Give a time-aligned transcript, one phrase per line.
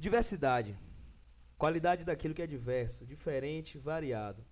[0.00, 0.78] Diversidade.
[1.58, 4.42] Qualidade daquilo que é diverso, diferente, variado.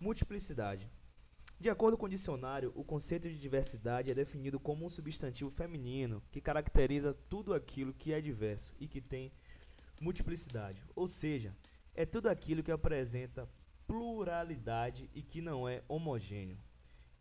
[0.00, 0.90] Multiplicidade.
[1.60, 6.20] De acordo com o dicionário, o conceito de diversidade é definido como um substantivo feminino
[6.32, 9.32] que caracteriza tudo aquilo que é diverso e que tem
[10.00, 10.82] multiplicidade.
[10.96, 11.54] Ou seja,
[11.94, 13.48] é tudo aquilo que apresenta
[13.86, 16.58] pluralidade e que não é homogêneo.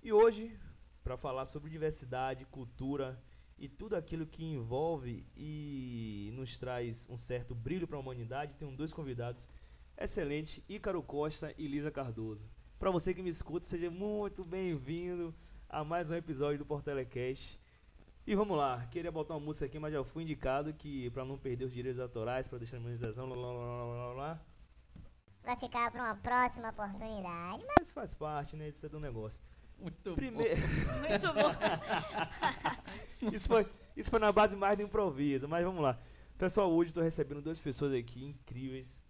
[0.02, 0.60] E hoje,
[1.04, 3.22] para falar sobre diversidade, cultura
[3.60, 8.71] e tudo aquilo que envolve e nos traz um certo brilho para a humanidade, tenho
[8.71, 9.47] dois convidados
[9.97, 12.50] excelentes, Ícaro Costa e Lisa Cardoso.
[12.79, 15.36] Para você que me escuta, seja muito bem-vindo
[15.68, 17.60] a mais um episódio do Portelecast.
[18.25, 21.37] E vamos lá, queria botar uma música aqui, mas já fui indicado que para não
[21.37, 24.42] perder os direitos autorais, para deixar a monetização, lá, lá, lá, lá, lá,
[25.43, 27.64] Vai ficar para uma próxima oportunidade.
[27.65, 27.76] Mas...
[27.79, 29.42] mas faz parte, né, disso é do negócio.
[29.82, 33.33] Muito Primeiro, Muito bom.
[33.33, 36.00] isso foi, isso foi na base mais do improviso, mas vamos lá.
[36.38, 39.02] Pessoal, hoje estou recebendo duas pessoas aqui incríveis.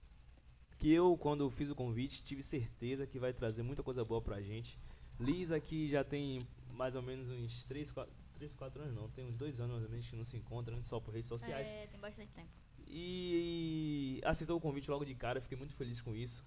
[0.77, 4.41] Que eu, quando fiz o convite, tive certeza que vai trazer muita coisa boa pra
[4.41, 4.79] gente.
[5.19, 9.25] Lisa, que já tem mais ou menos uns 3, 4, 3, 4 anos, não, tem
[9.25, 11.67] uns 2 anos mais ou menos que não se encontra, só por redes sociais.
[11.67, 12.47] É, tem bastante tempo.
[12.87, 16.43] E aceitou o convite logo de cara, fiquei muito feliz com isso.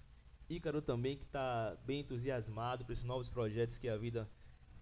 [0.49, 4.29] Ícaro também, que tá bem entusiasmado para esses novos projetos que a vida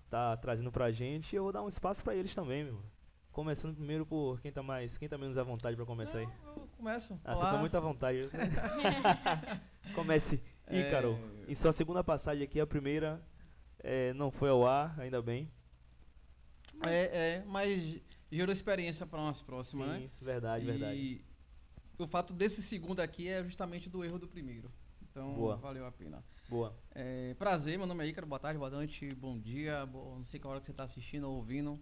[0.10, 1.34] tá trazendo pra gente.
[1.34, 2.82] E eu vou dar um espaço para eles também, meu.
[3.32, 6.28] Começando primeiro por quem tá mais, quem tá menos à vontade para começar aí.
[6.56, 7.18] Eu começo.
[7.24, 7.52] Ah, você Olá.
[7.54, 8.30] tá muito à vontade.
[9.96, 10.88] Comece, É.
[10.88, 11.18] Ícaro.
[11.48, 13.22] Em sua segunda passagem aqui, a primeira
[13.80, 15.50] é, não foi ao ar, ainda bem.
[16.86, 18.02] É, é, mas
[18.32, 20.10] gerou experiência para umas próximas, Sim, né?
[20.22, 21.26] verdade, e verdade.
[21.98, 24.72] o fato desse segundo aqui é justamente do erro do primeiro.
[25.12, 25.58] Então, Boa.
[25.58, 26.24] valeu a pena.
[26.48, 26.74] Boa.
[26.96, 30.54] É, prazer, meu nome é Ícaro, boa tarde, boa noite, bom dia, não sei qual
[30.54, 31.78] hora que você está assistindo ou ouvindo.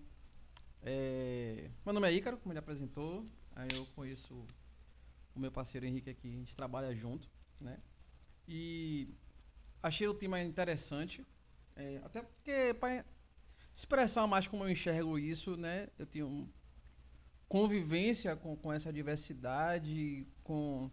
[0.81, 3.23] É, meu nome é Ícaro, como ele apresentou,
[3.55, 4.47] aí eu conheço
[5.35, 7.29] o meu parceiro Henrique aqui, a gente trabalha junto,
[7.61, 7.77] né?
[8.47, 9.13] E
[9.83, 11.23] achei o tema interessante,
[11.75, 13.05] é, até porque para
[13.75, 15.87] expressar mais como eu enxergo isso, né?
[15.99, 16.51] Eu tenho
[17.47, 20.89] convivência com, com essa diversidade, com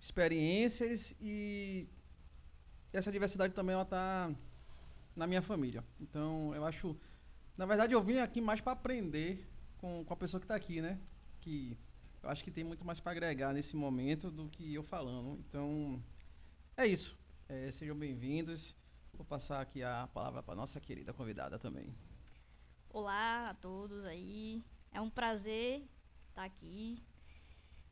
[0.00, 1.86] experiências e
[2.92, 4.34] essa diversidade também ela tá
[5.14, 5.84] na minha família.
[6.00, 6.96] Então eu acho,
[7.56, 9.46] na verdade eu vim aqui mais para aprender
[9.78, 10.98] com, com a pessoa que está aqui, né?
[11.40, 11.76] Que
[12.22, 15.38] eu acho que tem muito mais para agregar nesse momento do que eu falando.
[15.38, 16.02] Então
[16.76, 17.18] é isso.
[17.48, 18.76] É, sejam bem-vindos.
[19.12, 21.94] Vou passar aqui a palavra para nossa querida convidada também.
[22.88, 24.64] Olá a todos aí.
[24.92, 25.84] É um prazer
[26.30, 27.02] estar aqui.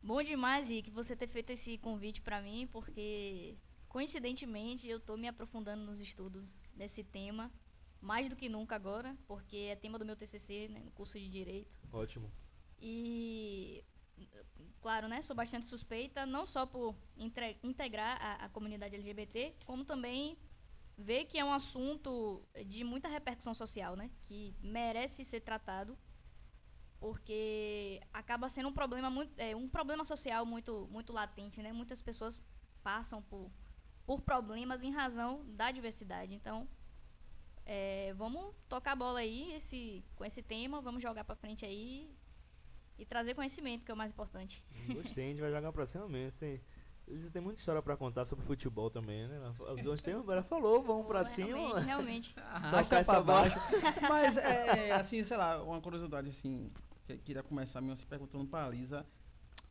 [0.03, 3.57] Bom demais, Rick, você ter feito esse convite para mim, porque
[3.89, 7.53] coincidentemente eu tô me aprofundando nos estudos desse tema,
[8.01, 11.29] mais do que nunca agora, porque é tema do meu TCC, né, no curso de
[11.29, 11.79] Direito.
[11.93, 12.33] Ótimo.
[12.81, 13.85] E,
[14.81, 16.97] claro, né, sou bastante suspeita, não só por
[17.63, 20.39] integrar a, a comunidade LGBT, como também
[20.97, 25.99] ver que é um assunto de muita repercussão social, né, que merece ser tratado,
[27.01, 31.73] porque acaba sendo um problema muito, é, um problema social muito, muito latente, né?
[31.73, 32.41] Muitas pessoas
[32.83, 33.51] passam por,
[34.07, 36.35] por problemas em razão da diversidade.
[36.35, 36.69] Então,
[37.65, 42.11] é, vamos tocar a bola aí esse, com esse tema, vamos jogar pra frente aí
[42.99, 44.65] e trazer conhecimento, que é o mais importante.
[44.89, 46.41] Gostei, a gente vai jogar pra cima mesmo.
[46.41, 46.61] Tem,
[47.07, 49.55] eles têm muita história pra contar sobre futebol também, né?
[49.75, 51.47] Os dois ela falou, vamos pra cima.
[51.47, 52.41] Realmente, realmente.
[52.41, 53.59] Arrasta pra baixo.
[54.09, 56.73] Mas é assim, sei lá, uma curiosidade assim,
[57.17, 59.07] queria começar mesmo se perguntando pra Lisa.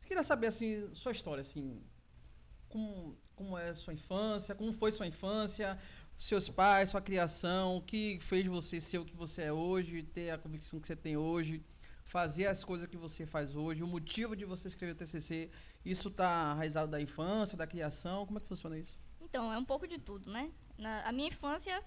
[0.06, 1.82] Queria saber assim, sua história assim,
[2.68, 5.78] como, como é sua infância, como foi sua infância,
[6.16, 10.30] seus pais, sua criação, o que fez você ser o que você é hoje, ter
[10.30, 11.62] a convicção que você tem hoje,
[12.04, 15.50] fazer as coisas que você faz hoje, o motivo de você escrever o TCC,
[15.84, 18.98] isso tá arraizado da infância, da criação, como é que funciona isso?
[19.20, 20.50] Então, é um pouco de tudo, né?
[20.78, 21.82] Na, a minha infância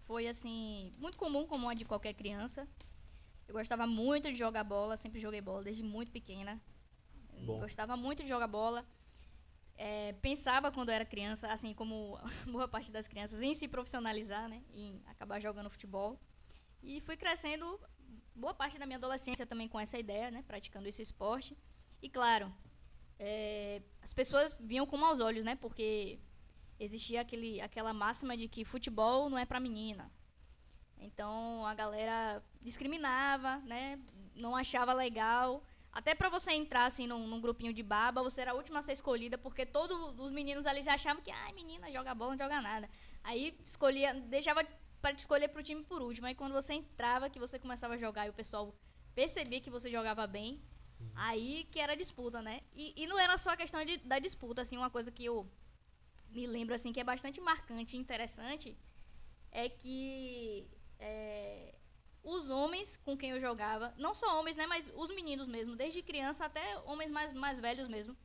[0.00, 2.66] foi, assim, muito comum, como a de qualquer criança.
[3.48, 6.60] Eu gostava muito de jogar bola, sempre joguei bola desde muito pequena.
[7.60, 8.86] Gostava muito de jogar bola.
[9.76, 14.62] É, pensava quando era criança, assim como boa parte das crianças, em se profissionalizar, né?
[14.74, 16.20] Em acabar jogando futebol.
[16.82, 17.80] E fui crescendo
[18.34, 20.42] boa parte da minha adolescência também com essa ideia, né?
[20.46, 21.56] Praticando esse esporte.
[22.02, 22.54] E claro,
[23.18, 25.56] é, as pessoas viam com maus olhos, né?
[25.56, 26.18] Porque
[26.78, 30.12] existia aquele, aquela máxima de que futebol não é pra menina.
[31.00, 33.98] Então a galera discriminava, né?
[34.34, 35.62] Não achava legal.
[35.92, 38.82] Até pra você entrar assim num, num grupinho de baba, você era a última a
[38.82, 42.38] ser escolhida, porque todos os meninos ali já achavam que, ai, menina, joga bola, não
[42.38, 42.88] joga nada.
[43.24, 44.64] Aí escolhia, deixava
[45.00, 46.26] para te escolher pro time por último.
[46.26, 48.74] Aí quando você entrava, que você começava a jogar e o pessoal
[49.14, 50.62] percebia que você jogava bem,
[50.98, 51.10] Sim.
[51.14, 52.60] Aí que era disputa, né?
[52.74, 55.48] E, e não era só a questão de- da disputa, assim, uma coisa que eu
[56.30, 58.76] me lembro, assim, que é bastante marcante e interessante,
[59.50, 60.68] é que
[60.98, 61.74] é,
[62.22, 66.02] os homens com quem eu jogava, não só homens, né, mas os meninos mesmo, desde
[66.02, 68.16] criança até homens mais, mais velhos mesmo,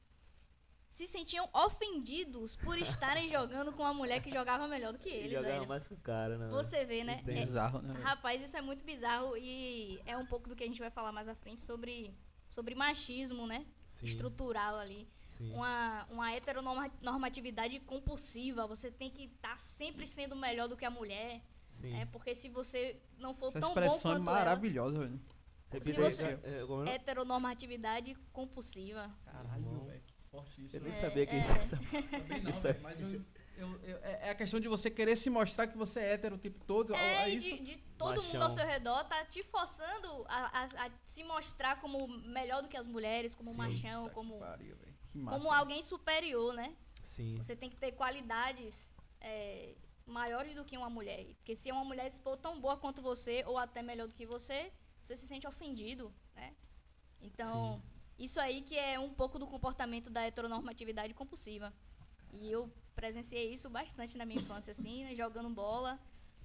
[0.91, 5.19] se sentiam ofendidos por estarem jogando com uma mulher que jogava melhor do que Ele
[5.19, 5.67] eles, jogava velho.
[5.67, 6.49] mais que o cara, né?
[6.51, 7.19] Você vê, né?
[7.27, 7.93] É, Bizarro, né?
[7.93, 8.05] velho?
[8.05, 11.11] Rapaz, isso é muito bizarro e é um pouco do que a gente vai falar
[11.11, 12.13] mais à frente sobre,
[12.49, 13.65] sobre machismo, né?
[13.87, 15.07] Sim, Estrutural ali.
[15.25, 15.51] sim.
[15.53, 18.67] Uma, uma heteronormatividade compulsiva.
[18.67, 21.41] Você tem que estar sempre sendo melhor do que a mulher.
[21.87, 21.91] Sim.
[21.93, 22.05] né?
[22.11, 25.21] Porque se você não for Essa tão bom expressão é quanto ela, maravilhosa, velho.
[25.71, 26.95] Repita se você- é, é?
[26.95, 29.09] heteronormatividade compulsiva.
[29.25, 30.03] Caralho, velho.
[30.31, 30.77] Forte isso.
[30.77, 30.91] Eu nem.
[30.91, 31.39] É, sabia que é.
[31.39, 31.77] isso essa...
[32.27, 33.07] Também não, é- mas eu,
[33.57, 36.35] eu- eu- é é a questão de você querer se mostrar que você é hétero
[36.35, 36.95] o tempo todo.
[36.95, 37.47] É, é isso.
[37.55, 41.79] de, de todo mundo ao seu redor tá te forçando a, a- a se mostrar
[41.79, 43.57] como melhor do que as mulheres, como Sim.
[43.57, 44.75] machão, como, pariu,
[45.13, 45.37] massa.
[45.37, 46.75] como alguém superior, né?
[47.03, 51.25] Sim, Você tem que ter qualidades é, maiores do que uma mulher.
[51.35, 54.71] Porque se uma mulher for tão boa quanto você, ou até melhor do que você,
[55.01, 56.53] você se sente ofendido, né?
[57.21, 57.81] Então,
[58.19, 61.73] isso aí que é um pouco do comportamento da heteronormatividade compulsiva.
[62.33, 65.99] E eu presenciei isso bastante na minha infância, assim, né, jogando bola.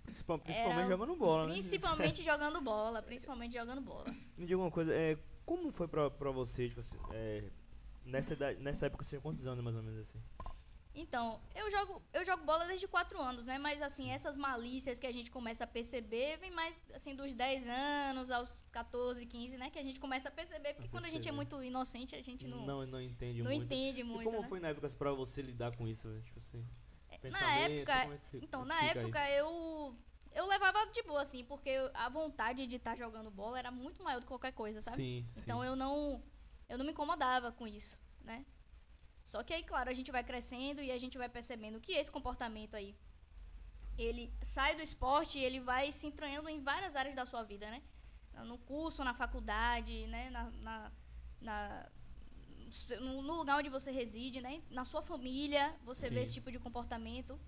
[0.05, 1.53] Principal- principalmente Era jogando bola, né?
[1.55, 4.15] Principalmente jogando bola, principalmente jogando bola.
[4.37, 7.51] Me diga uma coisa, é, como foi pra, pra você, tipo assim, é,
[8.05, 10.23] nessa, idade, nessa época você tinha quantos anos mais ou menos assim?
[11.01, 13.57] Então, eu jogo, eu jogo bola desde 4 anos, né?
[13.57, 17.69] Mas assim, essas malícias que a gente começa a perceber, vem mais assim dos 10
[17.69, 19.71] anos aos 14, 15, né?
[19.71, 21.37] Que a gente começa a perceber, porque A quando a gente é perceber.
[21.37, 23.65] muito inocente, a gente não, não, não entende não muito.
[23.65, 24.49] entende E muito, como né?
[24.49, 26.21] foi na época pra você lidar com isso, né?
[26.25, 26.67] tipo assim?
[27.13, 29.39] Na pensamento, época, é que então, na época isso?
[29.39, 29.97] eu
[30.35, 34.19] eu levava de boa assim, porque a vontade de estar jogando bola era muito maior
[34.19, 34.97] do que qualquer coisa, sabe?
[34.97, 35.67] Sim, Então sim.
[35.69, 36.23] eu não
[36.69, 38.45] eu não me incomodava com isso, né?
[39.33, 42.11] Só que aí, claro, a gente vai crescendo e a gente vai percebendo que esse
[42.17, 42.91] comportamento aí
[43.97, 47.69] ele sai do esporte e ele vai se entranhando em várias áreas da sua vida,
[47.71, 47.83] né?
[48.45, 50.31] No curso, na faculdade, né?
[50.31, 50.93] Na, na,
[51.41, 51.89] na-
[53.01, 54.63] no lugar onde você reside, né?
[54.71, 56.23] Na sua família, você vê Sim.
[56.23, 57.39] esse tipo de comportamento,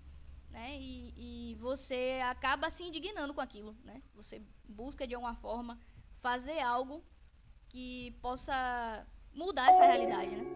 [0.49, 0.77] né?
[0.79, 4.01] E, e você acaba se indignando com aquilo, né?
[4.15, 5.79] Você busca de alguma forma
[6.19, 7.03] fazer algo
[7.69, 10.47] que possa mudar essa realidade, né?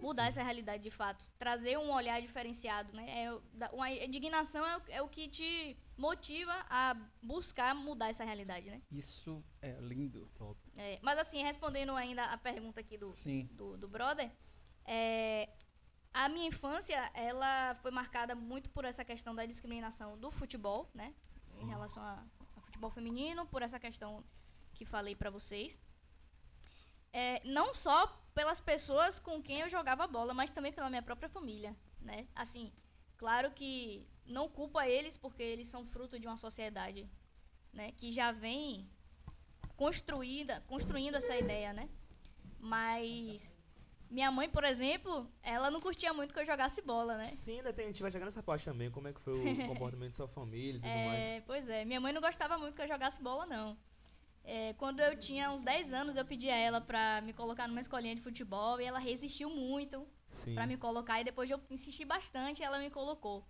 [0.00, 1.28] Mudar essa realidade de fato.
[1.38, 3.06] Trazer um olhar diferenciado, né?
[3.24, 8.70] É, uma indignação é o, é o que te motiva a buscar mudar essa realidade,
[8.70, 8.80] né?
[8.90, 10.30] Isso é lindo.
[10.78, 13.48] É, mas assim, respondendo ainda a pergunta aqui do, Sim.
[13.52, 14.30] do, do brother,
[14.84, 15.48] é,
[16.12, 21.14] a minha infância, ela foi marcada muito por essa questão da discriminação do futebol, né?
[21.60, 22.24] Em relação a,
[22.56, 24.24] a futebol feminino, por essa questão
[24.72, 25.78] que falei pra vocês.
[27.12, 28.06] É, não só
[28.40, 32.26] pelas pessoas com quem eu jogava bola, mas também pela minha própria família, né?
[32.34, 32.72] Assim,
[33.18, 37.06] claro que não culpo a eles porque eles são fruto de uma sociedade,
[37.70, 38.88] né, que já vem
[39.76, 41.90] construída, construindo essa ideia, né?
[42.58, 43.58] Mas
[44.08, 47.34] minha mãe, por exemplo, ela não curtia muito que eu jogasse bola, né?
[47.36, 49.66] Sim, ainda tem, a gente vai chegar nessa parte também, como é que foi o
[49.68, 51.20] comportamento da sua família e tudo mais.
[51.20, 53.76] É, pois é, minha mãe não gostava muito que eu jogasse bola, não.
[54.44, 57.80] É, quando eu tinha uns 10 anos, eu pedi a ela pra me colocar numa
[57.80, 60.06] escolinha de futebol e ela resistiu muito
[60.54, 61.20] pra me colocar.
[61.20, 63.46] E depois de eu insistir bastante, ela me colocou.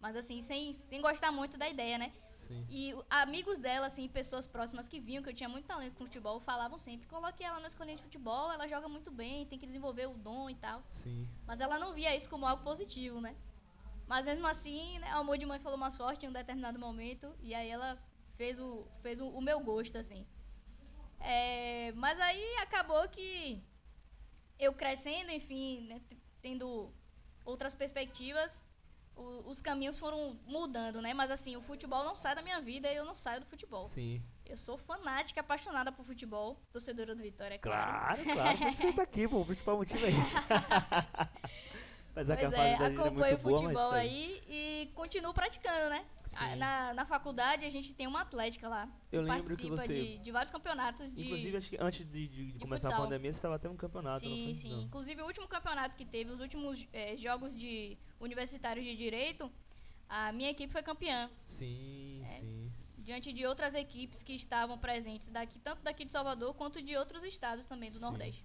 [0.00, 2.12] Mas assim, sem, sem gostar muito da ideia, né?
[2.36, 2.66] Sim.
[2.68, 6.40] E amigos dela, assim, pessoas próximas que viam que eu tinha muito talento com futebol,
[6.40, 10.06] falavam sempre: coloque ela na escolinha de futebol, ela joga muito bem, tem que desenvolver
[10.06, 10.82] o dom e tal.
[10.90, 11.28] Sim.
[11.46, 13.36] Mas ela não via isso como algo positivo, né?
[14.08, 17.32] Mas mesmo assim, né, o amor de mãe falou mais forte em um determinado momento,
[17.40, 17.96] e aí ela
[18.42, 20.26] fez o, fez o, o meu gosto, assim.
[21.20, 23.62] É, mas aí acabou que
[24.58, 26.00] eu crescendo, enfim, né,
[26.40, 26.92] tendo
[27.44, 28.66] outras perspectivas,
[29.14, 31.14] o- os caminhos foram mudando, né?
[31.14, 33.84] Mas assim, o futebol não sai da minha vida e eu não saio do futebol.
[33.84, 34.20] Sim.
[34.44, 38.22] Eu sou fanática, apaixonada por futebol, torcedora do Vitória, é claro.
[38.24, 39.42] Claro, claro, você tá aqui, pô.
[39.42, 40.34] O principal motivo é isso.
[42.12, 45.32] Que a Pois é, gente é acompanho o boa, mas futebol isso aí e continuo
[45.32, 46.04] praticando, né?
[46.34, 46.56] A- Sim.
[46.56, 48.86] Na, na faculdade a gente tem uma atlética lá.
[49.08, 51.24] Que Eu lembro que participa você- de, de vários campeonatos de.
[51.24, 53.06] Inclusive, acho que antes de, de- de começar a futsal.
[53.06, 54.54] pandemia, você estava até um campeonato, sim, foi?
[54.54, 54.70] sim.
[54.72, 54.82] Não.
[54.82, 59.50] Inclusive o último campeonato que teve, os últimos eh, jogos de universitários de direito,
[60.06, 61.30] a minha equipe foi campeã.
[61.46, 62.28] Sim, É.
[62.40, 62.72] sim.
[62.98, 67.24] Diante de outras equipes que estavam presentes daqui, tanto daqui de Salvador quanto de outros
[67.24, 68.02] estados também do Sim.
[68.04, 68.44] Nordeste.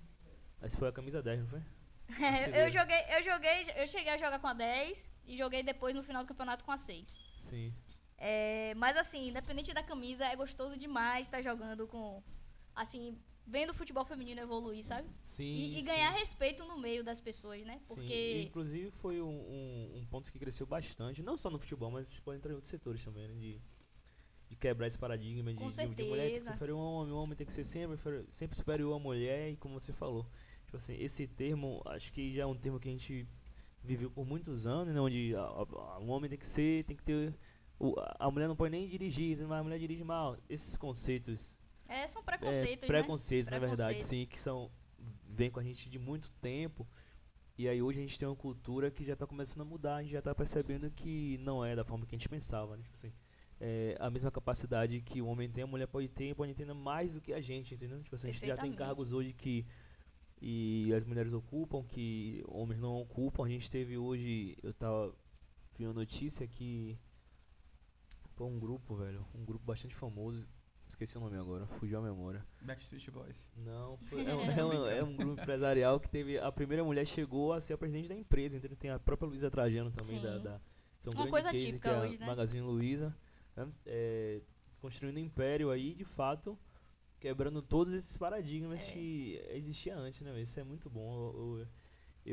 [0.63, 1.61] Esse foi a camisa 10, não foi?
[2.19, 5.93] É, eu joguei, eu joguei, eu cheguei a jogar com a 10 e joguei depois
[5.93, 7.15] no final do campeonato com a 6.
[7.31, 7.73] Sim.
[8.17, 12.23] É, mas assim, independente da camisa, é gostoso demais estar jogando com.
[12.73, 15.07] Assim, vendo o futebol feminino evoluir, sabe?
[15.23, 15.43] Sim.
[15.43, 15.83] E, e sim.
[15.83, 17.77] ganhar respeito no meio das pessoas, né?
[17.79, 18.13] Sim, Porque.
[18.13, 22.19] e, inclusive foi um, um, um ponto que cresceu bastante, não só no futebol, mas
[22.19, 23.35] pode entrar em outros setores também, né?
[23.35, 23.61] De,
[24.49, 27.17] de quebrar esse paradigma de, de, de mulher tem que ser inferior ao homem, o
[27.17, 27.97] homem tem que ser sempre,
[28.29, 30.25] sempre superior à mulher, e como você falou.
[30.67, 33.27] Tipo assim, esse termo, acho que já é um termo que a gente
[33.83, 34.99] viveu por muitos anos, né?
[34.99, 37.33] Onde a, a- o homem tem que ser, tem que ter.
[37.79, 40.37] O, a- mulher não pode nem dirigir, mas a mulher dirige mal.
[40.49, 41.57] Esses conceitos
[41.87, 42.87] É, são é, preconceitos, né?
[42.87, 44.05] preconceitos, na verdade, Preconceitos.
[44.05, 44.69] sim, que são
[45.25, 46.87] vem com a gente de muito tempo.
[47.57, 50.03] E aí hoje a gente tem uma cultura que já tá começando a mudar, a
[50.03, 52.83] gente já tá percebendo que não é da forma que a gente pensava, né?
[52.83, 53.13] Tipo assim,
[53.59, 57.11] é, a mesma capacidade que o homem tem, a mulher pode ter, pode ter mais
[57.13, 58.01] do que a gente, entendeu?
[58.03, 59.65] Tipo assim, a gente já tem cargos hoje que
[60.41, 63.45] e as mulheres ocupam, que homens não ocupam.
[63.45, 65.13] A gente teve hoje, eu tava
[65.77, 66.97] vi uma notícia que
[68.35, 70.47] pô, um grupo, velho, um grupo bastante famoso,
[70.87, 72.45] esqueci o nome agora, fugiu a memória.
[72.61, 73.49] Backstreet Boys.
[73.55, 76.37] Não, foi- é, um, é um- é um grupo empresarial que teve.
[76.39, 78.77] A primeira mulher chegou a ser a presidente da empresa, entendeu?
[78.77, 80.43] Tem a própria Luísa Trajano também, da, Sim.
[80.43, 82.25] da, é um Uma grande coisa case, típica que é a hoje, né?
[82.25, 83.15] Magazine Luiza,
[83.55, 83.67] né?
[83.85, 84.41] É,
[84.79, 86.57] construindo um império aí, de fato,
[87.19, 88.91] quebrando todos esses paradigmas É.
[88.91, 90.39] que existia antes, né?
[90.41, 91.13] Isso é muito bom.
[91.13, 91.67] Eu, eu,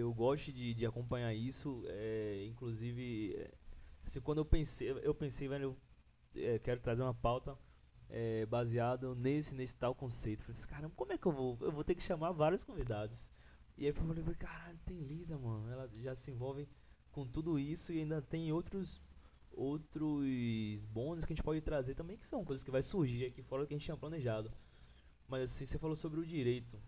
[0.00, 3.50] eu gosto de, de acompanhar isso, é, inclusive, é,
[4.05, 5.76] assim, quando eu pensei, eu pensei, velho,
[6.35, 7.57] eu é, quero trazer uma pauta
[8.11, 10.43] é, baseado nesse, nesse tal conceito.
[10.43, 11.57] Falei assim, caramba, como é que eu vou?
[11.61, 13.29] Eu vou ter que chamar vários convidados.
[13.76, 15.71] E aí eu falei, caralho, tem Lisa, mano.
[15.71, 16.69] Ela já se envolve
[17.11, 19.00] com tudo isso e ainda tem outros
[19.57, 23.41] outros bônus que a gente pode trazer também, que são coisas que vai surgir aqui
[23.41, 24.50] fora do que a gente tinha planejado.
[25.28, 26.78] Mas assim, você falou sobre o direito.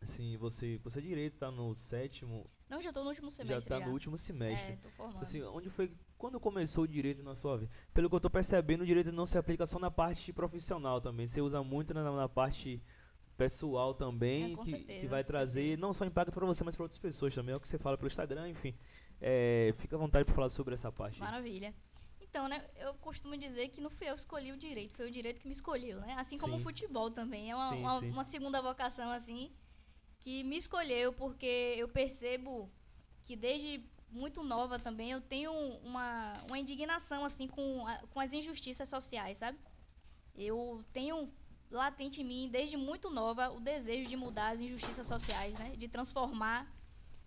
[0.00, 3.70] Assim, você, você é direito, tá no sétimo, Não, já tô no último semestre.
[3.74, 4.72] já tá no último semestre.
[4.72, 5.22] É, tô formando.
[5.22, 7.70] Assim, onde foi quando começou o direito na sua vida?
[7.94, 11.26] Pelo que eu tô percebendo, o direito não se aplica só na parte profissional também.
[11.26, 12.82] Você usa muito na, na parte
[13.34, 15.80] pessoal também, É, que, certeza, que vai trazer certeza.
[15.80, 17.54] não só impacto para você, mas para outras pessoas também.
[17.54, 18.74] É o que você fala pelo Instagram, enfim.
[19.20, 21.18] É, fica à vontade para falar sobre essa parte.
[21.22, 21.74] aí.
[22.34, 25.10] Então, né, eu costumo dizer que não fui eu que escolhi o direito, foi o
[25.10, 26.16] direito que me escolheu, né?
[26.18, 26.64] Assim como o Sim.
[26.64, 27.52] futebol também.
[27.52, 28.10] É uma, Sim, uma, sim.
[28.10, 29.52] uma segunda vocação, assim,
[30.18, 31.46] que me escolheu, porque
[31.78, 32.72] eu percebo
[33.24, 35.52] que desde muito nova também eu tenho
[35.84, 39.60] uma, uma indignação, assim, com, a- com as injustiças sociais, sabe?
[40.34, 41.32] Eu tenho
[41.70, 45.76] latente em mim, desde muito nova, o desejo de mudar as injustiças sociais, né?
[45.76, 46.76] De transformar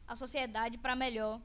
[0.06, 1.42] a sociedade para melhor.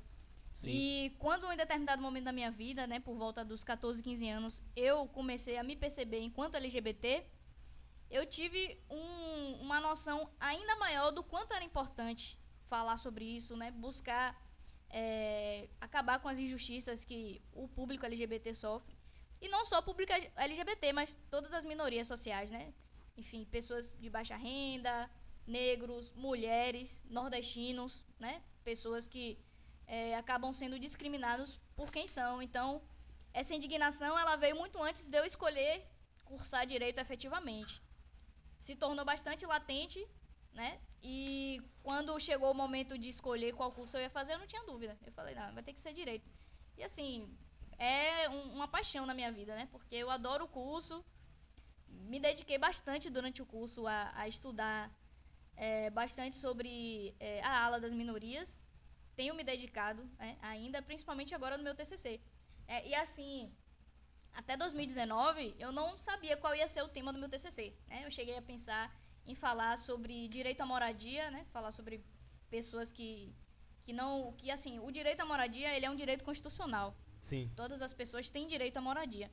[0.62, 0.70] Sim.
[0.70, 4.62] E quando em determinado momento da minha vida, né, por volta dos 14, 15 anos,
[4.76, 7.24] eu comecei a me perceber enquanto LGBT,
[8.10, 12.38] eu tive um- uma noção ainda maior do quanto era importante
[12.68, 14.40] falar sobre isso, né, buscar
[14.94, 18.94] é, acabar com as injustiças que o público LGBT sofre.
[19.40, 22.74] E não só o público LGBT, mas todas as minorias sociais, né?
[23.16, 25.10] Enfim, pessoas de baixa renda,
[25.46, 28.42] negros, mulheres, nordestinos, né?
[28.62, 29.38] Pessoas que
[29.86, 32.42] é, acabam sendo discriminados por quem são.
[32.42, 32.82] Então,
[33.32, 35.86] essa indignação ela veio muito antes de eu escolher
[36.24, 37.82] cursar direito efetivamente.
[38.60, 40.00] Se tornou bastante latente,
[40.52, 40.80] né?
[41.02, 44.64] E quando chegou o momento de escolher qual curso eu ia fazer, eu não tinha
[44.64, 44.98] dúvida.
[45.04, 46.28] Eu falei, não, vai ter que ser direito.
[46.76, 47.28] E assim,
[47.78, 49.68] é um- uma paixão na minha vida, né?
[49.72, 51.04] Porque eu adoro o curso,
[51.88, 54.90] me dediquei bastante durante o curso a, a estudar
[55.56, 58.62] é, bastante sobre é, a ala das minorias.
[59.22, 62.20] Tenho me dedicado né, ainda, principalmente agora no meu TCC.
[62.66, 63.52] É, e assim,
[64.32, 67.72] até 2019, eu não sabia qual ia ser o tema do meu TCC.
[67.86, 68.04] Né?
[68.04, 68.84] Eu cheguei a pensar
[69.24, 71.46] em falar sobre direito à moradia, né?
[71.52, 72.04] Falar sobre
[72.50, 73.32] pessoas que,
[73.84, 74.32] que não...
[74.32, 76.92] Que, assim, o direito à moradia, ele é um direito constitucional.
[77.20, 77.48] Sim.
[77.54, 79.30] Todas as pessoas têm direito à moradia.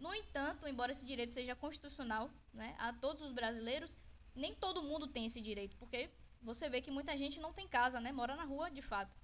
[0.00, 3.94] No entanto, embora esse direito seja constitucional né, a todos os brasileiros,
[4.34, 6.08] nem todo mundo tem esse direito, porque
[6.42, 8.12] você vê que muita gente não tem casa, né?
[8.12, 9.14] Mora na rua, de fato.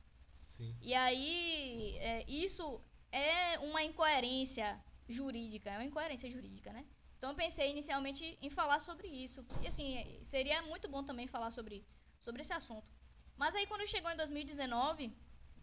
[0.56, 0.76] Sim.
[0.80, 2.80] E aí, é, isso
[3.10, 6.84] é uma incoerência jurídica, é uma incoerência jurídica, né?
[7.16, 9.44] Então eu pensei inicialmente em falar sobre isso.
[9.62, 11.86] E assim, é, seria muito bom também falar sobre,
[12.20, 12.90] sobre esse assunto.
[13.36, 15.12] Mas aí quando chegou em 2019,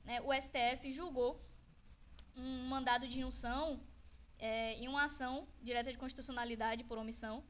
[0.05, 1.31] né, o STF julgou
[2.35, 3.81] um mandado de injunção
[4.37, 7.43] é, em uma ação direta de constitucionalidade por omissão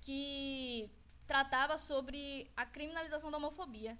[0.00, 0.90] que
[1.26, 3.98] tratava sobre a criminalização da homofobia.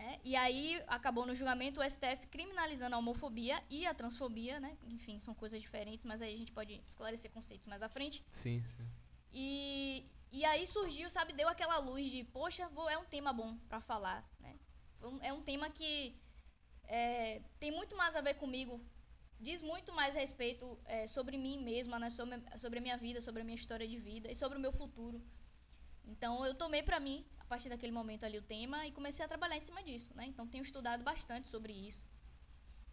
[0.00, 0.18] Né?
[0.24, 4.76] E aí acabou no julgamento o STF criminalizando a homofobia e a transfobia, né?
[4.88, 8.24] Enfim, são coisas diferentes, mas aí a gente pode esclarecer conceitos mais à frente.
[8.32, 8.64] Sim.
[8.76, 8.88] sim.
[9.30, 13.58] E, e aí surgiu, sabe, deu aquela luz de, poxa, vou, é um tema bom
[13.68, 14.56] pra falar, né?
[15.22, 16.18] É um tema que
[16.84, 18.80] é, tem muito mais a ver comigo,
[19.38, 22.08] diz muito mais respeito é, sobre mim mesma, né?
[22.08, 24.72] Sobre, sobre a minha vida, sobre a minha história de vida e sobre o meu
[24.72, 25.22] futuro.
[26.06, 29.56] Então eu tomei pra mim, partir daquele momento ali, o tema e comecei a trabalhar
[29.60, 30.24] em cima disso, né?
[30.32, 32.04] Então tenho estudado bastante sobre isso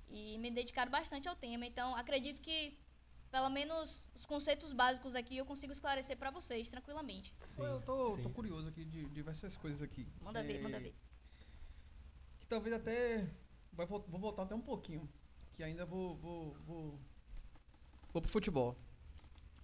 [0.10, 1.64] e me dedicado bastante ao tema.
[1.72, 2.60] Então acredito que
[3.36, 7.36] pelo menos os conceitos básicos aqui eu consigo esclarecer pra vocês tranquilamente.
[7.56, 8.24] Sim, eu tô, sim.
[8.24, 10.08] tô curioso aqui de diversas coisas aqui.
[10.22, 10.96] Manda ver, É, manda ver.
[12.40, 13.30] Que talvez até.
[13.74, 15.08] Vai, vou voltar até um pouquinho.
[15.54, 16.16] Que ainda vou.
[16.16, 17.00] Vou, vou,
[18.12, 18.76] vou pro futebol.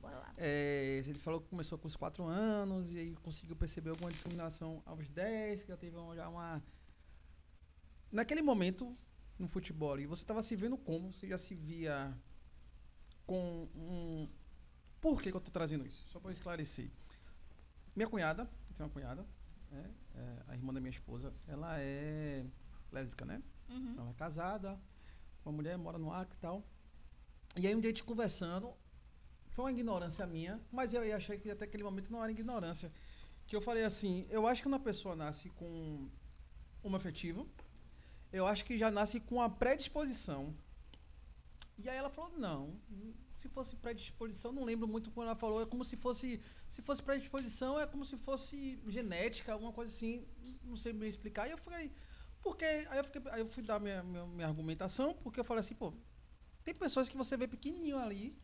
[0.03, 0.33] Bora lá.
[0.37, 4.83] É, ele falou que começou com os 4 anos e aí conseguiu perceber alguma discriminação
[4.85, 6.61] aos 10, que já teve uma- já uma.
[8.11, 8.97] Naquele momento,
[9.39, 11.13] no futebol, e você estava se vendo como?
[11.13, 12.13] Você já se via
[13.25, 14.29] com um.
[14.99, 16.05] Por que, que eu tô trazendo isso?
[16.09, 16.91] Só para esclarecer.
[17.95, 18.45] Minha cunhada,
[18.75, 19.25] tenho uma cunhada,
[19.71, 19.89] né?
[20.15, 22.45] É, a irmã da minha esposa, ela é
[22.91, 23.41] lésbica, né?
[23.69, 23.95] Uhum.
[23.97, 24.77] Ela é casada,
[25.45, 26.61] uma mulher, mora no Acre e tal.
[27.55, 28.73] E aí um dia a gente conversando,
[29.53, 32.91] foi uma ignorância minha, mas eu achei que até aquele momento não era ignorância.
[33.45, 36.09] Que eu falei assim, eu acho que quando a pessoa nasce com
[36.83, 37.47] uma afetivo,
[38.31, 40.55] eu acho que já nasce com a predisposição.
[41.77, 42.79] E aí ela falou, não,
[43.37, 47.03] se fosse predisposição, não lembro muito quando ela falou, é como se fosse, se fosse
[47.03, 50.25] predisposição, é como se fosse genética, alguma coisa assim,
[50.63, 51.47] não sei bem explicar.
[51.47, 51.91] E eu falei,
[52.41, 55.61] porque aí eu, fiquei, aí eu fui dar minha, minha, minha argumentação, porque eu falei
[55.61, 55.93] assim, pô,
[56.63, 58.35] tem pessoas que você vê pequenininho ali,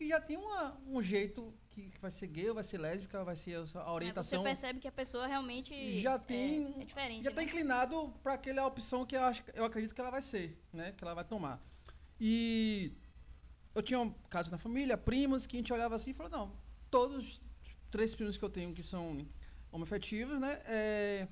[0.00, 3.36] que já tem uma, um jeito que, vai ser gay, ou vai ser lésbica, vai
[3.36, 4.38] ser a a É, orientação.
[4.40, 7.24] você percebe que a pessoa realmente Já é- tem- é, diferente.
[7.24, 7.42] já tá né?
[7.42, 10.92] inclinado para aquela opção que eu, acho, eu acredito que ela vai ser, né?
[10.92, 11.62] Que ela vai tomar.
[12.18, 12.94] E
[13.74, 16.56] eu tinha um caso na família, primos, que a gente olhava assim e falou, não,
[16.90, 17.40] todos os
[17.90, 19.28] três primos que eu tenho que são
[19.70, 20.62] homoafetivos, né?
[20.64, 21.28] é,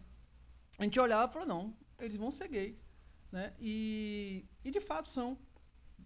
[0.79, 2.85] a gente olhava e falou, não, eles vão ser gays,
[3.33, 3.55] né?
[3.59, 5.39] E, e de fato são,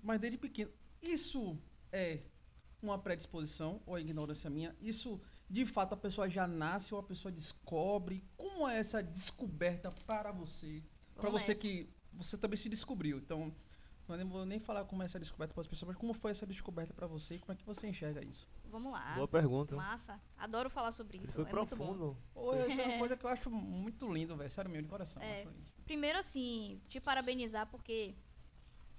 [0.01, 0.71] mas desde pequeno.
[1.03, 1.59] Isso
[1.91, 2.21] é
[2.83, 4.75] uma predisposição ou ignorância minha?
[4.81, 8.25] Isso, de fato, a pessoa já nasce ou a pessoa descobre?
[8.37, 10.83] Como é essa descoberta para você?
[11.15, 13.19] Para Vamos você que você também se descobriu.
[13.19, 13.55] Então,
[14.09, 16.31] eu não vou nem falar como é essa descoberta para as pessoas, mas como foi
[16.31, 18.49] essa descoberta para você e como é que você enxerga isso?
[18.65, 19.15] Vamos lá.
[19.15, 19.77] Boa pergunta.
[19.77, 20.21] Massa.
[20.37, 21.35] Adoro falar sobre Isso isso.
[21.35, 21.85] foi é muito bom.
[21.85, 22.17] profundo.
[22.33, 24.51] Pô, essa é uma coisa que eu acho muito lindo, velho.
[24.51, 25.23] Sério mesmo, de coração.
[25.23, 25.27] É.
[25.27, 25.73] eu acho lindo.
[25.85, 28.15] Primeiro, assim, te parabenizar porque,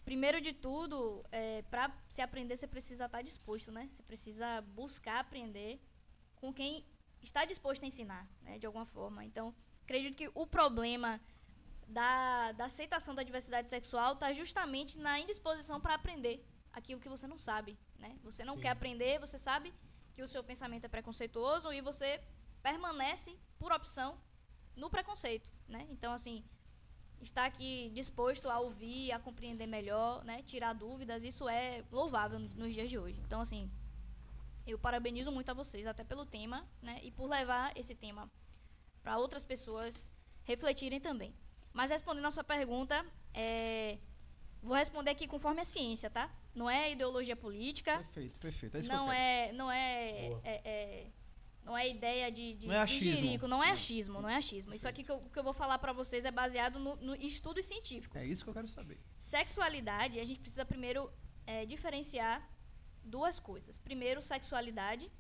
[0.06, 3.90] primeiro de tudo, é, para se aprender, você precisa estar disposto, né?
[3.92, 5.80] Você precisa buscar aprender
[6.36, 6.86] com quem
[7.22, 8.60] está disposto a ensinar, né?
[8.60, 9.24] De alguma forma.
[9.24, 11.20] Então, acredito que o problema
[11.88, 17.28] da, da aceitação da diversidade sexual está justamente na indisposição para aprender aquilo que você
[17.28, 18.18] não sabe, né?
[18.24, 18.62] Você não Sim.
[18.62, 19.74] quer aprender, você sabe
[20.14, 22.22] que o seu pensamento é preconceituoso e você
[22.62, 24.18] permanece, por opção,
[24.76, 25.86] no preconceito, né?
[25.90, 26.44] Então, assim,
[27.28, 30.42] estar aqui disposto a ouvir, a compreender melhor, né?
[30.44, 33.20] Tirar dúvidas, isso é louvável no- nos dias de hoje.
[33.26, 33.70] Então, assim,
[34.66, 37.00] eu parabenizo muito a vocês, até pelo tema, né?
[37.04, 38.30] E por levar esse tema
[39.02, 40.08] para outras pessoas
[40.44, 41.34] refletirem também.
[41.74, 43.98] Mas respondendo a sua pergunta, é,
[44.62, 46.30] vou responder aqui conforme a ciência, tá?
[46.54, 48.78] Não é ideologia política, Perfeito, perfeito.
[48.78, 49.18] É isso que eu não quero.
[49.20, 51.08] é, não é, é- é-
[51.66, 53.12] não é ideia de, de, Não é de achismo.
[53.12, 54.74] jirico, não é achismo, não é achismo.
[54.74, 57.66] Isso aqui que eu, que eu vou falar pra vocês é baseado no, no estudos
[57.66, 58.22] científicos.
[58.22, 59.00] É isso que eu quero saber.
[59.18, 61.12] Sexualidade, a gente precisa primeiro
[61.46, 62.48] é, diferenciar
[63.04, 63.78] duas coisas.
[63.78, 65.12] Primeiro, sexualidade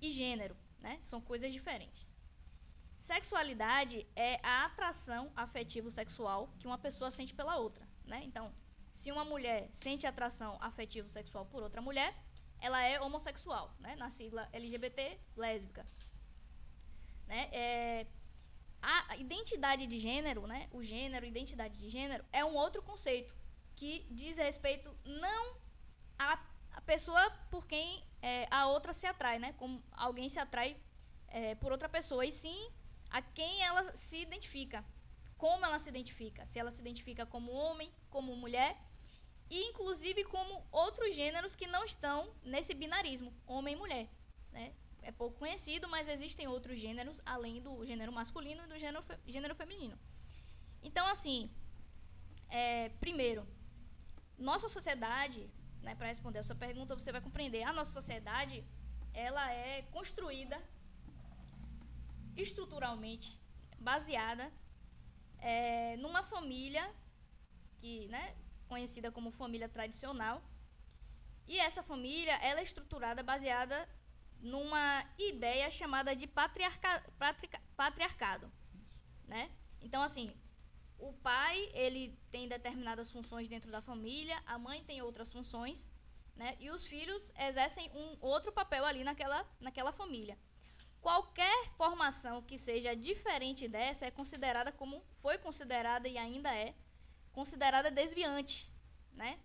[0.00, 0.98] e gênero, né?
[1.00, 2.08] São coisas diferentes.
[2.98, 8.20] Sexualidade é a atração afetivo-sexual que uma pessoa sente pela outra, né?
[8.24, 8.52] Então,
[8.92, 12.14] se uma mulher sente atração afetivo-sexual por outra mulher,
[12.60, 13.96] ela é homossexual, né?
[13.96, 15.86] Na sigla LGBT, lésbica.
[17.26, 17.48] Né?
[17.52, 18.06] É,
[18.82, 20.68] a identidade de gênero, né?
[20.72, 23.34] O gênero, identidade de gênero, é um outro conceito
[23.76, 25.56] que diz respeito não
[26.18, 26.38] à,
[26.84, 29.52] pessoa por quem é, a outra se atrai, né?
[29.54, 30.76] Como alguém se atrai
[31.28, 32.70] é, por outra pessoa, e sim
[33.10, 34.84] a quem ela se identifica.
[35.36, 36.44] Como ela se identifica.
[36.44, 38.76] Se ela se identifica como homem, como mulher,
[39.50, 44.08] e inclusive como outros gêneros que não estão nesse binarismo, homem e mulher.
[44.52, 44.72] Né?
[45.02, 49.18] É pouco conhecido, mas existem outros gêneros além do gênero masculino e do gênero, fe-
[49.26, 49.98] gênero feminino.
[50.82, 51.50] Então, assim,
[52.48, 53.46] é, primeiro,
[54.38, 55.50] nossa sociedade,
[55.82, 58.64] né, para responder a sua pergunta, você vai compreender, a nossa sociedade,
[59.12, 60.62] ela é construída
[62.36, 63.38] estruturalmente
[63.78, 64.52] baseada
[65.38, 66.84] é, numa família
[67.80, 68.34] que, né,
[68.72, 70.36] conhecida como família tradicional.
[71.46, 73.76] E essa família, ela é estruturada baseada
[74.40, 78.46] numa ideia chamada de patriarca, patrica- patriarcado,
[79.32, 79.50] né?
[79.82, 80.26] Então, assim,
[80.98, 85.86] o pai, ele tem determinadas funções dentro da família, a mãe tem outras funções,
[86.36, 86.56] né?
[86.60, 90.38] E os filhos exercem um outro papel ali naquela, naquela família.
[91.00, 96.74] qualquer formação que seja diferente dessa é considerada como foi considerada e ainda é
[97.32, 98.56] considerada desviante,
[99.12, 99.38] né?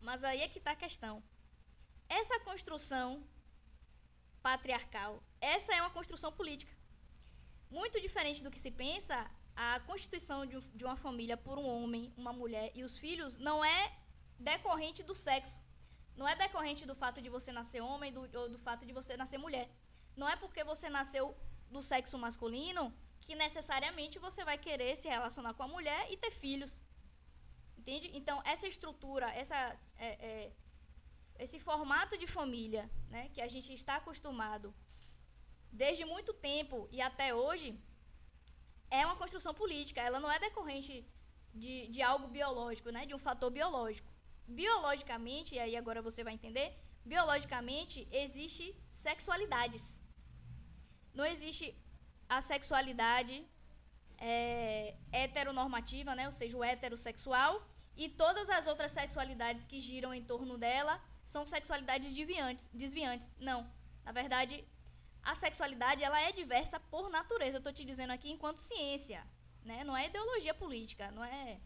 [0.00, 1.22] Mas aí é que está a questão.
[2.08, 3.26] Essa construção
[4.42, 6.72] patriarcal, essa é uma construção política.
[7.68, 9.16] Muito diferente do que se pensa,
[9.56, 13.64] a constituição de, de uma família por um homem, uma mulher e os filhos não
[13.64, 13.92] é
[14.38, 15.60] decorrente do sexo.
[16.14, 19.16] Não é decorrente do fato de você nascer homem do, ou do fato de você
[19.16, 19.68] nascer mulher.
[20.16, 21.36] Não é porque você nasceu
[21.70, 22.94] do sexo masculino
[23.26, 26.72] que necessariamente você vai querer se relacionar com a mulher e ter filhos.
[27.78, 28.06] Entende?
[28.18, 29.58] Então, essa estrutura, essa,
[30.06, 30.52] é, é,
[31.44, 32.84] esse formato de família
[33.14, 34.68] né, que a gente está acostumado
[35.82, 37.68] desde muito tempo e até hoje
[38.98, 40.00] é uma construção política.
[40.08, 40.94] Ela não é decorrente
[41.62, 44.08] de, de algo biológico, né, de um fator biológico.
[44.60, 46.68] Biologicamente, e aí agora você vai entender,
[47.12, 48.66] biologicamente existe
[49.06, 49.84] sexualidades.
[51.18, 51.66] Não existe
[52.28, 53.44] a sexualidade
[54.18, 57.62] é, heteronormativa, né, ou seja, o heterossexual,
[57.96, 62.70] e todas as outras sexualidades que giram em torno dela são sexualidades desviantes.
[62.72, 63.32] desviantes.
[63.38, 63.60] Não.
[64.04, 64.64] Na verdade,
[65.22, 67.56] a sexualidade ela é diversa por natureza.
[67.56, 69.26] Eu estou te dizendo aqui enquanto ciência.
[69.64, 69.82] Né?
[69.82, 71.58] Não é ideologia política, não é,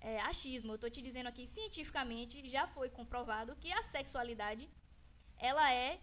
[0.00, 0.72] é achismo.
[0.72, 4.68] Eu estou te dizendo aqui cientificamente já foi comprovado que a sexualidade
[5.38, 5.98] ela é,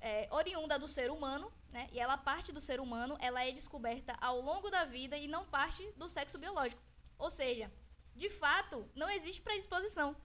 [0.00, 1.88] é oriunda do ser humano, né?
[1.92, 5.44] E ela parte do ser humano, ela é descoberta ao longo da vida e não
[5.44, 6.80] parte do sexo biológico.
[7.18, 7.70] Ou seja,
[8.14, 10.16] de fato, não existe predisposição.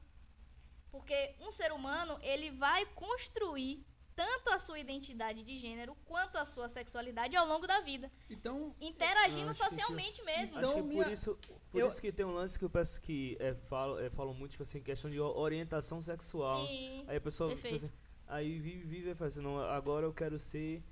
[0.92, 3.84] Porque um ser humano, ele vai construir
[4.16, 8.12] tanto a sua identidade de gênero quanto a sua sexualidade ao longo da vida.
[8.30, 10.58] Então, interagindo socialmente mesmo.
[10.58, 11.04] Então, minha...
[11.04, 11.40] por isso,
[11.72, 11.88] por eu...
[11.88, 14.64] isso que tem um lance que eu peço que é, falo, é, falo muito tipo
[14.64, 16.68] assim, questão de orientação sexual.
[16.68, 17.92] Sim, aí a pessoa tipo assim,
[18.28, 20.84] aí vive, vive e fala assim, agora eu quero ser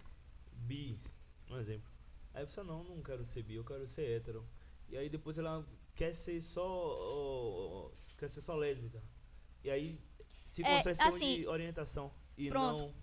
[0.58, 1.00] bi,
[1.50, 1.90] um exemplo.
[2.34, 4.48] Aí a pessoa não, não quero ser bi, eu quero ser hétero.
[4.90, 5.66] E aí depois ela
[5.96, 9.02] quer ser só quer ser só lésbica.
[9.64, 10.00] E aí
[10.48, 12.84] se é, questão assim, de orientação e pronto.
[12.84, 12.94] não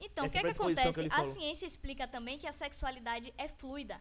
[0.00, 1.08] Então, o que é que acontece?
[1.08, 4.00] Que a ciência explica também que a sexualidade é fluida.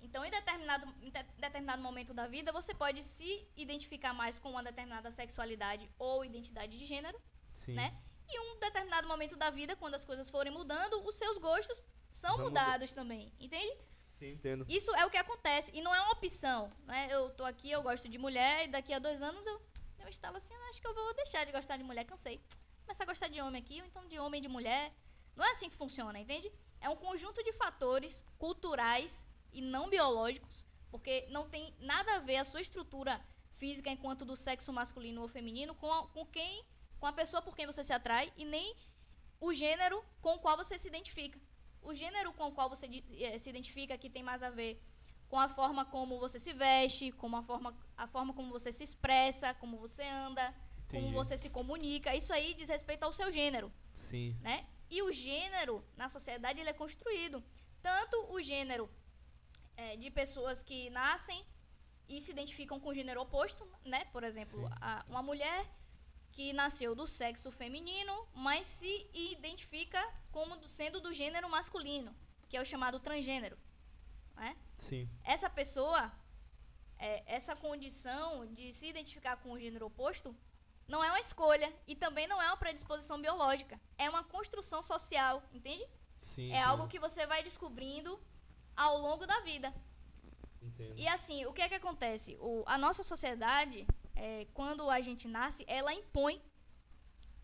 [0.00, 4.62] Então, em determinado, em determinado momento da vida, você pode se identificar mais com uma
[4.62, 7.18] determinada sexualidade ou identidade de gênero,
[7.64, 7.74] Sim.
[7.74, 7.96] né?
[8.28, 12.38] E um determinado momento da vida, quando as coisas forem mudando, os seus gostos são
[12.38, 13.76] mudados também, entende?
[14.18, 14.64] Sim, entendo.
[14.68, 15.70] Isso é o que acontece.
[15.74, 16.70] E não é uma opção.
[16.84, 17.08] Né?
[17.10, 19.60] Eu tô aqui, eu gosto de mulher, e daqui a dois anos eu,
[19.98, 22.40] eu instalo assim, acho que eu vou deixar de gostar de mulher, cansei.
[22.84, 24.92] Começar a gostar de homem aqui, ou então de homem e de mulher.
[25.34, 26.50] Não é assim que funciona, entende?
[26.80, 32.36] É um conjunto de fatores culturais e não biológicos, porque não tem nada a ver
[32.36, 33.20] a sua estrutura
[33.56, 36.64] física enquanto do sexo masculino ou feminino com, a, com quem,
[37.00, 38.74] com a pessoa por quem você se atrai e nem
[39.40, 41.38] o gênero com o qual você se identifica
[41.86, 44.72] o gênero com o qual você eh, se identifica que tem mais a ver
[45.28, 48.84] com a forma como você se veste, com a forma, a forma como você se
[48.88, 50.44] expressa, como você anda,
[50.84, 51.04] Entendi.
[51.04, 52.14] como você se comunica.
[52.14, 53.72] Isso aí diz respeito ao seu gênero.
[53.94, 54.36] Sim.
[54.40, 54.66] Né?
[54.90, 57.42] E o gênero, na sociedade, ele é construído.
[57.80, 58.88] Tanto o gênero
[59.76, 61.44] é, de pessoas que nascem
[62.08, 64.04] e se identificam com o gênero oposto, né?
[64.06, 65.66] Por exemplo, a, uma mulher
[66.36, 72.14] que nasceu do sexo feminino, mas se identifica como sendo do gênero masculino,
[72.46, 73.56] que é o chamado transgênero.
[74.34, 74.54] Né?
[74.76, 75.08] Sim.
[75.24, 76.12] Essa pessoa,
[76.98, 80.36] é, essa condição de se identificar com o gênero oposto,
[80.86, 83.80] não é uma escolha e também não é uma predisposição biológica.
[83.96, 85.86] É uma construção social, entende?
[86.20, 88.20] Sim, é algo que você vai descobrindo
[88.76, 89.72] ao longo da vida.
[90.60, 90.98] Entendo.
[90.98, 92.36] E assim, o que é que acontece?
[92.40, 96.42] O, a nossa sociedade, é, quando a gente nasce, ela impõe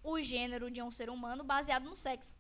[0.02, 2.35] o gênero de um ser humano baseado no sexo.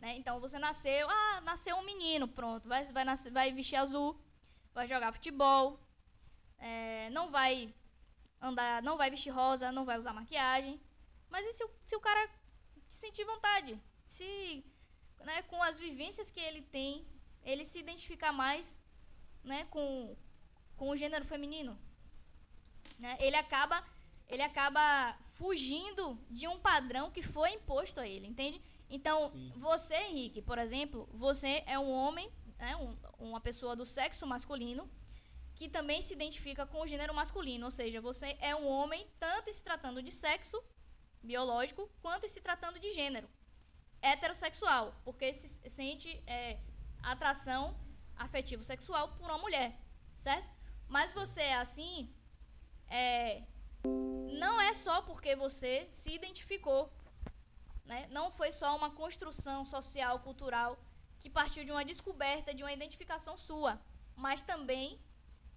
[0.00, 0.16] Né?
[0.16, 4.18] Então você nasceu, ah, nasceu um menino, pronto, vai, vai, nascer, vai vestir azul,
[4.72, 5.78] vai jogar futebol,
[6.58, 7.72] é, não vai
[8.40, 10.80] andar, não vai vestir rosa, não vai usar maquiagem.
[11.28, 12.30] Mas e se, se o cara
[12.88, 13.80] sentir vontade?
[14.06, 14.64] Se
[15.20, 17.06] né, com as vivências que ele tem,
[17.42, 18.78] ele se identificar mais
[19.42, 20.16] né, com,
[20.76, 21.78] com o gênero feminino?
[22.98, 23.16] Né?
[23.20, 23.84] Ele acaba
[24.26, 28.60] ele acaba fugindo de um padrão que foi imposto a ele, entende?
[28.88, 29.52] Então, Sim.
[29.56, 34.90] você, Henrique, por exemplo, você é um homem, né, um, uma pessoa do sexo masculino,
[35.54, 39.52] que também se identifica com o gênero masculino, ou seja, você é um homem tanto
[39.52, 40.62] se tratando de sexo
[41.22, 43.28] biológico quanto se tratando de gênero
[44.02, 46.58] heterossexual, porque se sente é,
[47.02, 47.74] atração
[48.16, 49.80] afetivo sexual por uma mulher,
[50.14, 50.50] certo?
[50.88, 52.12] Mas você é assim
[52.88, 53.42] é,
[54.38, 56.92] não é só porque você se identificou.
[57.84, 58.06] Né?
[58.10, 60.78] Não foi só uma construção social, cultural
[61.20, 63.80] que partiu de uma descoberta, de uma identificação sua,
[64.16, 64.98] mas também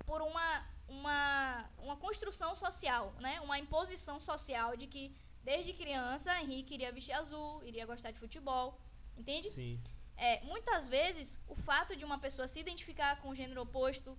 [0.05, 3.41] por uma, uma, uma construção social, né?
[3.41, 5.13] Uma imposição social de que
[5.43, 8.79] desde criança Henrique iria vestir azul, iria gostar de futebol,
[9.17, 9.49] entende?
[9.51, 9.81] Sim.
[10.15, 14.17] É, muitas vezes, o fato de uma pessoa se identificar com o gênero oposto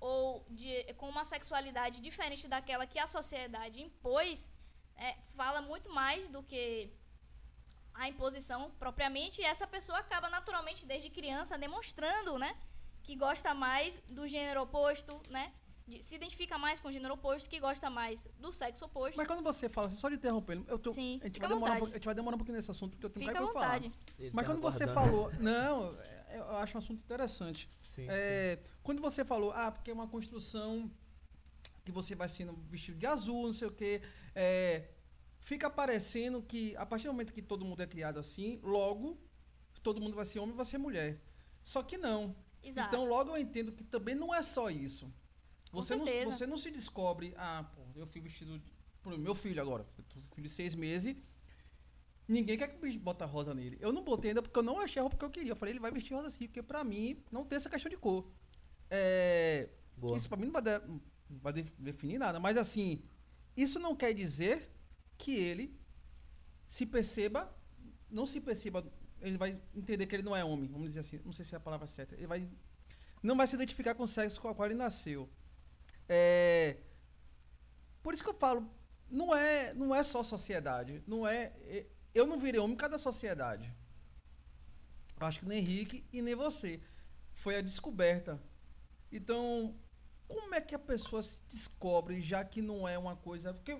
[0.00, 4.50] ou de, com uma sexualidade diferente daquela que a sociedade impôs,
[4.96, 6.90] é, fala muito mais do que
[7.94, 12.54] a imposição propriamente, e essa pessoa acaba naturalmente, desde criança, demonstrando, né?
[13.02, 15.52] Que gosta mais do gênero oposto, né?
[15.86, 19.16] de- se identifica mais com o gênero oposto, que gosta mais do sexo oposto.
[19.16, 21.56] Mas quando você fala, assim, só de interrompendo, eu tô, Sim, a, gente fica vai
[21.56, 23.52] demorar um a gente vai demorar um pouquinho nesse assunto, porque eu tenho Fica que
[23.52, 23.80] falar.
[23.80, 25.32] Mas tá quando você falou.
[25.38, 27.68] Não, é, eu acho um assunto interessante.
[27.96, 30.90] Sim, É, quando você falou, ah, porque é uma construção
[31.84, 34.02] que você vai sendo vestido de azul, não sei o quê.
[34.34, 34.88] é,
[35.40, 39.18] fica parecendo que, a partir do momento que todo mundo é criado assim, logo
[39.86, 41.10] todo mundo vai ser homem e vai ser mulher.
[41.62, 42.34] Só que não.
[42.62, 42.88] Exato.
[42.88, 45.06] Então, logo eu entendo que também não é só isso.
[45.70, 48.60] Com Você, não, você não se descobre, ah, pô, eu fui vestido.
[49.00, 51.14] Por exemplo, meu filho agora, eu tô com filho de seis meses.
[52.28, 53.76] Ninguém quer que bota rosa nele.
[53.80, 55.52] Eu não botei ainda porque eu não achei a roupa que eu queria.
[55.52, 57.96] Eu falei, ele vai vestir rosa assim, porque pra mim não tem essa questão de
[57.96, 58.28] cor.
[58.90, 60.16] É, Boa.
[60.16, 63.02] isso pra mim não vai, de- não vai de- definir nada, mas assim,
[63.56, 64.68] isso não quer dizer
[65.18, 65.78] que ele
[66.66, 67.52] se perceba,
[68.10, 68.84] não se perceba,
[69.20, 71.58] ele vai entender que ele não é homem, vamos dizer assim, não sei se é
[71.58, 72.48] a palavra certa, ele vai
[73.22, 75.28] não vai se identificar com o sexo com o qual ele nasceu.
[76.08, 76.76] É,
[78.02, 78.70] por isso que eu falo,
[79.10, 81.86] não é, não é só sociedade, não é, é-
[82.18, 83.72] eu não virei homem por causa da sociedade.
[85.20, 86.80] Acho que nem Henrique e nem você.
[87.32, 88.40] Foi a descoberta.
[89.12, 89.74] Então,
[90.26, 93.52] como é que a pessoa se descobre, já que não é uma coisa.
[93.52, 93.78] Porque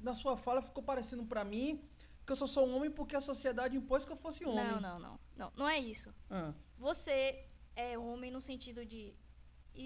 [0.00, 1.82] na sua fala ficou parecendo pra mim
[2.24, 4.66] que eu só sou um homem porque a sociedade impôs que eu fosse homem.
[4.66, 5.52] Não, não, não, não.
[5.56, 6.14] Não é isso.
[6.28, 9.14] Ah, Você é homem no sentido de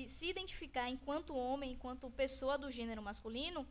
[0.09, 3.69] se identificar enquanto homem, enquanto pessoa do gênero masculino,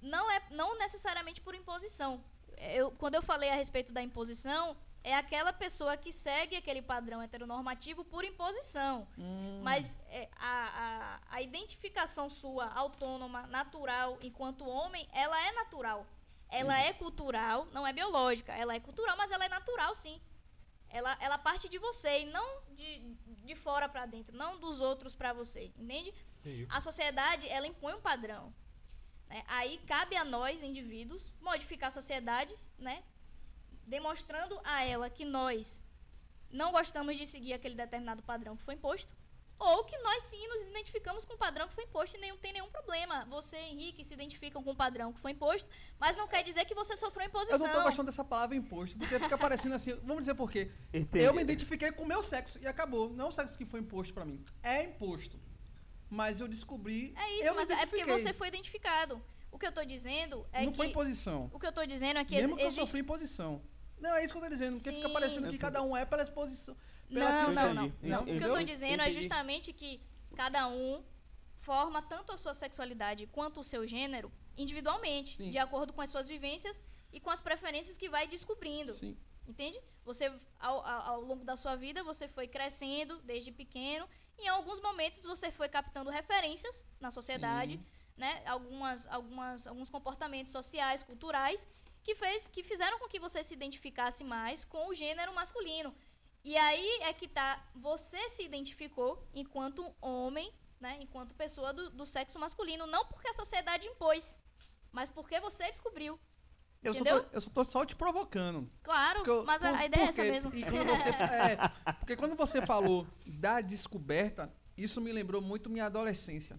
[0.00, 2.24] não é não necessariamente por imposição.
[2.56, 7.22] Eu, quando eu falei a respeito da imposição, é aquela pessoa que segue aquele padrão
[7.22, 9.06] heteronormativo por imposição.
[9.18, 16.06] hum, Mas é, a, a, a identificação sua autônoma, natural, enquanto homem, ela é natural.
[16.48, 18.52] Ela é cultural, não é biológica.
[18.52, 20.20] Ela é cultural, mas ela é natural, sim.
[20.88, 22.98] Ela, ela parte de você e não de,
[23.44, 26.14] de fora para dentro, não dos outros para você, entende?
[26.40, 26.66] Entendi.
[26.70, 28.54] A sociedade, ela impõe um padrão.
[29.28, 29.42] Né?
[29.48, 33.02] Aí cabe a nós, indivíduos, modificar a sociedade, né?
[33.86, 35.80] demonstrando a ela que nós
[36.50, 39.14] não gostamos de seguir aquele determinado padrão que foi imposto,
[39.58, 42.52] ou que nós sim nos identificamos com o padrão que foi imposto e não tem
[42.52, 43.24] nenhum problema.
[43.26, 46.74] Você, Henrique, se identificam com o padrão que foi imposto, mas não quer dizer que
[46.74, 47.58] você sofreu eu imposição.
[47.58, 49.94] não tô gostando dessa palavra imposto, porque fica parecendo assim.
[50.02, 50.70] Vamos dizer por quê?
[50.92, 51.24] Entendi.
[51.24, 53.08] Eu me identifiquei com o meu sexo e acabou.
[53.08, 54.44] Não é o sexo que foi imposto pra mim.
[54.62, 55.40] É imposto.
[56.08, 57.12] Mas eu descobri.
[57.16, 59.22] É isso, eu me mas é porque você foi identificado.
[59.50, 61.50] O que eu tô dizendo é não que foi imposição.
[61.52, 63.62] o que eu tô dizendo é que Mesmo que eu sofri imposição.
[63.98, 64.76] Não, é isso que eu tô dizendo.
[64.76, 65.14] Porque fica Sim.
[65.14, 66.76] parecendo que cada um é pela exposição.
[67.08, 68.22] pela Não, não, não, não.
[68.22, 70.00] O que eu tô dizendo é justamente que
[70.34, 71.02] cada um
[71.58, 75.50] forma tanto a sua sexualidade quanto o seu gênero individualmente, Sim.
[75.50, 78.92] de acordo com as suas vivências e com as preferências que vai descobrindo.
[78.92, 79.16] Sim.
[79.48, 79.80] Entende?
[80.04, 84.08] Você, ao, ao, ao longo da sua vida, você foi crescendo desde pequeno.
[84.38, 87.86] Em alguns momentos você foi captando referências na sociedade, Sim.
[88.16, 88.42] né?
[88.46, 91.66] Algumas, algumas, alguns comportamentos sociais, culturais,
[92.04, 95.94] que, fez, que fizeram com que você se identificasse mais com o gênero masculino.
[96.44, 100.98] E aí é que tá, você se identificou enquanto homem, né?
[101.00, 102.86] Enquanto pessoa do, do sexo masculino.
[102.86, 104.38] Não porque a sociedade impôs,
[104.92, 106.20] mas porque você descobriu.
[106.88, 108.68] Eu só, tô, eu só tô só te provocando.
[108.82, 110.50] Claro, eu- mas a, por- a ideia é essa mesmo.
[110.50, 111.58] Quando você, é,
[112.00, 116.58] porque quando você falou da descoberta, isso me lembrou muito minha adolescência.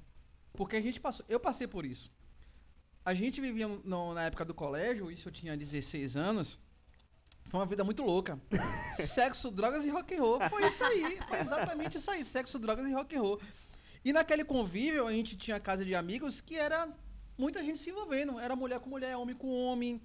[0.54, 1.26] Porque a gente passou.
[1.30, 2.12] Eu passei por isso.
[3.06, 6.58] A gente vivia no- na época do colégio, isso eu tinha 16 anos.
[7.50, 8.38] Foi uma vida muito louca.
[9.00, 10.40] Sexo, drogas e rock and roll.
[10.50, 11.18] Foi isso aí.
[11.28, 12.26] Foi exatamente isso aí.
[12.26, 13.40] Sexo, drogas e rock and roll.
[14.04, 16.90] E naquele convívio, a gente tinha casa de amigos que era
[17.38, 18.38] muita gente se envolvendo.
[18.40, 20.02] Era mulher com mulher, homem com homem.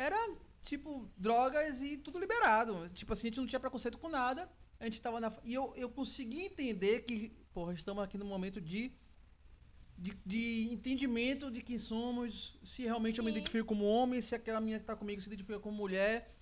[0.00, 0.16] Era,
[0.62, 2.88] tipo, drogas e tudo liberado.
[2.94, 4.50] Tipo assim, a gente não tinha preconceito com nada.
[4.78, 5.30] A gente tava na.
[5.44, 8.90] E eu, eu consegui entender que, porra, estamos aqui no momento de.
[9.98, 13.36] De, de entendimento de quem somos, se realmente eu me Sim.
[13.36, 16.34] identifico como homem, se aquela minha que tá comigo se identifica como mulher.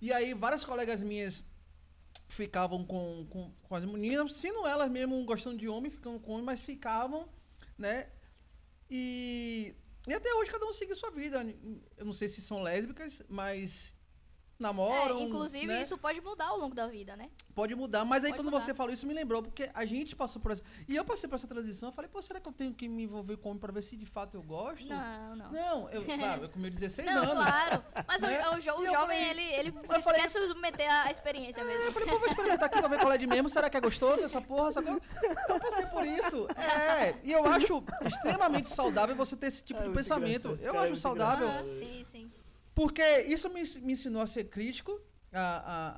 [0.00, 1.44] E aí, várias colegas minhas
[2.28, 6.44] ficavam com, com, com as meninas, sendo elas mesmo gostando de homem, ficando com homem,
[6.44, 7.28] mas ficavam,
[7.76, 8.06] né?
[8.88, 9.74] E,
[10.06, 11.44] e até hoje cada um segue sua vida.
[11.96, 13.94] Eu não sei se são lésbicas, mas
[14.58, 15.18] namoram.
[15.18, 15.82] É, inclusive, né?
[15.82, 17.28] isso pode mudar ao longo da vida, né?
[17.54, 18.64] Pode mudar, mas aí Pode quando mudar.
[18.64, 20.62] você falou isso me lembrou, porque a gente passou por essa.
[20.88, 23.04] E eu passei por essa transição, eu falei, pô, será que eu tenho que me
[23.04, 24.88] envolver com homem pra ver se de fato eu gosto?
[24.88, 25.50] Não, não.
[25.52, 27.44] Não, eu, claro, eu com meus 16 Não, anos.
[27.44, 27.84] claro.
[28.06, 28.48] Mas o- Né?
[28.50, 31.64] o, jo- o E eu jovem, falei- ele, ele se falei- quer submeter à experiência
[31.64, 31.84] mesmo.
[31.86, 33.48] Eu falei, pô, vou experimentar aqui pra ver qual é de mesmo.
[33.48, 34.68] Será que é gostoso essa porra?
[34.68, 35.00] Essa coisa?
[35.48, 36.46] Eu passei por isso.
[36.56, 40.58] É, e eu acho extremamente saudável você ter esse tipo É de pensamento.
[40.60, 41.46] Eu é acho saudável.
[41.48, 42.30] Aham, sim, sim.
[42.74, 45.00] Porque isso me, me ensinou a ser crítico,
[45.32, 45.40] a,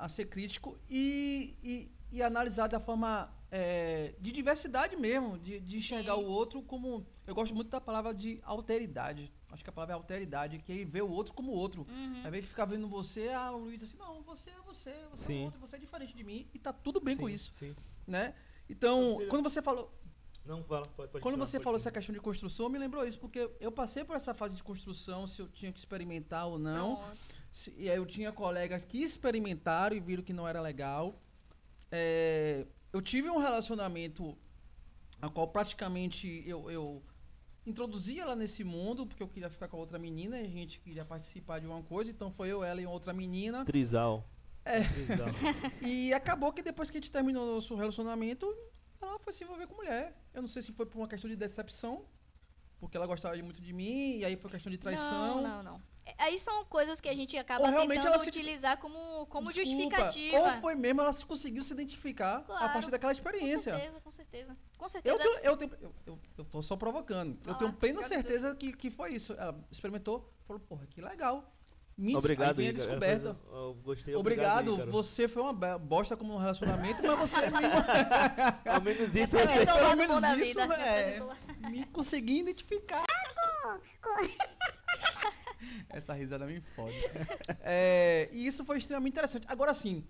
[0.01, 5.59] a, a ser crítico e, e, e analisar da forma é, de diversidade mesmo, de,
[5.59, 6.23] de enxergar Sim.
[6.23, 7.05] o outro como.
[7.25, 9.33] Eu gosto muito da palavra de alteridade.
[9.49, 11.85] Acho que a palavra é alteridade, que é ver o outro como outro.
[11.89, 12.21] Uhum.
[12.21, 15.25] Ao invés de ficar vendo você, ah, o Luiz assim, não, você é você, você
[15.25, 15.41] Sim.
[15.41, 17.75] é outro, você é diferente de mim e tá tudo bem com Sim, isso, Sim.
[18.05, 18.33] né?
[18.69, 19.91] Então, seja- quando você falou,
[20.47, 23.05] Não, fala, pode, pode quando continuar, você pode falou essa questão de construção, me lembrou
[23.05, 26.57] isso, porque eu passei por essa fase de construção, se eu tinha que experimentar ou
[26.57, 27.03] não.
[27.51, 31.21] Se- E aí eu tinha colegas que experimentaram e viram que não era legal.
[31.91, 34.37] É, eu tive um relacionamento
[35.21, 37.03] a qual praticamente eu, eu
[37.65, 40.79] introduzi ela nesse mundo, porque eu queria ficar com a outra menina, e a gente
[40.79, 43.65] queria participar de uma coisa, então foi eu, ela e outra menina.
[43.65, 44.25] Trisal.
[44.63, 44.81] É.
[44.83, 45.27] Trisal.
[45.81, 48.45] E acabou que depois que a gente terminou o nosso relacionamento,
[49.01, 50.15] ela foi se envolver com mulher.
[50.37, 52.05] Eu não sei se foi por uma questão de decepção,
[52.79, 55.41] porque ela gostava muito de mim, e aí foi questão de traição.
[55.41, 55.81] Não, não, não.
[56.05, 59.63] É, Aí são coisas que a gente acaba tentando ela se- utilizar como, como Desculpa,
[59.71, 60.37] justificativa.
[60.37, 63.73] Ou foi mesmo, ela se conseguiu se identificar a Claro, partir daquela Com experiência.
[63.73, 64.57] certeza, com certeza.
[64.77, 65.23] Com Eu, certeza.
[65.43, 67.39] eu, tenho, eu, eu, eu tô só provocando.
[67.47, 69.33] eu Ah, tenho plena certeza que, que foi isso.
[69.33, 71.51] Ela experimentou, falou, porra, que legal.
[71.97, 73.35] Me, Obrigado, descoberta.
[73.49, 74.15] Eu, eu gostei.
[74.15, 74.91] Obrigado, Ícaro.
[74.91, 77.37] você foi uma bosta como no relacionamento, mas você
[78.69, 79.35] Ao menos isso.
[79.35, 80.75] Representou o pelo menos da isso, vida.
[80.75, 81.19] é.
[81.71, 83.03] me consegui identificar.
[85.89, 86.93] Essa risada me fode.
[87.61, 89.47] É, e isso foi extremamente interessante.
[89.49, 90.05] Agora sim,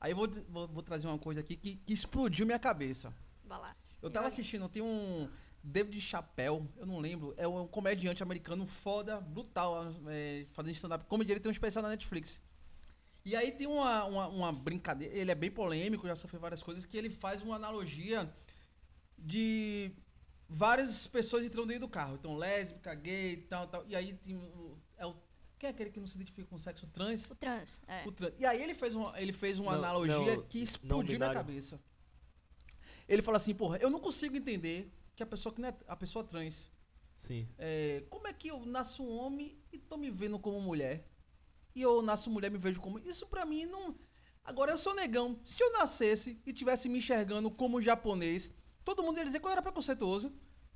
[0.00, 3.12] aí eu vou, vou, vou trazer uma coisa aqui que, que explodiu minha cabeça.
[3.44, 3.74] Vai lá.
[4.00, 5.28] Eu tava assistindo, tem um
[5.62, 11.32] David Chappelle, eu não lembro, é um comediante americano foda, brutal, é, fazendo stand-up comedy,
[11.32, 12.40] ele tem um especial na Netflix.
[13.24, 16.84] E aí tem uma, uma, uma brincadeira, ele é bem polêmico, já sofreu várias coisas,
[16.84, 18.28] que ele faz uma analogia
[19.16, 19.92] de
[20.48, 22.16] várias pessoas entrando dentro do carro.
[22.16, 23.84] Então, lésbica, gay e tal, tal.
[23.86, 25.14] E aí tem o, é o...
[25.56, 27.30] Quem é aquele que não se identifica com sexo trans?
[27.30, 27.80] O trans.
[27.86, 28.04] É.
[28.04, 28.34] O trans.
[28.36, 31.34] E aí ele fez uma, ele fez uma Não, analogia não, que explodiu binário.
[31.34, 31.80] cabeça.
[33.08, 34.92] Ele fala assim, porra, eu não consigo entender
[35.24, 36.70] que a pessoa que não é a pessoa trans,
[37.16, 37.48] Sim.
[37.58, 41.08] é, como é que eu nasço homem e tô me vendo como mulher?
[41.74, 42.98] E eu nasço mulher e me vejo como.
[42.98, 43.94] Isso pra mim não.
[44.44, 45.38] Agora eu sou negão.
[45.44, 48.52] Se eu nascesse e tivesse me enxergando como japonês,
[48.84, 50.32] todo mundo ia dizer que eu era preconceituoso.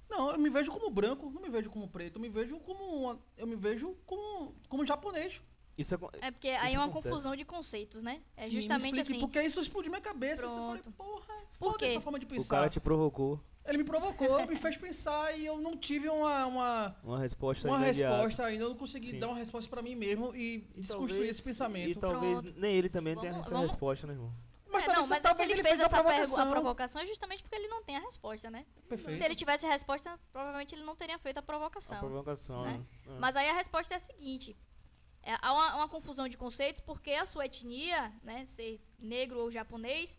[0.09, 2.85] Não, eu me vejo como branco, não me vejo como preto, eu me vejo como.
[2.85, 5.43] uma- eu me vejo como, como japonês.
[5.77, 7.09] Isso é, É porque aí é uma acontece.
[7.11, 8.23] confusão de conceitos, né?
[8.37, 9.21] É Sim, me justamente explique, assim.
[9.21, 10.43] Porque isso explodiu minha cabeça.
[10.43, 10.93] Eu falei, Pronto.
[10.93, 11.85] porra, Por foda quê?
[11.87, 12.49] essa forma de o pensar.
[12.49, 16.97] cara te provocou Ele me provocou, me fez pensar e eu não tive uma, uma,
[17.03, 18.17] uma resposta uma imediata.
[18.17, 18.65] resposta ainda.
[18.65, 19.19] Eu não consegui Sim.
[19.19, 21.91] dar uma resposta pra mim mesmo e, E desconstruir talvez- esse pensamento.
[21.91, 22.61] E talvez Pronto.
[22.61, 24.33] nem ele também tenha Vamos- essa vamos- resposta, né, irmão?
[24.69, 26.41] Mas É, talvez, não, mas se ele, ele fez a essa provocação.
[26.41, 28.67] a provocação é justamente porque ele não tem a resposta, né?
[28.89, 29.17] Perfeito.
[29.17, 31.99] Se ele tivesse a resposta, provavelmente ele não teria feito a A provocação.
[31.99, 32.73] provocação, né?
[32.73, 32.85] né?
[33.09, 33.17] Ah.
[33.19, 34.55] Mas aí a resposta é a seguinte:
[35.23, 39.51] é, há uma, uma confusão de conceitos porque a sua etnia, né, ser negro ou
[39.51, 40.19] japonês,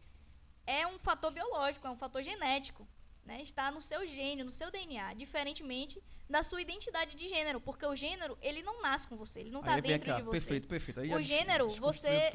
[0.66, 2.88] é um fator biológico, é um fator genético.
[3.28, 7.86] Né, está no seu gene, no seu DNA, diferentemente da sua identidade de gênero, porque
[7.86, 10.40] o gênero ele não nasce com você, ele não está dentro ó, de você.
[10.40, 11.00] Perfeito, perfeito.
[11.02, 12.32] Aí O gênero, você-.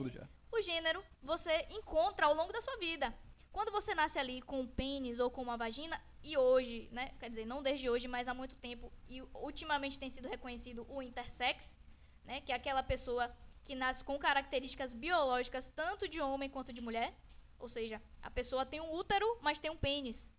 [0.50, 3.12] O gênero você encontra ao longo da sua vida.
[3.50, 7.30] Quando você nasce ali com um pênis ou com uma vagina, e hoje, né, quer
[7.30, 11.78] dizer, não desde hoje, mas há muito tempo, e ultimamente tem sido reconhecido o intersex,
[12.26, 16.82] né, que é aquela pessoa que nasce com características biológicas tanto de homem quanto de
[16.82, 17.14] mulher.
[17.58, 20.30] Ou seja, a pessoa tem um útero, mas tem um pênis.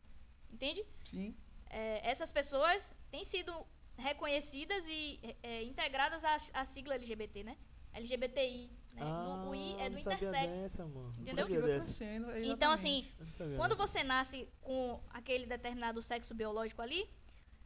[0.53, 0.85] Entende?
[1.03, 1.35] Sim.
[1.69, 3.51] É, essas pessoas têm sido
[3.97, 7.57] reconhecidas e é, integradas à, à sigla LGBT, né?
[7.93, 8.71] LGBTI.
[8.93, 9.01] Né?
[9.03, 10.57] No- o I é Ah, do não sabia intersex.
[10.61, 10.83] Dessa,
[11.19, 11.45] Entendeu?
[12.43, 13.07] Então, assim,
[13.57, 17.09] quando você nasce com aquele determinado sexo biológico ali,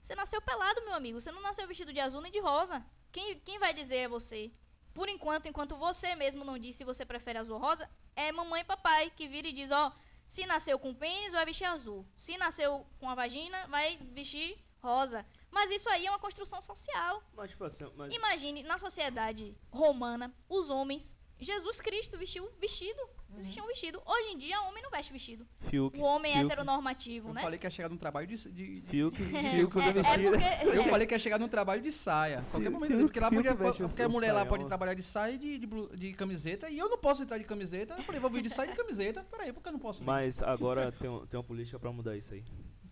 [0.01, 1.19] você nasceu pelado, meu amigo.
[1.19, 2.85] Você não nasceu vestido de azul nem de rosa.
[3.11, 4.51] Quem, quem vai dizer é você.
[4.93, 8.61] Por enquanto, enquanto você mesmo não diz se você prefere azul ou rosa, é mamãe
[8.61, 9.91] e papai que vira e diz, ó,
[10.27, 12.05] se nasceu com pênis, vai vestir azul.
[12.15, 15.25] Se nasceu com a vagina, vai vestir rosa.
[15.49, 17.23] Mas isso aí é uma construção social.
[17.33, 18.13] Mas, tipo assim, mas...
[18.13, 22.99] Imagine, na sociedade romana, os homens Jesus Cristo vestiu vestido.
[23.35, 24.01] Existia um vestido.
[24.05, 25.45] Hoje em dia, o homem não veste vestido.
[25.69, 25.97] Fiuk.
[25.97, 26.45] O homem Fiuk.
[26.45, 27.41] heteronormativo, Eu né?
[27.41, 28.35] falei que ia chegar num trabalho de.
[28.49, 29.15] de- de- Fiuk.
[29.35, 30.35] É, Fiuk usando é vestido.
[30.35, 30.89] eu porque.
[30.89, 32.41] falei que ia chegar num trabalho de saia.
[32.41, 32.89] Sim, Qualquer momento.
[32.91, 33.55] Fiuk- Porque lá podia.
[33.55, 35.67] Qualquer mulher lá pode trabalhar de saia e de, de,
[35.97, 36.69] de camiseta.
[36.69, 37.93] E eu não posso entrar de camiseta.
[37.95, 39.23] Eu falei, vou vir de saia e de camiseta.
[39.29, 40.05] Peraí, por que eu não posso vir?
[40.05, 42.43] Mas agora tem, tem uma política pra mudar isso aí.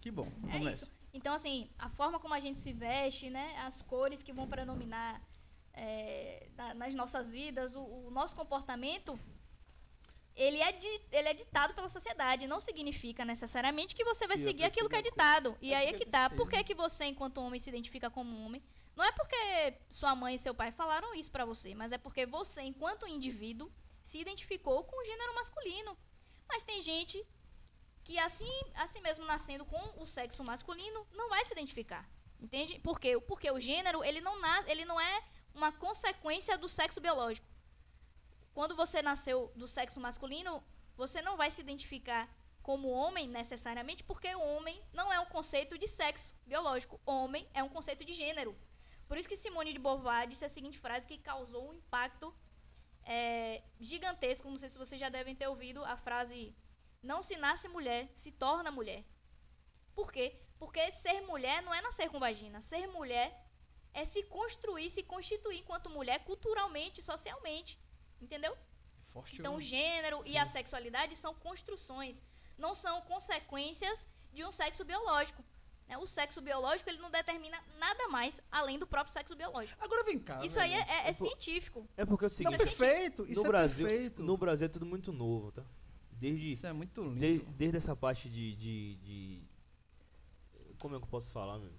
[0.01, 0.27] Que bom.
[0.27, 0.65] É Vamos isso.
[0.86, 0.88] nessa.
[1.13, 3.55] Então, assim, a forma como a gente se veste, né?
[3.59, 5.21] As cores que vão predominar
[5.73, 9.17] é, na- nas nossas vidas, o, o nosso comportamento,
[10.36, 12.47] ele é, di- ele é ditado pela sociedade.
[12.47, 15.57] Não significa necessariamente que você vai Que seguir eu aquilo que é ditado.
[15.61, 16.29] E É aí é que tá.
[16.29, 16.36] precisa.
[16.43, 18.61] Por que, que você, enquanto homem, se identifica como homem?
[18.95, 22.25] Não é porque sua mãe e seu pai falaram isso pra você, mas é porque
[22.25, 23.71] você, enquanto indivíduo,
[24.01, 25.97] se identificou com o gênero masculino.
[26.47, 27.25] Mas tem gente
[28.03, 32.07] que assim, assim mesmo nascendo com o sexo masculino, não vai se identificar.
[32.39, 32.79] Entende?
[32.79, 33.19] Por quê?
[33.19, 35.23] Porque o gênero, ele não nasce, ele não é
[35.53, 37.47] uma consequência do sexo biológico.
[38.58, 40.53] Quando você nasceu do sexo masculino,
[41.01, 42.24] você não vai se identificar
[42.68, 46.99] como homem necessariamente, porque o homem não é um conceito de sexo biológico.
[47.06, 48.53] Homem é um conceito de gênero.
[49.08, 52.34] Por isso que Simone de Beauvoir disse a seguinte frase que causou um impacto
[53.03, 54.49] é, gigantesco.
[54.49, 56.56] Não sei se vocês já devem ter ouvido a frase
[57.03, 59.03] não se nasce mulher, se torna mulher.
[59.93, 60.28] Por quê?
[60.58, 62.62] Porque ser mulher não é nascer com vagina.
[62.62, 63.28] Ser mulher
[63.93, 67.80] é se construir, se constituir enquanto mulher culturalmente, socialmente.
[68.22, 68.55] Entendeu?
[69.13, 70.38] Forte Então, o- gênero e Sim.
[70.38, 72.22] a sexualidade são construções,
[72.57, 75.43] não são consequências de um sexo biológico.
[75.88, 75.95] né?
[75.99, 79.80] O sexo biológico ele não determina nada mais além do próprio sexo biológico.
[79.84, 80.43] Agora vem cá.
[80.43, 80.91] Isso aí é, velho.
[80.91, 81.88] é- é científico.
[81.95, 83.24] É porque é o Não, seguinte, perfeito.
[83.30, 84.24] Isso no é Brasil, perfeito.
[84.24, 85.63] no Brasil é tudo muito novo, tá?
[86.11, 87.20] Desde, Isso é muito lindo.
[87.20, 89.43] desde, desde essa parte de, de, de-
[90.80, 91.72] Como é que eu posso falar, meu?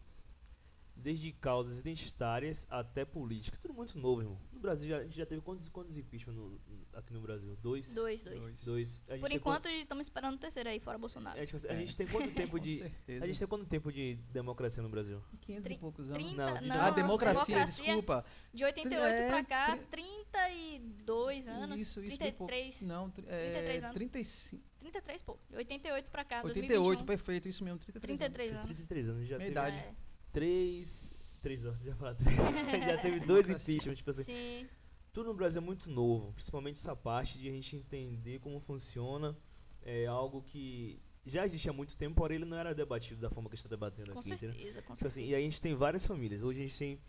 [0.97, 3.57] Desde causas identitárias até política.
[3.63, 4.41] Tudo muito novo, irmão.
[4.53, 6.59] No Brasil, já, a gente já teve quantos, quantos impeachment no-
[6.95, 7.55] aqui no Brasil?
[7.63, 7.93] Dois?
[7.95, 8.41] Dois, dois.
[8.45, 8.65] Dois.
[8.65, 9.05] Dois.
[9.07, 11.39] A gente Por enquanto, estamos esperando o terceiro aí, fora Bolsonaro.
[11.39, 11.79] é, tipo assim, a É.
[11.79, 12.77] gente tem quanto tempo Com de.
[12.79, 13.25] certeza.
[13.25, 15.23] A gente tem quanto tempo de democracia no Brasil?
[15.43, 16.25] 500 e poucos anos.
[16.25, 18.25] 30, Não, de- não, ah, democracia, democracia desculpa.
[18.53, 21.81] De 88 É, pra cá, tri- 32 anos.
[21.81, 22.19] Isso, isso.
[22.19, 22.53] bem pouco.
[22.53, 22.83] 33.
[22.83, 23.95] Não, é, 33 anos.
[23.97, 24.63] 35.
[24.79, 25.39] 33, pô.
[25.51, 27.07] De 88 pra cá, 88, 2021.
[27.07, 28.19] perfeito, isso mesmo, 33.
[28.19, 28.65] 33 anos.
[28.67, 29.27] 33 anos.
[29.29, 29.77] Já Minha teve idade.
[29.77, 29.95] É,
[30.37, 31.11] três.
[31.41, 32.37] Três anos, já falar três.
[32.85, 33.75] já teve dois Democracia.
[33.75, 34.23] impeachment, tipo assim.
[34.25, 34.69] sim.
[35.13, 39.35] Tudo no Brasil é muito novo, principalmente essa parte de a gente entender como funciona.
[39.83, 43.49] É algo que já existia há muito tempo, porém ele não era debatido da forma
[43.49, 45.21] que a gente está debatendo Com aqui, certeza, com Tipo assim, certeza.
[45.21, 46.43] e aí a gente tem várias famílias.
[46.43, 47.01] Hoje a gente tem.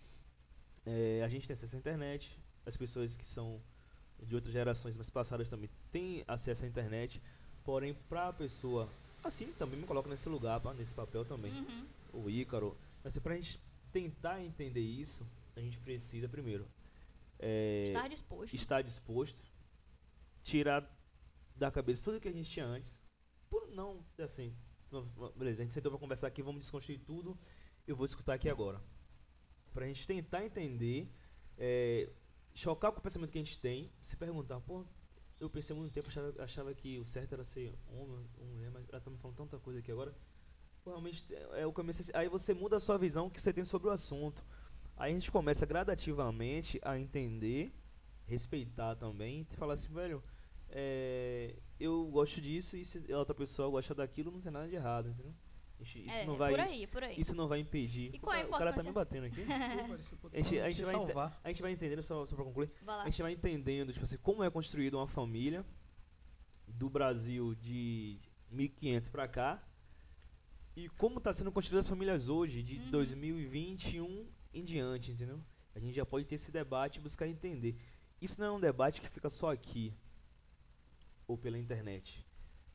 [0.85, 2.39] é, a gente tem acesso à internet.
[2.65, 3.59] As pessoas que são
[4.23, 7.21] de outras gerações mais passadas também têm acesso à internet.
[7.65, 8.87] Porém, pra pessoa.
[9.23, 11.51] Assim, também me coloco nesse lugar, pá, nesse papel também.
[11.51, 11.85] Uhum.
[12.23, 12.77] O Ícaro.
[13.03, 15.25] Mas assim, pra gente tentar entender isso,
[15.55, 16.67] a gente precisa primeiro.
[17.39, 18.55] é, Estar disposto.
[18.55, 19.39] estar disposto,
[20.43, 20.89] tirar
[21.55, 23.01] da cabeça tudo que a gente tinha antes,
[23.49, 24.55] por não, assim,
[25.35, 27.37] beleza, a gente sentou pra conversar aqui, vamos desconstruir tudo,
[27.87, 28.81] eu vou escutar aqui agora.
[29.73, 31.09] Pra gente tentar entender,
[31.57, 32.09] é,
[32.53, 34.85] chocar com o pensamento que a gente tem, se perguntar, pô,
[35.39, 38.99] eu pensei muito tempo, achava, achava que o certo era ser homem mulher, mas ela
[38.99, 40.13] tá me falando tanta coisa aqui agora.
[40.87, 43.65] Pô, realmente, é, eu comecei, a- aí você muda a sua visão que você tem
[43.65, 44.41] sobre o assunto.
[44.95, 47.73] Aí a gente começa gradativamente a entender,
[48.25, 50.23] respeitar também, e falar assim, velho,
[50.69, 54.75] é, eu gosto disso e se a outra pessoa gosta daquilo, não tem nada de
[54.75, 55.33] errado, entendeu?
[55.81, 57.19] Isso, é, não é vai, por aí, por aí.
[57.19, 58.09] isso não vai impedir.
[58.15, 59.35] E qual é a o, cara, o cara tá me batendo aqui.
[59.45, 60.95] Desculpa, desculpa, A gente- a gente te vai.
[61.43, 62.71] A gente vai entendendo, só, só pra concluir,
[63.03, 65.65] a gente vai entendendo, tipo assim, como é construída uma família
[66.65, 68.19] do Brasil de
[68.49, 69.61] 1500 pra cá
[70.77, 72.91] e como tá sendo construídas as famílias hoje, de Uhum.
[72.91, 75.41] 2021 em diante, entendeu?
[75.73, 77.75] A gente já pode ter esse debate e buscar entender.
[78.21, 79.93] Isso não é um debate que fica só aqui
[81.27, 82.25] ou pela internet.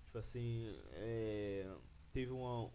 [0.04, 1.72] Tipo assim, é,
[2.12, 2.70] teve uma,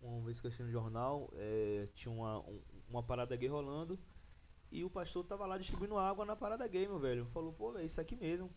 [0.00, 3.98] uma vez que eu assisti no jornal, é, tinha uma, um- uma parada gay rolando
[4.70, 7.24] e o pastor tava lá distribuindo água na parada gay, meu velho.
[7.26, 8.50] Falou, pô, é isso aqui mesmo.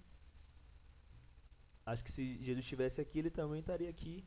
[1.86, 4.26] Acho que se Jesus estivesse aqui, ele também estaria aqui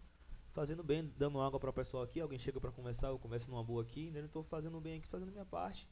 [0.58, 2.20] fazendo bem, dando água para o pessoal aqui.
[2.20, 4.20] Alguém chega para conversar, eu converso numa boa aqui, né?
[4.22, 5.88] Eu tô fazendo bem aqui, fazendo minha parte.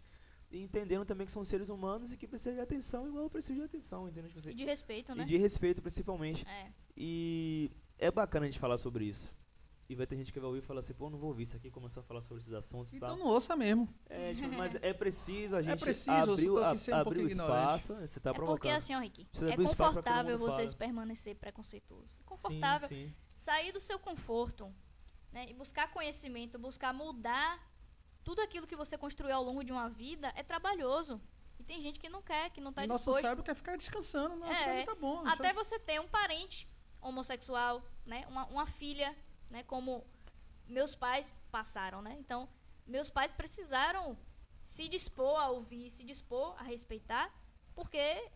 [0.50, 3.54] E entendendo também que são seres humanos e que precisam de atenção, igual eu preciso
[3.60, 4.28] de atenção, entendeu?
[4.28, 5.24] Tipo assim, E de respeito, e né?
[5.24, 6.44] de respeito, principalmente.
[6.48, 6.72] É.
[6.96, 9.32] E é bacana a gente falar sobre isso.
[9.88, 11.56] E vai ter gente que vai ouvir e falar assim, pô, não vou ouvir isso
[11.56, 13.18] aqui, começar a falar sobre esses assuntos e Então tal.
[13.18, 13.88] não ouça mesmo.
[14.10, 17.18] É, tipo, mas é preciso a gente preciso, eu abrir, tô aqui a- um abrir
[17.24, 17.76] o ignorante.
[17.82, 20.74] espaço, você tá é porque assim, ó, Rick, Precisa é confortável fale.
[20.74, 22.14] permanecer preconceituosos.
[22.14, 23.14] É Sim, confortável sim.
[23.36, 24.74] Sair do seu conforto,
[25.30, 25.46] né?
[25.48, 27.50] E buscar conhecimento, buscar mudar
[28.24, 31.20] tudo aquilo que você construiu ao longo de uma vida é trabalhoso.
[31.58, 33.22] E tem gente que não quer, que não tá o nosso disposto.
[33.22, 34.34] cérebro quer ficar descansando.
[34.36, 35.26] Não, É, pra mim tá bom.
[35.26, 36.68] Até isso você ter um parente
[37.00, 38.24] homossexual, né?
[38.28, 39.16] Uma, uma filha,
[39.48, 39.62] né?
[39.62, 40.04] Como
[40.66, 42.16] meus pais passaram, né?
[42.18, 42.48] Então,
[42.86, 44.18] meus pais precisaram
[44.64, 47.30] se dispor a ouvir, se dispor a respeitar,
[47.74, 48.28] porque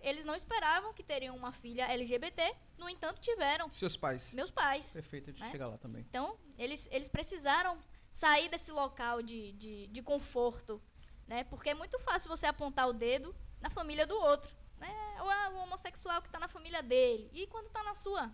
[0.00, 3.66] eles não esperavam que teriam uma filha LGBT, no entanto, tiveram.
[3.66, 4.32] é- Seus pais.
[4.34, 4.92] Meus pais.
[4.92, 5.50] Perfeito de né?
[5.50, 6.04] chegar lá também.
[6.08, 7.78] Então, eles, eles precisaram
[8.12, 10.80] sair desse local de, de, de conforto,
[11.26, 11.44] né?
[11.44, 14.88] Porque é muito fácil você apontar o dedo na família do outro, né?
[15.20, 17.28] Ou é o homossexual que está na família dele.
[17.32, 18.26] E quando está na sua?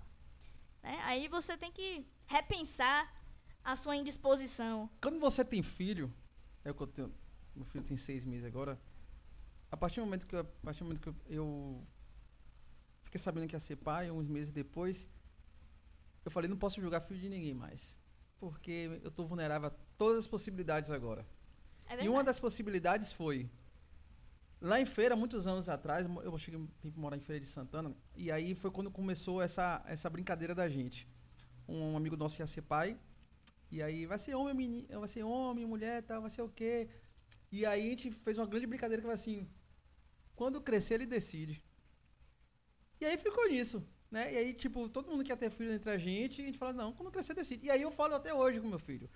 [0.83, 1.01] Né?
[1.05, 3.13] Aí você tem que repensar
[3.63, 4.91] a sua indisposição.
[5.01, 6.15] Quando você tem filho,
[6.63, 7.15] é o que eu tenho.
[7.55, 8.79] Meu filho tem seis meses agora.
[9.75, 11.85] A partir do momento que eu, a partir do momento que eu,
[13.07, 14.97] fiquei sabendo que ia ser pai, uns meses depois,
[16.25, 17.99] eu falei, não posso julgar filho de ninguém mais.
[18.39, 21.27] Porque eu tô vulnerável a todas as possibilidades agora.
[21.89, 23.51] É E uma das possibilidades foi.
[24.61, 27.93] Lá em Feira, muitos anos atrás, eu cheguei um tempo morar em Feira de Santana,
[28.15, 31.09] e aí foi quando começou essa, essa brincadeira da gente.
[31.69, 32.97] Um amigo nosso ia ser pai,
[33.73, 36.89] e aí vai ser homem, meni- vai ser homem, mulher, tal, vai ser o quê?
[37.51, 39.49] E aí a gente fez uma grande brincadeira que foi assim:
[40.35, 41.63] quando crescer, ele decide.
[43.01, 44.33] E aí ficou nisso, né?
[44.33, 46.73] E aí, tipo, todo mundo quer ter filho entre a gente, e a gente fala,
[46.73, 47.67] não, quando crescer, decide.
[47.67, 49.09] E aí eu falo até hoje com meu filho.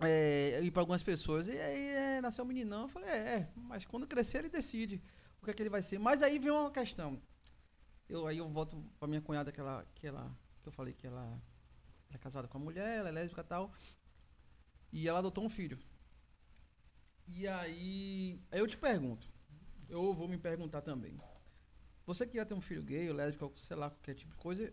[0.00, 3.52] É, e para algumas pessoas, e aí é, nasceu um meninão, eu falei, é, é,
[3.54, 5.02] mas quando crescer ele decide
[5.40, 5.98] o que é que ele vai ser.
[5.98, 7.20] Mas aí vem uma questão.
[8.08, 11.06] Eu, aí eu volto pra minha cunhada, que ela, que ela, que eu falei que
[11.06, 13.70] ela, ela é casada com a mulher, ela é lésbica e tal.
[14.92, 15.78] E ela adotou um filho.
[17.28, 19.30] E aí, aí eu te pergunto,
[19.90, 21.20] eu vou me perguntar também.
[22.06, 24.72] Você que ia ter um filho gay, ou lésbico, sei lá, qualquer tipo de coisa,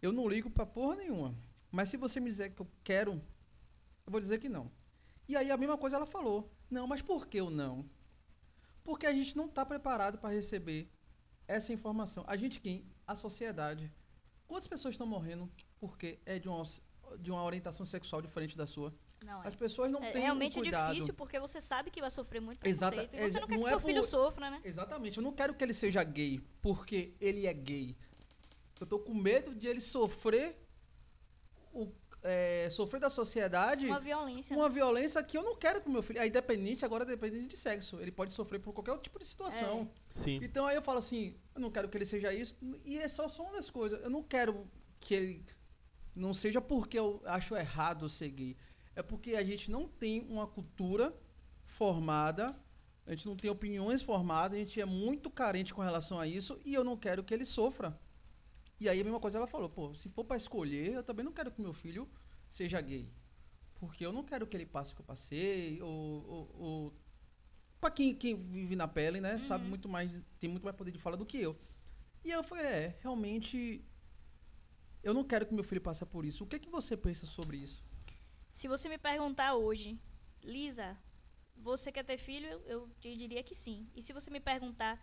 [0.00, 1.34] eu não ligo pra porra nenhuma.
[1.70, 3.12] Mas se você me dizer que eu quero,
[4.06, 4.70] eu vou dizer que não.
[5.28, 6.52] E aí a mesma coisa ela falou.
[6.70, 7.88] Não, mas por que o não?
[8.82, 10.90] Porque a gente não está preparado para receber
[11.48, 12.24] essa informação.
[12.26, 12.86] A gente quem?
[13.06, 13.92] A sociedade.
[14.46, 15.50] Quantas pessoas estão morrendo
[15.80, 16.62] porque é de uma,
[17.18, 18.94] de uma orientação sexual diferente da sua?
[19.24, 19.48] Não, é.
[19.48, 20.92] As pessoas não É, têm realmente um é cuidado.
[20.92, 23.22] difícil porque você sabe que vai sofrer muito Exata- preconceito.
[23.24, 24.60] e você não quer não que é seu filho por- sofra, né?
[24.64, 25.16] Exatamente.
[25.18, 27.96] Eu não quero que ele seja gay porque ele é gay.
[28.80, 30.56] Eu tô com medo de ele sofrer
[31.72, 31.88] o,
[32.22, 34.56] é, sofrer da sociedade Uma violência.
[34.56, 36.18] uma violência que eu não quero com meu filho.
[36.20, 38.00] É independente, agora é dependente de sexo.
[38.00, 39.90] Ele pode sofrer por qualquer tipo de situação.
[40.10, 40.38] Sim.
[40.42, 42.56] Então aí eu falo assim, eu não quero que ele seja isso.
[42.84, 44.00] E é só, só uma das coisas.
[44.02, 44.66] Eu não quero
[45.00, 45.44] que ele
[46.14, 48.56] não seja porque eu acho errado ser gay.
[48.96, 51.14] É porque a gente não tem uma cultura
[51.64, 52.56] formada,
[53.06, 56.60] a gente não tem opiniões formadas, a gente é muito carente com relação a isso
[56.64, 57.98] e eu não quero que ele sofra.
[58.80, 61.32] E aí a mesma coisa ela falou, pô, se for pra escolher, eu também não
[61.32, 62.08] quero que meu filho
[62.48, 63.10] seja gay.
[63.74, 66.94] Porque eu não quero que ele passe o que eu passei, ou, ou, ou
[67.80, 70.98] para quem, quem vive na pele, né, sabe muito mais, tem muito mais poder de
[70.98, 71.56] fala do que eu.
[72.24, 73.84] E eu falei, é, realmente
[75.02, 76.44] eu não quero que meu filho passe por isso.
[76.44, 77.84] O que é que você pensa sobre isso?
[78.54, 79.98] Se você me perguntar hoje,
[80.40, 80.96] Lisa,
[81.56, 82.48] você quer ter filho?
[82.66, 83.90] Eu, te diria que sim.
[83.96, 84.96] E se você me perguntar,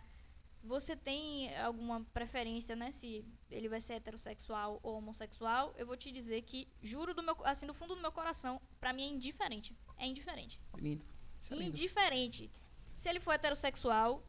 [0.64, 2.90] você tem alguma preferência, né?
[2.90, 5.74] Se ele vai ser heterossexual ou homossexual?
[5.76, 8.94] Eu vou te dizer que, juro do meu, assim, do fundo do meu coração, pra
[8.94, 9.76] mim é indiferente.
[9.98, 10.58] É indiferente.
[10.78, 11.04] Lindo.
[11.50, 11.68] É lindo.
[11.68, 12.50] indiferente.
[12.94, 14.26] Se ele for heterossexual,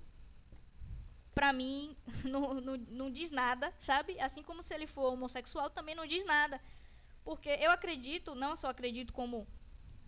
[1.33, 1.95] pra mim,
[2.25, 4.19] não, não, não diz nada, sabe?
[4.19, 6.59] Assim como se ele for homossexual, também não diz nada.
[7.23, 9.47] Porque eu acredito, não só acredito, como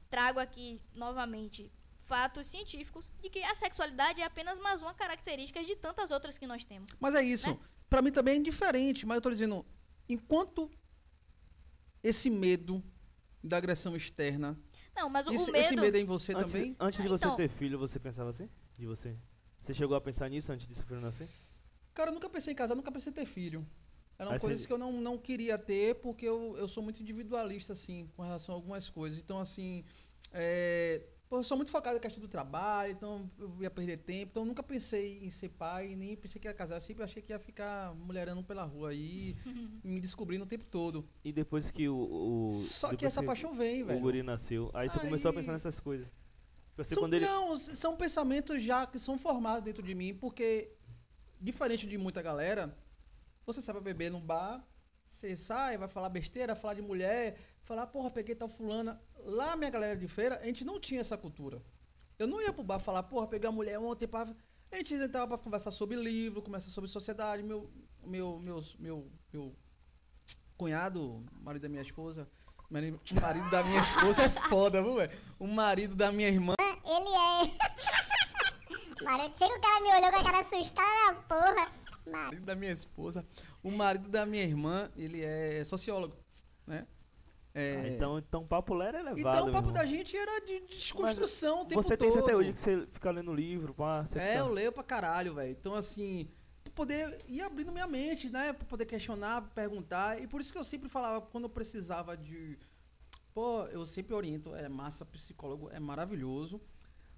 [0.09, 1.71] trago aqui novamente
[2.05, 6.45] fatos científicos de que a sexualidade é apenas mais uma característica de tantas outras que
[6.45, 6.91] nós temos.
[6.99, 7.49] Mas é isso.
[7.49, 7.59] Né?
[7.89, 9.65] Pra mim também é indiferente, mas eu tô dizendo,
[10.07, 10.69] enquanto
[12.03, 12.83] esse medo
[13.43, 14.57] da agressão externa,
[14.95, 15.65] Não, mas o, esse, o medo.
[15.65, 16.75] esse medo é em você Antes, também?
[16.79, 17.35] antes de Ah, você então.
[17.35, 18.49] ter filho, você pensava assim?
[18.73, 19.15] De você?
[19.61, 21.27] Você chegou a pensar nisso antes de seu filho nascer?
[21.93, 23.65] Cara, eu nunca pensei em casar, nunca pensei em ter filho.
[24.17, 27.01] Eram Aí coisas você- que eu não, não queria ter, porque eu, eu sou muito
[27.01, 29.19] individualista, assim, com relação a algumas coisas.
[29.19, 29.83] Então, assim,
[30.31, 34.31] é, pô, eu sou muito focado na questão do trabalho, então eu ia perder tempo.
[34.31, 36.75] Então, eu nunca pensei em ser pai, nem pensei que ia casar.
[36.77, 39.35] Eu sempre achei que ia ficar mulherando pela rua aí,
[39.83, 41.05] me descobrindo o tempo todo.
[41.23, 42.47] E depois que o.
[42.47, 43.99] o Só que essa paixão vem, o velho.
[43.99, 46.09] guri nasceu, aí você começou a Aí- pensar nessas coisas.
[46.77, 47.19] Assim, São, ele.
[47.25, 50.71] Não, são pensamentos já que são formados dentro de mim, porque,
[51.39, 52.77] diferente de muita galera,
[53.45, 54.63] você pra beber num bar,
[55.09, 59.01] você sai, vai falar besteira, falar de mulher, falar, porra, peguei tal fulana.
[59.23, 61.61] Lá, minha galera de feira, a gente não tinha essa cultura.
[62.17, 64.27] Eu não ia pro bar falar, porra, peguei uma mulher ontem, pá.
[64.71, 67.43] A gente entrava pra conversar sobre livro, conversar sobre sociedade.
[67.43, 67.71] Meu,
[68.03, 69.55] meu, meus, meu, meu
[70.57, 72.27] cunhado, marido da minha esposa,
[72.69, 75.11] mari- o marido da minha esposa é foda, viu, velho?
[75.39, 77.55] O marido da minha irmã Ele é.
[79.03, 81.71] Marido, chega o cara me olhou com a cara assustada porra.
[82.11, 83.25] Marido, da minha esposa.
[83.63, 86.15] O marido da minha irmã, ele é sociólogo,
[86.67, 86.85] né?
[87.53, 89.19] É, Ah, então, então o papo lá era elevado.
[89.19, 91.99] então o papo da gente era de desconstrução o tempo Você todo.
[91.99, 94.39] tem isso até hoje que você fica lendo livro, pá, você É, fica...
[94.39, 95.51] eu leio pra caralho, velho.
[95.51, 96.27] Então, assim,
[96.65, 98.51] pra poder ir abrindo minha mente, né?
[98.51, 100.21] Pra poder questionar, perguntar.
[100.21, 102.59] E por isso que eu sempre falava, quando eu precisava de.
[103.33, 106.59] Pô, eu sempre oriento, é massa, psicólogo é maravilhoso.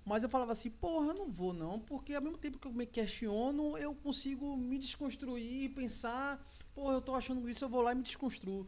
[0.08, 2.72] Mas eu falava assim, porra, eu não vou não, porque ao mesmo tempo que eu
[2.72, 6.41] me questiono, eu consigo me desconstruir e pensar,
[6.74, 8.66] porra, eu tô achando isso, eu vou lá e me desconstruo.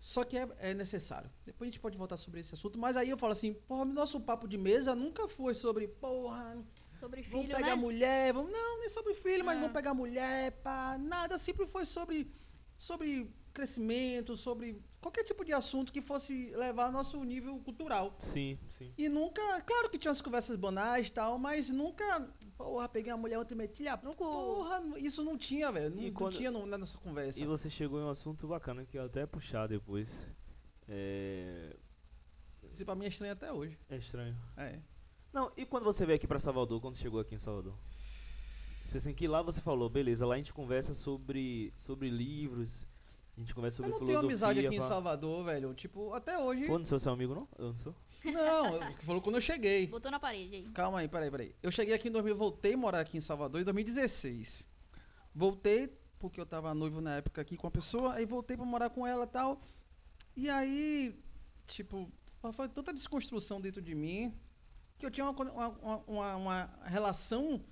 [0.00, 1.30] Só que é, é necessário.
[1.46, 4.20] Depois a gente pode voltar sobre esse assunto, mas aí eu falo assim, porra, nosso
[4.20, 6.58] papo de mesa nunca foi sobre, porra,
[6.98, 7.82] Sobre Vamos filho, pegar né?
[7.82, 9.60] mulher, vamos, não, nem sobre filho, mas Ah.
[9.60, 12.28] vamos pegar mulher, pá, nada, sempre foi sobre,
[12.76, 18.14] sobre crescimento, sobre qualquer tipo de assunto que fosse levar nosso nível cultural.
[18.18, 18.92] Sim, sim.
[18.98, 22.04] E nunca, claro que tinha umas conversas banais e tal, mas nunca,
[22.56, 26.02] porra, peguei uma mulher ontem e meti a Nunca- porra, isso não tinha, velho, não,
[26.02, 27.40] E não quando- tinha no- nessa conversa.
[27.42, 30.28] E você chegou em um assunto bacana que eu até puxar depois.
[30.88, 31.76] É...
[32.72, 33.78] Isso pra mim é estranho até hoje.
[33.88, 34.36] é estranho.
[34.56, 34.78] É.
[35.32, 37.74] Não, e quando você veio aqui pra Salvador, quando chegou aqui em Salvador?
[38.94, 42.86] Assim, que lá você falou, beleza, lá a gente conversa sobre, sobre livros,
[43.38, 44.88] a gente conversa sobre Eu não tenho amizade aqui em pá.
[44.88, 47.48] Salvador, velho, tipo, até hoje, Pô, não sou seu amigo, não?
[47.58, 47.94] Eu não sou?
[48.24, 49.86] não, eu- falou quando eu cheguei.
[49.86, 50.62] Botou na parede aí.
[50.70, 51.54] Calma aí, peraí, peraí.
[51.62, 54.68] Eu cheguei aqui em 2000, voltei a morar aqui em Salvador em 2016.
[55.34, 58.90] Voltei porque eu tava noivo na época aqui com a pessoa, aí voltei pra morar
[58.90, 59.60] com ela e tal.
[60.36, 61.16] E aí,
[61.66, 62.10] tipo,
[62.52, 64.34] foi tanta desconstrução dentro de mim
[64.96, 67.64] que eu tinha uma, uma- uma- uma relação,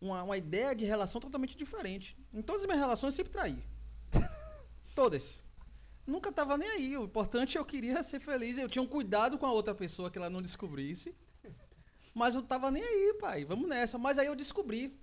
[0.00, 2.16] uma, uma ideia de relação totalmente diferente.
[2.32, 3.58] Em todas as minhas relações eu sempre traí.
[5.00, 5.42] Todas.
[6.06, 6.94] Nunca tava nem aí.
[6.98, 8.58] O importante é eu queria ser feliz.
[8.58, 11.16] Eu tinha um cuidado com a outra pessoa que ela não descobrisse.
[12.14, 13.46] Mas eu tava nem aí, pai.
[13.46, 13.96] Vamos nessa.
[13.96, 15.00] Mas aí eu descobri,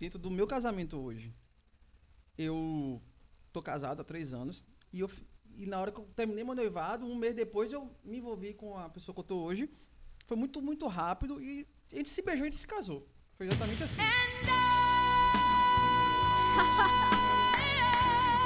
[0.00, 1.32] dentro do meu casamento hoje.
[2.36, 3.00] Eu
[3.52, 4.64] tô casado há três anos.
[4.92, 5.08] E, eu,
[5.54, 8.76] e na hora que eu terminei meu noivado, um mês depois eu me envolvi com
[8.76, 9.70] a pessoa que eu tô hoje.
[10.26, 11.40] Foi muito, muito rápido.
[11.40, 13.08] E a gente se beijou e a gente se casou.
[13.36, 14.00] Foi exatamente assim.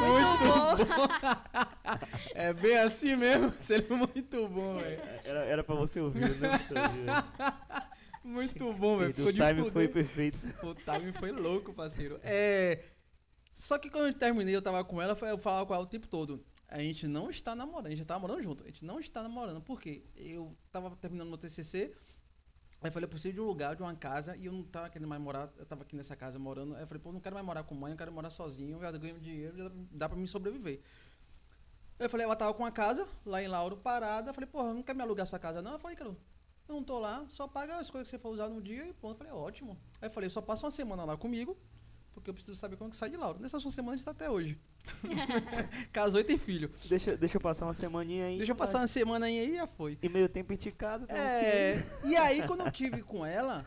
[0.01, 1.11] Muito bom.
[2.35, 3.53] É bem assim mesmo.
[3.61, 5.01] Seria muito bom, velho.
[5.25, 6.59] Era, era pra você ouvir, né?
[8.23, 9.11] Muito bom, velho.
[9.11, 9.73] O Ficou de time fuder.
[9.73, 10.39] foi perfeito.
[10.63, 12.21] O time foi louco, parceiro.
[12.23, 12.85] É.
[13.53, 16.07] Só que quando eu terminei, eu tava com ela, eu falava com ela o tempo
[16.07, 16.45] todo.
[16.69, 18.63] A gente não está namorando, a gente já tava morando junto.
[18.63, 19.61] A gente não está namorando.
[19.61, 20.05] Por quê?
[20.15, 21.93] Eu tava terminando meu TCC.
[22.83, 24.89] Aí eu falei, eu preciso de um lugar, de uma casa, e eu não tava
[24.89, 26.75] querendo mais morar, eu tava aqui nessa casa morando.
[26.75, 28.99] Aí eu falei, pô, não quero mais morar com mãe, eu quero morar sozinho, eu
[28.99, 30.81] ganho dinheiro, já dá pra me sobreviver.
[31.99, 34.31] Aí eu falei, ela tava com uma casa lá em Lauro parada.
[34.31, 35.73] Eu falei, porra, não quer me alugar essa casa não?
[35.73, 38.49] Eu falei, cara, eu não tô lá, só paga as coisas que você for usar
[38.49, 39.13] no dia e pronto.
[39.13, 39.79] Eu falei, ótimo.
[40.01, 41.59] Aí eu falei, só passa uma semana lá comigo,
[42.13, 43.41] porque eu preciso saber como que sai de Lauro.
[43.41, 44.59] Nessa uma semana a gente tá até hoje.
[45.93, 46.71] Casou e tem filho.
[46.89, 48.37] Deixa, deixa eu passar uma semaninha aí.
[48.37, 49.99] Deixa eu passar uma semana aí e já foi.
[50.03, 51.19] Em meio tempo a gente casa, um filho.
[51.19, 53.65] É, e aí quando eu tive com ela,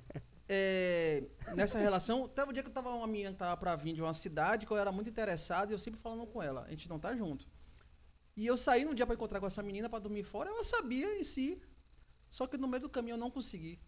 [0.48, 1.24] é,
[1.54, 4.02] nessa relação, teve um dia que eu tava uma menina que tava pra vir de
[4.02, 6.88] uma cidade, que eu era muito interessado, e eu sempre falando com ela, a gente
[6.88, 7.48] não tá junto.
[8.36, 11.18] E eu saí no dia pra encontrar com essa menina pra dormir fora, ela sabia
[11.18, 11.60] em si,
[12.28, 13.80] só que no meio do caminho eu não consegui.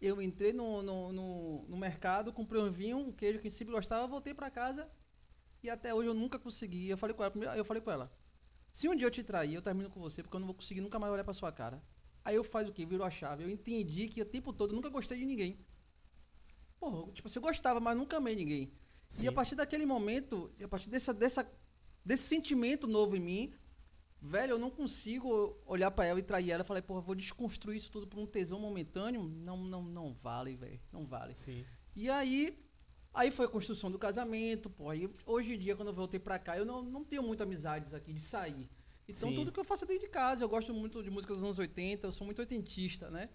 [0.00, 4.06] Eu entrei no, no, no, no mercado, comprei um vinho, um queijo que sempre gostava,
[4.06, 4.88] voltei pra casa
[5.62, 6.88] e até hoje eu nunca consegui.
[6.88, 8.12] Eu falei com ela, primeiro- eu falei com ela,
[8.72, 10.80] se um dia eu te trair, eu termino com você, porque eu não vou conseguir
[10.82, 11.82] nunca mais olhar pra sua cara.
[12.24, 12.86] Aí eu faz o quê?
[12.86, 13.44] Virou a chave.
[13.44, 15.58] Eu entendi que o tempo todo eu nunca gostei de ninguém.
[16.78, 18.72] Porra, tipo, assim, eu gostava, mas nunca amei ninguém.
[19.08, 19.24] Sim.
[19.24, 21.50] E a partir daquele momento, a partir dessa, dessa,
[22.04, 23.54] desse sentimento novo em mim,
[24.20, 26.62] velho, eu não consigo olhar pra ela e trair ela.
[26.62, 29.22] Eu falei, porra, vou desconstruir isso tudo por um tesão momentâneo.
[29.22, 30.80] Não, não, não vale, velho.
[30.92, 31.34] Não vale.
[31.34, 31.64] Sim.
[31.94, 32.58] E aí,
[33.12, 34.90] aí foi a construção do casamento, pô.
[34.90, 37.94] Aí, hoje em dia, quando eu voltei pra cá, eu não, não tenho muitas amizades
[37.94, 38.68] aqui de sair.
[39.08, 39.36] Então, Sim.
[39.36, 40.44] tudo que eu faço é dentro de casa.
[40.44, 43.30] Eu gosto muito de músicas dos anos 80, eu sou muito oitentista, né?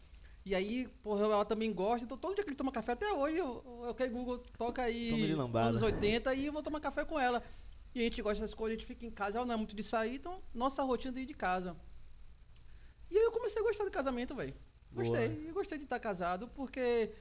[0.45, 2.03] E aí, porra, ela também gosta.
[2.03, 5.09] Então, todo dia que ele toma café, até hoje, eu, eu quero Google, toca aí
[5.31, 7.41] anos 80 e eu vou tomar café com ela.
[7.95, 9.75] E a gente gosta dessas coisas, a gente fica em casa, ela não é muito
[9.75, 11.75] de sair, então nossa rotina é de casa.
[13.09, 14.53] E aí eu comecei a gostar do casamento, velho.
[14.89, 15.07] Boa.
[15.07, 17.11] Gostei, eu gostei de estar casado, porque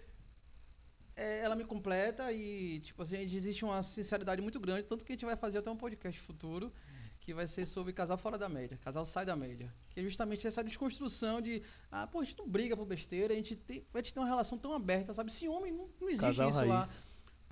[1.14, 5.14] é, ela me completa e, tipo assim, existe uma sinceridade muito grande, tanto que a
[5.14, 6.72] gente vai fazer até um podcast futuro,
[7.20, 9.72] que vai ser sobre casal fora da média, casal sai da média.
[9.90, 13.36] Que é justamente essa desconstrução de, ah, pô, a gente não briga por besteira, a
[13.36, 15.32] gente tem, a gente tem uma relação tão aberta, sabe?
[15.32, 16.70] Ciúme, não, não existe Casal isso raiz.
[16.70, 16.88] lá.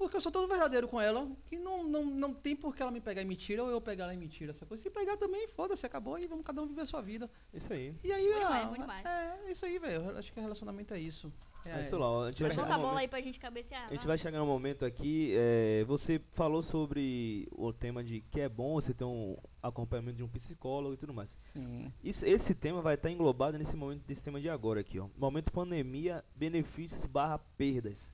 [0.00, 2.90] Porque eu sou todo verdadeiro com ela, que não, não, não tem por que ela
[2.90, 4.82] me pegar em mentira ou eu pegar ela em mentira, essa coisa.
[4.82, 7.30] Se pegar também, foda-se, acabou e vamos cada um viver a sua vida.
[7.52, 7.94] Isso aí.
[8.02, 9.04] E aí, demais, ah, bom demais.
[9.04, 10.16] é, isso aí, velho.
[10.16, 11.30] Acho que relacionamento é isso.
[11.66, 12.24] É isso lá.
[12.24, 13.82] A gente vai Levanta chegar a bola momento- aí pra gente cabecear.
[13.84, 14.06] A gente vai.
[14.06, 15.34] vai chegar no momento aqui.
[15.36, 20.22] é, você falou sobre o tema de que é bom você ter um acompanhamento de
[20.22, 21.36] um psicólogo e tudo mais.
[21.52, 21.92] Sim.
[22.02, 25.08] Isso- esse tema vai estar englobado nesse momento desse tema de agora aqui, ó.
[25.18, 28.10] Momento pandemia, benefícios barra perdas.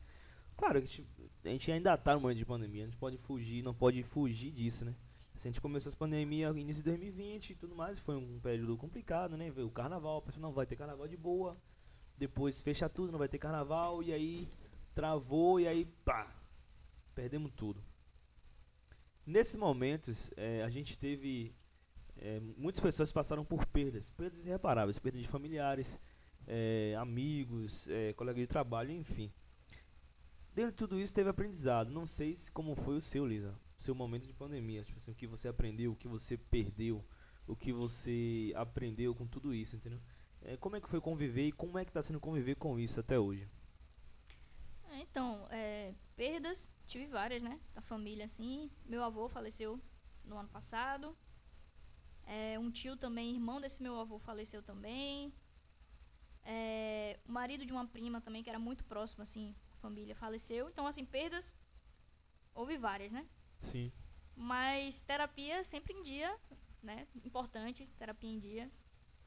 [0.56, 1.04] Claro que
[1.44, 4.50] a gente, ainda tá no momento de pandemia, a gente pode fugir, não pode fugir
[4.50, 4.94] disso, né?
[5.34, 8.76] A gente começou essa pandemia no início de 2020 e tudo mais, foi um período
[8.76, 9.50] complicado, né?
[9.50, 11.56] Veio o carnaval, pensou, não vai ter carnaval de boa.
[12.16, 14.48] Depois fecha tudo, não vai ter carnaval e aí
[14.94, 16.34] travou e aí pá,
[17.14, 17.84] perdemos tudo.
[19.26, 21.54] Nesses momentos, eh, a gente teve
[22.18, 25.98] é, muitas pessoas passaram por perdas, perdas irreparáveis, perda de familiares,
[26.46, 29.30] é, amigos, é, colegas de trabalho, enfim.
[30.56, 31.90] Dentro de tudo isso teve aprendizado.
[31.90, 35.14] Não sei se como foi o seu, Lisa, seu momento de pandemia, tipo assim, o
[35.14, 37.04] que você aprendeu, o que você perdeu,
[37.46, 40.00] o que você aprendeu com tudo isso, entendeu?
[40.40, 42.98] É, como é que foi conviver e como é que está sendo conviver com isso
[42.98, 43.46] até hoje?
[44.84, 47.60] É, Então, é, perdas, tive várias, né?
[47.74, 48.70] Da família, assim.
[48.86, 49.78] Meu avô faleceu
[50.24, 51.14] no ano passado.
[52.24, 55.34] É, um tio também, irmão desse meu avô, faleceu também.
[56.42, 60.68] É, o marido de uma prima também, que era muito próximo, assim, família, faleceu.
[60.68, 61.54] Então, assim, perdas,
[62.54, 63.26] houve várias, né?
[63.60, 63.92] Sim.
[64.34, 66.36] Mas terapia sempre em dia,
[66.82, 67.06] né?
[67.24, 68.70] Importante, terapia em dia.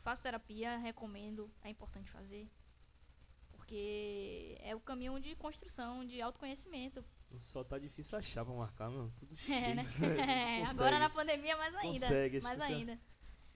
[0.02, 2.50] Faço terapia, recomendo, é importante fazer.
[3.52, 7.04] Porque é o caminho de construção, de autoconhecimento.
[7.40, 9.12] Só tá difícil achar pra marcar, meu.
[9.20, 9.60] Tudo cheio.
[9.60, 9.84] É, né?
[9.84, 10.70] Consegue.
[10.70, 12.08] Agora na pandemia mais ainda.
[12.08, 13.00] Consegue, mais ainda.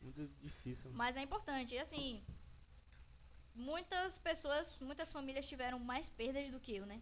[0.02, 0.92] Muito difícil.
[0.94, 1.74] Mas é importante.
[1.74, 2.24] E assim,
[3.56, 7.02] muitas pessoas, muitas famílias tiveram mais perdas do que eu, né?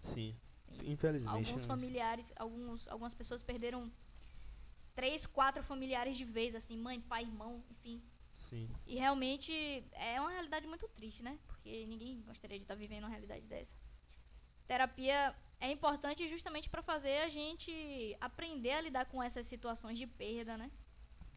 [0.00, 0.36] Sim.
[0.84, 1.48] Infelizmente.
[1.48, 1.68] Alguns né?
[1.68, 3.92] familiares, alguns, algumas pessoas perderam
[4.94, 8.02] três, quatro familiares de vez, assim, mãe, pai, irmão, enfim.
[8.34, 8.68] Sim.
[8.86, 9.52] E realmente
[9.92, 11.38] é uma realidade muito triste, né?
[11.46, 13.76] Porque ninguém gostaria de estar vivendo uma realidade dessa.
[14.66, 20.06] Terapia é importante justamente para fazer a gente aprender a lidar com essas situações de
[20.06, 20.70] perda, né?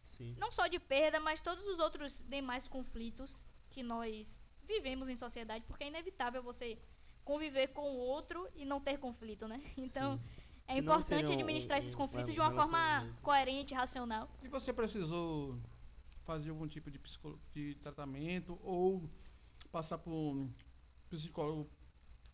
[0.04, 0.36] Sim.
[0.38, 5.66] Não só de perda, mas todos os outros demais conflitos que nós vivemos em sociedade,
[5.66, 6.78] porque é inevitável você
[7.24, 9.60] conviver com o outro e não ter conflito, né?
[9.78, 10.24] Então, Sim.
[10.68, 14.30] é Senão importante seria um- administrar esses conflitos um de uma forma coerente, racional.
[14.44, 15.60] E você precisou
[16.24, 19.10] fazer algum tipo de, psicolo- de tratamento ou
[19.72, 20.52] passar por um
[21.10, 21.70] psicólogo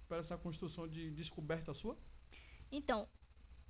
[0.07, 1.97] para essa construção de descoberta sua?
[2.71, 3.07] Então,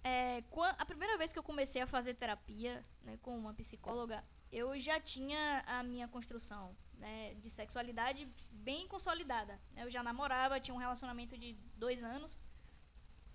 [0.03, 0.43] é,
[0.78, 4.99] a primeira vez que eu comecei a fazer terapia né, com uma psicóloga, eu já
[4.99, 8.22] tinha a minha construção né, de sexualidade
[8.52, 9.60] bem consolidada.
[9.74, 9.84] né?
[9.86, 12.39] Eu já namorava, tinha um relacionamento de dois anos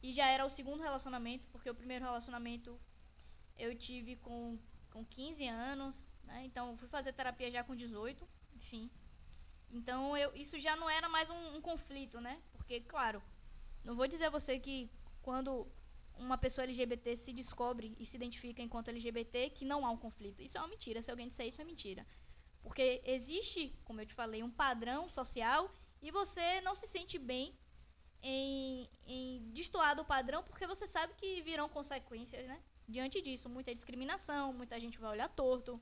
[0.03, 2.81] e já era o segundo relacionamento, porque o primeiro relacionamento
[3.59, 4.59] eu tive com,
[4.93, 6.45] com 15 anos, né?
[6.45, 8.89] então fui fazer terapia já com 18, enfim.
[9.69, 12.41] Então eu, isso já não era mais um, um conflito, né?
[12.53, 13.21] Porque, claro,
[13.83, 14.89] não vou dizer a você que
[15.23, 15.67] quando
[16.19, 20.41] uma pessoa LGBT se descobre e se identifica enquanto LGBT, que não há um conflito.
[20.41, 21.03] Isso é uma mentira.
[21.03, 22.07] Se alguém disser isso, é mentira.
[22.67, 27.57] Porque existe, como eu te falei, um padrão social e você não se sente bem
[28.21, 32.59] em, em destoar do padrão porque você sabe que virão consequências, né?
[32.89, 35.81] Diante disso, muita discriminação, muita gente vai olhar torto,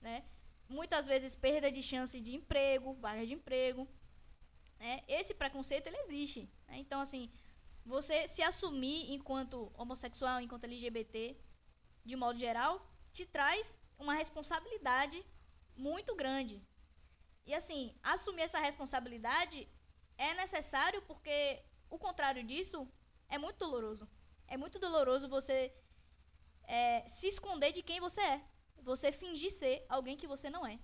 [0.00, 0.24] né?
[0.70, 3.86] Muitas vezes perda de chance de emprego, vaga de emprego.
[4.78, 5.00] Né?
[5.06, 6.48] Esse preconceito, ele existe.
[6.66, 6.78] né?
[6.78, 7.30] Então, assim,
[7.84, 11.36] você se assumir enquanto homossexual, enquanto LGBT,
[12.06, 12.72] de modo geral,
[13.12, 15.22] te traz uma responsabilidade
[15.76, 16.62] muito grande.
[17.46, 19.68] E assim, assumir essa responsabilidade
[20.16, 22.88] é necessário porque o contrário disso
[23.28, 24.08] é muito doloroso.
[24.46, 25.74] É muito doloroso você
[26.64, 28.42] é, se esconder de quem você é.
[28.82, 30.78] Você fingir ser alguém que você não é.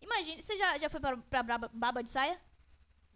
[0.00, 2.40] Imagine, você já, já foi pra braba- baba de saia?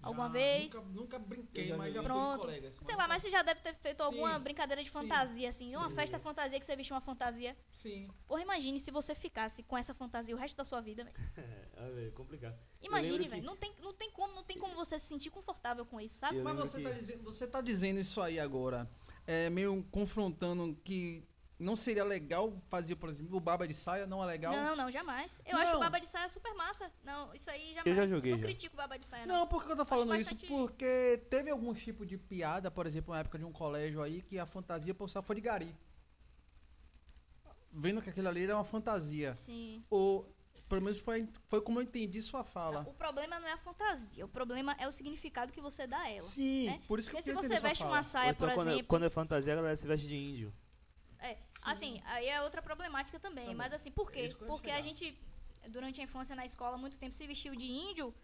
[0.05, 0.75] Alguma Já, vez?
[0.75, 2.41] Nunca, nunca brinquei, já mas já Pronto.
[2.41, 2.77] colegas.
[2.81, 5.75] Sei lá, mas você já deve ter feito alguma Sim, brincadeira de sim, fantasia, assim.
[5.75, 5.97] Uma sim.
[5.97, 7.57] festa fantasia que você vestiu uma fantasia.
[7.73, 8.09] Sim.
[8.29, 11.17] Porra, imagine se você ficasse com essa fantasia o resto da sua vida, velho.
[11.77, 12.57] É, é complicado.
[12.83, 13.43] Imagine, velho.
[13.43, 16.19] que- Não tem, não, tem como, não tem como você se sentir confortável com isso,
[16.19, 16.41] sabe?
[16.41, 18.89] Mas você, que- tá dizendo, você tá dizendo isso aí agora,
[19.27, 21.27] é, meio confrontando que
[21.65, 24.53] não seria legal fazer, por exemplo, o baba de saia, não é legal?
[24.53, 25.41] Não, não, jamais.
[25.47, 25.63] Eu Não.
[25.63, 26.91] acho o baba de saia super massa.
[27.03, 27.97] Não, isso aí jamais.
[27.97, 28.45] já joguei, não já.
[28.45, 29.41] critico o baba de saia, não.
[29.41, 30.31] Não, por que eu tô falando isso?
[30.31, 34.21] bastante- Porque teve algum tipo de piada, por exemplo, na época de um colégio aí,
[34.23, 35.75] que a fantasia postal foi de gari.
[37.73, 39.35] Vendo que aquilo ali era uma fantasia.
[39.35, 39.85] Sim.
[39.91, 40.33] Ou,
[40.69, 42.81] Pelo menos foi, foi como eu entendi sua fala.
[42.89, 46.09] O problema não é a fantasia, o problema é o significado que você dá a
[46.11, 46.21] ela.
[46.23, 46.81] Sim, né?
[46.89, 47.95] por isso que Porque se eu queria você veste fala.
[47.97, 48.87] uma saia, então, por quando, exemplo.
[48.87, 50.55] quando é fantasia, a galera se veste de índio.
[51.19, 53.51] É, assim, aí é outra problemática também.
[53.51, 53.55] Bom.
[53.55, 54.25] mas assim, por É quê?
[54.29, 55.05] ia Porque a gente,
[55.69, 58.15] durante a infância na escola, há muito tempo se vestiu de índio,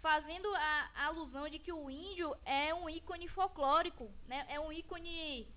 [0.00, 4.46] fazendo a, a alusão de que o índio é um ícone folclórico, né?
[4.48, 5.52] É um ícone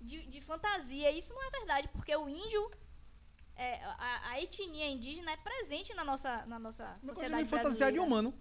[0.00, 1.10] de, de fantasia.
[1.10, 2.62] Isso não é verdade, porque o índio.
[3.56, 7.50] é, a, a etnia indígena é presente na nossa, na nossa Uma coisa sociedade de
[7.50, 8.02] fantasia de brasileira.
[8.02, 8.34] humano.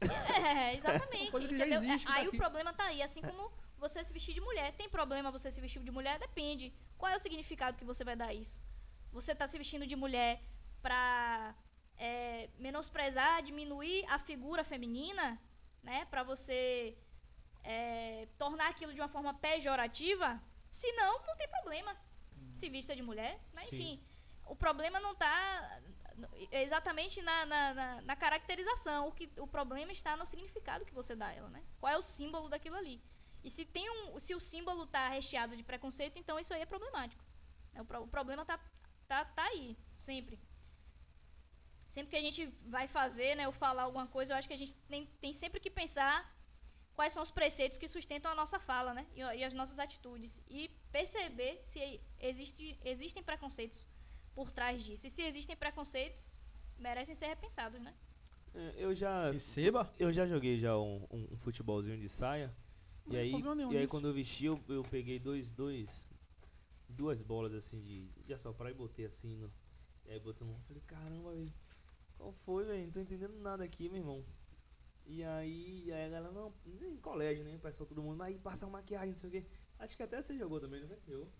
[0.36, 1.30] É, exatamente.
[1.30, 1.82] coisa que já entendeu?
[1.82, 2.36] É, tá aí o aqui.
[2.36, 3.52] problema tá aí, assim como
[3.84, 4.68] você se vestir de mulher.
[4.80, 6.18] Tem problema você se vestir de mulher?
[6.18, 6.66] Depende.
[6.98, 8.56] Qual é o significado que você vai dar a isso?
[9.12, 10.32] Você tá se vestindo de mulher
[10.82, 11.54] pra
[11.96, 15.26] é, menosprezar, diminuir a figura feminina,
[15.82, 16.04] né?
[16.06, 16.96] Pra você
[17.64, 20.40] é, tornar aquilo de uma forma pejorativa?
[20.70, 21.96] Se não, não tem problema.
[22.54, 23.62] Se vista de mulher, né?
[23.72, 24.02] Enfim.
[24.46, 25.80] O problema não tá
[26.50, 29.08] exatamente na, na, na- na caracterização.
[29.08, 31.62] O, que, o problema está no significado que você dá a ela, né?
[31.80, 33.00] Qual é o símbolo daquilo ali?
[33.48, 36.66] E se, tem um, se o símbolo tá recheado de preconceito, então isso aí é
[36.74, 37.24] problemático.
[37.82, 38.56] O, pro- o problema tá,
[39.10, 40.36] tá, tá aí, sempre.
[41.94, 42.42] Sempre que a gente
[42.76, 45.58] vai fazer, né, ou falar alguma coisa, eu acho que a gente tem, tem sempre
[45.64, 46.16] que pensar
[46.94, 49.06] quais são os preceitos que sustentam a nossa fala, né?
[49.14, 50.42] E, e as nossas atitudes.
[50.46, 51.80] E perceber se
[52.20, 53.86] existe, existem preconceitos
[54.34, 55.06] por trás disso.
[55.06, 56.22] E se existem preconceitos,
[56.78, 57.94] merecem ser repensados, né?
[58.54, 59.90] É, Eu já, Receba.
[59.98, 62.54] eu já joguei já um, um- um futebolzinho de saia.
[63.10, 63.90] E aí, e aí nisso.
[63.90, 65.88] quando eu vesti, eu, eu peguei dois, dois,
[66.88, 69.50] duas bolas assim de, de assoprar e botei assim no.
[70.06, 70.54] E aí botei um.
[70.66, 71.52] Falei, caramba, velho.
[72.18, 72.84] Qual foi, velho?
[72.84, 74.24] Não tô entendendo nada aqui, meu irmão.
[75.06, 77.56] E aí, e aí a galera, não, em colégio, né?
[77.62, 79.46] Passou todo mundo, aí passa uma maquiagem, não sei o quê.
[79.78, 80.98] Acho que até você jogou também, não foi?
[81.06, 81.32] Eu.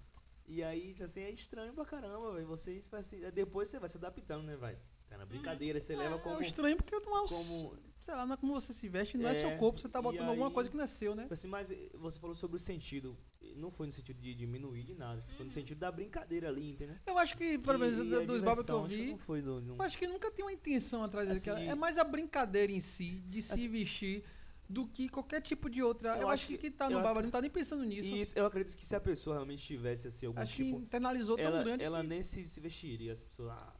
[0.46, 2.46] E aí, tipo assim, é estranho pra caramba, velho.
[2.46, 4.78] Você, tipo assim, depois você vai se adaptando, né, vai?
[5.08, 6.38] Tá na brincadeira, você leva É, como.
[6.42, 7.24] é estranho porque não é o.
[7.26, 9.88] como Sei lá, não é como você se veste, não é, É, seu corpo, você
[9.88, 11.22] tá botando alguma aí- coisa que não é seu, né?
[11.24, 13.18] Tipo Assim, mas eh, você falou sobre o sentido.
[13.56, 15.22] Não foi no sentido de diminuir de nada.
[15.30, 15.44] Foi Uhum.
[15.46, 16.96] no sentido da brincadeira ali, entendeu?
[17.06, 17.96] Eu acho que, pelo menos,
[18.26, 20.44] dos babas que eu acho vi, não foi do, não- eu acho que nunca tem
[20.44, 21.40] uma intenção atrás dele.
[21.40, 24.24] que Assim, é mais a brincadeira em si, de se assim- vestir,
[24.68, 26.10] do que qualquer tipo de outra.
[26.10, 27.50] Eu, Eu acho acho que que- quem tá eu no ac- baba não tá nem
[27.50, 28.14] pensando nisso.
[28.14, 30.78] Isso, eu acredito que se a pessoa realmente tivesse assim, algum acho que tipo.
[30.78, 32.06] internalizou tão Ela, grande ela que...
[32.06, 33.12] nem se, se vestiria.
[33.14, 33.74] As pessoas, ah,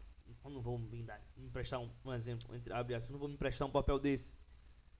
[0.48, 3.28] eu não vou me dar, me emprestar um, um exemplo, entre, abre aspas, não vou
[3.28, 4.34] me emprestar um papel desse.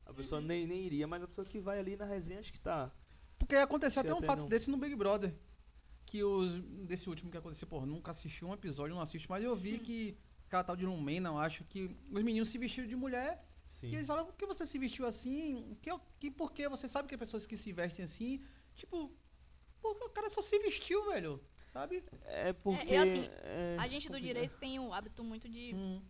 [0.07, 2.59] A pessoa nem, nem iria, mas a pessoa que vai ali na resenha, acho que
[2.59, 2.91] tá.
[3.39, 5.35] Porque aconteceu até um fato não- desse no Big Brother.
[6.07, 6.59] Que os.
[6.87, 10.17] Desse último que aconteceu, pô, nunca assisti um episódio, não assisto, mas eu vi que.
[10.47, 13.89] Aquela tal de Lumena, eu acho que os meninos se vestiram de mulher Sim.
[13.89, 15.77] E eles falam, por que você se vestiu assim?
[15.83, 18.43] Que, que, por que você sabe que as pessoas que se vestem assim,
[18.75, 19.13] tipo,
[19.81, 21.41] porque o cara só se vestiu, velho,
[21.79, 22.05] sabe?
[22.24, 22.93] É porque.
[22.93, 26.03] eu, assim, é A gente do direito tem o hábito muito de Hum,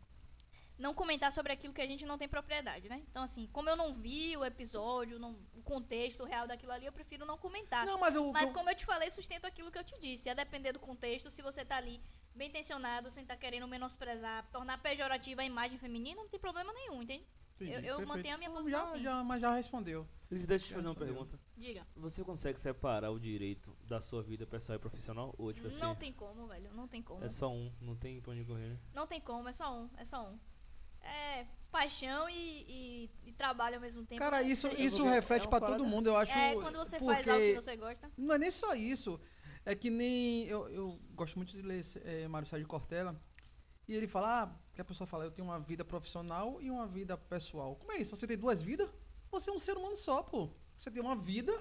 [0.79, 3.03] não comentar sobre aquilo que a gente não tem propriedade, né?
[3.11, 6.93] Então, assim, como eu não vi o episódio, não- o contexto real daquilo ali, eu
[6.93, 7.85] prefiro não comentar.
[7.85, 8.33] Não, mas eu.
[8.33, 10.31] Mas eu- como eu te falei, sustento aquilo que eu te disse.
[10.31, 12.01] A depender do contexto, se você tá ali
[12.35, 17.03] bem intencionado, sem estar querendo menosprezar, tornar pejorativa a imagem feminina, não tem problema nenhum,
[17.03, 17.27] entende?
[17.65, 19.03] Entendi, eu- eu mantenho a minha Não, posição já, assim.
[19.03, 20.07] já, mas já respondeu.
[20.31, 21.15] Liz, deixa eu te fazer uma respondeu.
[21.15, 21.41] pergunta.
[21.57, 21.87] Diga.
[21.97, 25.35] Você consegue separar o direito da sua vida pessoal e profissional?
[25.39, 26.71] Ou, tipo assim, Não tem como, velho.
[26.75, 27.25] Não tem como.
[27.25, 28.79] é só um, não tem pra onde correr, né?
[28.95, 30.39] Não tem como, é só um, é só um.
[31.01, 32.35] É paixão e,
[32.69, 34.19] e- e trabalho ao mesmo tempo.
[34.19, 36.33] Cara, isso, É- isso reflete é uma pra todo mundo, eu acho.
[36.33, 38.11] É quando você porque faz algo que você gosta.
[38.17, 39.21] Não é nem só isso.
[39.65, 40.45] É que nem.
[40.47, 43.19] Eu, eu gosto muito de ler é, Mário Sérgio Cortella.
[43.87, 46.87] E ele fala, ah, que a pessoa fala, eu tenho uma vida profissional e uma
[46.87, 47.75] vida pessoal.
[47.75, 48.15] Como é isso?
[48.15, 48.89] Você tem duas vidas?
[49.29, 50.51] Você é um ser humano só, pô.
[50.77, 51.53] Você tem uma vida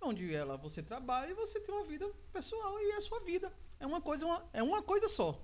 [0.00, 3.52] onde ela você trabalha e você tem uma vida pessoal e é a sua vida.
[3.78, 5.38] É uma coisa, uma, é uma coisa só.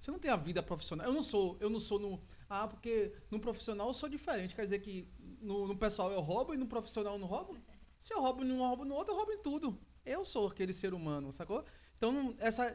[0.00, 1.06] Você não tem a vida profissional.
[1.06, 2.18] Eu não sou, eu não sou no.
[2.48, 4.54] Ah, porque no profissional eu sou diferente.
[4.54, 5.06] Quer dizer que
[5.38, 7.58] no, no pessoal eu roubo e no profissional eu não roubo?
[8.00, 9.78] Se eu roubo em um, eu roubo no outro, eu roubo em tudo.
[10.02, 11.62] Eu sou aquele ser humano, sacou?
[11.98, 12.74] Então, essa.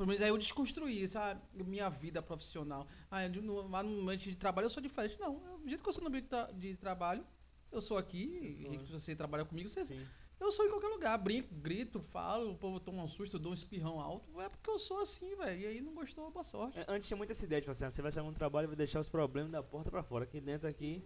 [0.00, 2.86] Pelo menos aí eu desconstruí essa minha vida profissional.
[3.10, 5.20] Ah, no, lá no ambiente de trabalho eu sou diferente.
[5.20, 7.22] Não, eu- do jeito que eu sou no ambiente de, tra- de trabalho,
[7.70, 10.00] eu sou aqui, e que você trabalha comigo, você, Sim.
[10.40, 11.18] eu sou em qualquer lugar.
[11.18, 14.40] Brinco, grito, falo, o povo toma um susto, dou um espirrão alto.
[14.40, 15.60] É porque eu sou assim, velho.
[15.60, 16.78] E aí não gostou, boa sorte.
[16.78, 18.68] É, Antes tinha muita essa ideia, tipo assim, ah, você vai chegar no trabalho e
[18.68, 20.24] vai deixar os problemas da porta pra fora.
[20.24, 21.04] Aqui dentro aqui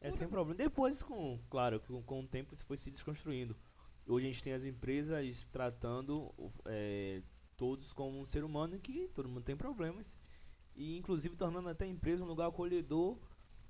[0.00, 0.56] é sem problema.
[0.56, 3.56] Depois, com, claro, com, com o tempo isso foi se desconstruindo.
[4.04, 6.34] Hoje a gente tem as empresas tratando
[6.66, 7.22] é,
[7.62, 10.18] todos como um ser humano que todo mundo tem problemas.
[10.74, 13.16] E inclusive tornando até a empresa um lugar acolhedor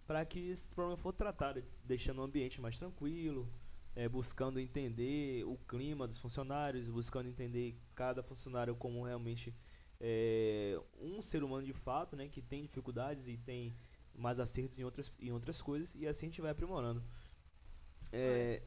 [0.06, 3.46] para que esse problema for tratado, deixando o ambiente mais tranquilo,
[3.94, 9.54] é, buscando entender o clima dos funcionários, buscando entender cada funcionário como realmente
[10.00, 13.76] é, um ser humano de fato, né, que tem dificuldades e tem
[14.14, 17.02] mais acertos em outras, em outras coisas, e assim a gente vai aprimorando.
[18.10, 18.62] É,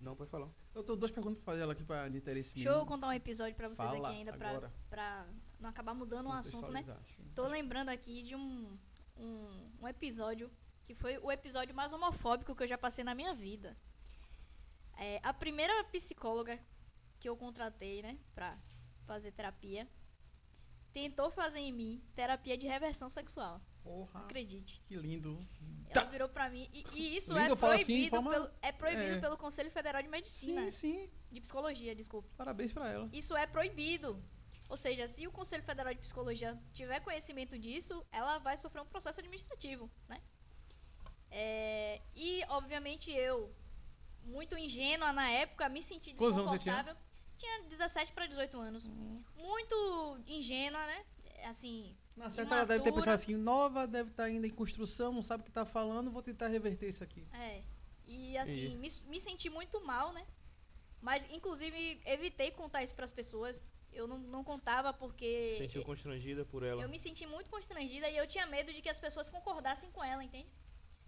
[0.00, 0.48] não, pode falar.
[0.74, 2.90] Eu tenho duas perguntas pra fazer ela aqui pra de interesse Deixa eu mínimo.
[2.90, 4.72] contar um episódio pra vocês Fala aqui ainda, pra, agora.
[4.88, 5.26] pra
[5.58, 6.80] não acabar mudando o assunto, né?
[6.82, 7.30] Contextualizar, sim.
[7.34, 8.78] Tô lembrando aqui de um,
[9.16, 10.50] um, um episódio
[10.86, 13.76] que foi o episódio mais homofóbico que eu já passei na minha vida.
[14.96, 16.58] É, a primeira psicóloga
[17.18, 18.58] que eu contratei, né, pra
[19.06, 19.88] fazer terapia,
[20.92, 23.60] tentou fazer em mim terapia de reversão sexual.
[23.82, 24.82] Porra, Acredite.
[24.86, 25.38] que lindo.
[25.88, 26.68] Ela virou pra mim.
[26.72, 29.20] E, e isso Lindo, é assim, proibido, forma- pelo, é proibido é.
[29.20, 30.70] pelo Conselho Federal de Medicina.
[30.70, 31.10] Sim, sim.
[31.32, 32.28] De psicologia, desculpe.
[32.36, 33.08] Parabéns pra ela.
[33.12, 34.22] Isso é proibido.
[34.68, 38.86] Ou seja, se o Conselho Federal de Psicologia tiver conhecimento disso, ela vai sofrer um
[38.86, 40.20] processo administrativo, né?
[41.30, 43.52] É, e, obviamente, eu,
[44.24, 46.44] muito ingênua na época, me senti você tinha?
[46.44, 46.96] desconfortável.
[47.36, 48.88] Tinha 17 para 18 anos.
[49.36, 51.04] Muito ingênua, né?
[51.44, 55.22] Assim, Na certa ela deve ter pensado assim, nova, deve estar ainda em construção, não
[55.22, 57.26] sabe o que tá falando, vou tentar reverter isso aqui.
[57.32, 57.62] É.
[58.06, 58.76] E assim, Entendi.
[58.76, 60.22] me, me senti muito mal, né?
[61.00, 63.62] Mas, inclusive, evitei contar isso pras pessoas.
[63.90, 65.56] Eu não, não contava porque.
[65.58, 66.82] Sentiu constrangida por ela.
[66.82, 70.04] Eu me senti muito constrangida e eu tinha medo de que as pessoas concordassem com
[70.04, 70.48] ela, entende?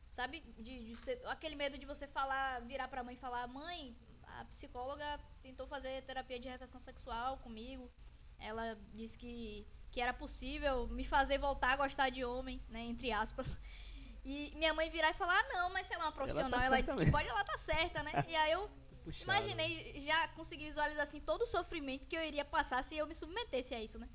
[0.09, 0.41] Sabe?
[0.59, 3.95] De, de você- aquele medo de você falar, virar pra mãe e falar: mãe,
[4.39, 7.91] a psicóloga tentou fazer terapia de reversão sexual comigo.
[8.39, 12.81] Ela disse que, que era possível me fazer voltar a gostar de homem, né?
[12.81, 13.57] Entre aspas.
[14.25, 16.77] E minha mãe virar e falar: ah, não, mas se ela é uma profissional, ela,
[16.77, 17.05] certa disse mesmo.
[17.07, 18.13] que pode, ela tá certa, né?
[18.27, 18.69] E aí eu
[19.05, 19.25] Puxado.
[19.25, 23.15] Imaginei, já consegui visualizar assim todo o sofrimento que eu iria passar se eu me
[23.15, 24.09] submetesse a isso, né?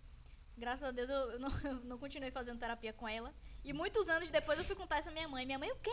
[0.58, 3.34] Graças a Deus eu, eu não, eu não continuei fazendo terapia com ela.
[3.64, 5.46] E muitos anos depois eu fui contar isso à minha mãe.
[5.46, 5.92] Minha mãe, o quê?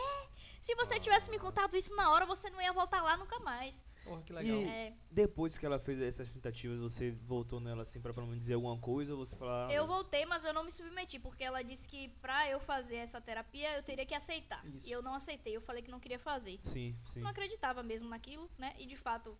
[0.61, 3.81] Se você tivesse me contado isso na hora, você não ia voltar lá nunca mais.
[4.03, 4.57] Porra, que legal.
[4.57, 8.39] E- É, Depois que ela fez essas tentativas, você voltou nela assim pra pelo menos
[8.41, 9.69] dizer alguma coisa ou você falar.
[9.71, 13.19] eu voltei, mas eu não me submeti, porque ela disse que pra eu fazer essa
[13.19, 14.63] terapia eu teria que aceitar.
[14.67, 14.87] Isso.
[14.87, 16.59] E eu não aceitei, eu falei que não queria fazer.
[16.63, 17.19] Sim, sim.
[17.21, 18.73] não acreditava mesmo naquilo, né?
[18.77, 19.35] E de fato,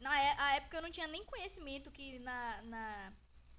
[0.00, 3.12] na é- a época eu não tinha nem conhecimento que na, na-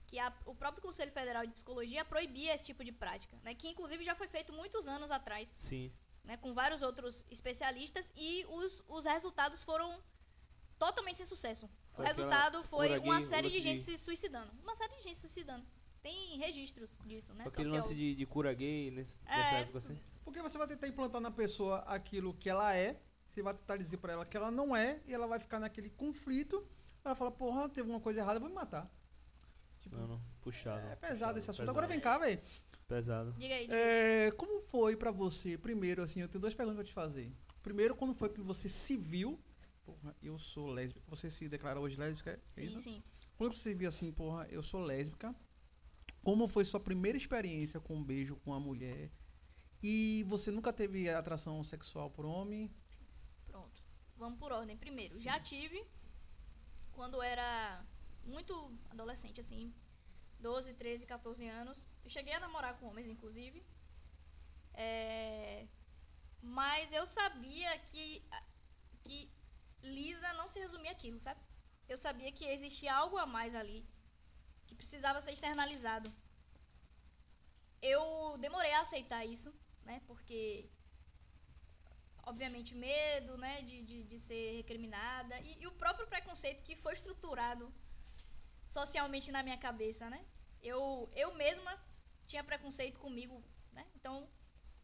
[0.07, 3.53] que a- o próprio Conselho Federal de Psicologia proibia esse tipo de prática, né?
[3.55, 5.91] Que inclusive já foi feito muitos anos atrás, Sim.
[6.23, 6.37] né?
[6.37, 9.99] Com vários outros especialistas e os, os resultados foram
[10.77, 11.65] totalmente sem sucesso.
[11.65, 14.51] O Foi aquela resultado foi uma série o de lance gente de- se suicidando.
[14.61, 15.65] Uma série de gente se suicidando.
[16.03, 17.45] Tem registros disso, né?
[17.47, 17.95] Aquele lance sociólogos.
[17.97, 19.37] de, de cura gay nesse, É.
[19.37, 19.99] nessa época assim.
[20.23, 22.99] Porque você vai tentar implantar na pessoa aquilo que ela é,
[23.31, 25.89] você vai tentar dizer pra ela que ela não é, e ela vai ficar naquele
[25.89, 26.67] conflito,
[27.03, 28.89] ela fala, porra, teve uma coisa errada, eu vou me matar.
[29.89, 30.21] Tipo, Não, não.
[30.41, 30.79] Puxado.
[30.87, 31.61] é pesado puxado, esse assunto.
[31.61, 31.71] pesado.
[31.71, 32.41] Agora vem cá, velho.
[32.87, 33.33] Pesado.
[33.33, 33.75] Diga aí, diga.
[33.75, 37.31] É, como foi pra você, primeiro, assim, eu tenho duas perguntas pra te fazer.
[37.63, 39.39] Primeiro, quando foi que você se viu,
[39.83, 42.79] porra, eu sou lésbica, você se declara hoje lésbica, é Sim, isso?
[42.79, 43.03] sim.
[43.37, 45.33] Quando você viu assim, porra, eu sou lésbica,
[46.23, 49.11] como foi sua primeira experiência com um beijo com uma mulher?
[49.81, 52.71] E você nunca teve atração sexual por homem?
[53.47, 53.83] Pronto.
[54.17, 54.75] Vamos por ordem.
[54.77, 55.85] Primeiro, já tive
[56.93, 57.83] quando era
[58.25, 58.53] muito
[58.89, 59.73] adolescente, assim,
[60.39, 61.87] 12, 13, 14 anos.
[62.03, 63.63] Eu cheguei a namorar com homens, inclusive.
[64.73, 65.67] É,
[66.41, 68.23] Mas eu sabia que,
[69.03, 69.31] que
[69.83, 71.41] Lisa não se resumia aquilo, sabe?
[71.89, 73.85] Eu sabia que existia algo a mais ali
[74.67, 76.13] que precisava ser externalizado.
[77.81, 79.53] Eu demorei a aceitar isso,
[79.85, 80.01] né?
[80.07, 80.69] Porque
[82.25, 86.93] obviamente, medo, né, de, de, de ser recriminada e, e o próprio preconceito que foi
[86.93, 87.71] estruturado
[88.65, 90.25] socialmente na minha cabeça, né?
[90.61, 91.79] Eu, eu mesma
[92.27, 93.85] tinha preconceito comigo, né?
[93.95, 94.27] Então,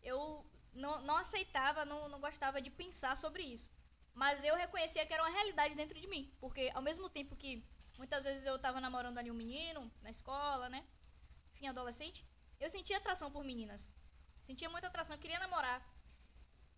[0.03, 3.69] eu não, não aceitava, não, não gostava de pensar sobre isso.
[4.13, 7.65] Mas eu reconhecia que era uma realidade dentro de mim, porque ao mesmo tempo que
[7.97, 10.85] muitas vezes eu tava namorando ali um menino na escola, né?
[11.53, 12.25] Enfim, adolescente,
[12.59, 13.89] eu sentia atração por meninas.
[14.41, 15.81] Sentia muita atração, eu queria namorar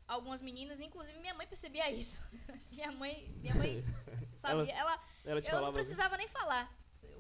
[0.07, 2.21] algumas meninas, inclusive minha mãe percebia isso.
[2.71, 3.83] minha mãe, minha mãe
[4.35, 5.73] sabia, ela, Ela te eu não falava.
[5.73, 6.71] precisava nem falar.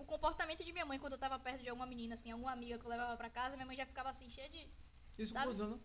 [0.03, 2.77] O comportamento de minha mãe quando eu tava perto de alguma menina assim, alguma amiga
[2.77, 4.69] que eu levava pra casa, minha mãe já ficava assim cheia de
[5.17, 5.45] Isso Sabe?
[5.45, 5.81] com quantos anos?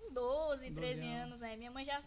[0.00, 1.22] um 12, 12 13 anos.
[1.22, 1.56] anos, é.
[1.56, 2.02] Minha mãe já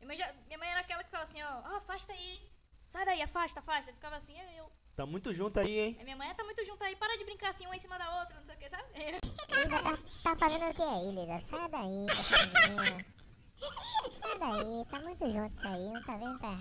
[0.00, 2.40] minha mãe, já, minha mãe era aquela que falava assim, ó, ah, afasta aí.
[2.86, 3.92] Sai daí, afasta, afasta.
[3.92, 4.72] Ficava assim, eu, eu.
[4.96, 5.96] Tá muito junto aí, hein?
[5.98, 7.98] Aí minha mãe, ah, tá muito junto aí, para de brincar assim, uma em cima
[7.98, 8.84] da outra, não sei o que, sabe?
[8.92, 11.40] Tá, tá fazendo o que aí, Lisa?
[11.48, 12.06] Sai daí.
[14.20, 16.38] Sai daí, tá muito junto isso aí, não tá vendo?
[16.38, 16.56] Tá...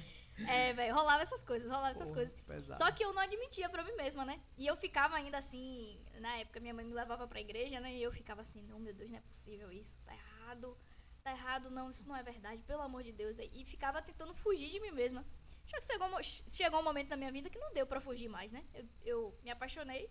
[0.38, 2.34] É, velho, rolava essas coisas, rolava essas Porra, coisas.
[2.42, 2.78] pesado.
[2.78, 4.40] Só que eu não admitia pra mim mesma, né?
[4.56, 7.94] E eu ficava ainda assim, na época minha mãe me levava pra igreja, né?
[7.94, 10.76] E eu ficava assim, não, meu Deus, não é possível isso, tá errado,
[11.22, 13.38] tá errado, não, isso não é verdade, pelo amor de Deus.
[13.38, 15.24] E ficava tentando fugir de mim mesma.
[15.66, 18.28] Só que chegou, um chegou um momento na minha vida que não deu pra fugir
[18.28, 18.64] mais, né?
[18.74, 20.10] Eu, eu me apaixonei,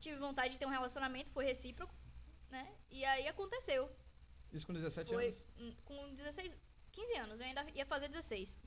[0.00, 1.94] tive vontade de ter um relacionamento, foi recíproco,
[2.50, 2.74] né?
[2.90, 3.90] E aí aconteceu.
[4.52, 5.46] Isso com 17 Foi anos.
[5.84, 6.58] com 16,
[6.92, 8.58] 15 anos, eu ainda ia fazer 16.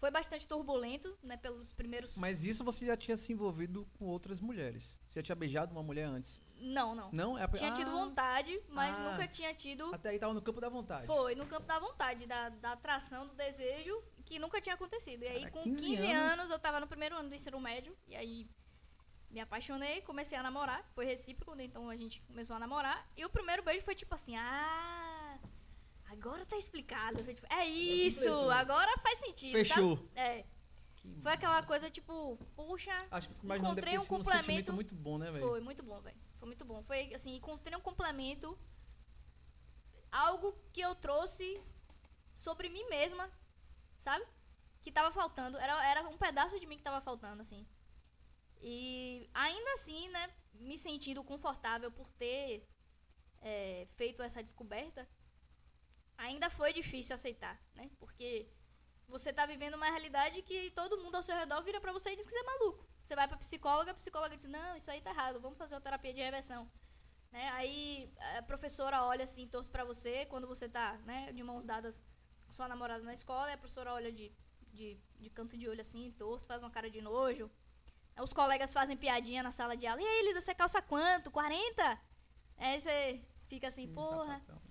[0.00, 2.16] Foi bastante turbulento, né, pelos primeiros...
[2.16, 4.98] Mas isso você já tinha se envolvido com outras mulheres.
[5.06, 6.40] Você já tinha beijado uma mulher antes.
[6.58, 7.10] Não, não.
[7.12, 7.38] Não?
[7.38, 7.48] É a...
[7.48, 9.10] Tinha tido Ah, vontade, mas Ah.
[9.12, 9.94] nunca tinha tido...
[9.94, 11.06] Até aí tava no campo da vontade.
[11.06, 15.22] Foi, no campo da vontade, da, da atração, do desejo, que nunca tinha acontecido.
[15.22, 16.32] E aí, Cara, com 15 15, anos.
[16.32, 18.48] anos, eu tava no primeiro ano do ensino médio, e aí
[19.30, 21.64] me apaixonei, comecei a namorar, foi recíproco, né?
[21.64, 25.19] então a gente começou a namorar, e o primeiro beijo foi tipo assim, ah,
[26.10, 27.22] agora tá explicado.
[27.34, 28.50] Tipo, é isso, completou.
[28.50, 29.52] agora faz sentido.
[29.52, 29.96] Fechou.
[29.96, 30.22] Tá?
[30.22, 30.44] É,
[30.96, 31.66] Que foi aquela massa.
[31.66, 35.48] coisa tipo, puxa, Acho que encontrei um sido um complemento- muito bom, né, velho?
[35.48, 36.16] foi muito bom, velho.
[36.38, 36.82] Foi muito bom.
[36.84, 38.58] Foi assim, encontrei um complemento.
[40.10, 41.62] Algo que eu trouxe
[42.34, 43.30] sobre mim mesma,
[43.98, 44.24] sabe?
[44.82, 45.56] Que tava faltando.
[45.58, 47.66] Era, era um pedaço de mim que tava faltando, assim.
[48.60, 52.66] E ainda assim, né, me sentindo confortável por ter
[53.40, 55.08] é, feito essa descoberta,
[56.20, 57.90] ainda foi difícil aceitar, né?
[57.98, 58.48] Porque
[59.08, 62.16] você tá vivendo uma realidade que todo mundo ao seu redor vira pra você e
[62.16, 62.86] diz que você é maluco.
[63.02, 65.80] Você vai pra psicóloga, a psicóloga diz, não, isso aí tá errado, vamos fazer uma
[65.80, 66.70] terapia de reversão.
[67.32, 67.48] Né?
[67.50, 72.02] Aí a professora olha assim, torto pra você, quando você tá, né, de mãos dadas
[72.46, 74.30] com sua namorada na escola, e a professora olha de,
[74.72, 77.50] de, de canto de olho assim, torto, faz uma cara de nojo.
[78.20, 80.02] Os colegas fazem piadinha na sala de aula.
[80.02, 81.30] E aí, Elisa, você calça quanto?
[81.30, 81.98] 40?
[82.58, 84.34] Aí você fica assim, porra.
[84.38, 84.69] sapatão.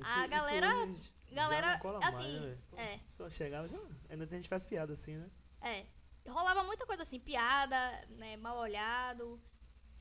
[0.00, 0.86] A galera-
[1.32, 2.94] galera, mais, assim, né, é.
[2.94, 3.78] a pessoa chegava já.
[4.08, 5.30] Ainda tem gente que faz piada assim, né?
[5.60, 5.86] É.
[6.28, 7.76] Rolava muita coisa assim, piada,
[8.10, 9.40] né, mal olhado.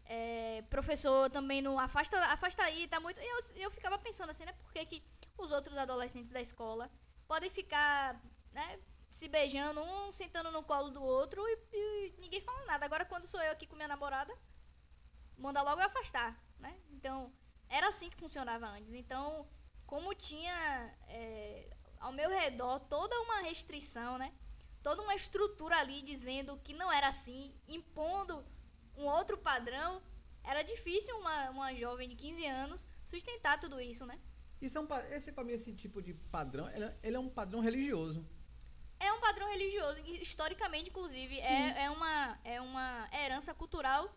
[0.05, 3.19] É, professor também não afasta, afasta aí, tá muito.
[3.19, 4.53] Eu, eu ficava pensando assim, né?
[4.53, 5.03] Por que, que
[5.37, 6.91] os outros adolescentes da escola
[7.27, 8.21] podem ficar,
[8.51, 8.79] né,
[9.09, 12.85] se beijando, um sentando no colo do outro e, e ninguém fala nada.
[12.85, 14.33] Agora quando sou eu aqui com minha namorada,
[15.37, 16.77] manda logo eu afastar, né?
[16.91, 17.31] Então,
[17.69, 18.93] era assim que funcionava antes.
[18.93, 19.47] Então,
[19.91, 20.57] como tinha
[21.09, 21.67] é,
[21.99, 24.31] ao meu redor toda uma restrição, né?
[24.81, 28.41] Toda uma estrutura ali dizendo que não era assim, impondo
[28.95, 30.01] um outro padrão,
[30.45, 34.17] era difícil uma, uma jovem de 15 anos sustentar tudo isso, né?
[34.61, 37.29] Isso é um, esse pra mim esse tipo de padrão, ele é, ele é um
[37.29, 38.25] padrão religioso.
[38.97, 41.47] É um padrão religioso, historicamente, inclusive, Sim.
[41.47, 44.09] é, é, uma, é uma herança cultural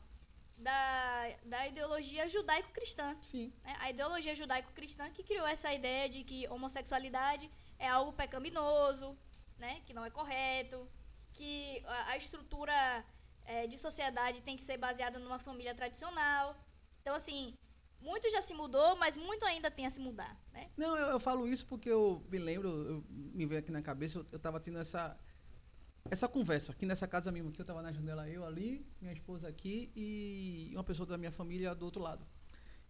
[0.57, 3.17] da, da ideologia judaico-cristã.
[3.23, 3.53] Sim.
[3.63, 3.77] né?
[3.81, 9.17] A ideologia judaico-cristã que criou essa ideia de que homossexualidade é algo pecaminoso,
[9.59, 9.81] né?
[9.87, 10.89] que não é correto,
[11.33, 13.05] que a, a estrutura
[13.45, 16.57] eh, de sociedade tem que ser baseada numa família tradicional.
[17.01, 17.57] Então, assim,
[18.01, 20.39] muito já se mudou, mas muito ainda tem a se mudar.
[20.53, 20.71] Né?
[20.77, 24.19] Não, eu, eu falo isso porque eu me lembro, eu, me veio aqui na cabeça,
[24.19, 25.19] eu, eu tava tendo essa
[26.11, 29.49] essa conversa aqui nessa casa mesmo, que eu tava na janela, eu ali, minha esposa
[29.49, 32.27] aqui e uma pessoa da minha família do outro lado.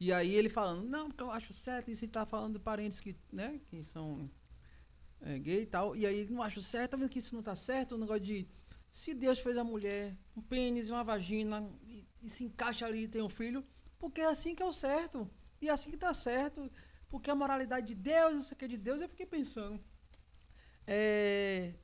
[0.00, 3.00] E aí ele falando, não, porque eu acho certo, isso ele tá falando de parentes
[3.00, 4.30] que, né, que são
[5.20, 7.56] é, gay e tal, e aí não acho certo, tá vendo que isso não tá
[7.56, 8.48] certo, o negócio de
[8.90, 13.04] se Deus fez a mulher, um pênis e uma vagina, e, e se encaixa ali
[13.04, 13.64] e tem um filho,
[13.98, 16.70] porque é assim que é o certo, e é assim que tá certo,
[17.08, 19.80] porque a moralidade de Deus, isso aqui é de Deus, eu fiquei pensando.
[20.86, 21.74] É,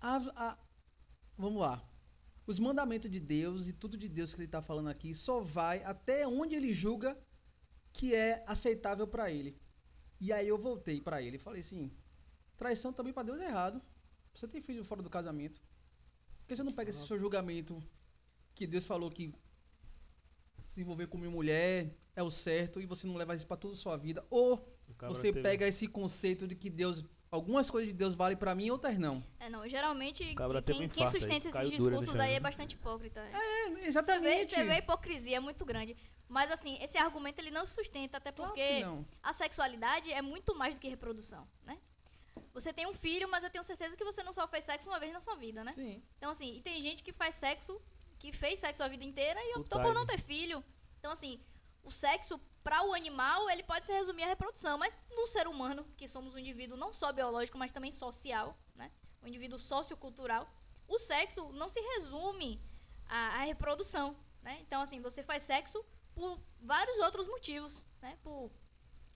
[0.00, 0.58] a- a-
[1.36, 1.82] vamos lá.
[2.46, 5.82] Os mandamentos de Deus e tudo de Deus que ele está falando aqui só vai
[5.82, 7.16] até onde ele julga
[7.92, 9.58] que é aceitável para ele.
[10.20, 11.90] E aí eu voltei para ele e falei assim:
[12.56, 13.80] traição também para Deus é errado.
[14.34, 15.60] Você tem filho fora do casamento.
[16.40, 17.82] Por que você não pega esse seu julgamento
[18.54, 19.32] que Deus falou que
[20.66, 23.74] se envolver com minha mulher é o certo e você não leva isso para toda
[23.74, 24.26] a sua vida?
[24.28, 24.68] Ou
[25.08, 27.04] você teve- pega esse conceito de que Deus,
[27.34, 29.22] algumas coisas de Deus valem para mim, outras não.
[29.40, 33.22] É, não, geralmente quem, um quem infarto aí, sustenta esses discursos aí é bastante hipócrita.
[33.22, 33.30] né?
[33.34, 34.50] É, Você vê, exatamente.
[34.50, 35.96] você vê a hipocrisia muito grande.
[36.28, 39.04] Mas assim, esse argumento ele não sustenta, até Claro porque que não.
[39.22, 41.78] a sexualidade é muito mais do que reprodução, né?
[42.52, 45.00] Você tem um filho, mas eu tenho certeza que você não só fez sexo uma
[45.00, 45.72] vez na sua vida, né?
[45.72, 46.02] Sim.
[46.16, 47.80] Então, assim, e tem gente que faz sexo,
[48.18, 50.64] que fez sexo a vida inteira e optou por não ter filho.
[51.00, 51.38] Então, assim,
[51.84, 55.84] o sexo, para o animal, ele pode se resumir à reprodução, mas no ser humano,
[55.96, 58.90] que somos um indivíduo não só biológico, mas também social, né?
[59.22, 60.48] Um indivíduo sociocultural,
[60.88, 62.60] o sexo não se resume
[63.06, 64.58] à, à reprodução, né?
[64.62, 65.84] Então, assim, você faz sexo
[66.14, 68.16] por vários outros motivos, né?
[68.22, 68.50] Por,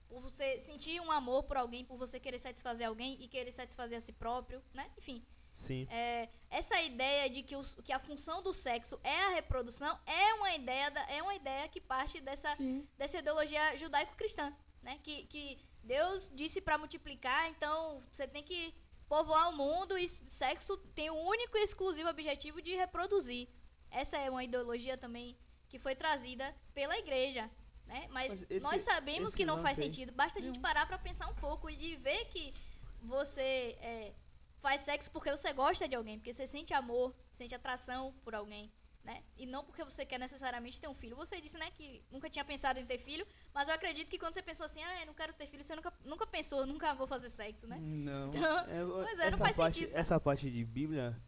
[0.07, 3.97] por você sentir um amor por alguém, por você querer satisfazer alguém e querer satisfazer
[3.97, 4.91] a si próprio, né?
[4.97, 5.25] Enfim,
[5.59, 5.87] Sim.
[5.89, 10.33] é, essa ideia de que, os- que a função do sexo é a reprodução é
[10.35, 12.87] uma ideia, da- é uma ideia que parte dessa, Sim.
[12.97, 14.99] dessa ideologia judaico-cristã, né?
[15.03, 18.73] Que, que Deus disse para multiplicar, então você tem que
[19.07, 23.47] povoar o mundo e sexo tem o único e exclusivo objetivo de reproduzir.
[23.91, 25.35] Essa é uma ideologia também
[25.67, 27.49] que foi trazida pela igreja,
[27.87, 28.07] né?
[28.11, 30.11] Mas, Mas esse- nós sabemos que não faz aí- sentido.
[30.13, 32.53] Basta a gente parar pra pensar um pouco e ver que
[33.01, 34.13] você é,
[34.61, 38.71] faz sexo porque você gosta de alguém, porque você sente amor, sente atração por alguém,
[39.03, 39.23] né?
[39.37, 41.15] E não porque você quer necessariamente ter um filho.
[41.15, 44.33] Você disse, né, que nunca tinha pensado em ter filho, mas eu acredito que quando
[44.33, 47.07] você pensou assim, ah, eu não quero ter filho, você nunca, nunca pensou, nunca vou
[47.07, 47.77] fazer sexo, né?
[47.79, 48.29] Não.
[48.29, 48.65] Então,
[49.03, 50.01] Pois é, não essa faz parte, sentido, sabe?
[50.01, 51.21] Essa parte de Bíblia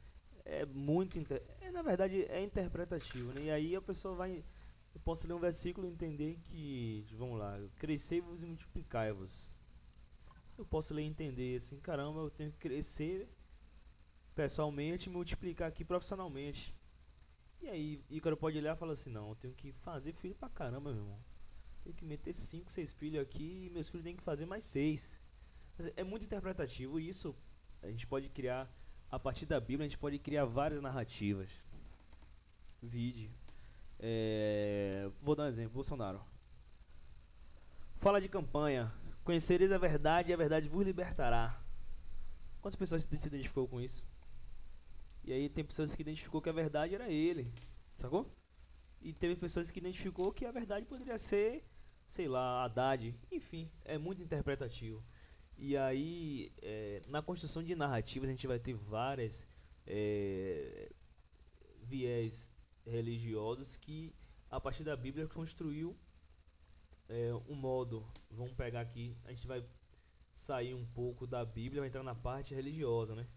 [0.43, 1.17] é muito.
[1.17, 3.43] inter- É, na verdade, é interpretativo, né?
[3.45, 4.43] E aí a pessoa vai.
[4.93, 7.05] Eu posso ler um versículo e entender que.
[7.13, 9.50] Vamos lá, crescei-vos e multiplicai-vos.
[10.61, 13.27] Eu posso ler e entender assim, caramba, eu tenho que crescer
[14.35, 16.73] pessoalmente e multiplicar aqui profissionalmente.
[17.61, 20.49] E aí, Ícaro pode olhar e falar assim: não, eu tenho que fazer filho pra
[20.49, 21.19] caramba, meu irmão.
[21.83, 25.19] Tenho que meter 5, 6 filhos aqui e meus filhos têm que fazer mais 6.
[25.95, 27.35] É muito interpretativo isso
[27.81, 28.71] a gente pode criar,
[29.09, 31.49] a partir da Bíblia, a gente pode criar várias narrativas.
[32.81, 33.31] Vide.
[33.99, 36.21] É, vou dar um exemplo, Bolsonaro.
[37.97, 38.93] Fala de campanha.
[39.23, 41.61] Conhecereis a verdade e a verdade vos libertará.
[42.61, 44.05] Quantas pessoas se identificou com isso?
[45.23, 47.51] E aí tem pessoas que identificou que a verdade era ele.
[47.95, 48.31] Sacou?
[49.01, 51.63] E teve pessoas que identificou que a verdade poderia ser,
[52.07, 53.15] sei lá, Haddad.
[53.31, 55.03] Enfim, é muito interpretativo.
[55.57, 59.47] E aí, é, na construção de narrativas, a gente vai ter várias
[59.85, 60.91] é,
[61.83, 62.49] viés
[62.85, 64.13] religiosos que,
[64.49, 65.95] a partir da Bíblia, construiu
[67.09, 68.05] é, um modo.
[68.29, 69.63] Vamos pegar aqui, a gente vai
[70.35, 73.27] sair um pouco da Bíblia, vai entrar na parte religiosa, né?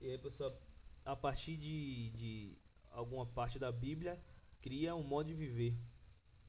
[0.00, 0.56] E aí a pessoa,
[1.04, 2.58] a partir de, de
[2.90, 4.20] alguma parte da Bíblia,
[4.60, 5.76] cria um modo de viver.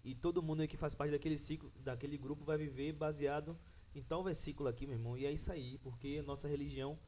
[0.04, 3.58] E todo mundo que faz parte daquele ciclo, daquele grupo vai viver baseado
[3.96, 5.18] em tal versículo aqui, meu irmão.
[5.18, 7.00] E é isso aí, porque nossa religião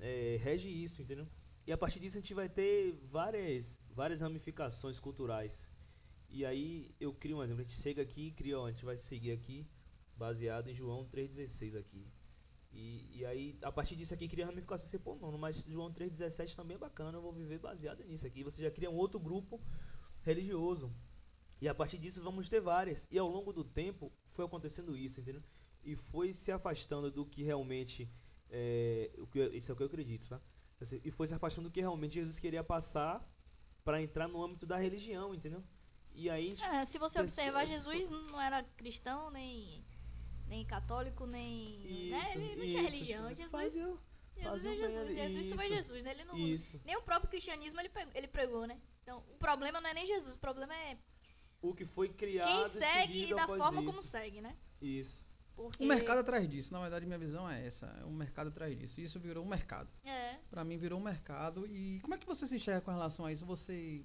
[0.00, 1.28] é, rege isso, entendeu?
[1.66, 5.70] E a partir disso a gente vai ter várias, várias ramificações culturais.
[6.32, 8.86] E aí eu crio um exemplo, a gente chega aqui e cria, ó, a gente
[8.86, 9.66] vai seguir aqui,
[10.16, 12.10] baseado em João 3,16 aqui.
[12.72, 14.88] E, e aí, a partir disso aqui, cria ramificação.
[14.88, 18.42] Você, pô, mano, mas João 3,17 também é bacana, eu vou viver baseado nisso aqui.
[18.42, 19.60] Você já cria um outro grupo
[20.22, 20.90] religioso.
[21.60, 23.06] E a partir disso vamos ter várias.
[23.10, 25.42] E ao longo do tempo foi acontecendo isso, entendeu?
[25.84, 28.10] E foi se afastando do que realmente.
[28.48, 30.40] É, o que, isso é o que eu acredito, tá?
[31.04, 33.22] E foi se afastando do que realmente Jesus queria passar
[33.84, 35.62] para entrar no âmbito da religião, entendeu?
[36.14, 36.56] E aí.
[36.60, 39.84] É, se você observar, Jesus não era cristão, nem,
[40.46, 42.10] nem católico, nem.
[42.10, 42.32] né?
[42.34, 43.30] Ele não tinha isso, religião.
[43.30, 43.36] isso.
[43.42, 43.98] Jesus, Fazia-
[44.36, 45.08] Jesus fazia é Jesus.
[45.08, 45.74] bem- Jesus isso foi isso.
[45.74, 46.04] Jesus.
[46.04, 46.10] né?
[46.12, 46.80] Ele não, Isso.
[46.84, 48.80] nem o próprio cristianismo ele, pegou- ele pregou, né?
[49.02, 50.96] Então, o problema não é nem Jesus, o problema é
[51.60, 52.46] O que foi criado.
[52.46, 53.84] quem segue e da forma isso.
[53.90, 54.56] como segue, né?
[54.80, 55.22] Isso.
[55.54, 57.86] Porque, O mercado atrás disso, na verdade, minha visão é essa.
[58.00, 59.00] É um mercado atrás disso.
[59.02, 59.90] Isso virou um mercado.
[60.02, 61.66] É, Pra mim virou um mercado.
[61.66, 63.44] E como é que você se enxerga com relação a isso?
[63.44, 64.04] Você.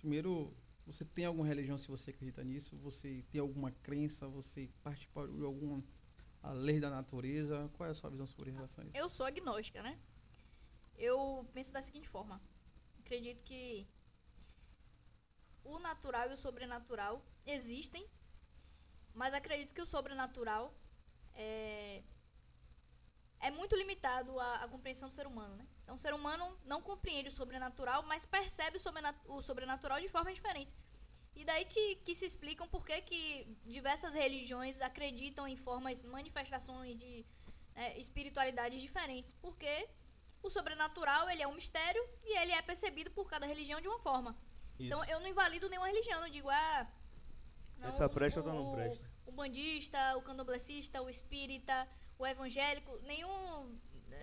[0.00, 0.56] Primeiro,
[0.86, 2.74] você tem alguma religião se você acredita nisso?
[2.78, 4.26] Você tem alguma crença?
[4.28, 5.84] Você participa de alguma
[6.54, 7.70] lei da natureza?
[7.74, 8.96] Qual é a sua visão sobre relação a isso?
[8.96, 10.00] eu sou agnóstica, né?
[10.96, 12.40] Eu penso da seguinte forma.
[12.98, 13.86] Acredito que
[15.62, 18.08] o natural e o sobrenatural existem,
[19.14, 20.74] mas acredito que o sobrenatural
[21.34, 22.02] é,
[23.38, 25.66] é muito limitado à, à compreensão do ser humano, né?
[25.90, 30.08] Então, o ser humano não compreende o sobrenatural, mas percebe o, sobrena- o sobrenatural de
[30.08, 30.72] formas diferentes.
[31.34, 33.22] E daí que, que se explicam por que, que
[33.66, 37.26] diversas religiões acreditam em formas, manifestações de
[37.74, 39.32] né, espiritualidades diferentes.
[39.42, 39.88] Porque
[40.44, 43.98] o sobrenatural ele é um mistério e ele é percebido por cada religião de uma
[43.98, 44.38] forma.
[44.78, 45.12] Então Isso.
[45.12, 46.86] eu não invalido nenhuma religião, não digo, ah.
[47.82, 49.10] Essa presta, outra não presta.
[49.26, 53.76] O bandista, o candomblessista, o espírita, o evangélico, nenhum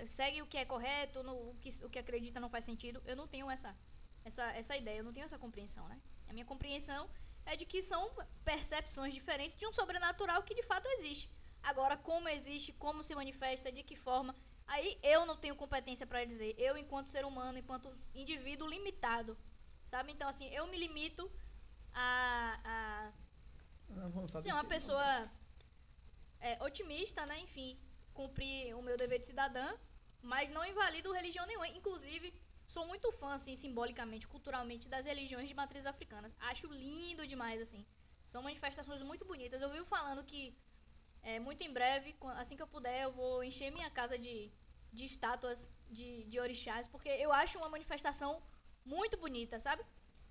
[0.05, 3.01] segue o que é correto, no, o, que, o que acredita não faz sentido.
[3.05, 3.75] Eu não tenho essa,
[4.23, 5.99] essa, essa ideia, eu não tenho essa compreensão, né?
[6.27, 7.09] A minha compreensão
[7.45, 8.01] é de que são
[8.43, 11.31] percepções diferentes de um sobrenatural que de fato existe.
[11.63, 16.23] Agora, como existe, como se manifesta, de que forma, aí eu não tenho competência para
[16.25, 16.55] dizer.
[16.57, 19.37] Eu, enquanto ser humano, enquanto indivíduo limitado,
[19.83, 20.11] sabe?
[20.11, 21.31] Então, assim, eu me limito
[21.93, 25.31] a, a ser uma pessoa
[26.39, 27.39] é, otimista, né?
[27.39, 27.79] Enfim,
[28.13, 29.67] cumprir o meu dever de cidadã,
[30.27, 31.67] mas não invalido religião nenhuma.
[31.79, 32.33] Inclusive,
[32.75, 36.31] sou muito fã, assim, simbolicamente, culturalmente, das religiões de matriz africana.
[36.51, 37.85] Acho lindo demais, assim.
[38.25, 39.61] São manifestações muito bonitas.
[39.61, 40.41] Eu vivo falando que,
[41.23, 44.51] é, muito em breve, assim que eu puder, eu vou encher minha casa de,
[44.91, 48.31] de estátuas de, de orixás, porque eu acho uma manifestação
[48.85, 49.83] muito bonita, sabe?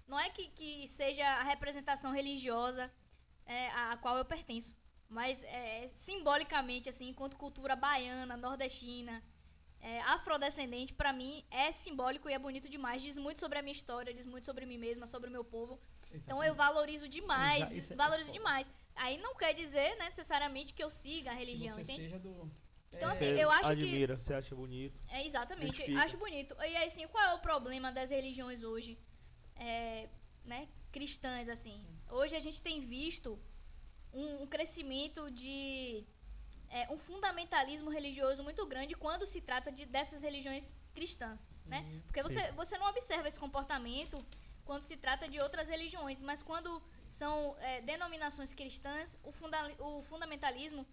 [0.07, 2.93] Não é que, que seja a representação religiosa
[3.47, 4.77] é, a, a qual eu pertenço.
[5.09, 9.23] Mas é, simbolicamente, assim, enquanto cultura baiana, nordestina,
[9.81, 13.03] é, afrodescendente, pra mim, é simbólico e é bonito demais.
[13.03, 15.79] Diz muito sobre a minha história, diz muito sobre mim mesma, sobre o meu povo.
[16.13, 18.39] Então eu valorizo demais, Exa- isso é valorizo foda.
[18.39, 18.71] demais.
[18.97, 22.19] Aí não quer dizer necessariamente que eu siga a religião, entende?
[22.19, 22.51] do...
[22.93, 24.99] Então, É, assim, Você eu acho que- admira, você acha bonito.
[25.11, 25.75] É, exatamente.
[25.75, 26.03] Identifica.
[26.03, 26.55] Acho bonito.
[26.61, 28.99] E aí, assim, qual é o problema das religiões hoje?
[29.57, 30.09] É,
[30.45, 31.85] né, cristãs, assim.
[32.09, 33.39] Hoje a gente tem visto
[34.15, 36.07] um, um crescimento de...
[36.71, 41.85] é, um fundamentalismo religioso muito grande quando se trata de, dessas religiões cristãs, né?
[42.07, 42.29] Porque Sim.
[42.29, 44.25] você, você não observa esse comportamento
[44.65, 50.03] quando se trata de outras religiões, mas quando são é, denominações cristãs, o, funda- o
[50.03, 50.87] fundamentalismo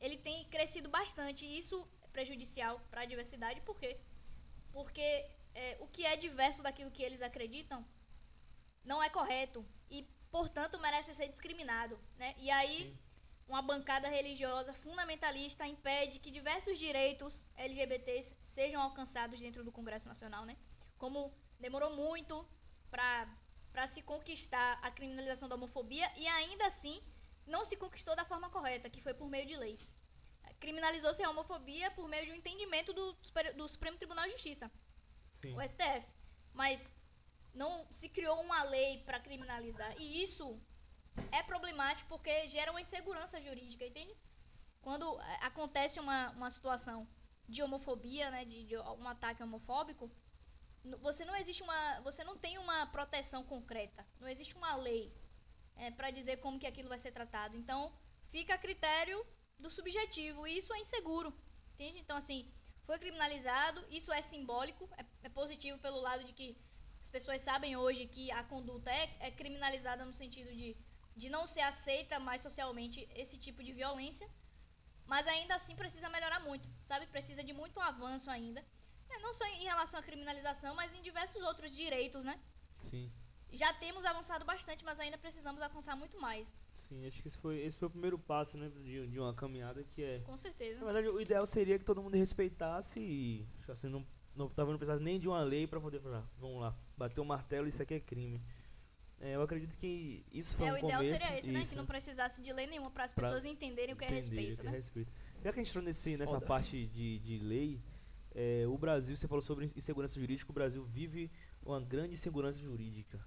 [0.00, 3.98] ele tem crescido bastante e isso é prejudicial para a diversidade, por quê?
[4.72, 5.00] Porque
[5.54, 7.86] é, o que é diverso daquilo que eles acreditam
[8.84, 12.34] não é correto e, portanto, merece ser discriminado, né?
[12.38, 12.98] E aí Sim.
[13.50, 20.44] Uma bancada religiosa fundamentalista impede que diversos direitos LGBTs sejam alcançados dentro do Congresso Nacional,
[20.44, 20.56] né?
[20.96, 21.18] Como
[21.58, 22.34] demorou muito
[22.92, 27.02] para se conquistar a criminalização da homofobia e ainda assim
[27.44, 29.76] não se conquistou da forma correta, que foi por meio de lei.
[30.60, 33.06] Criminalizou-se a homofobia por meio de um entendimento do,
[33.56, 34.70] do Supremo Tribunal de Justiça
[35.32, 35.56] Sim.
[35.56, 36.06] o STF.
[36.54, 36.92] Mas
[37.52, 39.92] não se criou uma lei para criminalizar.
[39.98, 40.60] E isso
[41.32, 44.16] é problemático porque gera uma insegurança jurídica, entende?
[44.80, 47.06] Quando eh, acontece uma, uma situação
[47.48, 50.10] de homofobia, né, de, de um ataque homofóbico,
[51.00, 55.12] você não existe uma, você não tem uma proteção concreta, não existe uma lei
[55.96, 57.56] para dizer como que aquilo vai ser tratado.
[57.56, 57.92] Então
[58.30, 59.24] fica a critério
[59.58, 61.32] do subjetivo e isso é inseguro,
[61.74, 61.98] entende?
[62.00, 62.50] Então assim
[62.84, 66.56] foi criminalizado, isso é simbólico, é, é positivo pelo lado de que
[67.00, 70.76] as pessoas sabem hoje que a conduta é, é criminalizada no sentido de,
[71.22, 74.26] de não ser aceita mais socialmente esse tipo de violência,
[75.12, 77.06] mas ainda assim precisa melhorar muito, sabe?
[77.16, 78.62] Precisa de muito avanço ainda,
[79.14, 82.36] É, não só em relação à criminalização, mas em diversos outros direitos, né?
[82.90, 83.04] Sim.
[83.60, 86.54] Já temos avançado bastante, mas ainda precisamos avançar muito mais,
[86.90, 89.84] Sim, acho que esse foi, esse foi o primeiro passo, né, de, de uma caminhada
[89.84, 90.18] que é...
[90.20, 90.80] com certeza.
[90.80, 94.78] Na verdade, o ideal seria que todo mundo respeitasse e assim, não, não, talvez não
[94.78, 97.94] precisasse nem de uma lei pra poder falar, vamos lá, bater o martelo, isso aqui
[97.94, 98.42] é crime.
[99.20, 101.66] É, eu acredito que isso foi É, um o ideal começo, seria esse, né?
[101.66, 104.54] Que não precisasse de lei nenhuma para as Pra pessoas entenderem o que é respeito,
[104.54, 104.72] o que né?
[104.72, 105.12] é respeito.
[105.44, 106.46] Já que a gente entrou nesse, nessa Foda.
[106.46, 107.82] parte de, de lei,
[108.34, 111.30] é, o Brasil, você falou sobre insegurança jurídica, o Brasil vive
[111.62, 113.20] uma grande insegurança jurídica.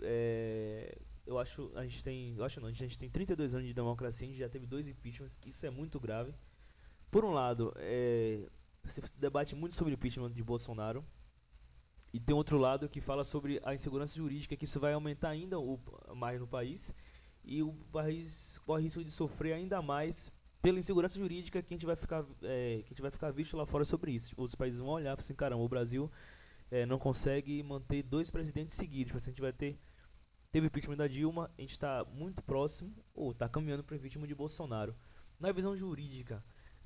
[0.00, 0.96] É,
[1.26, 4.26] eu acho, a gente tem, eu acho não, a gente tem 32 anos de democracia,
[4.26, 6.32] a gente já teve dois impeachments, isso é muito grave.
[7.10, 8.48] Por um lado, é,
[8.86, 11.04] se debate muito sobre o impeachment de Bolsonaro,
[12.16, 15.60] e tem outro lado que fala sobre a insegurança jurídica, que isso vai aumentar ainda
[15.60, 15.78] o,
[16.14, 16.90] mais no país,
[17.44, 20.32] e o país corre risco de sofrer ainda mais
[20.62, 23.54] pela insegurança jurídica que a gente vai ficar, é, que a gente vai ficar visto
[23.54, 24.34] lá fora sobre isso.
[24.38, 26.10] Os países vão olhar e assim, caramba, o Brasil
[26.70, 29.08] é, não consegue manter dois presidentes seguidos.
[29.08, 29.78] Tipo assim, a gente vai ter.
[30.50, 33.96] Teve o impeachment da Dilma, a gente está muito próximo, ou está caminhando para o
[33.98, 34.96] impeachment de Bolsonaro.
[35.38, 36.42] Na visão jurídica,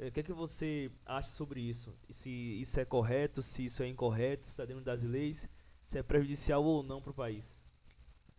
[0.08, 1.94] o que é que você acha sobre isso?
[2.08, 5.48] E Se isso é correto, se isso é incorreto, se está dentro das leis,
[5.84, 7.56] se é prejudicial ou não para o país?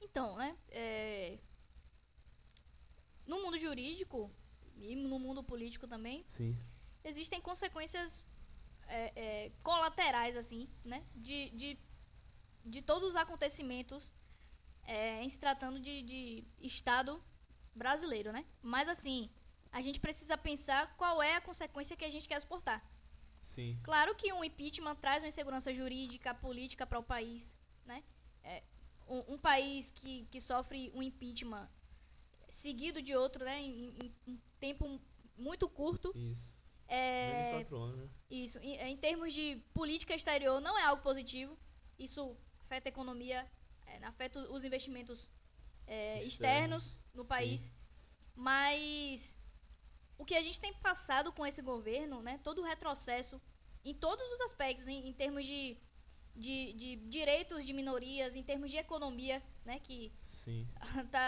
[0.01, 0.57] Então, né?
[0.69, 1.39] é,
[3.27, 4.31] No mundo jurídico
[4.77, 6.57] e no mundo político também, Sim.
[7.03, 8.23] existem consequências
[8.87, 11.05] é, é, colaterais, assim, né?
[11.15, 11.79] De, de,
[12.65, 14.13] de todos os acontecimentos
[14.83, 17.23] é, em se tratando de, de Estado
[17.75, 18.45] brasileiro, né?
[18.61, 19.29] Mas, assim,
[19.71, 22.83] a gente precisa pensar qual é a consequência que a gente quer exportar.
[23.41, 23.79] Sim.
[23.83, 28.03] Claro que um impeachment traz uma insegurança jurídica, política para o país, né?
[28.43, 28.63] É,
[29.07, 31.69] um, um país que, que sofre um impeachment
[32.49, 33.61] seguido de outro, né?
[33.61, 34.99] Em, em um tempo
[35.37, 36.55] muito curto, Isso.
[36.87, 38.09] é, anos, né?
[38.29, 38.59] isso.
[38.59, 41.57] Em, em termos de política exterior, não é algo positivo.
[41.97, 43.49] Isso afeta a economia,
[43.85, 45.29] é, afeta os- os investimentos
[45.87, 47.27] é, Externos, externos no sim.
[47.29, 47.71] país.
[48.35, 49.37] Mas
[50.21, 53.41] o que a gente tem passado com esse governo, né, todo o retrocesso
[53.83, 55.61] em todos os aspectos, em, em termos de,
[56.35, 60.13] de, de direitos de minorias, em termos de economia, né, que
[60.45, 60.67] Sim.
[61.15, 61.25] tá,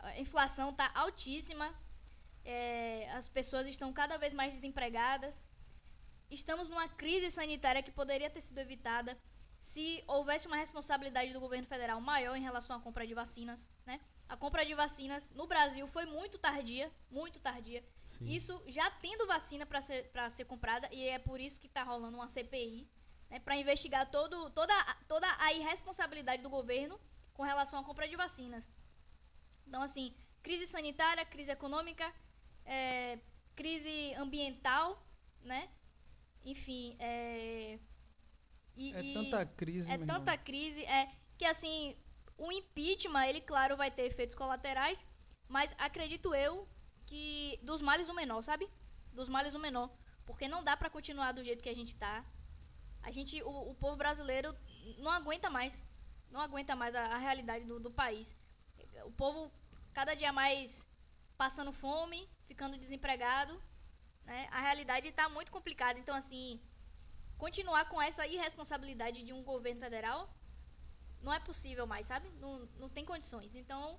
[0.00, 1.68] a- inflação está altíssima,
[2.44, 5.34] é, as pessoas estão cada vez mais desempregadas.
[6.30, 9.18] Estamos numa crise sanitária que poderia ter sido evitada
[9.58, 13.68] se houvesse uma responsabilidade do governo federal maior em relação à compra de vacinas.
[13.86, 13.98] Né?
[14.28, 17.82] A compra de vacinas no Brasil foi muito tardia, muito tardia.
[18.18, 18.24] Sim.
[18.24, 21.82] Isso já tendo vacina para ser, pra ser comprada, e é por isso que está
[21.82, 22.88] rolando uma CPI,
[23.30, 26.98] né, para investigar todo, toda, a- toda a irresponsabilidade do governo
[27.32, 28.68] com relação à compra de vacinas.
[29.66, 32.12] Então, assim, crise sanitária, crise econômica,
[32.64, 33.18] é,
[33.54, 35.06] crise ambiental,
[35.42, 35.68] né?
[36.44, 37.78] enfim, é.
[38.76, 40.44] E, É tanta crise, é tanta irmão.
[40.44, 41.96] crise, é que assim,
[42.36, 45.04] o impeachment, ele claro vai ter efeitos colaterais,
[45.48, 46.66] mas acredito eu
[47.08, 48.64] que dos males o menor, sabe?
[49.18, 49.88] Dos males o menor,
[50.26, 52.16] porque não dá pra continuar do jeito que a gente tá.
[53.02, 54.50] A gente, o, o povo brasileiro
[55.04, 55.84] não aguenta mais,
[56.30, 58.36] não aguenta mais a, a realidade do, do país.
[59.10, 59.40] O povo
[59.98, 60.86] cada dia mais
[61.42, 63.54] passando fome, ficando desempregado,
[64.24, 64.40] né?
[64.50, 66.60] A realidade tá muito complicada, então assim,
[67.44, 70.20] continuar com essa irresponsabilidade de um governo federal
[71.22, 72.28] não é possível mais, sabe?
[72.42, 72.52] Não,
[72.82, 73.54] não tem condições.
[73.54, 73.98] Então,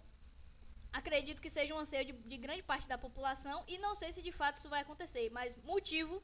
[0.92, 4.22] acredito que seja um anseio de, de grande parte da população e não sei se
[4.22, 6.22] de fato isso vai acontecer, mas motivo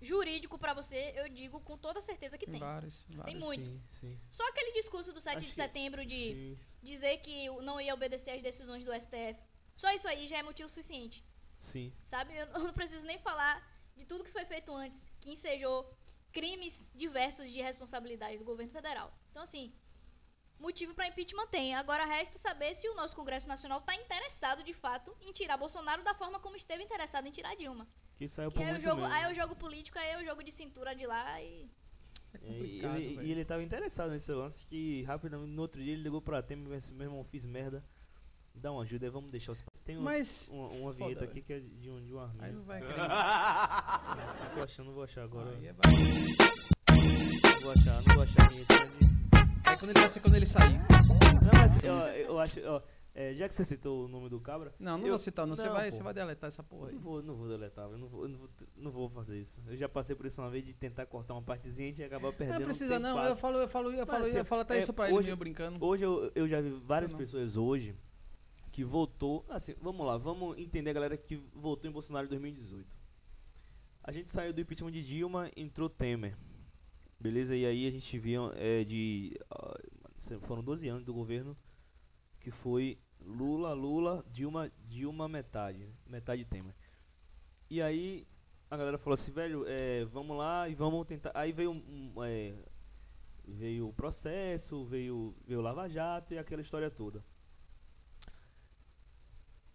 [0.00, 2.60] jurídico pra você, eu digo com toda certeza que Tem tem.
[2.60, 3.38] vários, vários.
[3.38, 3.62] muito.
[3.62, 4.20] Sim, sim.
[4.30, 6.58] Só aquele discurso do 7 Acho de setembro de sim.
[6.82, 9.38] dizer que não ia obedecer às decisões do STF.
[9.76, 11.22] Só isso aí já é motivo suficiente.
[11.58, 11.92] Sim.
[12.04, 12.34] Sabe?
[12.34, 13.62] Eu não preciso nem falar
[13.96, 15.94] de tudo que foi feito antes, que ensejou
[16.32, 19.12] crimes diversos de responsabilidade do governo federal.
[19.30, 19.72] Então, assim,
[20.60, 21.74] motivo para impeachment tem.
[21.74, 26.02] Agora resta saber se o nosso Congresso Nacional está interessado, de fato, em tirar Bolsonaro
[26.04, 27.86] da forma como esteve interessado em tirar Dilma.
[28.16, 29.14] Que saiu Que por aí é, o muito jogo, mesmo.
[29.14, 31.68] aí é o jogo político, aí é o jogo de cintura de lá e...
[32.32, 36.02] É E ele, e ele tava interessado nesse lance que rapidamente no outro dia ele
[36.02, 37.82] ligou pra Temer e disse, meu irmão, fiz merda.
[38.54, 39.64] Dá uma ajuda aí, vamos deixar os.
[39.84, 40.48] Tem um- Mas.
[40.48, 42.52] uma, uma vinheta aqui que é de um, de uma Aí arminha.
[42.52, 43.00] não vai querer.
[44.50, 45.50] Eu tô achando, não vou achar agora.
[45.56, 48.74] Aí é Não vou achar, não vou achar a vinheta.
[48.74, 49.19] de- Aí
[49.80, 50.80] quando ele vai ser quando ele sair.
[51.42, 52.82] Não, mas eu, eu acho, ó,
[53.14, 55.56] é, já que você citou o nome do cabra, Não, não Eu- vou citar, não.
[55.56, 55.96] Você não, vai, pô.
[55.96, 56.94] você vai deletar essa porra aí.
[56.94, 59.58] não vou, não vou deletar, eu não vou, eu não vou, não vou fazer isso.
[59.66, 62.04] Eu já passei por isso uma vez de tentar cortar uma partezinha e a gente
[62.04, 62.60] acabar perdendo.
[62.60, 63.16] Não precisa, não.
[63.16, 63.30] fácil.
[63.30, 65.26] Eu falo, eu falo, eu falo, Mas, eu falo até é, isso pra ele, hoje-
[65.28, 65.84] meio brincando.
[65.84, 67.96] Hoje eu, eu já vi várias pessoas hoje
[68.70, 69.44] que votou.
[69.48, 72.96] Assim, vamos lá, vamos entender a galera que votou em Bolsonaro em 2018.
[74.02, 76.36] A gente saiu do impeachment de Dilma, entrou Temer.
[77.20, 77.54] Beleza?
[77.54, 79.38] E aí a gente viu é, de.
[80.42, 81.56] foram 12 anos do governo
[82.40, 85.86] que foi Lula, Lula, Dilma, Dilma metade.
[86.06, 86.74] Metade Temer.
[87.68, 88.26] E aí
[88.70, 91.32] a galera falou assim, velho, é, vamos lá e vamos tentar.
[91.34, 92.54] Aí veio um, é,
[93.46, 97.22] veio o processo, veio, veio o Lava Jato e aquela história toda.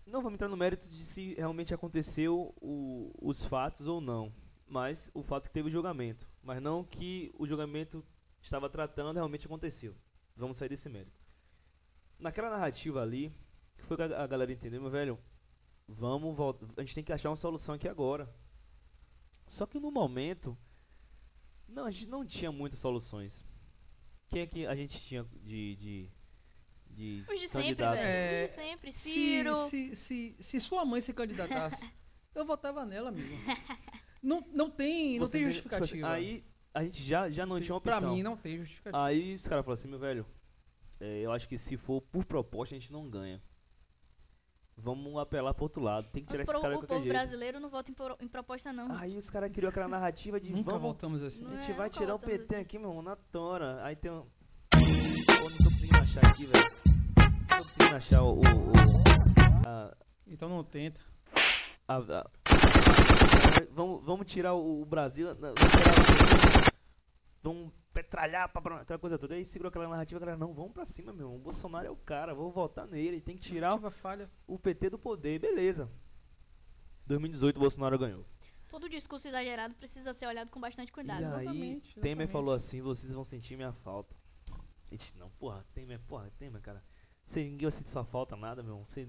[0.06, 4.32] Não vamos entrar no mérito de se realmente aconteceu o- os fatos ou não,
[4.68, 8.04] mas o fato que teve o julgamento, mas não que o julgamento
[8.42, 9.96] estava tratando realmente aconteceu.
[10.36, 11.20] Vamos sair desse mérito.
[12.20, 13.34] Naquela narrativa ali,
[13.78, 15.20] que foi que a, galera entendeu, meu velho,
[15.88, 18.34] vamos voltar, a gente tem que achar uma solução aqui agora.
[19.48, 20.58] Só que no momento,
[21.68, 23.46] não, a gente não tinha muitas soluções.
[24.28, 25.76] Quem é que a gente tinha de.
[25.76, 26.12] de,
[26.90, 27.96] de Os de sempre, velho.
[27.96, 28.92] É, Os de sempre.
[28.92, 29.56] Se, Ciro.
[29.56, 31.88] se, se, se sua mãe se candidatasse,
[32.34, 33.28] eu votava nela, amigo.
[34.22, 35.54] Não, não tem, não Você tem entende?
[35.54, 35.88] justificativa.
[35.88, 36.44] Tipo assim, Aí
[36.74, 38.14] a gente já, já não Tem- tinha Pra opção.
[38.14, 39.06] mim não tem justificativa.
[39.06, 40.26] Aí os caras falaram assim, meu velho,
[41.00, 43.42] é, eu acho que se for por proposta a gente não ganha.
[44.78, 46.06] Vamos apelar pro outro lado.
[46.12, 47.14] Tem que Mas tirar pro- esses caras o de povo jeito.
[47.14, 48.94] brasileiro não vota em, pro- em proposta, não.
[48.98, 51.46] Aí os caras criou aquela narrativa de Nunca vamos, voltamos assim.
[51.46, 52.62] a gente é, vai nunca tirar o voltamos PT assim.
[52.62, 53.82] aqui, meu irmão, na tora.
[53.86, 54.24] Aí tem um...
[54.26, 56.66] Pô, não tô conseguindo achar aqui, velho.
[57.18, 58.34] Não tô conseguindo achar o...
[58.34, 59.96] o, o- a,
[60.28, 61.00] Então não tenta.
[61.88, 62.30] a- a-
[63.72, 65.28] vamos, vamos tirar o, o Brasil...
[65.36, 66.76] não, Vamos tirar o...
[67.44, 69.36] Vamos petralhar pra, pra aquela coisa toda.
[69.36, 71.36] Aí segurou aquela narrativa, galera, não, vamos pra cima, meu irmão.
[71.38, 73.22] O Bolsonaro é o cara, vou votar nele.
[73.22, 74.32] Tem que tirar Narrativa falha.
[74.48, 75.90] o PT do poder, beleza.
[77.06, 78.26] 2018 o Bolsonaro ganhou.
[78.68, 81.22] Todo discurso exagerado precisa ser olhado com bastante cuidado.
[81.22, 82.32] E aí, Exatamente, Temer exatamente.
[82.32, 84.16] falou assim, vocês vão sentir minha falta.
[84.52, 86.84] A gente, não, porra, Temer, porra, Temer, cara.
[87.26, 88.86] Você ninguém vai sentir sua falta, nada, meu irmão.
[88.86, 89.08] Você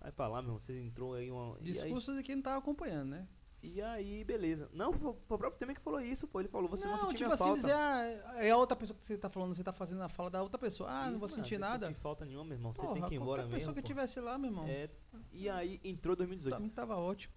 [0.00, 0.58] vai pra lá, meu.
[0.58, 1.56] Você entrou aí uma.
[1.60, 3.28] E aí, Discursos de quem não tava acompanhando, né?
[3.62, 4.70] E aí, beleza.
[4.72, 6.40] Não, foi, foi o próprio Temer que falou isso, pô.
[6.40, 7.60] Ele falou, vocês vão não, sentir tipo assim, falta.
[7.60, 10.30] dizer, ah, é a outra pessoa que você tá falando, você tá fazendo a fala
[10.30, 10.88] da outra pessoa.
[10.88, 11.86] Ah, não Isso, vou mano, sentir não nada.
[11.88, 12.72] senti falta nenhuma, meu irmão.
[12.72, 13.54] Você Porra, tem que ir embora mesmo.
[13.56, 13.86] pessoa que pô.
[13.86, 14.66] tivesse lá, meu irmão.
[14.66, 14.88] É,
[15.32, 16.54] e aí entrou 2018.
[16.54, 17.34] Pra mim tava ótimo.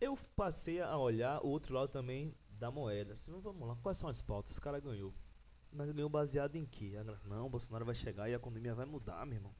[0.00, 3.14] Eu passei a olhar o outro lado também da moeda.
[3.14, 4.56] Assim, vamos lá, quais são as pautas?
[4.56, 5.14] O cara ganhou.
[5.72, 6.92] Mas ganhou baseado em quê?
[7.24, 9.54] Não, Bolsonaro vai chegar e a economia vai mudar, meu irmão.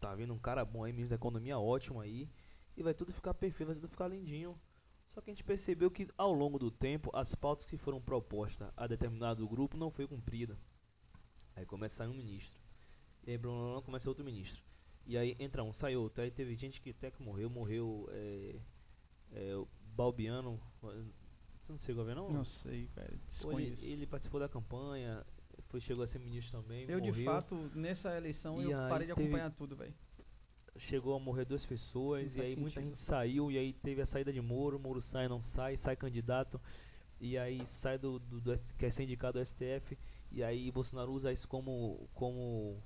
[0.00, 2.28] Tá vindo um cara bom aí, ministro da economia ótimo aí.
[2.76, 4.58] E vai tudo ficar perfeito, vai tudo ficar lindinho.
[5.12, 8.70] Só que a gente percebeu que ao longo do tempo, as pautas que foram propostas
[8.76, 10.58] a determinado grupo não foi cumprida.
[11.54, 12.58] Aí começa a sair um ministro.
[13.24, 14.62] E aí blá, blá, blá, começa outro ministro.
[15.06, 16.22] E aí entra um, sai outro.
[16.22, 18.60] Aí teve gente que até que morreu, morreu é,
[19.32, 20.58] é, o Balbiano.
[21.60, 22.30] Você não chegou a ver não?
[22.30, 23.08] Não sei, velho.
[23.08, 23.84] Pô, ele, Desconheço.
[23.84, 25.24] ele participou da campanha,
[25.68, 26.88] foi, chegou a ser ministro também.
[26.88, 27.24] Eu, de morreu.
[27.24, 29.94] fato, nessa eleição, E eu parei de acompanhar tudo, velho.
[30.78, 32.90] Chegou a morrer duas pessoas e aí muita sentido.
[32.90, 36.60] gente saiu e aí teve a saída de Moro, Moro sai, não sai, sai candidato.
[37.20, 39.96] e aí sai do, do, do S- quer ser indicado do STF,
[40.30, 42.82] e aí Bolsonaro usa isso como, como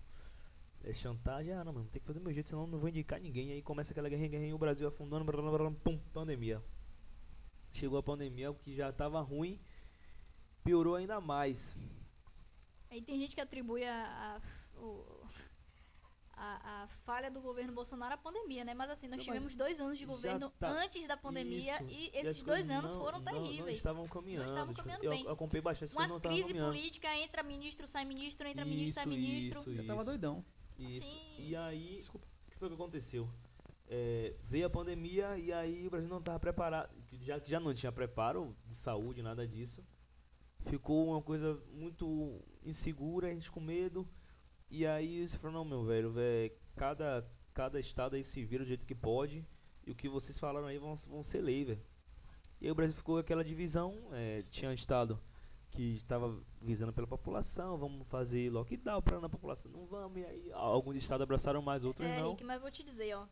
[0.85, 1.53] é, chantagem.
[1.53, 3.49] Ah, não, mano, tem que fazer do meu jeito, senão não vou indicar ninguém.
[3.49, 6.63] E aí começa aquela guerra, guerra, o Brasil afundando, blá, blá, blá, pum, pandemia.
[7.73, 9.59] Chegou a pandemia, o que já tava ruim,
[10.65, 11.79] piorou ainda mais.
[12.91, 14.05] Aí tem gente que atribui a,
[14.37, 15.25] a, o-
[16.37, 18.75] a- a falha do governo Bolsonaro à pandemia, né?
[18.75, 21.95] Mas assim, nós Não, tivemos dois anos de governo tá- antes da pandemia Isso.
[21.95, 23.77] e esses dois coisas anos não- foram não- Não, terríveis.
[23.79, 24.45] estavam caminhando.
[24.47, 25.27] estavam tipo, caminhando eu bem.
[25.29, 26.69] acompanhei bastante, não Uma estavam crise caminhando.
[26.73, 29.61] política, entra ministro, sai ministro, entra ministro, sai Isso, ministro.
[29.61, 30.11] isso, Eu tava isso.
[30.11, 30.45] doidão.
[30.79, 31.03] Isso.
[31.03, 32.27] Assim- E aí, Desculpa.
[32.47, 33.31] o que foi que aconteceu?
[33.89, 36.91] É, veio a pandemia e aí o Brasil não estava preparado,
[37.23, 39.83] já que já não tinha preparo de saúde, nada disso.
[40.67, 44.07] Ficou uma coisa muito insegura, a gente com medo.
[44.68, 48.68] E aí você falou, não, meu velho, velho, cada, cada estado aí se vira do
[48.68, 49.44] jeito que pode.
[49.86, 51.82] E o que vocês falaram aí vão, vão ser lei, velho.
[52.60, 55.20] E aí o Brasil ficou aquela divisão, é, tinha um estado
[55.70, 60.52] que estava visando pela população, vamos fazer lockdown para a população, não vamos, e aí
[60.52, 62.30] alguns estados abraçaram mais, outros É, não.
[62.30, 63.26] Rick, mas vou te dizer, ó.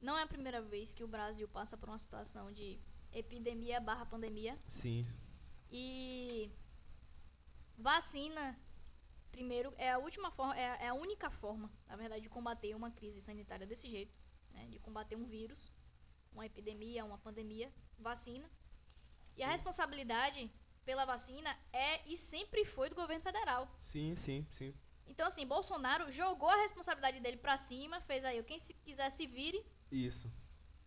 [0.00, 2.78] Não é a primeira vez que o Brasil passa por uma situação de
[3.12, 4.58] epidemia barra pandemia.
[4.66, 5.06] Sim,
[5.70, 6.50] E
[7.78, 8.58] vacina,
[9.30, 12.74] primeiro, é a última forma, é, a- é a única forma, na verdade, de combater
[12.74, 14.14] uma crise sanitária desse jeito,
[14.50, 14.66] né?
[14.68, 15.72] De combater um vírus,
[16.32, 18.48] uma epidemia, uma pandemia, vacina.
[19.36, 20.50] E a responsabilidade
[20.84, 23.62] pela vacina é e sempre foi do governo federal.
[23.78, 24.74] sim, sim, sim.
[25.06, 29.26] Então, assim, Bolsonaro jogou a responsabilidade dele pra cima, fez aí, quem se quiser se
[29.26, 30.30] vire, Isso.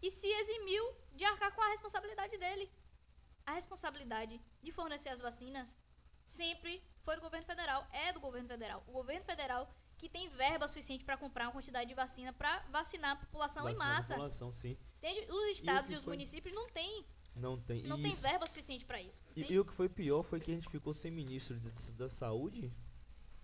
[0.02, 2.72] e se eximiu de arcar com a responsabilidade dele.
[3.46, 5.76] A responsabilidade de fornecer as vacinas
[6.24, 8.84] sempre foi do governo federal, é do governo federal.
[8.88, 13.12] O governo federal que tem verba suficiente para comprar uma quantidade de vacina para vacinar
[13.12, 14.14] a população em Vacinar a massa.
[14.16, 14.78] população, sim.
[14.98, 15.32] Entende?
[15.32, 16.14] Os estados que e, os foi?
[16.14, 17.06] municípios não têm,
[17.36, 17.84] Não tem.
[17.84, 19.20] não e tem verba suficiente para isso.
[19.36, 22.10] E, e o que foi pior foi que a gente ficou sem ministro de- da
[22.10, 22.72] saúde,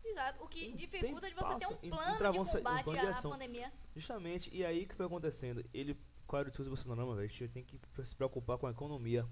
[0.04, 0.44] Exato.
[0.44, 3.72] O que dificulta tem de você ter um plano de combate à, pandemia.
[3.96, 4.50] justamente.
[4.54, 5.64] E aí o que foi acontecendo?
[5.74, 5.96] Ele,
[6.26, 7.16] qual era o discurso do Bolsonaro?
[7.16, 9.28] Velho, a gente tem que se preocupar com a economia.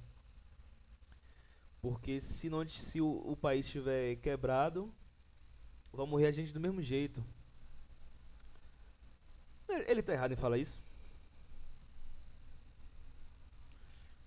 [1.81, 4.93] Porque se, não, se o, o país estiver quebrado,
[5.91, 7.23] vai morrer a gente do mesmo jeito.
[9.69, 10.81] Ele, ele tá errado em falar isso?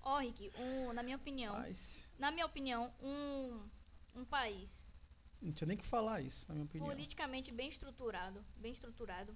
[0.03, 3.61] Ó, Rick, um, na minha opinião, Mas na minha opinião, um,
[4.15, 4.85] um país
[5.41, 6.87] não tinha nem que falar isso, na minha opinião.
[6.87, 9.35] politicamente bem estruturado, bem estruturado,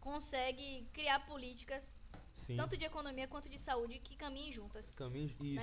[0.00, 1.94] consegue criar políticas
[2.34, 2.56] Sim.
[2.56, 4.90] tanto de economia quanto de saúde que caminhem juntas.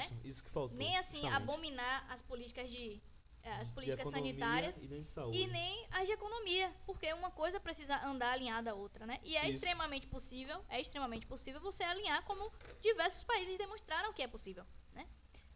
[0.02, 0.78] Isso, isso que faltou.
[0.78, 1.42] Nem assim justamente.
[1.42, 3.02] abominar as políticas de
[3.46, 7.96] eh, as políticas sanitárias e nem e nem as de economia, porque uma coisa precisa
[8.04, 9.20] andar alinhada à outra, né?
[9.24, 9.52] E é Isso.
[9.52, 12.52] extremamente possível, é extremamente possível você alinhar como
[12.82, 15.08] diversos países demonstraram que é possível, né?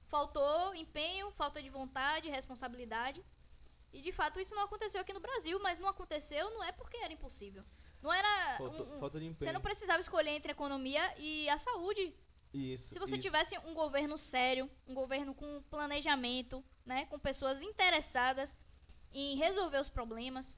[0.07, 3.23] Faltou empenho, falta de vontade, responsabilidade.
[3.91, 6.97] E de fato isso não aconteceu aqui no Brasil, mas não aconteceu não é porque
[6.97, 7.65] era impossível.
[8.01, 9.39] Não era Falta, um- um- falta de empenho.
[9.39, 12.13] você não precisava escolher entre a economia e a saúde.
[12.53, 13.21] Isso, Se você isso.
[13.21, 18.55] tivesse um governo sério, um governo com planejamento, né, com pessoas interessadas
[19.13, 20.57] em resolver os problemas,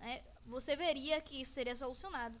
[0.00, 2.38] né, você veria que isso seria solucionado.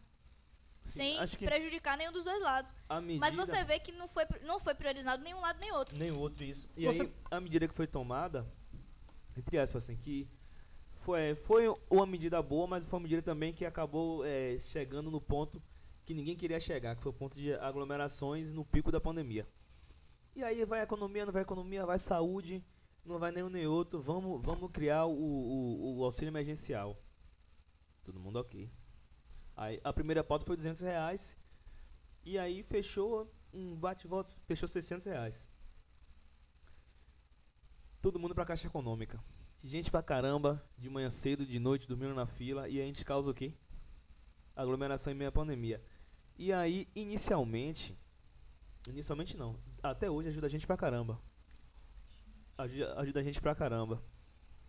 [0.82, 2.74] Sim, sem prejudicar nenhum dos dois lados.
[3.02, 5.96] medida, Mas você vê que não foi, não foi priorizado nenhum lado nem outro.
[5.96, 6.68] Nem outro isso.
[6.76, 8.44] E Você- aí, a medida que foi tomada,
[9.36, 10.28] entre aspas, assim, que
[11.02, 15.20] foi, foi uma medida boa, mas foi uma medida também que acabou é, chegando no
[15.20, 15.62] ponto
[16.04, 19.46] que ninguém queria chegar, que foi o ponto de aglomerações no pico da pandemia.
[20.34, 22.64] E aí vai economia, não vai economia, vai saúde,
[23.04, 26.96] não vai nenhum nem outro, vamos, vamos criar o, o, o auxílio emergencial.
[28.04, 28.70] Todo mundo ok.
[29.56, 31.36] Aí a primeira pauta foi 200 reais,
[32.24, 35.48] e aí fechou um bate-volta, fechou 600 reais.
[38.00, 39.22] Todo mundo pra Caixa Econômica.
[39.62, 43.30] Gente pra caramba, de manhã cedo, de noite, dormindo na fila, e a gente causa
[43.30, 43.54] o quê?
[44.56, 45.82] Aglomeração em meio à pandemia.
[46.36, 47.96] E aí, inicialmente,
[48.88, 51.20] inicialmente não, até hoje ajuda a gente pra caramba.
[52.58, 54.02] Ajuda, ajuda a gente pra caramba.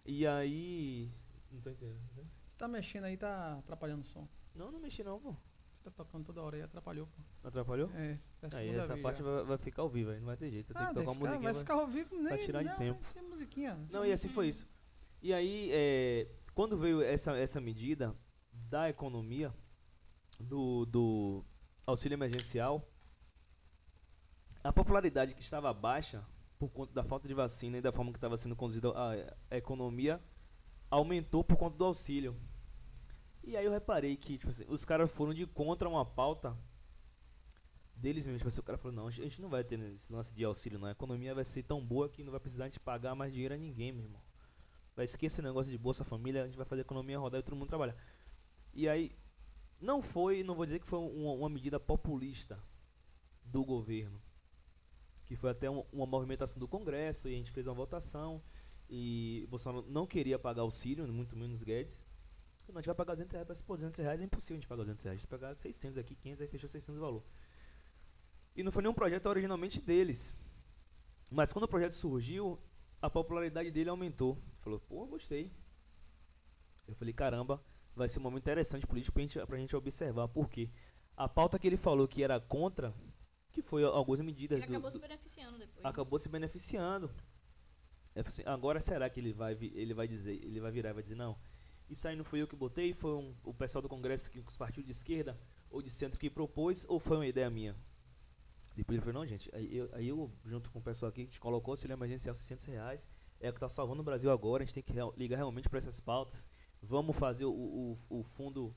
[0.06, 1.12] E aí,
[1.52, 2.00] não tô entendendo.
[2.16, 2.24] né?
[2.46, 4.28] Você tá mexendo aí, tá atrapalhando o som.
[4.54, 5.32] Não, não mexi não, pô.
[5.76, 7.48] Você tá tocando toda hora aí, atrapalhou, pô.
[7.48, 7.90] Atrapalhou?
[7.96, 8.12] É,
[8.44, 10.70] é Aí essa vez parte vai, vai ficar ao vivo aí, não vai ter jeito.
[10.72, 11.54] Eu tenho Ah, que tocar uma vai ficar, musiquinha.
[11.54, 13.02] vai ficar ao vivo, nem, tirar de não, tempo.
[13.02, 13.88] vai ser musiquinha.
[13.92, 14.68] Não, e assim foi isso.
[15.24, 18.14] E aí, é, quando veio essa, essa medida
[18.52, 19.54] da economia,
[20.38, 21.46] do, do
[21.88, 22.86] auxílio emergencial,
[24.62, 26.26] a popularidade que estava baixa
[26.60, 29.12] por conta da falta de vacina e da forma que estava sendo conduzida a,
[29.50, 30.22] a economia
[30.92, 32.36] aumentou por conta do auxílio.
[33.42, 36.54] E aí eu reparei que tipo assim, os caras foram de contra uma pauta
[37.96, 38.40] deles mesmo.
[38.40, 40.78] Tipo assim, o cara falou, não, a gente não vai ter esse lance de auxílio,
[40.78, 40.90] não.
[40.90, 43.58] A economia vai ser tão boa que não vai precisar de pagar mais dinheiro a
[43.58, 44.22] ninguém, meu irmão.
[44.96, 47.44] Vai esquecer esse negócio de Bolsa Família, a gente vai fazer a economia rodar e
[47.44, 47.96] todo mundo trabalhar.
[48.74, 49.16] E aí,
[49.80, 52.62] não foi, não vou dizer que foi uma, uma medida populista
[53.44, 54.22] do governo.
[55.26, 58.42] Que foi até um, uma movimentação do Congresso e a gente fez uma votação.
[58.90, 62.04] E Bolsonaro não queria pagar auxílio, muito menos Guedes.
[62.68, 64.84] Não, a gente vai pagar 200 reais, pô, 200 reais é impossível a gente pagar
[64.84, 65.18] 200 reais.
[65.18, 67.24] A gente vai pagar 600 aqui, 500, aí fechou 600 o valor.
[68.56, 70.36] E não foi nenhum projeto originalmente deles.
[71.30, 72.60] Mas quando o projeto surgiu,
[73.04, 74.38] a popularidade dele aumentou.
[74.62, 75.52] Falou, pô, gostei.
[76.88, 77.62] Eu falei, caramba,
[77.94, 80.30] vai ser um momento interessante político pra gente, pra gente observar.
[80.30, 80.70] Por quê?
[81.18, 82.94] A pauta que ele falou que era contra,
[83.52, 85.86] que foi algumas medidas Ele do, acabou se beneficiando depois.
[85.86, 87.12] acabou se beneficiando.
[88.16, 91.04] É assim, agora será que ele vai, ele vai dizer, ele vai virar e vai
[91.04, 91.38] dizer não?
[91.90, 94.56] Isso aí não foi eu que botei, foi um- o pessoal do Congresso que os
[94.56, 95.38] partidos de esquerda
[95.70, 97.76] ou de centro que propôs ou foi uma ideia minha?
[98.76, 101.32] Depois ele falou, não gente, aí eu, aí eu junto com o pessoal aqui que
[101.34, 103.08] te colocou auxílio emergencial 600 reais,
[103.40, 105.70] é o que está salvando o Brasil agora, a gente tem que real- ligar realmente
[105.70, 106.48] para essas pautas.
[106.82, 108.76] Vamos fazer o, o, o fundo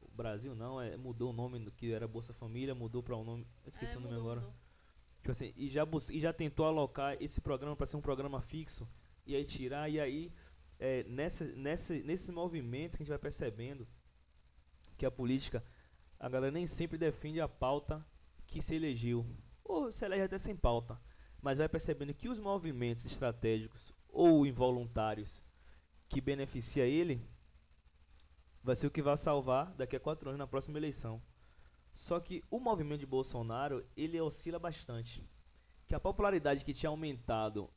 [0.00, 3.24] o Brasil não, é, mudou o nome do que era Bolsa Família, mudou para o
[3.24, 4.40] nome, eu esqueci É, o nome mudou, agora.
[4.40, 4.54] mudou.
[5.18, 8.40] Tipo assim, e já, bus- e já tentou alocar esse programa para ser um programa
[8.40, 8.88] fixo,
[9.26, 10.32] e aí tirar, e aí
[10.78, 13.86] é, nessa, nessa, nesses movimentos que a gente vai percebendo
[14.96, 15.62] que a política,
[16.18, 18.04] a galera nem sempre defende a pauta
[18.48, 19.24] que se elegeu,
[19.62, 21.00] ou se elege até sem pauta,
[21.40, 25.44] mas vai percebendo que os movimentos estratégicos ou involuntários
[26.08, 27.22] que beneficia ele
[28.62, 31.22] vai ser o que vai salvar daqui a quatro anos na próxima eleição.
[31.94, 35.28] Só que o movimento de Bolsonaro, ele oscila bastante.
[35.86, 37.70] Que a popularidade que tinha aumentado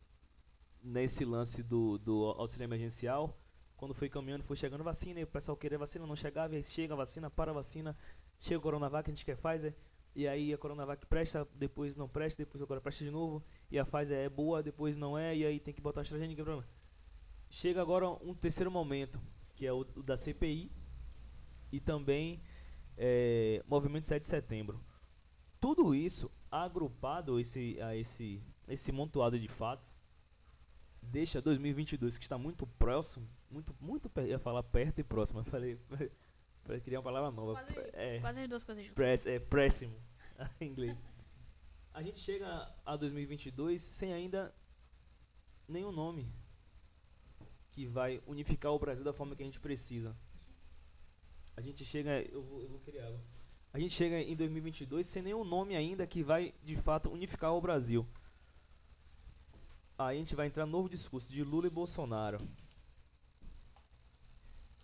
[0.82, 3.38] nesse lance do, do auxílio emergencial,
[3.76, 7.30] quando foi caminhando, foi chegando vacina, e o pessoal queria vacina, não chegava, chega vacina,
[7.30, 7.98] para vacina,
[8.40, 9.76] chega o Coronavac, a gente quer Pfizer,
[10.16, 13.86] e aí a Coronavac presta, depois não presta, depois agora presta de novo, e a
[13.86, 16.44] Pfizer é boa, depois não é, e aí tem que botar AstraZeneca.
[16.44, 16.66] blá, blá.
[17.50, 19.22] Chega agora um terceiro momento,
[19.56, 20.72] que é o, o da CPI,
[21.72, 22.42] e também
[22.98, 24.84] é, Movimento 7 de Setembro.
[25.60, 29.96] Tudo isso agrupado esse, a esse, esse montoado de fatos
[31.02, 35.80] deixa 2022 que está muito próximo, muito muito ia falar perto e próximo, eu falei,
[36.64, 37.54] falei queria uma palavra nova.
[37.54, 38.96] Quase, é, quase as duas coisas juntas.
[38.96, 39.96] press, é próximo
[40.60, 40.98] em inglês.
[41.94, 44.54] A gente chega a 2022 sem ainda
[45.68, 46.32] nenhum nome
[47.72, 50.16] que vai unificar o Brasil da forma que a gente precisa.
[51.56, 53.20] A gente chega, eu vou, eu vou criar água.
[53.74, 57.62] A gente chega em 2022 sem nenhum nome ainda que vai de fato unificar o
[57.62, 58.08] Brasil.
[59.98, 62.38] Aí a gente vai entrar no novo discurso de Lula e Bolsonaro.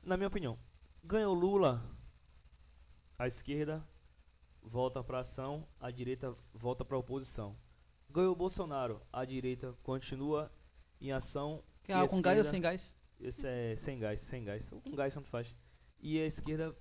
[0.03, 0.57] Na minha opinião,
[1.07, 1.81] ganhou Lula,
[3.17, 3.87] a esquerda
[4.61, 7.55] volta para ação, a direita volta para oposição.
[8.09, 10.51] Ganhou Bolsonaro, a direita continua
[10.99, 11.63] em ação.
[11.87, 12.93] E a água com gás ou sem gás?
[13.21, 14.69] esse é sem gás, sem gás.
[14.69, 15.55] Com gás tanto faz.
[15.99, 16.75] E a esquerda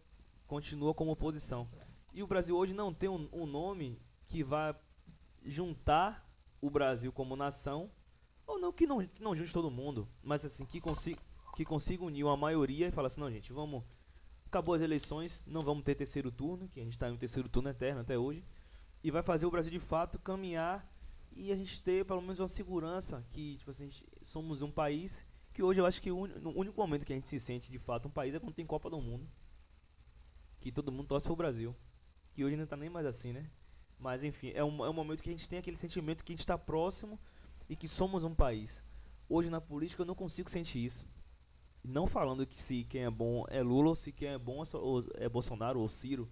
[0.47, 1.69] continua como oposição.
[2.13, 4.77] E o Brasil hoje não tem um, um nome que vá
[5.45, 6.29] juntar
[6.61, 7.93] o Brasil como nação,
[8.45, 11.21] ou não que não, que não junte todo mundo, mas assim, que consiga,
[11.55, 13.85] que consiga unir uma maioria e falar assim, não gente, vamos.
[14.57, 17.47] Acabou as eleições, não vamos ter terceiro turno, que a gente está em um terceiro
[17.47, 18.43] turno eterno até hoje.
[19.05, 20.91] E vai fazer o Brasil de fato caminhar
[21.31, 23.91] e a gente ter pelo menos uma segurança que, tipo assim,
[24.23, 25.23] somos um país
[25.53, 28.09] que hoje eu acho que o único momento que a gente se sente de fato
[28.09, 29.29] um país é quando tem Copa do Mundo.
[30.59, 31.77] Que todo mundo torce pro Brasil.
[32.33, 33.51] Que hoje não tá nem mais assim, né?
[33.99, 36.35] Mas enfim, é um, é um momento que a gente tem aquele sentimento que a
[36.35, 37.21] gente está próximo
[37.69, 38.83] e que somos um país.
[39.29, 41.07] Hoje na política eu não consigo sentir isso.
[41.87, 45.25] Não falando que se quem é bom é Lula ou se quem é bom é,
[45.25, 46.29] é Bolsonaro ou Ciro.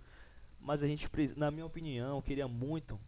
[0.61, 2.99] Mas a gente, na minha opinião, queria muito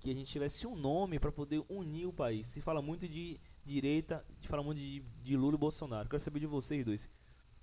[0.00, 2.46] que a gente tivesse um nome para poder unir o país.
[2.48, 6.08] Se fala muito de direita, se fala muito de, de Lula e Bolsonaro.
[6.08, 7.08] Quero saber de vocês dois.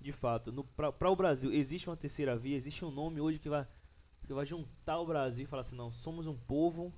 [0.00, 2.56] De fato, para o Brasil, existe uma terceira via?
[2.56, 3.66] Existe um nome hoje que vai,
[4.26, 6.92] que vai juntar o Brasil e falar assim: não, somos um povo.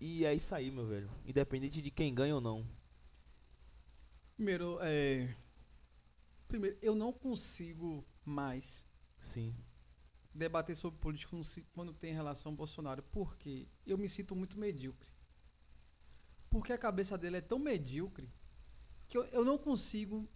[0.00, 1.10] E é isso aí, meu velho.
[1.26, 2.64] Independente de quem ganha ou não.
[4.36, 5.34] Primeiro, é.
[6.50, 8.84] Primeiro, eu não consigo mais
[9.20, 9.54] Sim.
[10.34, 11.36] debater sobre política
[11.72, 15.08] quando tem relação ao Bolsonaro, porque eu me sinto muito medíocre.
[16.50, 18.28] Porque a cabeça dele é tão medíocre
[19.08, 20.28] que eu, eu não consigo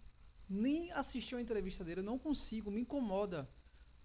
[0.47, 3.49] nem assistir uma entrevista dele, eu não consigo, me incomoda.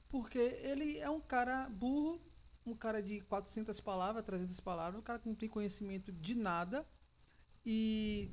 [0.08, 2.20] Porque ele é um cara burro,
[2.66, 6.84] um cara de 400 palavras, 300 palavras, um cara que não tem conhecimento de nada.
[7.64, 8.32] E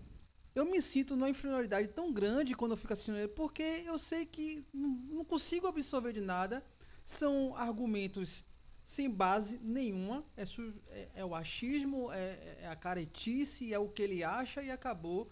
[0.58, 4.26] eu me sinto numa inferioridade tão grande quando eu fico assistindo ele, porque eu sei
[4.26, 6.66] que não, consigo absorver de nada.
[7.06, 8.44] São argumentos
[8.84, 10.26] sem base nenhuma.
[10.36, 10.44] É,
[10.90, 15.30] é- é o achismo, é, é a caretice, é o que ele acha e acabou.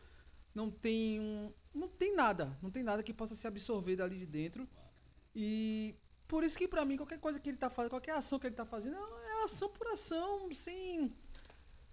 [0.53, 4.27] Não tem um, não tem nada, não tem nada que possa se absorver dali de
[4.27, 4.69] dentro.
[5.35, 5.95] E
[6.27, 8.55] por isso que pra mim qualquer coisa que ele tá fazendo, qualquer ação que ele
[8.55, 11.11] tá fazendo é ação por ação, sem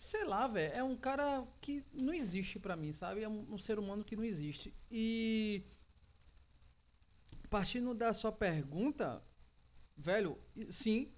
[0.03, 3.23] sei lá, velho, é um cara que não existe pra mim, sabe?
[3.23, 4.75] É um, um ser humano que não existe.
[4.91, 5.63] E
[7.49, 9.23] partindo da sua pergunta,
[9.97, 10.37] velho,
[10.71, 11.13] sim,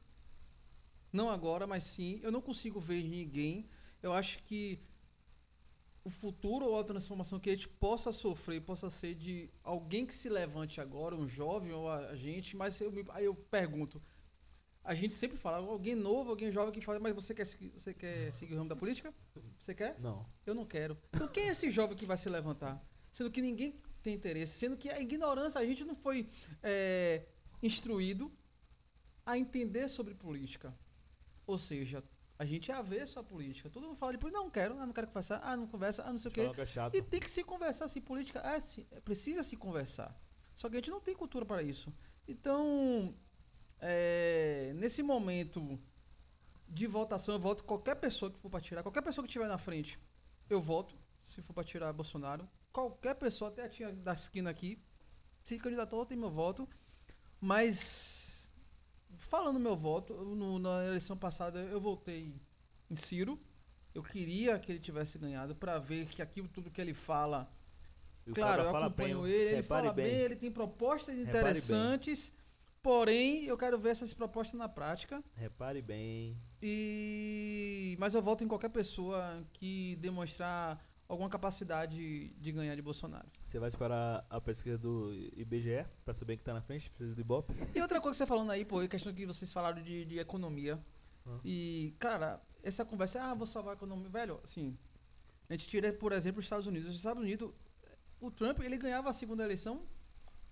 [1.11, 3.67] não agora, mas sim, eu não consigo ver ninguém.
[4.03, 4.79] Eu acho que
[6.05, 10.15] o futuro ou a transformação que a gente possa sofrer possa ser de alguém que
[10.15, 14.03] se levante agora, um jovem ou a gente, mas eu aí eu pergunto,
[14.85, 18.33] a gente sempre fala, alguém novo, alguém jovem que fala, mas você quer, você quer
[18.33, 19.13] seguir o ramo da política?
[19.59, 19.99] Você quer?
[19.99, 20.27] Não.
[20.45, 20.97] Eu não quero.
[21.13, 22.85] Então quem é esse jovem que vai se levantar?
[23.11, 26.29] Sendo que ninguém tem interesse, sendo que a ignorância, a gente não foi
[26.63, 27.25] é,
[27.63, 28.31] instruído
[29.25, 30.77] a entender sobre política.
[31.47, 32.05] Ou seja,
[32.39, 33.71] a gente é avesso à política.
[33.71, 36.19] Todo mundo fala depois, não quero, ah, não quero conversar, ah, não conversa, ah, não
[36.19, 36.41] sei o quê.
[36.43, 36.99] É.
[36.99, 40.15] E tem que se conversar, assim, política é, se- é, precisa se conversar.
[40.55, 41.93] Só que a gente não tem cultura para isso.
[42.29, 43.15] Então,
[43.87, 45.79] é, nesse momento
[46.67, 49.59] de votação, eu voto qualquer pessoa que for para tirar, qualquer pessoa que estiver na
[49.59, 49.99] frente,
[50.49, 52.49] eu voto, se for para tirar Bolsonaro.
[52.73, 54.83] Qualquer pessoa, até a tia da esquina aqui,
[55.45, 56.67] se candidatou, tem meu voto.
[57.41, 58.51] Mas,
[59.19, 62.41] falando meu voto, no- na eleição passada eu votei
[62.91, 63.39] em Ciro.
[63.95, 67.49] Eu queria que ele tivesse ganhado para ver que aquilo tudo que ele fala
[68.35, 70.07] claro, eu acompanho bem, ele, ele fala bem.
[70.07, 72.33] ele tem propostas interessantes,
[72.85, 75.25] porém eu quero ver essas propostas na prática.
[75.35, 76.37] Repare bem.
[76.63, 80.79] E mas eu voto em qualquer pessoa que demonstrar
[81.09, 83.27] alguma capacidade de ganhar de Bolsonaro.
[83.43, 87.21] Você vai esperar a pesquisa do IBGE pra saber quem tá na frente, precisa do
[87.23, 87.55] Ibope.
[87.75, 90.19] E outra coisa que você falando aí, pô, é questão que vocês falaram de, de
[90.19, 90.79] economia.
[91.27, 91.39] Ah.
[91.43, 94.11] E, cara, essa conversa, ah, vou salvar a economia.
[94.11, 94.77] Velho, assim,
[95.49, 96.91] a gente tira, por exemplo, os Estados Unidos.
[96.91, 97.51] Os Estados Unidos,
[98.21, 99.83] o Trump, ele ganhava a segunda eleição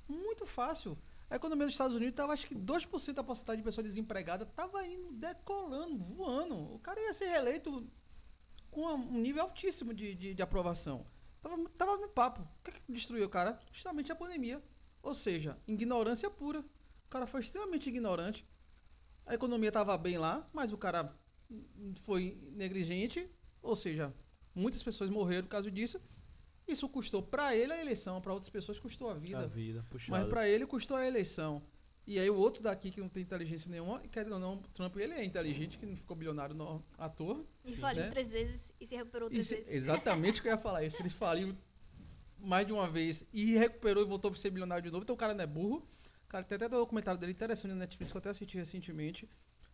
[0.09, 0.97] muito fácil.
[1.33, 4.87] A economia dos Estados Unidos tava, acho que 2% da porcentagem de pessoa desempregada tava
[4.87, 6.75] indo, decolando, voando.
[6.75, 7.91] O cara ia ser reeleito
[8.71, 11.07] com um nível altíssimo de, de, de aprovação.
[11.41, 12.43] Tava, tava no papo.
[12.43, 13.59] O que, é que destruiu o cara?
[13.73, 14.63] Justamente a pandemia.
[15.03, 16.61] Ou seja, ignorância pura.
[16.61, 18.47] O cara foi extremamente ignorante.
[19.25, 21.19] A economia estava bem lá, mas o cara
[22.03, 23.27] foi negligente.
[23.63, 24.13] Ou seja,
[24.55, 25.99] muitas pessoas morreram por causa disso.
[26.67, 29.41] Isso custou para ele a eleição, para outras pessoas custou a vida.
[29.41, 29.85] A vida.
[30.09, 31.63] Mas para ele custou a eleição.
[32.07, 35.15] E aí o outro daqui que não tem inteligência nenhuma, querendo ou não, Trump ele
[35.15, 37.45] é inteligente, que não ficou bilionário no, à toa.
[37.65, 38.09] E faliu né?
[38.11, 39.73] três vezes e se recuperou três Isso- vezes.
[39.73, 41.01] exatamente o que eu ia falar isso.
[41.01, 41.57] Ele faliu
[42.39, 45.05] mais de uma vez e recuperou e voltou a ser bilionário de novo.
[45.05, 45.87] Então o cara não é burro.
[46.25, 49.29] O cara tem até um documentário dele interessante na Netflix que eu até assisti recentemente.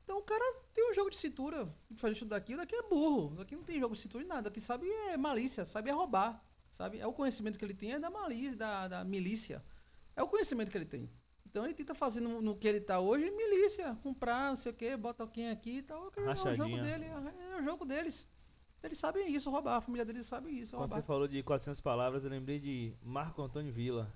[0.05, 0.45] Então o cara
[0.75, 1.73] tem um jogo de cintura.
[1.91, 3.33] Diferente do daqui, o daqui é burro.
[3.33, 4.41] O daqui não tem jogo de cintura de nada.
[4.41, 6.45] O daqui sabe é malícia, sabe é roubar.
[6.79, 7.01] Sabe?
[7.01, 9.65] É o conhecimento que ele tem, é da malícia, da, da milícia.
[10.15, 11.11] É o conhecimento que ele tem.
[11.45, 14.75] Então ele tenta fazer no, no que ele tá hoje, milícia, comprar, não sei o
[14.77, 16.09] que, bota alguém aqui e tal.
[16.13, 18.29] que É o jogo dele, é é o jogo deles.
[18.81, 21.01] Eles sabem isso, roubar, a família deles sabe isso, Quando roubar.
[21.01, 24.15] você falou de 400 palavras, eu lembrei de Marco Antônio Vila.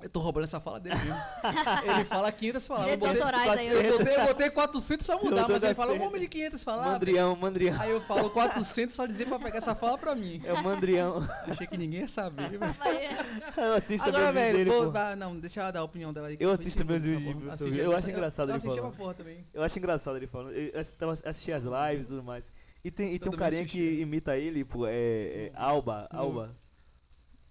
[0.00, 1.14] Eu tô roubando essa fala dele mesmo.
[1.84, 2.92] ele fala 500 palavras.
[2.92, 3.66] Eu botei, aí.
[3.68, 6.08] eu botei, eu botei 400 pra mudar, mas ele fala um 400.
[6.08, 6.92] homem de 500 palavras.
[6.94, 7.80] Mandrião, Mandrião.
[7.80, 10.40] Aí eu falo 400 pra dizer pra pegar essa fala pra mim.
[10.44, 11.28] É o Mandrião.
[11.46, 12.58] Achei que ninguém ia saber.
[12.58, 14.90] Mas, eu assisto Agora, velho, pô, dele, pô.
[14.90, 18.06] vá, não, deixa ela dar a opinião dela Eu assisto essa vídeos, sobre- eu acho
[18.06, 18.80] eu- engraçado eu ele falando.
[18.80, 19.44] pra porra também.
[19.52, 20.52] Eu acho engraçado ele falando.
[20.54, 20.80] Eu
[21.24, 22.50] assisti- as lives e tudo mais.
[22.82, 24.02] E tem, e tem um carinha que assistia.
[24.02, 26.20] imita ele, pô, é, é Alba, Não.
[26.20, 26.56] Alba.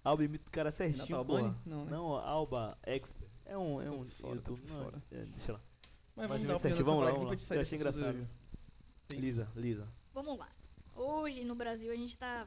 [0.06, 1.38] Alba imita o cara certinho, pô.
[1.64, 1.90] Não, né?
[1.90, 3.28] Não, Alba Expert.
[3.44, 4.62] É um, é um fora, YouTube.
[4.68, 5.02] Não, fora.
[5.10, 5.60] é, deixa lá.
[6.14, 7.56] Mas Mas vamos dessa vamos lá, vamos lá.
[7.56, 8.28] Eu achei engraçado.
[9.10, 9.88] Lisa, Lisa.
[10.14, 10.48] vamos lá.
[10.94, 12.46] Hoje no Brasil a gente tá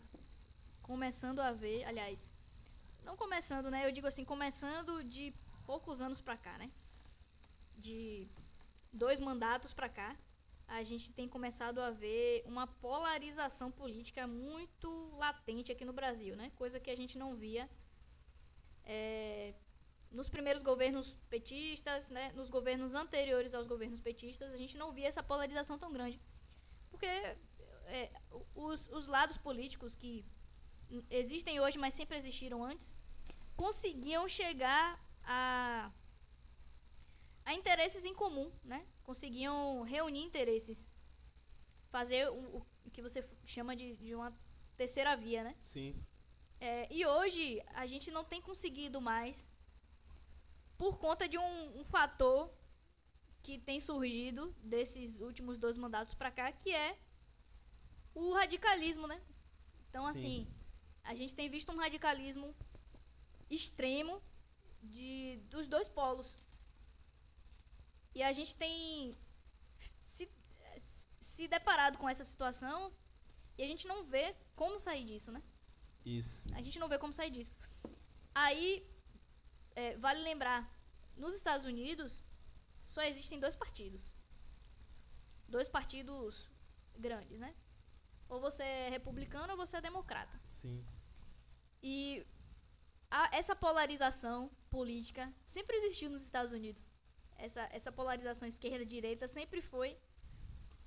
[0.81, 2.33] começando a ver, aliás,
[3.03, 3.85] não começando, né?
[3.85, 5.33] Eu digo assim, começando de
[5.65, 6.71] poucos anos pra cá, né?
[7.77, 8.25] De
[8.93, 10.15] dois mandatos pra cá,
[10.69, 16.51] a gente tem começado a ver uma polarização política muito latente aqui no Brasil, né?
[16.55, 17.69] Coisa que a gente não via
[18.85, 19.53] é,
[20.11, 22.31] nos primeiros governos petistas, né?
[22.33, 26.21] Nos governos anteriores aos governos petistas, a gente não via essa polarização tão grande.
[26.91, 28.11] Porque é,
[28.53, 30.23] os, os lados políticos que
[31.09, 32.95] existem hoje, mas sempre existiram antes,
[33.55, 35.91] conseguiam chegar a,
[37.45, 38.85] a interesses em comum, né?
[39.09, 40.79] Conseguiam reunir interesses.
[41.95, 44.31] Fazer o, o que você chama de, de uma
[44.77, 45.55] terceira via, né?
[45.63, 45.95] Sim.
[46.59, 47.43] É, e hoje
[47.83, 49.49] a gente não tem conseguido mais
[50.77, 52.53] por conta de um, um fator
[53.41, 56.95] que tem surgido desses últimos dois mandatos pra cá, que é
[58.13, 59.19] o radicalismo, né?
[59.89, 60.09] Então, Sim.
[60.11, 60.47] assim,
[61.03, 62.55] a gente tem visto um radicalismo
[63.49, 64.21] extremo
[64.83, 66.37] de, dos dois polos.
[68.15, 69.17] E a gente tem
[70.07, 70.29] se,
[71.19, 72.91] se deparado com essa situação
[73.57, 75.41] e a gente não vê como sair disso, né?
[76.05, 76.43] Isso.
[76.53, 77.53] A gente não vê como sair disso.
[78.33, 78.85] Aí,
[79.75, 80.61] é, vale lembrar,
[81.15, 82.23] nos Estados Unidos
[82.85, 84.11] só existem dois partidos.
[85.47, 86.49] Dois partidos
[86.97, 87.55] grandes, né?
[88.27, 90.39] Ou você é republicano ou você é democrata.
[90.61, 90.85] Sim.
[91.81, 92.25] E
[93.09, 96.87] a- essa polarização política sempre existiu nos Estados Unidos.
[97.45, 99.89] Essa, essa polarização esquerda-direita sempre foi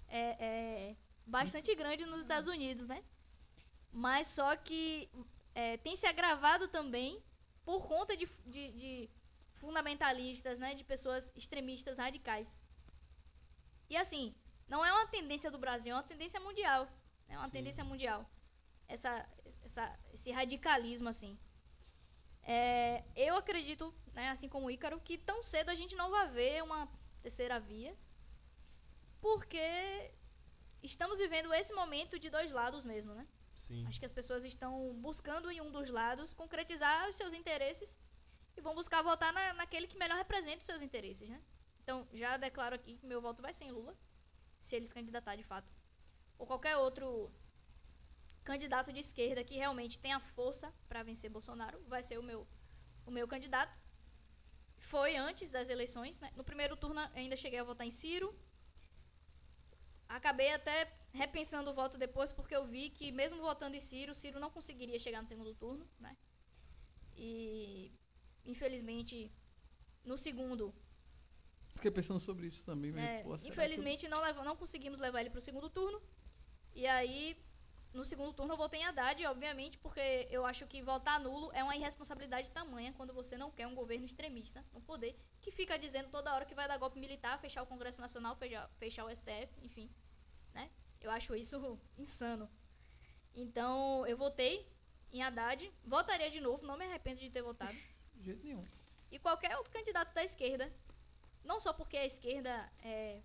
[0.08, 0.96] é, é,
[1.26, 3.02] bastante grande nos Estados Unidos, né?
[3.92, 5.08] Mas só que
[5.54, 7.22] é, tem se agravado também
[7.64, 9.10] por conta de, de- de
[9.62, 10.74] fundamentalistas, né?
[10.74, 12.58] De pessoas extremistas radicais.
[13.88, 14.34] E assim,
[14.68, 16.88] não é uma tendência do Brasil, é uma tendência mundial.
[17.28, 17.52] É uma Sim.
[17.52, 18.28] tendência mundial.
[18.88, 19.12] Essa,
[19.64, 21.38] essa, esse radicalismo, assim.
[22.42, 26.28] É, eu acredito, né, assim como o Ícaro, que tão cedo a gente não vai
[26.28, 26.88] ver uma
[27.22, 27.96] terceira via,
[29.20, 30.12] porque
[30.82, 33.26] estamos vivendo esse momento de dois lados mesmo, né?
[33.54, 33.86] Sim.
[33.86, 37.98] Acho que as pessoas estão buscando em um dos lados concretizar os seus interesses
[38.56, 41.40] e vão buscar votar na, naquele que melhor representa os seus interesses, né?
[41.82, 43.96] Então, já declaro aqui que meu voto vai ser em Lula,
[44.60, 45.72] se ele se candidatar de fato.
[46.38, 47.32] Ou qualquer outro
[48.44, 52.46] candidato de esquerda que realmente tenha força para vencer Bolsonaro, vai ser o meu,
[53.06, 53.78] o meu candidato.
[54.78, 56.30] Foi antes das eleições, né?
[56.36, 58.34] No primeiro turno ainda cheguei a votar em Ciro.
[60.08, 60.76] Acabei até
[61.12, 64.98] repensando o voto depois, porque eu vi que mesmo votando em Ciro, Ciro não conseguiria
[64.98, 66.16] chegar no segundo turno, né?
[67.16, 67.92] E
[68.44, 69.30] infelizmente
[70.04, 70.74] no segundo,
[71.74, 72.92] Fiquei pensando sobre isso também.
[72.96, 76.00] é, infelizmente não, leva- não conseguimos levar ele pro segundo turno.
[76.74, 77.36] E aí
[77.92, 81.62] no segundo turno eu votei em Haddad, obviamente, porque eu acho que votar nulo é
[81.62, 86.08] uma irresponsabilidade tamanha quando você não quer um governo extremista no poder, que fica dizendo
[86.08, 89.52] toda hora que vai dar golpe militar, fechar o Congresso Nacional, fechar, fechar o STF,
[89.62, 89.90] enfim,
[90.54, 90.70] né?
[91.00, 92.48] Eu acho isso insano.
[93.34, 94.66] Então, eu votei
[95.12, 97.76] em Haddad, votaria de novo, não me arrependo de ter votado.
[98.14, 98.62] De jeito nenhum.
[99.10, 100.72] E qualquer outro candidato da esquerda,
[101.44, 103.20] não só porque a esquerda é,